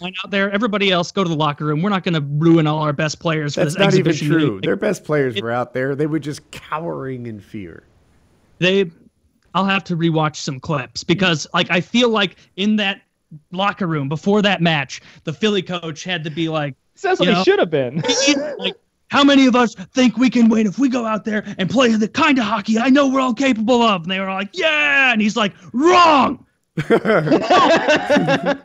line 0.01 0.13
out 0.23 0.31
there. 0.31 0.49
Everybody 0.51 0.91
else, 0.91 1.11
go 1.11 1.23
to 1.23 1.29
the 1.29 1.35
locker 1.35 1.65
room. 1.65 1.81
We're 1.81 1.89
not 1.89 2.03
going 2.03 2.13
to 2.13 2.21
ruin 2.21 2.67
all 2.67 2.79
our 2.79 2.93
best 2.93 3.19
players 3.19 3.55
for 3.55 3.61
That's 3.61 3.77
not 3.77 3.93
even 3.93 4.15
true. 4.15 4.51
game." 4.51 4.61
Their 4.61 4.75
best 4.75 5.03
players 5.03 5.41
were 5.41 5.51
out 5.51 5.73
there. 5.73 5.95
They 5.95 6.07
were 6.07 6.19
just 6.19 6.49
cowering 6.51 7.25
in 7.27 7.39
fear. 7.39 7.83
They, 8.59 8.91
I'll 9.53 9.65
have 9.65 9.83
to 9.85 9.97
rewatch 9.97 10.37
some 10.37 10.59
clips 10.59 11.03
because 11.03 11.47
like 11.53 11.69
I 11.69 11.81
feel 11.81 12.09
like 12.09 12.37
in 12.55 12.77
that 12.77 13.01
locker 13.51 13.87
room 13.87 14.09
before 14.09 14.41
that 14.41 14.61
match, 14.61 15.01
the 15.23 15.33
Philly 15.33 15.61
coach 15.61 16.03
had 16.03 16.23
to 16.23 16.29
be 16.29 16.49
like, 16.49 16.75
That's 17.01 17.19
what 17.19 17.29
You 17.29 17.35
he 17.35 17.43
should 17.43 17.59
have 17.59 17.69
been. 17.69 18.03
like. 18.57 18.75
How 19.09 19.23
many 19.23 19.45
of 19.45 19.55
us 19.55 19.75
think 19.75 20.17
we 20.17 20.27
can 20.27 20.49
win 20.49 20.65
if 20.65 20.79
we 20.79 20.89
go 20.89 21.05
out 21.05 21.23
there 21.23 21.43
and 21.59 21.69
play 21.69 21.93
the 21.93 22.07
kind 22.07 22.39
of 22.39 22.45
hockey 22.45 22.79
I 22.79 22.89
know 22.89 23.07
we're 23.07 23.19
all 23.19 23.35
capable 23.35 23.83
of? 23.83 24.01
And 24.01 24.11
they 24.11 24.19
were 24.19 24.25
like, 24.25 24.49
"Yeah," 24.53 25.13
and 25.13 25.21
he's 25.21 25.35
like, 25.35 25.53
"Wrong." 25.71 26.43
no 26.89 28.59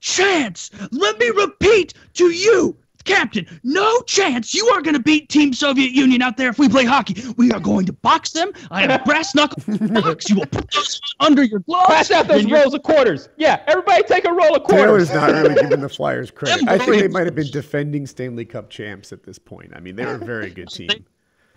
chance. 0.00 0.70
Let 0.90 1.18
me 1.20 1.30
repeat 1.30 1.94
to 2.14 2.24
you, 2.24 2.76
Captain, 3.04 3.46
no 3.62 4.00
chance 4.02 4.54
you 4.54 4.66
are 4.68 4.80
going 4.82 4.94
to 4.94 5.00
beat 5.02 5.28
Team 5.28 5.52
Soviet 5.52 5.92
Union 5.92 6.22
out 6.22 6.36
there 6.36 6.48
if 6.48 6.58
we 6.58 6.68
play 6.68 6.84
hockey. 6.84 7.22
We 7.36 7.50
are 7.52 7.60
going 7.60 7.86
to 7.86 7.92
box 7.92 8.32
them. 8.32 8.52
I 8.70 8.82
have 8.86 9.04
brass 9.06 9.34
knuckles 9.34 9.64
box. 9.78 10.28
You 10.30 10.36
will 10.36 10.46
put 10.46 10.70
those 10.72 11.00
under 11.20 11.42
your 11.42 11.60
gloves. 11.60 11.86
Pass 11.88 12.10
out 12.10 12.26
those 12.28 12.46
rolls 12.50 12.74
of 12.74 12.82
quarters. 12.82 13.28
Yeah, 13.36 13.62
everybody 13.66 14.02
take 14.04 14.24
a 14.24 14.32
roll 14.32 14.56
of 14.56 14.66
Taylor's 14.66 15.10
quarters. 15.10 15.14
not 15.14 15.30
really 15.30 15.54
giving 15.54 15.80
the 15.80 15.88
Flyers 15.88 16.30
credit. 16.30 16.66
I 16.68 16.78
think 16.78 17.00
they 17.00 17.08
might 17.08 17.26
have 17.26 17.34
been 17.34 17.50
defending 17.50 18.06
Stanley 18.06 18.44
Cup 18.44 18.70
champs 18.70 19.12
at 19.12 19.22
this 19.22 19.38
point. 19.38 19.72
I 19.74 19.80
mean, 19.80 19.96
they 19.96 20.04
were 20.06 20.14
a 20.14 20.18
very 20.18 20.50
good 20.50 20.68
team. 20.70 20.88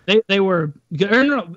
They, 0.06 0.20
they 0.28 0.40
were, 0.40 0.72
good- 0.96 1.12
or 1.12 1.24
no, 1.24 1.56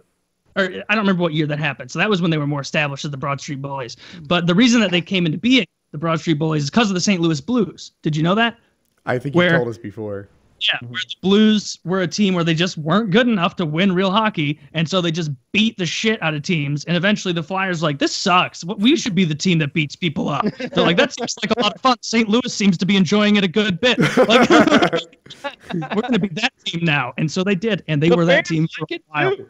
or 0.57 0.63
I 0.63 0.95
don't 0.95 0.99
remember 1.03 1.21
what 1.21 1.33
year 1.33 1.47
that 1.47 1.59
happened. 1.59 1.91
So 1.91 1.99
that 1.99 2.09
was 2.09 2.21
when 2.21 2.31
they 2.31 2.37
were 2.37 2.47
more 2.47 2.61
established 2.61 3.05
as 3.05 3.11
the 3.11 3.17
Broad 3.17 3.39
Street 3.39 3.61
Bullies. 3.61 3.97
But 4.23 4.47
the 4.47 4.55
reason 4.55 4.81
that 4.81 4.91
they 4.91 5.01
came 5.01 5.25
into 5.25 5.37
being 5.37 5.65
the 5.91 5.97
Broad 5.97 6.19
Street 6.19 6.39
Bullies 6.39 6.63
is 6.63 6.69
because 6.69 6.89
of 6.89 6.93
the 6.93 7.01
St. 7.01 7.21
Louis 7.21 7.39
Blues. 7.41 7.91
Did 8.01 8.15
you 8.15 8.23
know 8.23 8.35
that? 8.35 8.57
I 9.05 9.17
think 9.17 9.35
you 9.35 9.49
told 9.49 9.67
us 9.67 9.77
before. 9.77 10.29
Yeah, 10.61 10.75
mm-hmm. 10.75 10.91
where 10.91 11.01
the 11.01 11.15
Blues 11.21 11.79
were 11.83 12.01
a 12.01 12.07
team 12.07 12.35
where 12.35 12.43
they 12.43 12.53
just 12.53 12.77
weren't 12.77 13.09
good 13.09 13.27
enough 13.27 13.55
to 13.57 13.65
win 13.65 13.93
real 13.93 14.11
hockey, 14.11 14.59
and 14.73 14.87
so 14.87 15.01
they 15.01 15.11
just 15.11 15.31
beat 15.51 15.77
the 15.77 15.85
shit 15.85 16.21
out 16.21 16.33
of 16.33 16.43
teams. 16.43 16.83
And 16.85 16.95
eventually, 16.95 17.33
the 17.33 17.43
Flyers 17.43 17.81
like 17.81 17.99
this 17.99 18.15
sucks. 18.15 18.63
We 18.63 18.95
should 18.95 19.15
be 19.15 19.25
the 19.25 19.35
team 19.35 19.57
that 19.59 19.73
beats 19.73 19.95
people 19.95 20.29
up. 20.29 20.45
They're 20.57 20.83
like 20.83 20.97
that 20.97 21.13
seems 21.13 21.35
like 21.43 21.57
a 21.57 21.61
lot 21.61 21.73
of 21.73 21.81
fun. 21.81 21.97
St. 22.01 22.29
Louis 22.29 22.53
seems 22.53 22.77
to 22.77 22.85
be 22.85 22.95
enjoying 22.95 23.37
it 23.37 23.43
a 23.43 23.47
good 23.47 23.79
bit. 23.79 23.97
Like, 23.99 24.49
we're 25.95 26.01
going 26.01 26.13
to 26.13 26.19
be 26.19 26.29
that 26.29 26.51
team 26.63 26.85
now, 26.85 27.13
and 27.17 27.31
so 27.31 27.43
they 27.43 27.55
did, 27.55 27.83
and 27.87 28.01
they 28.01 28.09
The 28.09 28.17
were 28.17 28.25
that 28.25 28.45
team 28.45 28.67
for 28.67 28.85
a 28.91 28.99
while. 29.07 29.35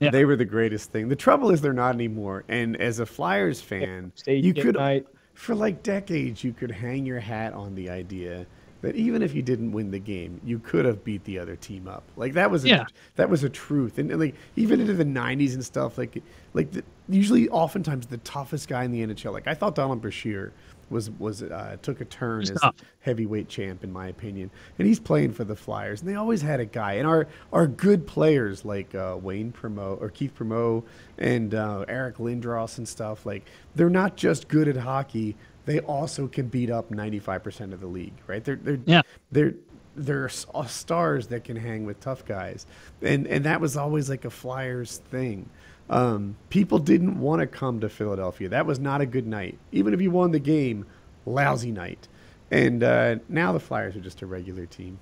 Yeah. 0.00 0.10
They 0.10 0.24
were 0.24 0.36
the 0.36 0.44
greatest 0.44 0.92
thing. 0.92 1.08
The 1.08 1.16
trouble 1.16 1.50
is 1.50 1.60
they're 1.60 1.72
not 1.72 1.94
anymore. 1.94 2.44
And 2.48 2.76
as 2.76 3.00
a 3.00 3.06
Flyers 3.06 3.60
fan, 3.60 4.12
Stage 4.14 4.44
you 4.44 4.54
could 4.54 4.76
night. 4.76 5.06
for 5.34 5.56
like 5.56 5.82
decades 5.82 6.44
you 6.44 6.52
could 6.52 6.70
hang 6.70 7.04
your 7.04 7.18
hat 7.18 7.52
on 7.54 7.74
the 7.74 7.90
idea 7.90 8.46
that 8.80 8.94
even 8.94 9.22
if 9.22 9.34
you 9.34 9.42
didn't 9.42 9.72
win 9.72 9.90
the 9.90 9.98
game, 9.98 10.40
you 10.44 10.58
could 10.60 10.84
have 10.84 11.02
beat 11.04 11.24
the 11.24 11.38
other 11.38 11.56
team 11.56 11.88
up. 11.88 12.04
Like 12.16 12.34
that 12.34 12.50
was 12.50 12.64
a, 12.64 12.68
Yeah. 12.68 12.86
that 13.16 13.28
was 13.28 13.42
a 13.44 13.48
truth. 13.48 13.98
And, 13.98 14.10
and, 14.10 14.20
like 14.20 14.34
even 14.56 14.80
into 14.80 14.94
the 14.94 15.04
'90s 15.04 15.54
and 15.54 15.64
stuff, 15.64 15.98
like 15.98 16.22
like 16.54 16.70
the, 16.72 16.84
usually, 17.08 17.48
oftentimes 17.48 18.06
the 18.06 18.18
toughest 18.18 18.68
guy 18.68 18.84
in 18.84 18.92
the 18.92 19.04
NHL. 19.04 19.32
Like 19.32 19.46
I 19.48 19.54
thought 19.54 19.74
Donald 19.74 20.00
Brashear 20.00 20.52
was 20.90 21.10
was 21.10 21.42
uh, 21.42 21.76
took 21.82 22.00
a 22.00 22.04
turn 22.06 22.40
He's 22.40 22.50
as 22.52 22.60
tough. 22.62 22.76
heavyweight 23.00 23.48
champ 23.48 23.84
in 23.84 23.92
my 23.92 24.06
opinion, 24.08 24.50
and 24.78 24.86
he's 24.88 24.98
playing 25.00 25.32
for 25.32 25.44
the 25.44 25.56
Flyers. 25.56 26.00
And 26.00 26.08
they 26.08 26.14
always 26.14 26.40
had 26.40 26.60
a 26.60 26.64
guy. 26.64 26.94
And 26.94 27.06
our 27.06 27.26
our 27.52 27.66
good 27.66 28.06
players 28.06 28.64
like 28.64 28.94
uh, 28.94 29.18
Wayne 29.20 29.52
Primeau 29.52 29.98
or 30.00 30.08
Keith 30.08 30.34
Primeau 30.34 30.84
and 31.18 31.52
uh, 31.54 31.84
Eric 31.88 32.16
Lindros 32.18 32.78
and 32.78 32.88
stuff. 32.88 33.26
Like 33.26 33.44
they're 33.74 33.90
not 33.90 34.16
just 34.16 34.48
good 34.48 34.68
at 34.68 34.76
hockey. 34.76 35.36
They 35.68 35.80
also 35.80 36.26
can 36.26 36.48
beat 36.48 36.70
up 36.70 36.88
95% 36.90 37.74
of 37.74 37.80
the 37.80 37.86
league, 37.86 38.14
right? 38.26 38.42
They're 38.42 38.56
they're 38.56 38.80
Yeah. 38.86 39.02
they're 39.30 39.52
they're 39.94 40.30
uh, 40.54 40.64
stars 40.64 41.26
that 41.26 41.44
can 41.44 41.56
hang 41.56 41.84
with 41.84 42.00
tough 42.00 42.24
guys, 42.24 42.64
and 43.02 43.26
and 43.26 43.44
that 43.44 43.60
was 43.60 43.76
always 43.76 44.08
like 44.08 44.24
a 44.24 44.30
Flyers 44.30 45.02
thing. 45.10 45.46
Um, 45.90 46.36
people 46.48 46.78
didn't 46.78 47.20
want 47.20 47.40
to 47.40 47.46
come 47.46 47.80
to 47.80 47.90
Philadelphia. 47.90 48.48
That 48.48 48.64
was 48.64 48.80
not 48.80 49.02
a 49.02 49.06
good 49.06 49.26
night. 49.26 49.58
Even 49.72 49.92
if 49.92 50.00
you 50.00 50.10
won 50.10 50.30
the 50.30 50.38
game, 50.38 50.86
lousy 51.26 51.70
night. 51.70 52.08
And 52.50 52.82
uh, 52.82 53.16
now 53.28 53.52
the 53.52 53.60
Flyers 53.60 53.94
are 53.94 54.00
just 54.00 54.22
a 54.22 54.26
regular 54.26 54.64
team. 54.64 54.98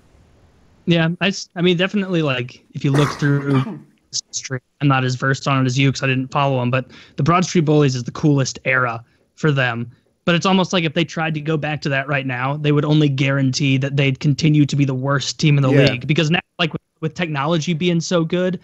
Yeah, 0.87 1.11
I, 1.21 1.33
I 1.55 1.62
mean, 1.62 1.77
definitely. 1.77 2.23
Like, 2.23 2.64
if 2.73 2.85
you 2.85 2.91
look 2.91 3.09
through 3.21 3.79
history, 4.33 4.61
I'm 4.81 4.89
not 4.89 5.05
as 5.05 5.14
versed 5.14 5.47
on 5.47 5.62
it 5.62 5.67
as 5.67 5.79
you 5.79 5.91
because 5.91 6.03
I 6.03 6.09
didn't 6.09 6.33
follow 6.33 6.59
them. 6.59 6.73
But 6.73 6.91
the 7.14 7.23
Broad 7.23 7.45
Street 7.45 7.64
Bullies 7.67 7.95
is 7.95 8.03
the 8.03 8.11
coolest 8.11 8.59
era 8.64 9.05
for 9.37 9.53
them. 9.53 9.93
But 10.27 10.35
it's 10.35 10.45
almost 10.45 10.72
like 10.72 10.85
if 10.85 10.93
they 10.93 11.05
tried 11.05 11.35
to 11.35 11.41
go 11.41 11.57
back 11.57 11.81
to 11.83 11.89
that 11.91 12.09
right 12.09 12.27
now, 12.27 12.57
they 12.57 12.72
would 12.72 12.85
only 12.85 13.09
guarantee 13.09 13.79
that 13.79 13.97
they'd 13.97 14.18
continue 14.20 14.66
to 14.66 14.77
be 14.77 14.85
the 14.85 14.95
worst 14.95 15.39
team 15.41 15.57
in 15.57 15.62
the 15.62 15.72
Yeah. 15.72 15.93
league. 15.93 16.07
Because 16.07 16.31
now, 16.31 16.41
like 16.59 16.72
with, 16.72 16.83
with 17.01 17.14
technology 17.14 17.72
being 17.72 18.01
so 18.01 18.24
good, 18.24 18.61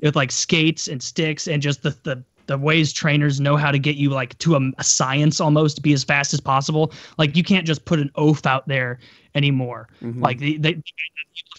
with 0.00 0.14
like 0.14 0.30
skates 0.30 0.88
and 0.88 1.02
sticks 1.02 1.48
and 1.48 1.62
just 1.62 1.82
the 1.82 1.96
the 2.02 2.22
the 2.46 2.58
ways 2.58 2.92
trainers 2.92 3.40
know 3.40 3.56
how 3.56 3.70
to 3.70 3.78
get 3.78 3.96
you 3.96 4.10
like 4.10 4.36
to 4.38 4.54
a, 4.56 4.60
a 4.78 4.84
science 4.84 5.40
almost 5.40 5.76
to 5.76 5.82
be 5.82 5.92
as 5.92 6.04
fast 6.04 6.32
as 6.34 6.40
possible. 6.40 6.92
Like 7.18 7.36
you 7.36 7.42
can't 7.42 7.66
just 7.66 7.84
put 7.84 7.98
an 7.98 8.10
oaf 8.16 8.46
out 8.46 8.66
there 8.68 8.98
anymore. 9.34 9.88
Mm-hmm. 10.02 10.22
Like 10.22 10.38
they, 10.38 10.54
they, 10.56 10.74
they 10.74 10.82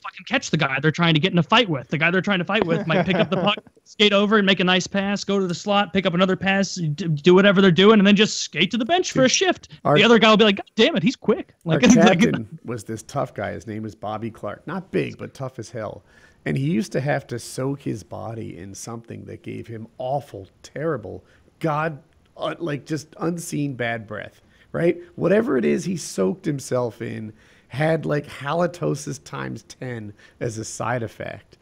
fucking 0.01 0.25
catch 0.27 0.49
the 0.49 0.57
guy 0.57 0.79
they're 0.81 0.91
trying 0.91 1.13
to 1.13 1.19
get 1.19 1.31
in 1.31 1.37
a 1.37 1.43
fight 1.43 1.69
with. 1.69 1.87
The 1.89 1.97
guy 1.97 2.11
they're 2.11 2.21
trying 2.21 2.39
to 2.39 2.45
fight 2.45 2.65
with 2.65 2.87
might 2.87 3.05
pick 3.05 3.15
up 3.15 3.29
the 3.29 3.37
puck, 3.37 3.57
skate 3.83 4.13
over 4.13 4.37
and 4.37 4.45
make 4.45 4.59
a 4.59 4.63
nice 4.63 4.87
pass, 4.87 5.23
go 5.23 5.39
to 5.39 5.47
the 5.47 5.53
slot, 5.55 5.93
pick 5.93 6.05
up 6.05 6.13
another 6.13 6.35
pass, 6.35 6.75
d- 6.75 6.89
do 7.07 7.35
whatever 7.35 7.61
they're 7.61 7.71
doing, 7.71 7.99
and 7.99 8.07
then 8.07 8.15
just 8.15 8.39
skate 8.39 8.71
to 8.71 8.77
the 8.77 8.85
bench 8.85 9.11
for 9.11 9.25
a 9.25 9.29
shift. 9.29 9.69
Our- 9.85 9.95
the 9.97 10.03
other 10.03 10.19
guy 10.19 10.29
will 10.29 10.37
be 10.37 10.45
like, 10.45 10.57
God 10.57 10.71
damn 10.75 10.95
it, 10.95 11.03
he's 11.03 11.15
quick. 11.15 11.53
Our 11.65 11.73
Like, 11.73 11.81
like- 11.95 12.19
captain 12.21 12.59
was 12.65 12.83
this 12.85 13.03
tough 13.03 13.33
guy. 13.33 13.51
His 13.51 13.67
name 13.67 13.83
was 13.83 13.95
Bobby 13.95 14.31
Clarke. 14.31 14.65
Not 14.65 14.91
big, 14.91 15.17
but 15.17 15.33
tough 15.33 15.59
as 15.59 15.69
hell. 15.69 16.03
And 16.47 16.57
he 16.57 16.67
used 16.67 16.93
to 16.93 17.01
have 17.01 17.27
to 17.27 17.39
soak 17.39 17.81
his 17.81 18.03
body 18.03 18.57
in 18.57 18.73
something 18.73 19.25
that 19.25 19.41
gave 19.41 19.67
him 19.67 19.85
awful, 19.97 20.47
terrible, 20.63 21.21
God, 21.59 22.01
uh, 22.37 22.55
like 22.57 22.85
just 22.85 23.09
unseen 23.19 23.73
bad 23.73 24.07
breath, 24.07 24.39
right? 24.71 24.97
Whatever 25.17 25.57
it 25.57 25.65
is 25.65 25.83
he 25.83 25.97
soaked 25.97 26.45
himself 26.45 27.01
in 27.01 27.33
had 27.67 28.05
like 28.05 28.25
halitosis 28.27 29.21
times 29.25 29.63
10 29.63 30.13
as 30.39 30.57
a 30.57 30.63
side 30.63 31.03
effect. 31.03 31.57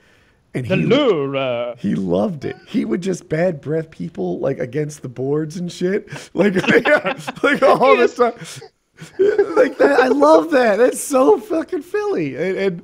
And 0.53 0.67
he, 0.67 0.83
he 1.79 1.95
loved 1.95 2.45
it. 2.45 2.55
He 2.67 2.85
would 2.85 3.01
just 3.01 3.27
bad 3.27 3.61
breath 3.61 3.89
people 3.89 4.37
like 4.37 4.59
against 4.59 5.01
the 5.01 5.09
boards 5.09 5.57
and 5.57 5.71
shit, 5.71 6.07
like 6.35 6.53
like 7.41 7.63
all 7.63 7.97
the 7.97 8.07
time. 8.07 8.71
like 9.55 9.77
that, 9.77 9.99
I 9.99 10.07
love 10.07 10.51
that. 10.51 10.77
That's 10.77 11.01
so 11.01 11.39
fucking 11.39 11.81
Philly. 11.81 12.35
And, 12.35 12.57
and 12.57 12.83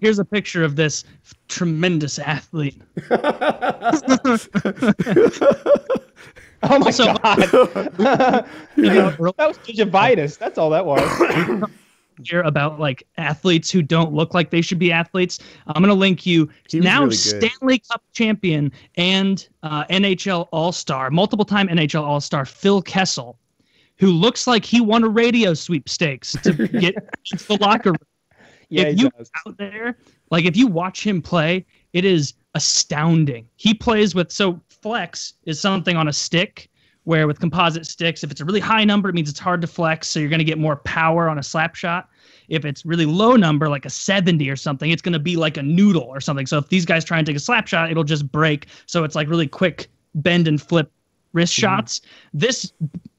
Here's 0.00 0.18
a 0.18 0.24
picture 0.24 0.64
of 0.64 0.76
this 0.76 1.04
tremendous 1.48 2.18
athlete. 2.18 2.80
Oh 6.64 6.78
my 6.78 6.92
So- 6.92 7.12
god. 7.14 8.46
You 8.76 8.82
know, 8.84 9.10
that 9.36 9.48
was 9.48 9.58
gingivitis. 9.58 10.38
That's 10.38 10.58
all 10.58 10.70
that 10.70 10.86
was. 10.86 11.62
here 12.24 12.42
about 12.42 12.78
like 12.78 13.06
athletes 13.16 13.70
who 13.70 13.82
don't 13.82 14.12
look 14.12 14.34
like 14.34 14.50
they 14.50 14.60
should 14.60 14.78
be 14.78 14.92
athletes. 14.92 15.38
I'm 15.66 15.82
gonna 15.82 15.94
link 15.94 16.24
you 16.24 16.48
now 16.72 17.02
really. 17.02 17.16
Stanley 17.16 17.82
Cup 17.90 18.02
champion 18.12 18.70
and 18.96 19.48
uh, 19.62 19.84
NHL 19.86 20.48
All 20.52 20.72
Star, 20.72 21.10
multiple 21.10 21.44
time 21.44 21.68
NHL 21.68 22.02
All 22.02 22.20
Star 22.20 22.44
Phil 22.44 22.80
Kessel, 22.82 23.38
who 23.98 24.10
looks 24.10 24.46
like 24.46 24.64
he 24.64 24.80
won 24.80 25.04
a 25.04 25.08
radio 25.08 25.54
sweepstakes 25.54 26.32
to 26.42 26.52
get 26.68 26.94
into 27.32 27.46
the 27.46 27.56
locker 27.60 27.90
room. 27.90 27.98
Yeah, 28.68 28.84
if 28.84 28.98
you 28.98 29.10
does. 29.10 29.30
out 29.46 29.56
there, 29.58 29.98
like 30.30 30.44
if 30.44 30.56
you 30.56 30.66
watch 30.66 31.06
him 31.06 31.20
play, 31.22 31.66
it 31.92 32.04
is 32.04 32.34
astounding. 32.54 33.46
He 33.56 33.74
plays 33.74 34.14
with 34.14 34.32
so 34.32 34.60
flex 34.70 35.34
is 35.44 35.60
something 35.60 35.96
on 35.96 36.08
a 36.08 36.12
stick 36.12 36.68
where 37.04 37.26
with 37.26 37.40
composite 37.40 37.84
sticks, 37.86 38.22
if 38.22 38.30
it's 38.30 38.40
a 38.40 38.44
really 38.44 38.60
high 38.60 38.84
number, 38.84 39.08
it 39.08 39.14
means 39.14 39.28
it's 39.28 39.38
hard 39.40 39.60
to 39.60 39.66
flex, 39.66 40.06
so 40.08 40.20
you're 40.20 40.28
going 40.28 40.38
to 40.38 40.44
get 40.44 40.56
more 40.58 40.76
power 40.76 41.28
on 41.28 41.38
a 41.38 41.42
slap 41.42 41.74
shot. 41.74 42.08
If 42.48 42.64
it's 42.64 42.86
really 42.86 43.06
low 43.06 43.34
number, 43.34 43.68
like 43.68 43.84
a 43.84 43.90
70 43.90 44.48
or 44.48 44.56
something, 44.56 44.90
it's 44.90 45.02
going 45.02 45.12
to 45.12 45.18
be 45.18 45.36
like 45.36 45.56
a 45.56 45.62
noodle 45.62 46.04
or 46.04 46.20
something. 46.20 46.46
So 46.46 46.58
if 46.58 46.68
these 46.68 46.84
guys 46.86 47.04
try 47.04 47.18
and 47.18 47.26
take 47.26 47.36
a 47.36 47.40
slap 47.40 47.66
shot, 47.66 47.90
it'll 47.90 48.04
just 48.04 48.30
break. 48.30 48.68
So 48.86 49.02
it's 49.04 49.16
like 49.16 49.28
really 49.28 49.48
quick 49.48 49.88
bend 50.14 50.46
and 50.48 50.60
flip 50.62 50.90
wrist 51.32 51.54
Mm-hmm. 51.54 51.60
shots. 51.60 52.00
This 52.32 52.72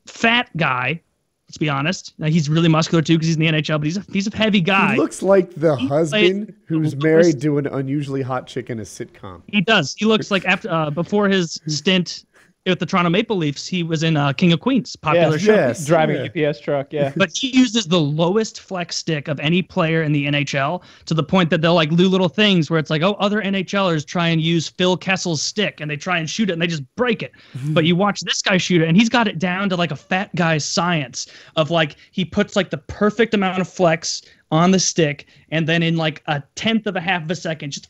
fat 0.06 0.50
guy, 0.58 1.02
let's 1.48 1.58
be 1.58 1.70
honest, 1.70 2.14
uh, 2.22 2.26
he's 2.26 2.50
really 2.50 2.68
muscular 2.68 3.02
too 3.02 3.14
because 3.14 3.28
he's 3.28 3.36
in 3.36 3.42
the 3.42 3.62
NHL, 3.62 3.80
but 3.80 3.86
he's 3.86 3.98
a, 3.98 4.06
he's 4.12 4.28
a 4.28 4.36
heavy 4.36 4.62
guy. 4.62 4.94
He 4.94 5.00
looks 5.00 5.22
like 5.22 5.54
the 5.56 5.76
He 5.76 5.88
husband 5.88 6.54
who's 6.66 6.96
married 6.96 7.42
to 7.42 7.58
an 7.58 7.68
unusually 7.68 8.22
hot 8.22 8.48
chick 8.48 8.70
in 8.70 8.80
a 8.80 8.84
sitcom. 8.84 9.42
He 9.48 9.62
does. 9.62 9.96
He 9.98 10.06
looks 10.06 10.32
like 10.32 10.46
after 10.46 10.70
uh, 10.70 10.90
before 10.90 11.30
his 11.30 11.62
stint 11.68 12.26
with 12.66 12.80
the 12.80 12.86
Toronto 12.86 13.10
Maple 13.10 13.36
Leafs, 13.36 13.68
he 13.68 13.84
was 13.84 14.04
in 14.04 14.16
uh, 14.16 14.32
King 14.32 14.54
of 14.54 14.62
Queens, 14.62 14.96
popular 14.96 15.32
Yeah. 15.38 15.38
show. 15.38 15.54
Yes, 15.54 15.86
Driving 15.86 16.16
yeah. 16.16 16.30
a 16.46 16.50
UPS 16.50 16.62
truck, 16.62 16.94
yeah. 16.94 17.12
But 17.16 17.32
he 17.36 17.48
uses 17.56 17.88
the 17.88 18.00
lowest 18.00 18.62
flex 18.62 18.96
stick 18.96 19.28
of 19.28 19.38
any 19.42 19.62
player 19.62 20.02
in 20.04 20.14
the 20.14 20.28
NHL 20.28 20.82
to 21.06 21.14
the 21.14 21.24
point 21.24 21.50
that 21.50 21.62
they'll 21.62 21.74
like 21.74 21.94
do 21.96 22.08
little 22.08 22.30
things 22.30 22.70
where 22.70 22.80
it's 22.80 22.90
like, 22.90 23.02
oh, 23.02 23.14
other 23.20 23.42
NHLers 23.42 24.06
try 24.06 24.30
and 24.30 24.40
use 24.42 24.70
Phil 24.70 24.96
Kessel's 24.98 25.42
stick 25.42 25.82
and 25.82 25.92
they 25.92 25.98
try 25.98 26.18
and 26.20 26.30
shoot 26.30 26.50
it 26.50 26.54
and 26.54 26.62
they 26.62 26.68
just 26.68 26.84
break 26.96 27.22
it. 27.22 27.34
but 27.74 27.84
you 27.84 27.96
watch 27.98 28.22
this 28.22 28.42
guy 28.42 28.58
shoot 28.58 28.82
it 28.82 28.88
and 28.88 28.96
he's 28.96 29.10
got 29.10 29.28
it 29.28 29.40
down 29.40 29.68
to 29.70 29.76
like 29.76 29.92
a 29.92 29.96
fat 29.98 30.34
guy's 30.36 30.64
science 30.64 31.28
of 31.58 31.70
like 31.70 31.98
he 32.12 32.24
puts 32.24 32.56
like 32.56 32.70
the 32.70 32.78
perfect 32.78 33.34
amount 33.34 33.60
of 33.60 33.68
flex 33.68 34.22
on 34.52 34.72
the 34.72 34.80
stick 34.80 35.26
and 35.50 35.68
then 35.68 35.84
in 35.84 35.98
like 35.98 36.22
a 36.28 36.42
tenth 36.56 36.88
of 36.88 36.96
a 36.96 37.02
half 37.02 37.24
of 37.24 37.32
a 37.32 37.36
second 37.36 37.72
just 37.72 37.88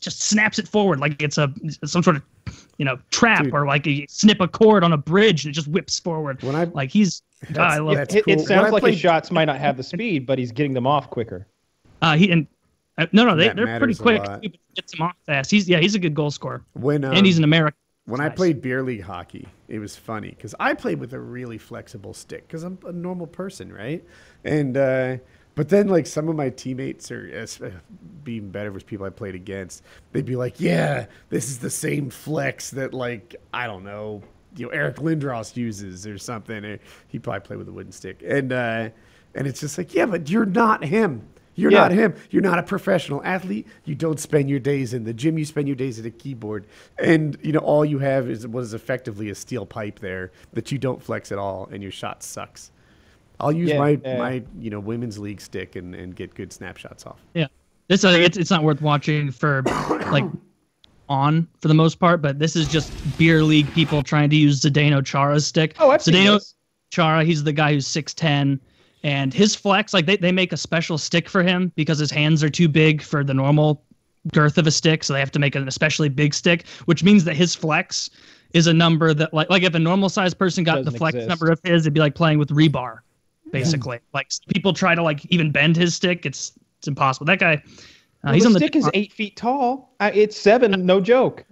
just 0.00 0.18
just 0.18 0.28
snaps 0.28 0.58
it 0.58 0.66
forward 0.68 1.00
like 1.00 1.20
it's 1.22 1.38
a 1.38 1.52
some 1.84 2.02
sort 2.02 2.16
of 2.16 2.22
you 2.78 2.84
know 2.84 2.98
trap 3.10 3.44
Dude. 3.44 3.52
or 3.54 3.66
like 3.66 3.86
you 3.86 4.06
snip 4.08 4.40
a 4.40 4.48
cord 4.48 4.82
on 4.84 4.92
a 4.92 4.96
bridge 4.96 5.44
and 5.44 5.52
it 5.52 5.54
just 5.54 5.68
whips 5.68 5.98
forward 5.98 6.42
When 6.42 6.54
I 6.54 6.64
like 6.64 6.90
he's 6.90 7.22
God, 7.52 7.70
I 7.72 7.78
love 7.78 7.96
that's 7.96 8.14
it, 8.14 8.24
cool. 8.24 8.32
it 8.32 8.36
When 8.38 8.46
sounds 8.46 8.66
I 8.66 8.70
like 8.70 8.80
played- 8.80 8.94
his 8.94 9.00
shots 9.00 9.30
might 9.30 9.44
not 9.46 9.58
have 9.58 9.76
the 9.76 9.82
speed, 9.94 10.26
but 10.26 10.38
he's 10.38 10.52
getting 10.52 10.72
them 10.74 10.86
off 10.86 11.10
quicker. 11.10 11.46
uh 12.02 12.16
he 12.16 12.30
and 12.30 12.46
uh, 12.96 13.06
no 13.12 13.24
no 13.24 13.36
they, 13.36 13.48
they're 13.50 13.78
pretty 13.78 13.94
quick 13.94 14.18
lot. 14.20 14.40
but 14.42 14.44
he 14.44 14.60
gets 14.74 14.94
him 14.94 15.02
off 15.02 15.14
fast 15.26 15.50
he's 15.50 15.68
yeah 15.68 15.78
he's 15.78 15.94
a 15.94 15.98
good 16.00 16.14
goal 16.14 16.30
scorer 16.30 16.62
when 16.74 17.04
um, 17.04 17.14
and 17.14 17.24
he's 17.26 17.38
an 17.38 17.44
American 17.44 17.76
when 18.06 18.20
I 18.22 18.30
played 18.30 18.62
beer 18.62 18.82
league 18.82 19.02
hockey, 19.02 19.46
it 19.68 19.78
was 19.80 19.94
funny 19.94 20.30
because 20.30 20.54
I 20.58 20.72
played 20.72 20.98
with 20.98 21.12
a 21.12 21.20
really 21.20 21.58
flexible 21.58 22.14
stick 22.14 22.46
because 22.48 22.62
I'm 22.62 22.78
a 22.86 22.90
normal 22.92 23.26
person, 23.26 23.70
right? 23.70 24.02
And 24.44 24.78
uh, 24.78 25.18
but 25.58 25.70
then 25.70 25.88
like 25.88 26.06
some 26.06 26.28
of 26.28 26.36
my 26.36 26.50
teammates 26.50 27.10
or 27.10 27.48
uh, 27.64 27.70
being 28.22 28.48
better 28.48 28.70
was 28.70 28.84
people 28.84 29.04
I 29.04 29.10
played 29.10 29.34
against, 29.34 29.82
they'd 30.12 30.24
be 30.24 30.36
like, 30.36 30.60
"Yeah, 30.60 31.06
this 31.30 31.48
is 31.48 31.58
the 31.58 31.68
same 31.68 32.10
flex 32.10 32.70
that 32.70 32.94
like 32.94 33.34
I 33.52 33.66
don't 33.66 33.82
know." 33.82 34.22
You 34.54 34.66
know, 34.66 34.72
Eric 34.72 34.98
Lindros 34.98 35.56
uses 35.56 36.06
or 36.06 36.16
something. 36.16 36.64
Or 36.64 36.78
he 37.08 37.18
probably 37.18 37.40
played 37.40 37.58
with 37.58 37.66
a 37.68 37.72
wooden 37.72 37.90
stick, 37.90 38.22
and 38.24 38.52
uh, 38.52 38.90
and 39.34 39.48
it's 39.48 39.58
just 39.58 39.76
like, 39.78 39.92
yeah, 39.94 40.06
but 40.06 40.30
you're 40.30 40.46
not 40.46 40.84
him. 40.84 41.28
You're 41.56 41.72
Yeah. 41.72 41.80
not 41.80 41.90
him. 41.90 42.14
You're 42.30 42.42
not 42.42 42.60
a 42.60 42.62
professional 42.62 43.20
athlete. 43.24 43.66
You 43.84 43.96
don't 43.96 44.20
spend 44.20 44.48
your 44.48 44.60
days 44.60 44.94
in 44.94 45.02
the 45.02 45.12
gym. 45.12 45.38
You 45.38 45.44
spend 45.44 45.66
your 45.66 45.74
days 45.74 45.98
at 45.98 46.06
a 46.06 46.10
keyboard, 46.12 46.66
and 47.00 47.36
you 47.42 47.50
know 47.50 47.58
all 47.58 47.84
you 47.84 47.98
have 47.98 48.30
is 48.30 48.46
what 48.46 48.60
is 48.62 48.74
effectively 48.74 49.28
a 49.30 49.34
steel 49.34 49.66
pipe 49.66 49.98
there 49.98 50.30
that 50.52 50.70
you 50.70 50.78
don't 50.78 51.02
flex 51.02 51.32
at 51.32 51.38
all, 51.38 51.68
and 51.72 51.82
your 51.82 51.90
shot 51.90 52.22
sucks. 52.22 52.70
I'll 53.40 53.52
use 53.52 53.70
Yeah, 53.70 53.78
my 53.78 53.98
yeah. 54.04 54.18
my 54.18 54.42
you 54.58 54.70
know 54.70 54.80
women's 54.80 55.18
league 55.18 55.40
stick 55.40 55.76
and, 55.76 55.94
and 55.94 56.14
get 56.14 56.34
good 56.34 56.52
snapshots 56.52 57.06
off. 57.06 57.20
yeah 57.34 57.46
this 57.88 58.04
uh, 58.04 58.08
it's, 58.08 58.36
it's 58.36 58.50
not 58.50 58.62
worth 58.62 58.82
watching 58.82 59.30
for 59.30 59.62
like 60.10 60.24
on 61.08 61.48
for 61.60 61.68
the 61.68 61.74
most 61.74 61.98
part 61.98 62.20
but 62.20 62.38
this 62.38 62.54
is 62.56 62.68
just 62.68 62.92
beer 63.18 63.42
league 63.42 63.72
people 63.72 64.02
trying 64.02 64.28
to 64.30 64.36
use 64.36 64.60
Zdeno 64.60 65.04
Chara's 65.04 65.46
stick 65.46 65.74
Oh, 65.78 65.90
I've 65.90 66.00
Zdeno. 66.02 66.40
Chara, 66.90 67.22
he's 67.24 67.44
the 67.44 67.52
guy 67.52 67.74
who's 67.74 67.86
6'10. 67.86 68.58
And 69.04 69.32
his 69.34 69.54
flex, 69.54 69.92
like 69.92 70.06
they, 70.06 70.16
they 70.16 70.32
make 70.32 70.52
a 70.54 70.56
special 70.56 70.96
stick 70.96 71.28
for 71.28 71.42
him 71.42 71.70
because 71.76 71.98
his 71.98 72.10
hands 72.10 72.42
are 72.42 72.48
too 72.48 72.66
big 72.66 73.02
for 73.02 73.22
the 73.22 73.34
normal 73.34 73.82
girth 74.32 74.56
of 74.56 74.66
a 74.66 74.70
stick. 74.70 75.04
So 75.04 75.12
they 75.12 75.20
have 75.20 75.30
to 75.32 75.38
make 75.38 75.54
an 75.54 75.68
especially 75.68 76.08
big 76.08 76.32
stick, 76.32 76.66
which 76.86 77.04
means 77.04 77.24
that 77.24 77.36
his 77.36 77.54
flex 77.54 78.08
is 78.54 78.66
a 78.66 78.72
number 78.74 79.12
that 79.14 79.32
like 79.34 79.50
like 79.50 79.62
if 79.64 79.74
a 79.74 79.78
normal 79.78 80.08
sized 80.08 80.38
person 80.38 80.64
got 80.64 80.76
the 80.78 80.84
Doesn't 80.84 80.98
flex 80.98 81.14
exist. 81.16 81.28
number 81.28 81.52
of 81.52 81.60
his, 81.62 81.82
it'd 81.82 81.92
be 81.92 82.00
like 82.00 82.14
playing 82.14 82.38
with 82.38 82.48
rebar, 82.48 83.00
basically. 83.50 84.00
like 84.14 84.30
people 84.48 84.72
try 84.72 84.94
to 84.94 85.02
like 85.02 85.24
even 85.26 85.50
bend 85.50 85.76
his 85.76 85.94
stick. 85.94 86.26
It's 86.26 86.52
it's 86.78 86.88
impossible. 86.88 87.26
That 87.26 87.38
guy 87.38 87.54
uh, 87.54 87.58
Well, 88.24 88.34
he's 88.34 88.46
on 88.46 88.52
the 88.52 88.58
stick 88.58 88.76
is 88.76 88.88
eight 88.94 89.12
feet 89.12 89.36
tall. 89.36 89.94
I, 90.00 90.10
it's 90.12 90.36
seven, 90.36 90.86
no 90.86 91.00
joke. 91.00 91.44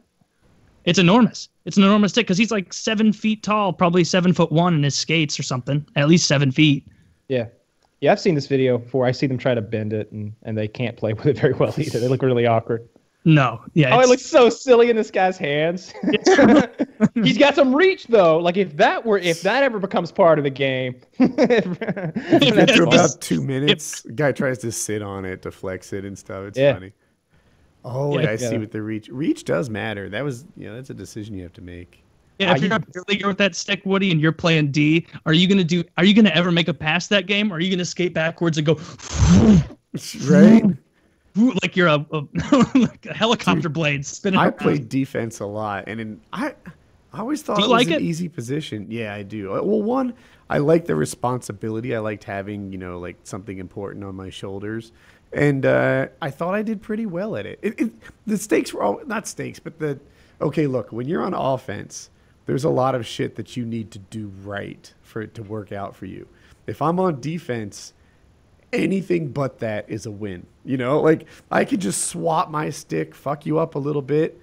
It's 0.84 0.98
enormous. 0.98 1.48
It's 1.64 1.76
an 1.76 1.82
enormous 1.82 2.12
stick 2.12 2.26
because 2.26 2.38
he's 2.38 2.52
like 2.52 2.72
seven 2.72 3.12
feet 3.12 3.42
tall, 3.42 3.72
probably 3.72 4.04
seven 4.04 4.32
foot 4.32 4.52
one 4.52 4.74
in 4.74 4.84
his 4.84 4.94
skates 4.94 5.38
or 5.38 5.42
something, 5.42 5.84
at 5.96 6.08
least 6.08 6.28
seven 6.28 6.52
feet. 6.52 6.86
Yeah. 7.28 7.46
Yeah, 8.00 8.12
I've 8.12 8.20
seen 8.20 8.34
this 8.34 8.46
video 8.46 8.78
before. 8.78 9.06
I 9.06 9.10
see 9.10 9.26
them 9.26 9.38
try 9.38 9.54
to 9.54 9.62
bend 9.62 9.92
it, 9.92 10.12
and, 10.12 10.34
and 10.42 10.56
they 10.56 10.68
can't 10.68 10.96
play 10.96 11.12
with 11.14 11.26
it 11.26 11.38
very 11.38 11.54
well 11.54 11.74
either. 11.76 11.98
They 11.98 12.08
look 12.08 12.22
really 12.22 12.46
awkward. 12.46 12.88
No, 13.28 13.60
yeah. 13.74 13.94
Oh, 13.94 13.98
it 13.98 14.08
looks 14.08 14.24
so 14.24 14.48
silly 14.48 14.88
in 14.88 14.94
this 14.94 15.10
guy's 15.10 15.36
hands. 15.36 15.92
He's 17.14 17.36
got 17.36 17.56
some 17.56 17.74
reach 17.74 18.06
though. 18.06 18.38
Like 18.38 18.56
if 18.56 18.76
that 18.76 19.04
were 19.04 19.18
if 19.18 19.42
that 19.42 19.64
ever 19.64 19.80
becomes 19.80 20.12
part 20.12 20.38
of 20.38 20.44
the 20.44 20.50
game, 20.50 20.94
After 21.20 22.84
about 22.84 23.20
two 23.20 23.42
minutes, 23.42 24.02
guy 24.14 24.30
tries 24.30 24.58
to 24.58 24.70
sit 24.70 25.02
on 25.02 25.24
it 25.24 25.42
to 25.42 25.50
flex 25.50 25.92
it 25.92 26.04
and 26.04 26.16
stuff. 26.16 26.44
It's 26.44 26.58
Yeah. 26.58 26.74
funny. 26.74 26.92
Oh, 27.84 28.16
Yeah. 28.16 28.30
I 28.30 28.36
see 28.36 28.52
Yeah. 28.52 28.58
with 28.58 28.70
the 28.70 28.80
reach. 28.82 29.08
Reach 29.08 29.42
does 29.42 29.68
matter. 29.70 30.08
That 30.08 30.22
was 30.22 30.44
you 30.56 30.68
know 30.68 30.76
that's 30.76 30.90
a 30.90 30.94
decision 30.94 31.34
you 31.36 31.42
have 31.42 31.52
to 31.54 31.62
make. 31.62 32.04
Yeah, 32.38 32.54
if 32.54 32.62
I- 32.62 32.66
you're 32.66 32.74
a 32.76 32.78
beer 32.78 33.02
leaguer 33.08 33.26
with 33.26 33.38
that 33.38 33.56
stick, 33.56 33.82
Woody, 33.84 34.12
and 34.12 34.20
you're 34.20 34.30
playing 34.30 34.70
D, 34.70 35.04
are 35.26 35.32
you 35.32 35.48
gonna 35.48 35.64
do? 35.64 35.82
Are 35.98 36.04
you 36.04 36.14
gonna 36.14 36.30
ever 36.32 36.52
make 36.52 36.68
a 36.68 36.74
pass 36.74 37.08
that 37.08 37.26
game? 37.26 37.52
Or 37.52 37.56
are 37.56 37.60
you 37.60 37.70
gonna 37.70 37.84
skate 37.84 38.14
backwards 38.14 38.56
and 38.56 38.64
go 38.66 38.78
Right? 40.28 40.62
Like 41.36 41.76
you're 41.76 41.88
a, 41.88 42.04
a, 42.12 42.22
like 42.74 43.06
a 43.06 43.14
helicopter 43.14 43.68
blade 43.68 44.04
spinning? 44.06 44.38
I 44.38 44.44
around? 44.44 44.58
played 44.58 44.88
defense 44.88 45.40
a 45.40 45.46
lot, 45.46 45.84
and 45.86 46.00
in, 46.00 46.20
I, 46.32 46.54
I 47.12 47.20
always 47.20 47.42
thought 47.42 47.58
it 47.58 47.62
was 47.62 47.70
like 47.70 47.88
an 47.88 47.94
it? 47.94 48.02
easy 48.02 48.28
position. 48.28 48.86
Yeah, 48.88 49.14
I 49.14 49.22
do. 49.22 49.52
Uh, 49.54 49.62
Well, 49.62 49.82
one, 49.82 50.14
I 50.48 50.58
like 50.58 50.86
the 50.86 50.94
responsibility. 50.96 51.94
I 51.94 51.98
liked 51.98 52.24
having 52.24 52.72
you 52.72 52.78
know 52.78 52.98
like 52.98 53.16
something 53.24 53.58
important 53.58 54.04
on 54.04 54.14
my 54.14 54.30
shoulders, 54.30 54.92
and 55.32 55.66
uh, 55.66 56.08
I 56.22 56.30
thought 56.30 56.54
I 56.54 56.62
did 56.62 56.82
pretty 56.82 57.06
well 57.06 57.36
at 57.36 57.46
it. 57.46 57.58
it, 57.62 57.80
it 57.80 57.92
the 58.26 58.36
stakes 58.36 58.72
were 58.72 58.82
all 58.82 59.00
not 59.06 59.26
stakes, 59.26 59.58
but 59.58 59.78
the 59.78 59.98
okay. 60.40 60.66
Look, 60.66 60.92
when 60.92 61.08
you're 61.08 61.22
on 61.22 61.34
offense, 61.34 62.10
there's 62.46 62.64
a 62.64 62.70
lot 62.70 62.94
of 62.94 63.06
shit 63.06 63.36
that 63.36 63.56
you 63.56 63.64
need 63.64 63.90
to 63.92 63.98
do 63.98 64.32
right 64.42 64.92
for 65.02 65.20
it 65.22 65.34
to 65.34 65.42
work 65.42 65.72
out 65.72 65.94
for 65.96 66.06
you. 66.06 66.26
If 66.66 66.82
I'm 66.82 66.98
on 66.98 67.20
defense, 67.20 67.92
anything 68.72 69.28
but 69.28 69.58
that 69.60 69.88
is 69.88 70.06
a 70.06 70.10
win. 70.10 70.46
You 70.64 70.76
know, 70.76 71.00
like 71.00 71.26
I 71.50 71.64
could 71.64 71.80
just 71.80 72.06
swap 72.06 72.50
my 72.50 72.70
stick, 72.70 73.14
fuck 73.14 73.46
you 73.46 73.58
up 73.58 73.74
a 73.74 73.78
little 73.78 74.02
bit, 74.02 74.40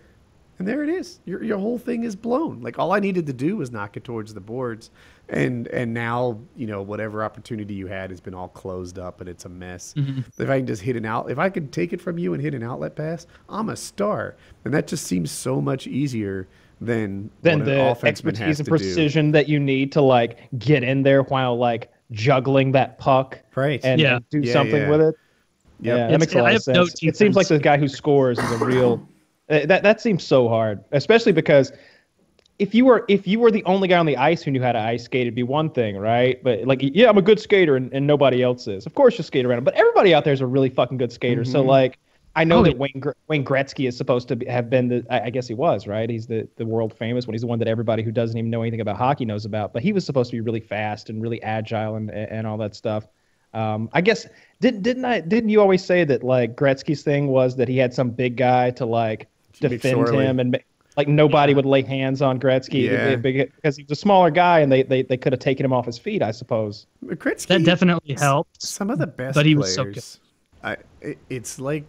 and 0.59 0.67
there 0.67 0.83
it 0.83 0.89
is. 0.89 1.19
Your 1.25 1.43
your 1.43 1.57
whole 1.57 1.77
thing 1.77 2.03
is 2.03 2.15
blown. 2.15 2.61
Like 2.61 2.79
all 2.79 2.93
I 2.93 2.99
needed 2.99 3.25
to 3.27 3.33
do 3.33 3.57
was 3.57 3.71
knock 3.71 3.97
it 3.97 4.03
towards 4.03 4.33
the 4.33 4.39
boards, 4.39 4.91
and 5.29 5.67
and 5.67 5.93
now 5.93 6.39
you 6.55 6.67
know 6.67 6.81
whatever 6.81 7.23
opportunity 7.23 7.73
you 7.73 7.87
had 7.87 8.09
has 8.09 8.21
been 8.21 8.33
all 8.33 8.49
closed 8.49 8.99
up 8.99 9.19
and 9.19 9.29
it's 9.29 9.45
a 9.45 9.49
mess. 9.49 9.93
Mm-hmm. 9.97 10.41
If 10.41 10.49
I 10.49 10.59
can 10.59 10.67
just 10.67 10.81
hit 10.81 10.95
an 10.95 11.05
out, 11.05 11.29
if 11.29 11.39
I 11.39 11.49
could 11.49 11.71
take 11.71 11.91
it 11.91 12.01
from 12.01 12.17
you 12.17 12.33
and 12.33 12.41
hit 12.41 12.53
an 12.53 12.63
outlet 12.63 12.95
pass, 12.95 13.27
I'm 13.49 13.69
a 13.69 13.75
star, 13.75 14.35
and 14.63 14.73
that 14.73 14.87
just 14.87 15.05
seems 15.05 15.31
so 15.31 15.59
much 15.59 15.87
easier 15.87 16.47
than 16.79 17.29
then 17.41 17.59
what 17.59 17.67
an 17.67 17.75
the 17.75 18.07
expertise 18.07 18.41
and 18.41 18.57
to 18.57 18.63
do. 18.63 18.69
precision 18.69 19.31
that 19.31 19.47
you 19.47 19.59
need 19.59 19.91
to 19.93 20.01
like 20.01 20.37
get 20.59 20.83
in 20.83 21.03
there 21.03 21.23
while 21.23 21.57
like 21.57 21.91
juggling 22.13 22.71
that 22.71 22.97
puck 22.99 23.39
Right. 23.55 23.81
and, 23.83 23.99
Yeah. 23.99 24.19
do 24.31 24.39
Yeah, 24.39 24.53
something 24.53 24.81
yeah. 24.83 24.89
with 24.89 25.01
it. 25.01 25.15
Yep. 25.81 25.97
Yeah, 25.97 26.07
that 26.07 26.19
makes 26.19 26.33
a 26.33 26.37
lot 26.37 26.55
of 26.55 26.65
have 26.65 26.75
no 26.75 26.85
sense. 26.85 27.03
it 27.03 27.17
seems 27.17 27.35
like 27.35 27.47
the 27.47 27.59
guy 27.59 27.77
who 27.77 27.87
scores 27.89 28.39
is 28.39 28.51
a 28.51 28.57
real. 28.65 29.05
uh, 29.49 29.65
that 29.65 29.83
that 29.83 29.99
seems 29.99 30.23
so 30.23 30.47
hard, 30.47 30.81
especially 30.93 31.33
because 31.33 31.73
if 32.59 32.73
you 32.73 32.85
were 32.85 33.03
if 33.09 33.27
you 33.27 33.39
were 33.39 33.51
the 33.51 33.63
only 33.65 33.87
guy 33.89 33.97
on 33.97 34.05
the 34.05 34.15
ice 34.15 34.41
who 34.43 34.51
knew 34.51 34.61
how 34.61 34.71
to 34.71 34.79
ice 34.79 35.03
skate, 35.03 35.21
it'd 35.23 35.35
be 35.35 35.43
one 35.43 35.69
thing, 35.69 35.97
right? 35.97 36.41
But 36.43 36.65
like, 36.65 36.79
yeah, 36.81 37.09
I'm 37.09 37.17
a 37.17 37.21
good 37.21 37.39
skater, 37.39 37.75
and, 37.75 37.91
and 37.91 38.07
nobody 38.07 38.41
else 38.41 38.67
is. 38.67 38.85
Of 38.85 38.93
course, 38.93 39.17
you 39.17 39.23
skate 39.23 39.45
around, 39.45 39.65
but 39.65 39.73
everybody 39.73 40.13
out 40.13 40.23
there 40.23 40.33
is 40.33 40.39
a 40.41 40.45
really 40.47 40.69
fucking 40.69 40.97
good 40.97 41.11
skater. 41.11 41.43
So 41.43 41.61
like, 41.61 41.97
I 42.35 42.43
know 42.43 42.59
Oh, 42.59 42.63
that. 42.63 42.77
Wayne 42.77 43.01
Wayne 43.27 43.45
Gretzky 43.45 43.87
is 43.87 43.95
supposed 43.95 44.27
to 44.29 44.35
be, 44.35 44.45
have 44.47 44.69
been 44.69 44.87
the. 44.87 45.05
I, 45.09 45.25
I 45.25 45.29
guess 45.29 45.47
he 45.47 45.53
was 45.53 45.85
right. 45.87 46.09
He's 46.09 46.25
the 46.27 46.47
the 46.55 46.65
world 46.65 46.93
famous 46.93 47.27
one. 47.27 47.33
He's 47.33 47.41
the 47.41 47.47
one 47.47 47.59
that 47.59 47.67
everybody 47.67 48.01
who 48.03 48.11
doesn't 48.11 48.37
even 48.37 48.49
know 48.49 48.61
anything 48.61 48.81
about 48.81 48.97
hockey 48.97 49.25
knows 49.25 49.45
about. 49.45 49.71
But 49.73 49.83
he 49.83 49.93
was 49.93 50.05
supposed 50.05 50.31
to 50.31 50.37
be 50.37 50.41
really 50.41 50.59
fast 50.59 51.09
and 51.09 51.21
really 51.21 51.41
agile 51.43 51.95
and 51.95 52.09
and 52.09 52.47
all 52.47 52.57
that 52.57 52.75
stuff. 52.75 53.05
Um, 53.53 53.87
I 53.93 54.01
guess 54.01 54.25
didn't 54.61 54.81
didn't 54.81 55.05
I 55.05 55.19
didn't 55.21 55.49
you 55.49 55.61
always 55.61 55.85
say 55.85 56.03
that 56.05 56.23
like 56.23 56.55
Gretzky's 56.55 57.03
thing 57.03 57.27
was 57.27 57.55
that 57.57 57.67
he 57.67 57.77
had 57.77 57.93
some 57.93 58.09
big 58.09 58.35
guy 58.35 58.71
to 58.71 58.85
like 58.85 59.27
defend 59.59 60.09
him 60.09 60.39
and 60.39 60.59
like 60.97 61.07
nobody 61.07 61.53
would 61.53 61.65
lay 61.67 61.83
hands 61.83 62.23
on 62.23 62.39
Gretzky 62.39 62.89
Yeah. 62.89 63.15
because 63.15 63.77
he 63.77 63.83
was 63.83 63.91
a 63.91 63.95
smaller 63.95 64.31
guy 64.31 64.61
and 64.61 64.71
they 64.71 64.81
they, 64.81 65.03
they 65.03 65.17
could 65.17 65.33
have 65.33 65.39
taken 65.39 65.63
him 65.63 65.71
off 65.71 65.85
his 65.85 65.99
feet 65.99 66.23
I 66.23 66.31
suppose. 66.31 66.87
Gretzky, 67.05 67.45
that 67.49 67.63
definitely 67.63 68.15
helped. 68.15 68.59
Some 68.63 68.89
of 68.89 68.97
the 68.97 69.05
best 69.05 69.35
But 69.35 69.45
he 69.45 69.53
was 69.53 69.71
so 69.71 69.83
players, 69.83 70.19
I, 70.63 70.77
it, 71.01 71.19
it's 71.29 71.59
like 71.59 71.85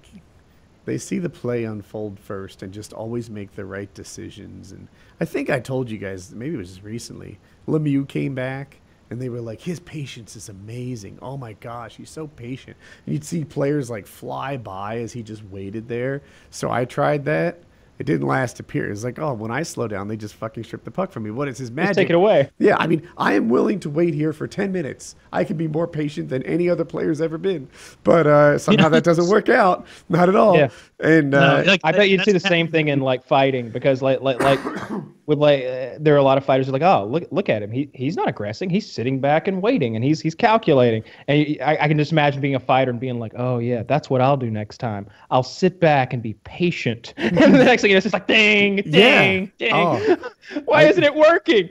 they 0.84 0.98
see 0.98 1.18
the 1.18 1.30
play 1.30 1.64
unfold 1.64 2.18
first 2.18 2.62
and 2.62 2.72
just 2.72 2.92
always 2.92 3.30
make 3.30 3.54
the 3.54 3.64
right 3.64 3.92
decisions. 3.94 4.72
And 4.72 4.88
I 5.20 5.24
think 5.24 5.50
I 5.50 5.60
told 5.60 5.90
you 5.90 5.98
guys, 5.98 6.34
maybe 6.34 6.54
it 6.54 6.58
was 6.58 6.70
just 6.70 6.82
recently, 6.82 7.38
Lemieux 7.66 8.06
came 8.06 8.34
back 8.34 8.80
and 9.10 9.20
they 9.20 9.28
were 9.28 9.40
like, 9.40 9.60
his 9.60 9.80
patience 9.80 10.36
is 10.36 10.48
amazing. 10.48 11.18
Oh 11.22 11.36
my 11.36 11.54
gosh, 11.54 11.96
he's 11.96 12.10
so 12.10 12.26
patient. 12.26 12.76
And 13.06 13.14
you'd 13.14 13.24
see 13.24 13.44
players 13.44 13.90
like 13.90 14.06
fly 14.06 14.56
by 14.56 14.98
as 14.98 15.12
he 15.12 15.22
just 15.22 15.44
waited 15.44 15.88
there. 15.88 16.22
So 16.50 16.70
I 16.70 16.84
tried 16.84 17.24
that. 17.26 17.60
It 17.98 18.06
didn't 18.06 18.26
last 18.26 18.58
a 18.58 18.62
period. 18.62 18.92
It's 18.92 19.04
like, 19.04 19.18
oh, 19.18 19.34
when 19.34 19.50
I 19.50 19.62
slow 19.62 19.86
down, 19.86 20.08
they 20.08 20.16
just 20.16 20.34
fucking 20.34 20.64
strip 20.64 20.84
the 20.84 20.90
puck 20.90 21.12
from 21.12 21.22
me. 21.22 21.30
What 21.30 21.48
is 21.48 21.58
his 21.58 21.70
magic? 21.70 21.90
Just 21.90 21.98
take 21.98 22.10
it 22.10 22.16
away. 22.16 22.50
Yeah, 22.58 22.76
I 22.78 22.86
mean, 22.88 23.08
I 23.16 23.34
am 23.34 23.48
willing 23.48 23.78
to 23.80 23.90
wait 23.90 24.14
here 24.14 24.32
for 24.32 24.48
10 24.48 24.72
minutes. 24.72 25.14
I 25.32 25.44
can 25.44 25.56
be 25.56 25.68
more 25.68 25.86
patient 25.86 26.28
than 26.28 26.42
any 26.42 26.68
other 26.68 26.84
player's 26.84 27.20
ever 27.20 27.38
been. 27.38 27.68
But 28.02 28.26
uh, 28.26 28.58
somehow 28.58 28.88
that 28.88 29.04
doesn't 29.04 29.28
work 29.28 29.48
out. 29.48 29.86
Not 30.08 30.28
at 30.28 30.34
all. 30.34 30.56
Yeah. 30.56 30.70
And 31.04 31.34
uh, 31.34 31.62
No, 31.62 31.70
like, 31.70 31.80
I 31.84 31.92
bet 31.92 32.08
you'd 32.08 32.22
see 32.22 32.32
the 32.32 32.40
same 32.40 32.66
thing 32.66 32.88
in 32.88 33.00
like 33.00 33.24
fighting 33.24 33.68
because 33.70 34.00
like 34.02 34.20
like 34.22 34.40
like 34.40 34.58
with 35.26 35.38
like 35.38 35.62
uh, 35.64 35.90
there 36.00 36.14
are 36.14 36.18
a 36.18 36.22
lot 36.22 36.38
of 36.38 36.44
fighters 36.44 36.66
who 36.66 36.70
are 36.74 36.78
like 36.78 36.82
oh 36.82 37.06
look 37.06 37.24
look 37.30 37.48
at 37.48 37.62
him 37.62 37.70
he 37.70 37.88
he's 37.94 38.16
not 38.16 38.28
aggressing 38.28 38.68
he's 38.70 38.90
sitting 38.90 39.20
back 39.20 39.46
and 39.46 39.60
waiting 39.62 39.96
and 39.96 40.04
he's 40.04 40.20
he's 40.20 40.34
calculating 40.34 41.02
and 41.28 41.46
y- 41.46 41.56
I, 41.64 41.84
I 41.84 41.88
can 41.88 41.98
just 41.98 42.12
imagine 42.12 42.40
being 42.40 42.54
a 42.54 42.60
fighter 42.60 42.90
and 42.90 42.98
being 42.98 43.18
like 43.18 43.32
oh 43.36 43.58
yeah 43.58 43.82
that's 43.82 44.08
what 44.10 44.20
I'll 44.20 44.36
do 44.36 44.50
next 44.50 44.78
time 44.78 45.06
I'll 45.30 45.42
sit 45.42 45.78
back 45.80 46.12
and 46.12 46.22
be 46.22 46.34
patient 46.44 47.12
and 47.18 47.36
the 47.36 47.48
next 47.64 47.82
thing 47.82 47.90
you 47.90 47.94
know, 47.94 47.98
it's 47.98 48.04
just 48.04 48.14
like 48.14 48.26
ding 48.26 48.78
Yeah. 48.86 49.22
ding 49.22 49.52
ding 49.58 49.72
Oh. 49.74 50.16
why 50.64 50.80
I- 50.82 50.88
isn't 50.88 51.04
it 51.04 51.14
working 51.14 51.68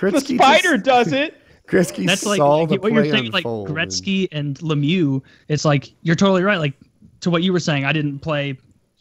the 0.00 0.20
spider 0.20 0.72
just- 0.78 0.84
does 0.84 1.12
it 1.12 1.36
Gretzky 1.68 2.04
That's 2.06 2.26
like 2.26 2.38
saw 2.38 2.66
the 2.66 2.78
what 2.78 2.92
you're 2.92 3.02
play 3.02 3.10
saying, 3.12 3.30
like 3.30 3.44
unfold 3.44 3.68
and- 3.68 3.76
Gretzky 3.78 4.26
and 4.32 4.58
Lemieux. 4.58 5.22
It's 5.46 5.64
like 5.64 5.92
you're 6.02 6.16
totally 6.16 6.42
right. 6.42 6.58
Like 6.58 6.74
to 7.20 7.30
what 7.30 7.44
you 7.44 7.52
were 7.52 7.60
saying, 7.60 7.84
I 7.84 7.92
didn't 7.92 8.18
play 8.18 8.58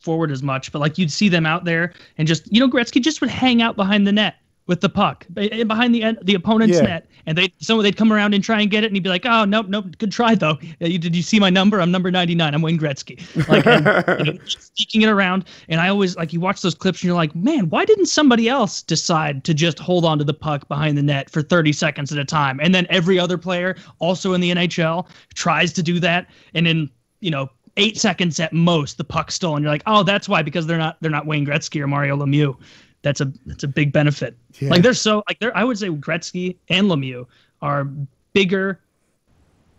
forward 0.10 0.32
as 0.32 0.42
much, 0.42 0.72
but 0.72 0.80
like 0.80 0.98
you'd 0.98 1.12
see 1.12 1.30
them 1.30 1.46
out 1.46 1.66
there 1.66 1.94
and 2.18 2.28
just 2.28 2.52
you 2.52 2.60
know 2.60 2.68
Gretzky 2.68 3.00
just 3.00 3.22
would 3.22 3.30
hang 3.30 3.62
out 3.62 3.76
behind 3.76 4.08
the 4.08 4.12
net 4.12 4.38
with 4.66 4.82
the 4.82 4.90
puck 4.90 5.28
eh, 5.38 5.64
behind 5.64 5.94
the 5.94 6.02
end, 6.02 6.18
the 6.24 6.34
opponent's 6.34 6.78
Yeah. 6.78 6.84
net, 6.88 7.08
and 7.28 7.38
they 7.38 7.54
someone 7.60 7.84
they'd 7.84 7.96
come 7.96 8.12
around 8.12 8.34
and 8.34 8.44
try 8.44 8.60
and 8.60 8.72
get 8.72 8.84
it, 8.84 8.88
and 8.88 8.96
he'd 8.96 9.04
be 9.04 9.10
like, 9.10 9.28
oh 9.28 9.46
nope 9.46 9.68
nope, 9.70 9.86
good 10.00 10.12
try 10.12 10.34
though. 10.34 10.58
You, 10.80 10.98
did 10.98 11.16
you 11.16 11.22
see 11.22 11.40
my 11.40 11.52
number? 11.52 11.80
I'm 11.80 11.92
number 11.92 12.10
99. 12.10 12.56
I'm 12.56 12.62
Wayne 12.64 12.80
Gretzky. 12.80 13.18
Like 13.48 13.68
and, 13.68 14.26
you 14.26 14.34
know, 14.34 14.40
sneaking 14.48 15.04
it 15.04 15.10
around, 15.10 15.46
and 15.70 15.80
I 15.80 15.90
always 15.90 16.16
like 16.16 16.34
you 16.34 16.40
watch 16.40 16.64
those 16.64 16.74
clips 16.74 17.02
and 17.02 17.06
you're 17.08 17.16
like, 17.16 17.36
man, 17.36 17.70
why 17.70 17.86
didn't 17.86 18.08
somebody 18.08 18.50
else 18.50 18.82
decide 18.82 19.44
to 19.44 19.54
just 19.54 19.78
hold 19.78 20.06
on 20.06 20.18
to 20.18 20.24
the 20.24 20.34
puck 20.34 20.68
behind 20.68 20.98
the 20.98 21.04
net 21.04 21.30
for 21.30 21.44
30 21.44 21.72
seconds 21.72 22.12
at 22.12 22.18
a 22.18 22.26
time, 22.26 22.60
and 22.64 22.74
then 22.74 22.88
every 22.90 23.20
other 23.20 23.38
player 23.38 23.76
also 24.00 24.34
in 24.34 24.42
the 24.42 24.50
NHL 24.50 25.08
tries 25.36 25.72
to 25.74 25.84
do 25.84 26.00
that, 26.00 26.26
and 26.56 26.68
in 26.68 26.90
you 27.22 27.30
know 27.30 27.50
eight 27.80 27.98
seconds 27.98 28.40
at 28.40 28.54
most 28.54 28.98
the 28.98 29.04
puck's 29.04 29.34
stolen. 29.36 29.64
You're 29.64 29.72
like, 29.72 29.84
oh, 29.86 30.04
that's 30.04 30.30
why 30.30 30.42
because 30.44 30.68
they're 30.68 30.78
not 30.78 30.98
they're 31.02 31.12
not 31.12 31.26
Wayne 31.26 31.46
Gretzky 31.46 31.82
or 31.82 31.88
Mario 31.88 32.16
Lemieux. 32.18 32.56
That's 33.02 33.22
a 33.22 33.32
that's 33.46 33.64
a 33.64 33.68
big 33.68 33.92
benefit. 33.94 34.36
Yeah. 34.60 34.70
Like 34.70 34.82
they're 34.84 34.94
so 34.94 35.24
like 35.28 35.40
they're 35.40 35.56
I 35.58 35.64
would 35.64 35.78
say 35.80 35.88
Gretzky 35.90 36.58
and 36.70 36.88
Lemieux 36.90 37.26
are 37.62 37.90
bigger 38.34 38.80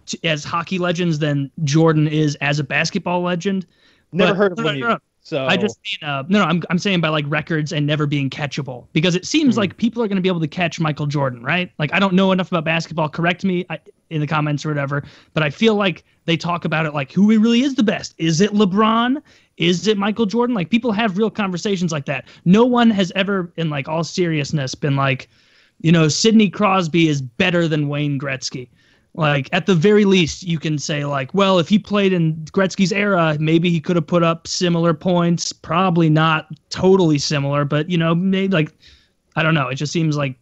t- 0.07 0.19
as 0.25 0.43
hockey 0.43 0.79
legends 0.79 1.19
than 1.19 1.51
Jordan 1.65 2.09
is 2.09 2.37
as 2.37 2.59
a 2.59 2.65
basketball 2.65 3.21
legend. 3.23 3.67
never 4.13 4.33
But- 4.33 4.37
heard 4.39 4.53
of 4.53 4.59
no, 4.59 4.65
no, 4.65 4.71
Lemieux 4.71 4.81
no, 4.81 4.89
no. 4.89 4.99
So 5.31 5.47
I 5.47 5.57
just 5.57 5.79
mean, 6.03 6.11
uh, 6.11 6.25
no, 6.29 6.41
no, 6.41 6.45
I'm, 6.45 6.61
I'm 6.71 6.79
saying 6.79 7.01
by 7.01 7.09
like 7.09 7.25
records 7.29 7.73
and 7.73 7.87
never 7.87 8.05
being 8.05 8.29
catchable 8.31 8.89
because 8.93 9.15
it 9.15 9.25
seems 9.25 9.55
Hmm. 9.55 9.61
like 9.61 9.77
people 9.77 10.03
are 10.03 10.09
going 10.09 10.17
to 10.17 10.23
be 10.23 10.29
able 10.29 10.41
to 10.41 10.49
catch 10.49 10.81
Michael 10.81 11.07
Jordan, 11.07 11.45
right? 11.45 11.71
Like 11.79 11.95
I 11.95 12.01
don't 12.01 12.15
know 12.15 12.33
enough 12.33 12.49
about 12.51 12.65
basketball. 12.65 13.09
Correct 13.09 13.45
me 13.45 13.65
I, 13.71 13.79
in 14.11 14.21
the 14.21 14.27
comments 14.27 14.67
or 14.67 14.71
whatever, 14.71 15.05
but 15.33 15.45
I 15.45 15.51
feel 15.51 15.77
like 15.77 16.03
they 16.25 16.37
talk 16.37 16.65
about 16.65 16.85
it 16.85 16.95
like 16.95 17.13
who 17.13 17.29
really 17.29 17.63
is 17.63 17.77
the 17.77 17.85
best? 17.85 18.13
Is 18.19 18.41
it 18.41 18.51
LeBron? 18.51 19.23
Is 19.57 19.87
it 19.87 19.97
Michael 19.97 20.27
Jordan? 20.27 20.57
Like 20.57 20.69
people 20.69 20.91
have 20.91 21.17
real 21.17 21.31
conversations 21.31 21.93
like 21.93 22.07
that. 22.07 22.25
No 22.45 22.65
one 22.65 22.91
has 22.91 23.13
ever, 23.15 23.53
in 23.57 23.71
like 23.71 23.87
all 23.87 24.03
seriousness, 24.03 24.75
been 24.75 24.97
like, 24.97 25.29
you 25.81 25.93
know, 25.93 26.09
Sidney 26.09 26.51
Crosby 26.51 27.07
is 27.07 27.23
better 27.23 27.69
than 27.69 27.89
Wayne 27.89 28.19
Gretzky. 28.19 28.69
Like 29.15 29.49
at 29.53 29.67
the 29.67 29.75
very 29.75 30.05
least, 30.05 30.45
you 30.45 30.59
can 30.59 30.79
say 30.79 31.05
like, 31.05 31.35
well, 31.35 31.59
if 31.59 31.69
he 31.69 31.79
played 31.79 32.13
in 32.13 32.37
Gretzky's 32.53 32.93
era, 32.93 33.37
maybe 33.41 33.69
he 33.69 33.81
could 33.81 33.97
have 33.97 34.07
put 34.07 34.23
up 34.23 34.47
similar 34.47 34.95
points. 34.95 35.53
Probably 35.53 36.09
not 36.09 36.47
totally 36.71 37.19
similar, 37.19 37.65
but 37.65 37.91
you 37.91 37.99
know, 37.99 38.15
maybe 38.15 38.53
like, 38.53 38.73
I 39.37 39.43
don't 39.43 39.55
know. 39.55 39.69
It 39.69 39.75
just 39.75 39.93
seems 39.93 40.17
like 40.17 40.37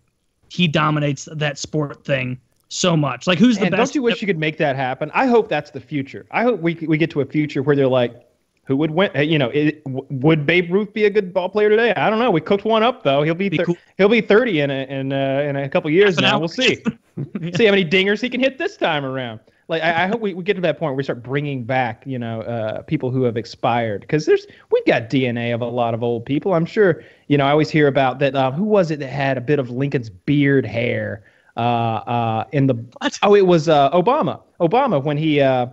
he 0.51 0.69
dominates 0.69 1.29
that 1.33 1.59
sport 1.59 2.05
thing 2.05 2.39
so 2.69 2.97
much. 2.97 3.27
Like, 3.27 3.39
who's 3.39 3.57
the 3.57 3.65
And 3.65 3.71
best? 3.71 3.93
don't 3.93 3.95
you 3.95 4.03
wish 4.03 4.21
you 4.21 4.27
could 4.27 4.39
make 4.39 4.59
that 4.59 4.77
happen? 4.77 5.11
I 5.15 5.27
hope 5.27 5.49
that's 5.49 5.71
the 5.71 5.81
future. 5.81 6.27
I 6.31 6.43
hope 6.43 6.61
we 6.61 6.75
we 6.75 6.99
get 6.99 7.11
to 7.13 7.23
a 7.23 7.25
future 7.25 7.63
where 7.63 7.75
they're 7.75 7.89
like, 7.89 8.28
who 8.69 8.77
would 8.77 8.91
win? 8.93 9.11
uh, 9.17 9.21
You 9.21 9.39
know, 9.39 9.49
it, 9.49 9.83
would 9.87 10.47
Babe 10.47 10.71
Ruth 10.71 10.93
be 10.93 11.07
a 11.07 11.11
good 11.11 11.33
ball 11.35 11.49
player 11.49 11.69
today? 11.71 11.93
I 11.95 12.09
don't 12.11 12.19
know. 12.21 12.31
We 12.31 12.41
cooked 12.41 12.65
one 12.65 12.83
up 12.85 13.03
though. 13.03 13.23
He'll 13.23 13.35
be, 13.35 13.49
Be 13.49 13.57
thir- 13.57 13.65
cool. 13.65 13.77
he'll 13.97 14.09
be 14.11 14.21
thirty 14.21 14.61
in 14.61 14.71
a, 14.71 14.85
in 14.85 15.13
uh, 15.13 15.43
in 15.49 15.57
a 15.57 15.69
couple 15.69 15.91
years 15.91 16.19
now. 16.19 16.39
We'll 16.39 16.49
see. 16.49 16.85
See 17.57 17.65
how 17.65 17.73
many 17.73 17.85
dingers 17.85 18.21
he 18.21 18.31
can 18.31 18.39
hit 18.41 18.59
this 18.59 18.77
time 18.77 19.05
around. 19.05 19.41
Like 19.67 19.83
I, 19.83 20.05
I 20.05 20.07
hope 20.07 20.21
we, 20.21 20.35
we 20.35 20.45
get 20.45 20.55
to 20.55 20.61
that 20.63 20.79
point 20.79 20.91
where 20.91 20.97
we 20.97 21.03
start 21.03 21.23
bringing 21.23 21.65
back, 21.65 22.03
you 22.07 22.19
know, 22.19 22.43
uh, 22.43 22.83
people 22.83 23.11
who 23.11 23.23
have 23.25 23.37
expired 23.37 24.03
because 24.03 24.25
there's 24.25 24.47
we've 24.71 24.85
got 24.87 25.11
DNA 25.11 25.53
of 25.55 25.61
a 25.61 25.67
lot 25.67 25.95
of 25.95 26.03
old 26.05 26.25
people. 26.25 26.55
I'm 26.55 26.65
sure, 26.65 27.03
you 27.27 27.37
know, 27.37 27.45
I 27.45 27.51
always 27.51 27.69
hear 27.71 27.87
about 27.89 28.19
that. 28.21 28.37
Um, 28.37 28.53
who 28.53 28.63
was 28.65 28.91
it 28.91 29.01
that 29.01 29.09
had 29.09 29.37
a 29.37 29.41
bit 29.41 29.59
of 29.59 29.71
Lincoln's 29.71 30.11
beard 30.11 30.65
hair? 30.65 31.25
Uh, 31.57 31.61
uh, 32.07 32.45
in 32.53 32.69
the 32.69 32.75
What? 33.01 33.19
oh, 33.25 33.35
it 33.35 33.47
was 33.47 33.69
uh, 33.69 33.91
Obama. 33.91 34.41
Obama 34.61 35.03
when 35.03 35.17
he 35.17 35.41
uh, 35.41 35.67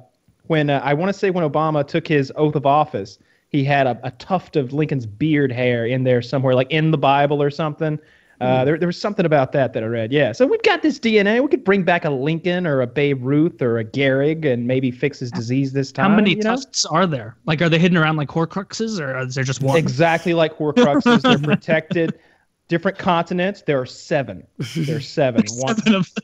when 0.48 0.70
uh, 0.70 0.82
I 0.84 0.94
want 0.94 1.10
to 1.10 1.14
say 1.18 1.30
when 1.30 1.50
Obama 1.50 1.86
took 1.88 2.08
his 2.08 2.32
oath 2.36 2.56
of 2.56 2.66
office, 2.66 3.18
he 3.50 3.64
had 3.64 3.88
a, 3.88 4.00
a 4.04 4.12
tuft 4.12 4.56
of 4.56 4.74
Lincoln's 4.74 5.06
beard 5.06 5.52
hair 5.52 5.86
in 5.86 6.04
there 6.04 6.22
somewhere, 6.22 6.56
like 6.56 6.70
in 6.72 6.92
the 6.92 6.98
Bible 6.98 7.42
or 7.42 7.50
something. 7.50 8.00
Uh, 8.42 8.66
there, 8.66 8.78
there 8.78 8.88
was 8.88 9.00
something 9.00 9.26
about 9.26 9.54
that 9.54 9.72
that 9.72 9.82
I 9.82 9.86
read. 9.86 10.12
Yeah, 10.12 10.34
so 10.34 10.46
we've 10.46 10.62
got 10.62 10.82
this 10.82 11.00
DNA. 11.00 11.42
We 11.42 11.48
could 11.48 11.64
bring 11.64 11.84
back 11.84 12.04
a 12.04 12.10
Lincoln 12.10 12.68
or 12.68 12.82
a 12.82 12.88
Babe 12.88 13.24
Ruth 13.24 13.62
or 13.62 13.80
a 13.80 13.86
Gehrig 13.86 14.46
and 14.46 14.68
maybe 14.68 14.92
fix 14.92 15.20
his 15.20 15.32
disease 15.32 15.72
this 15.72 15.90
time. 15.94 16.10
How 16.12 16.16
many 16.18 16.32
you 16.32 16.36
know? 16.38 16.56
tufts 16.58 16.86
are 16.86 17.08
there? 17.08 17.38
Like, 17.46 17.62
are 17.62 17.70
they 17.70 17.80
hidden 17.80 17.98
around 17.98 18.18
like 18.18 18.28
Horcruxes, 18.28 19.00
or 19.00 19.18
is 19.20 19.36
there 19.36 19.46
just 19.46 19.64
one? 19.64 19.78
Exactly 19.78 20.34
like 20.34 20.54
Horcruxes. 20.58 21.22
They're 21.22 21.40
protected. 21.56 22.20
Different 22.68 22.98
continents. 22.98 23.62
There 23.66 23.80
are 23.80 23.86
seven. 23.86 24.46
There's 24.76 25.08
seven. 25.08 25.44
One, 25.54 25.76
Seven 25.78 25.96
of 25.96 26.14
them. 26.14 26.24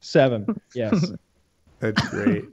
seven. 0.00 0.60
Yes. 0.74 1.12
That's 1.80 2.08
great. 2.08 2.44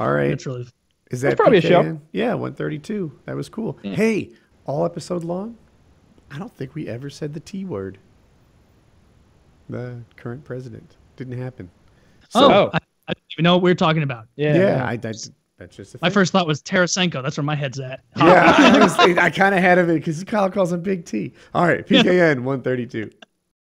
All 0.00 0.10
right. 0.12 0.30
It's 0.30 0.46
really 0.46 0.66
Is 1.10 1.20
that 1.20 1.36
probably 1.36 1.58
a 1.58 1.60
show. 1.62 2.00
Yeah, 2.12 2.34
132. 2.34 3.12
That 3.26 3.36
was 3.36 3.48
cool. 3.48 3.78
Hey, 3.82 4.32
all 4.64 4.84
episode 4.84 5.22
long? 5.24 5.56
I 6.30 6.38
don't 6.38 6.54
think 6.56 6.74
we 6.74 6.88
ever 6.88 7.10
said 7.10 7.34
the 7.34 7.40
T 7.40 7.64
word. 7.64 7.98
The 9.68 10.00
current 10.16 10.44
president. 10.44 10.96
Didn't 11.16 11.38
happen. 11.38 11.70
oh, 12.34 12.50
Oh. 12.52 12.70
I, 12.72 12.78
I 13.08 13.12
didn't 13.12 13.26
even 13.32 13.42
know 13.44 13.54
what 13.54 13.62
we 13.62 13.70
were 13.70 13.74
talking 13.76 14.02
about. 14.02 14.26
Yeah. 14.36 14.56
Yeah, 14.56 14.84
I, 14.84 14.92
I, 14.92 14.96
that's 14.96 15.30
just 15.70 15.94
a 15.94 15.98
My 16.00 16.08
thing. 16.08 16.14
first 16.14 16.32
thought 16.32 16.46
was 16.46 16.62
Tarasenko. 16.62 17.22
That's 17.22 17.36
where 17.36 17.44
my 17.44 17.54
head's 17.56 17.78
at. 17.78 18.00
Yeah, 18.16 18.54
I, 18.98 19.16
I 19.20 19.30
kind 19.30 19.54
of 19.54 19.60
had 19.60 19.78
of 19.78 19.90
it 19.90 19.94
because 19.94 20.22
Kyle 20.24 20.50
calls 20.50 20.72
him 20.72 20.80
Big 20.82 21.04
T. 21.04 21.32
All 21.54 21.66
right, 21.66 21.86
PKN 21.86 22.36
132. 22.44 23.10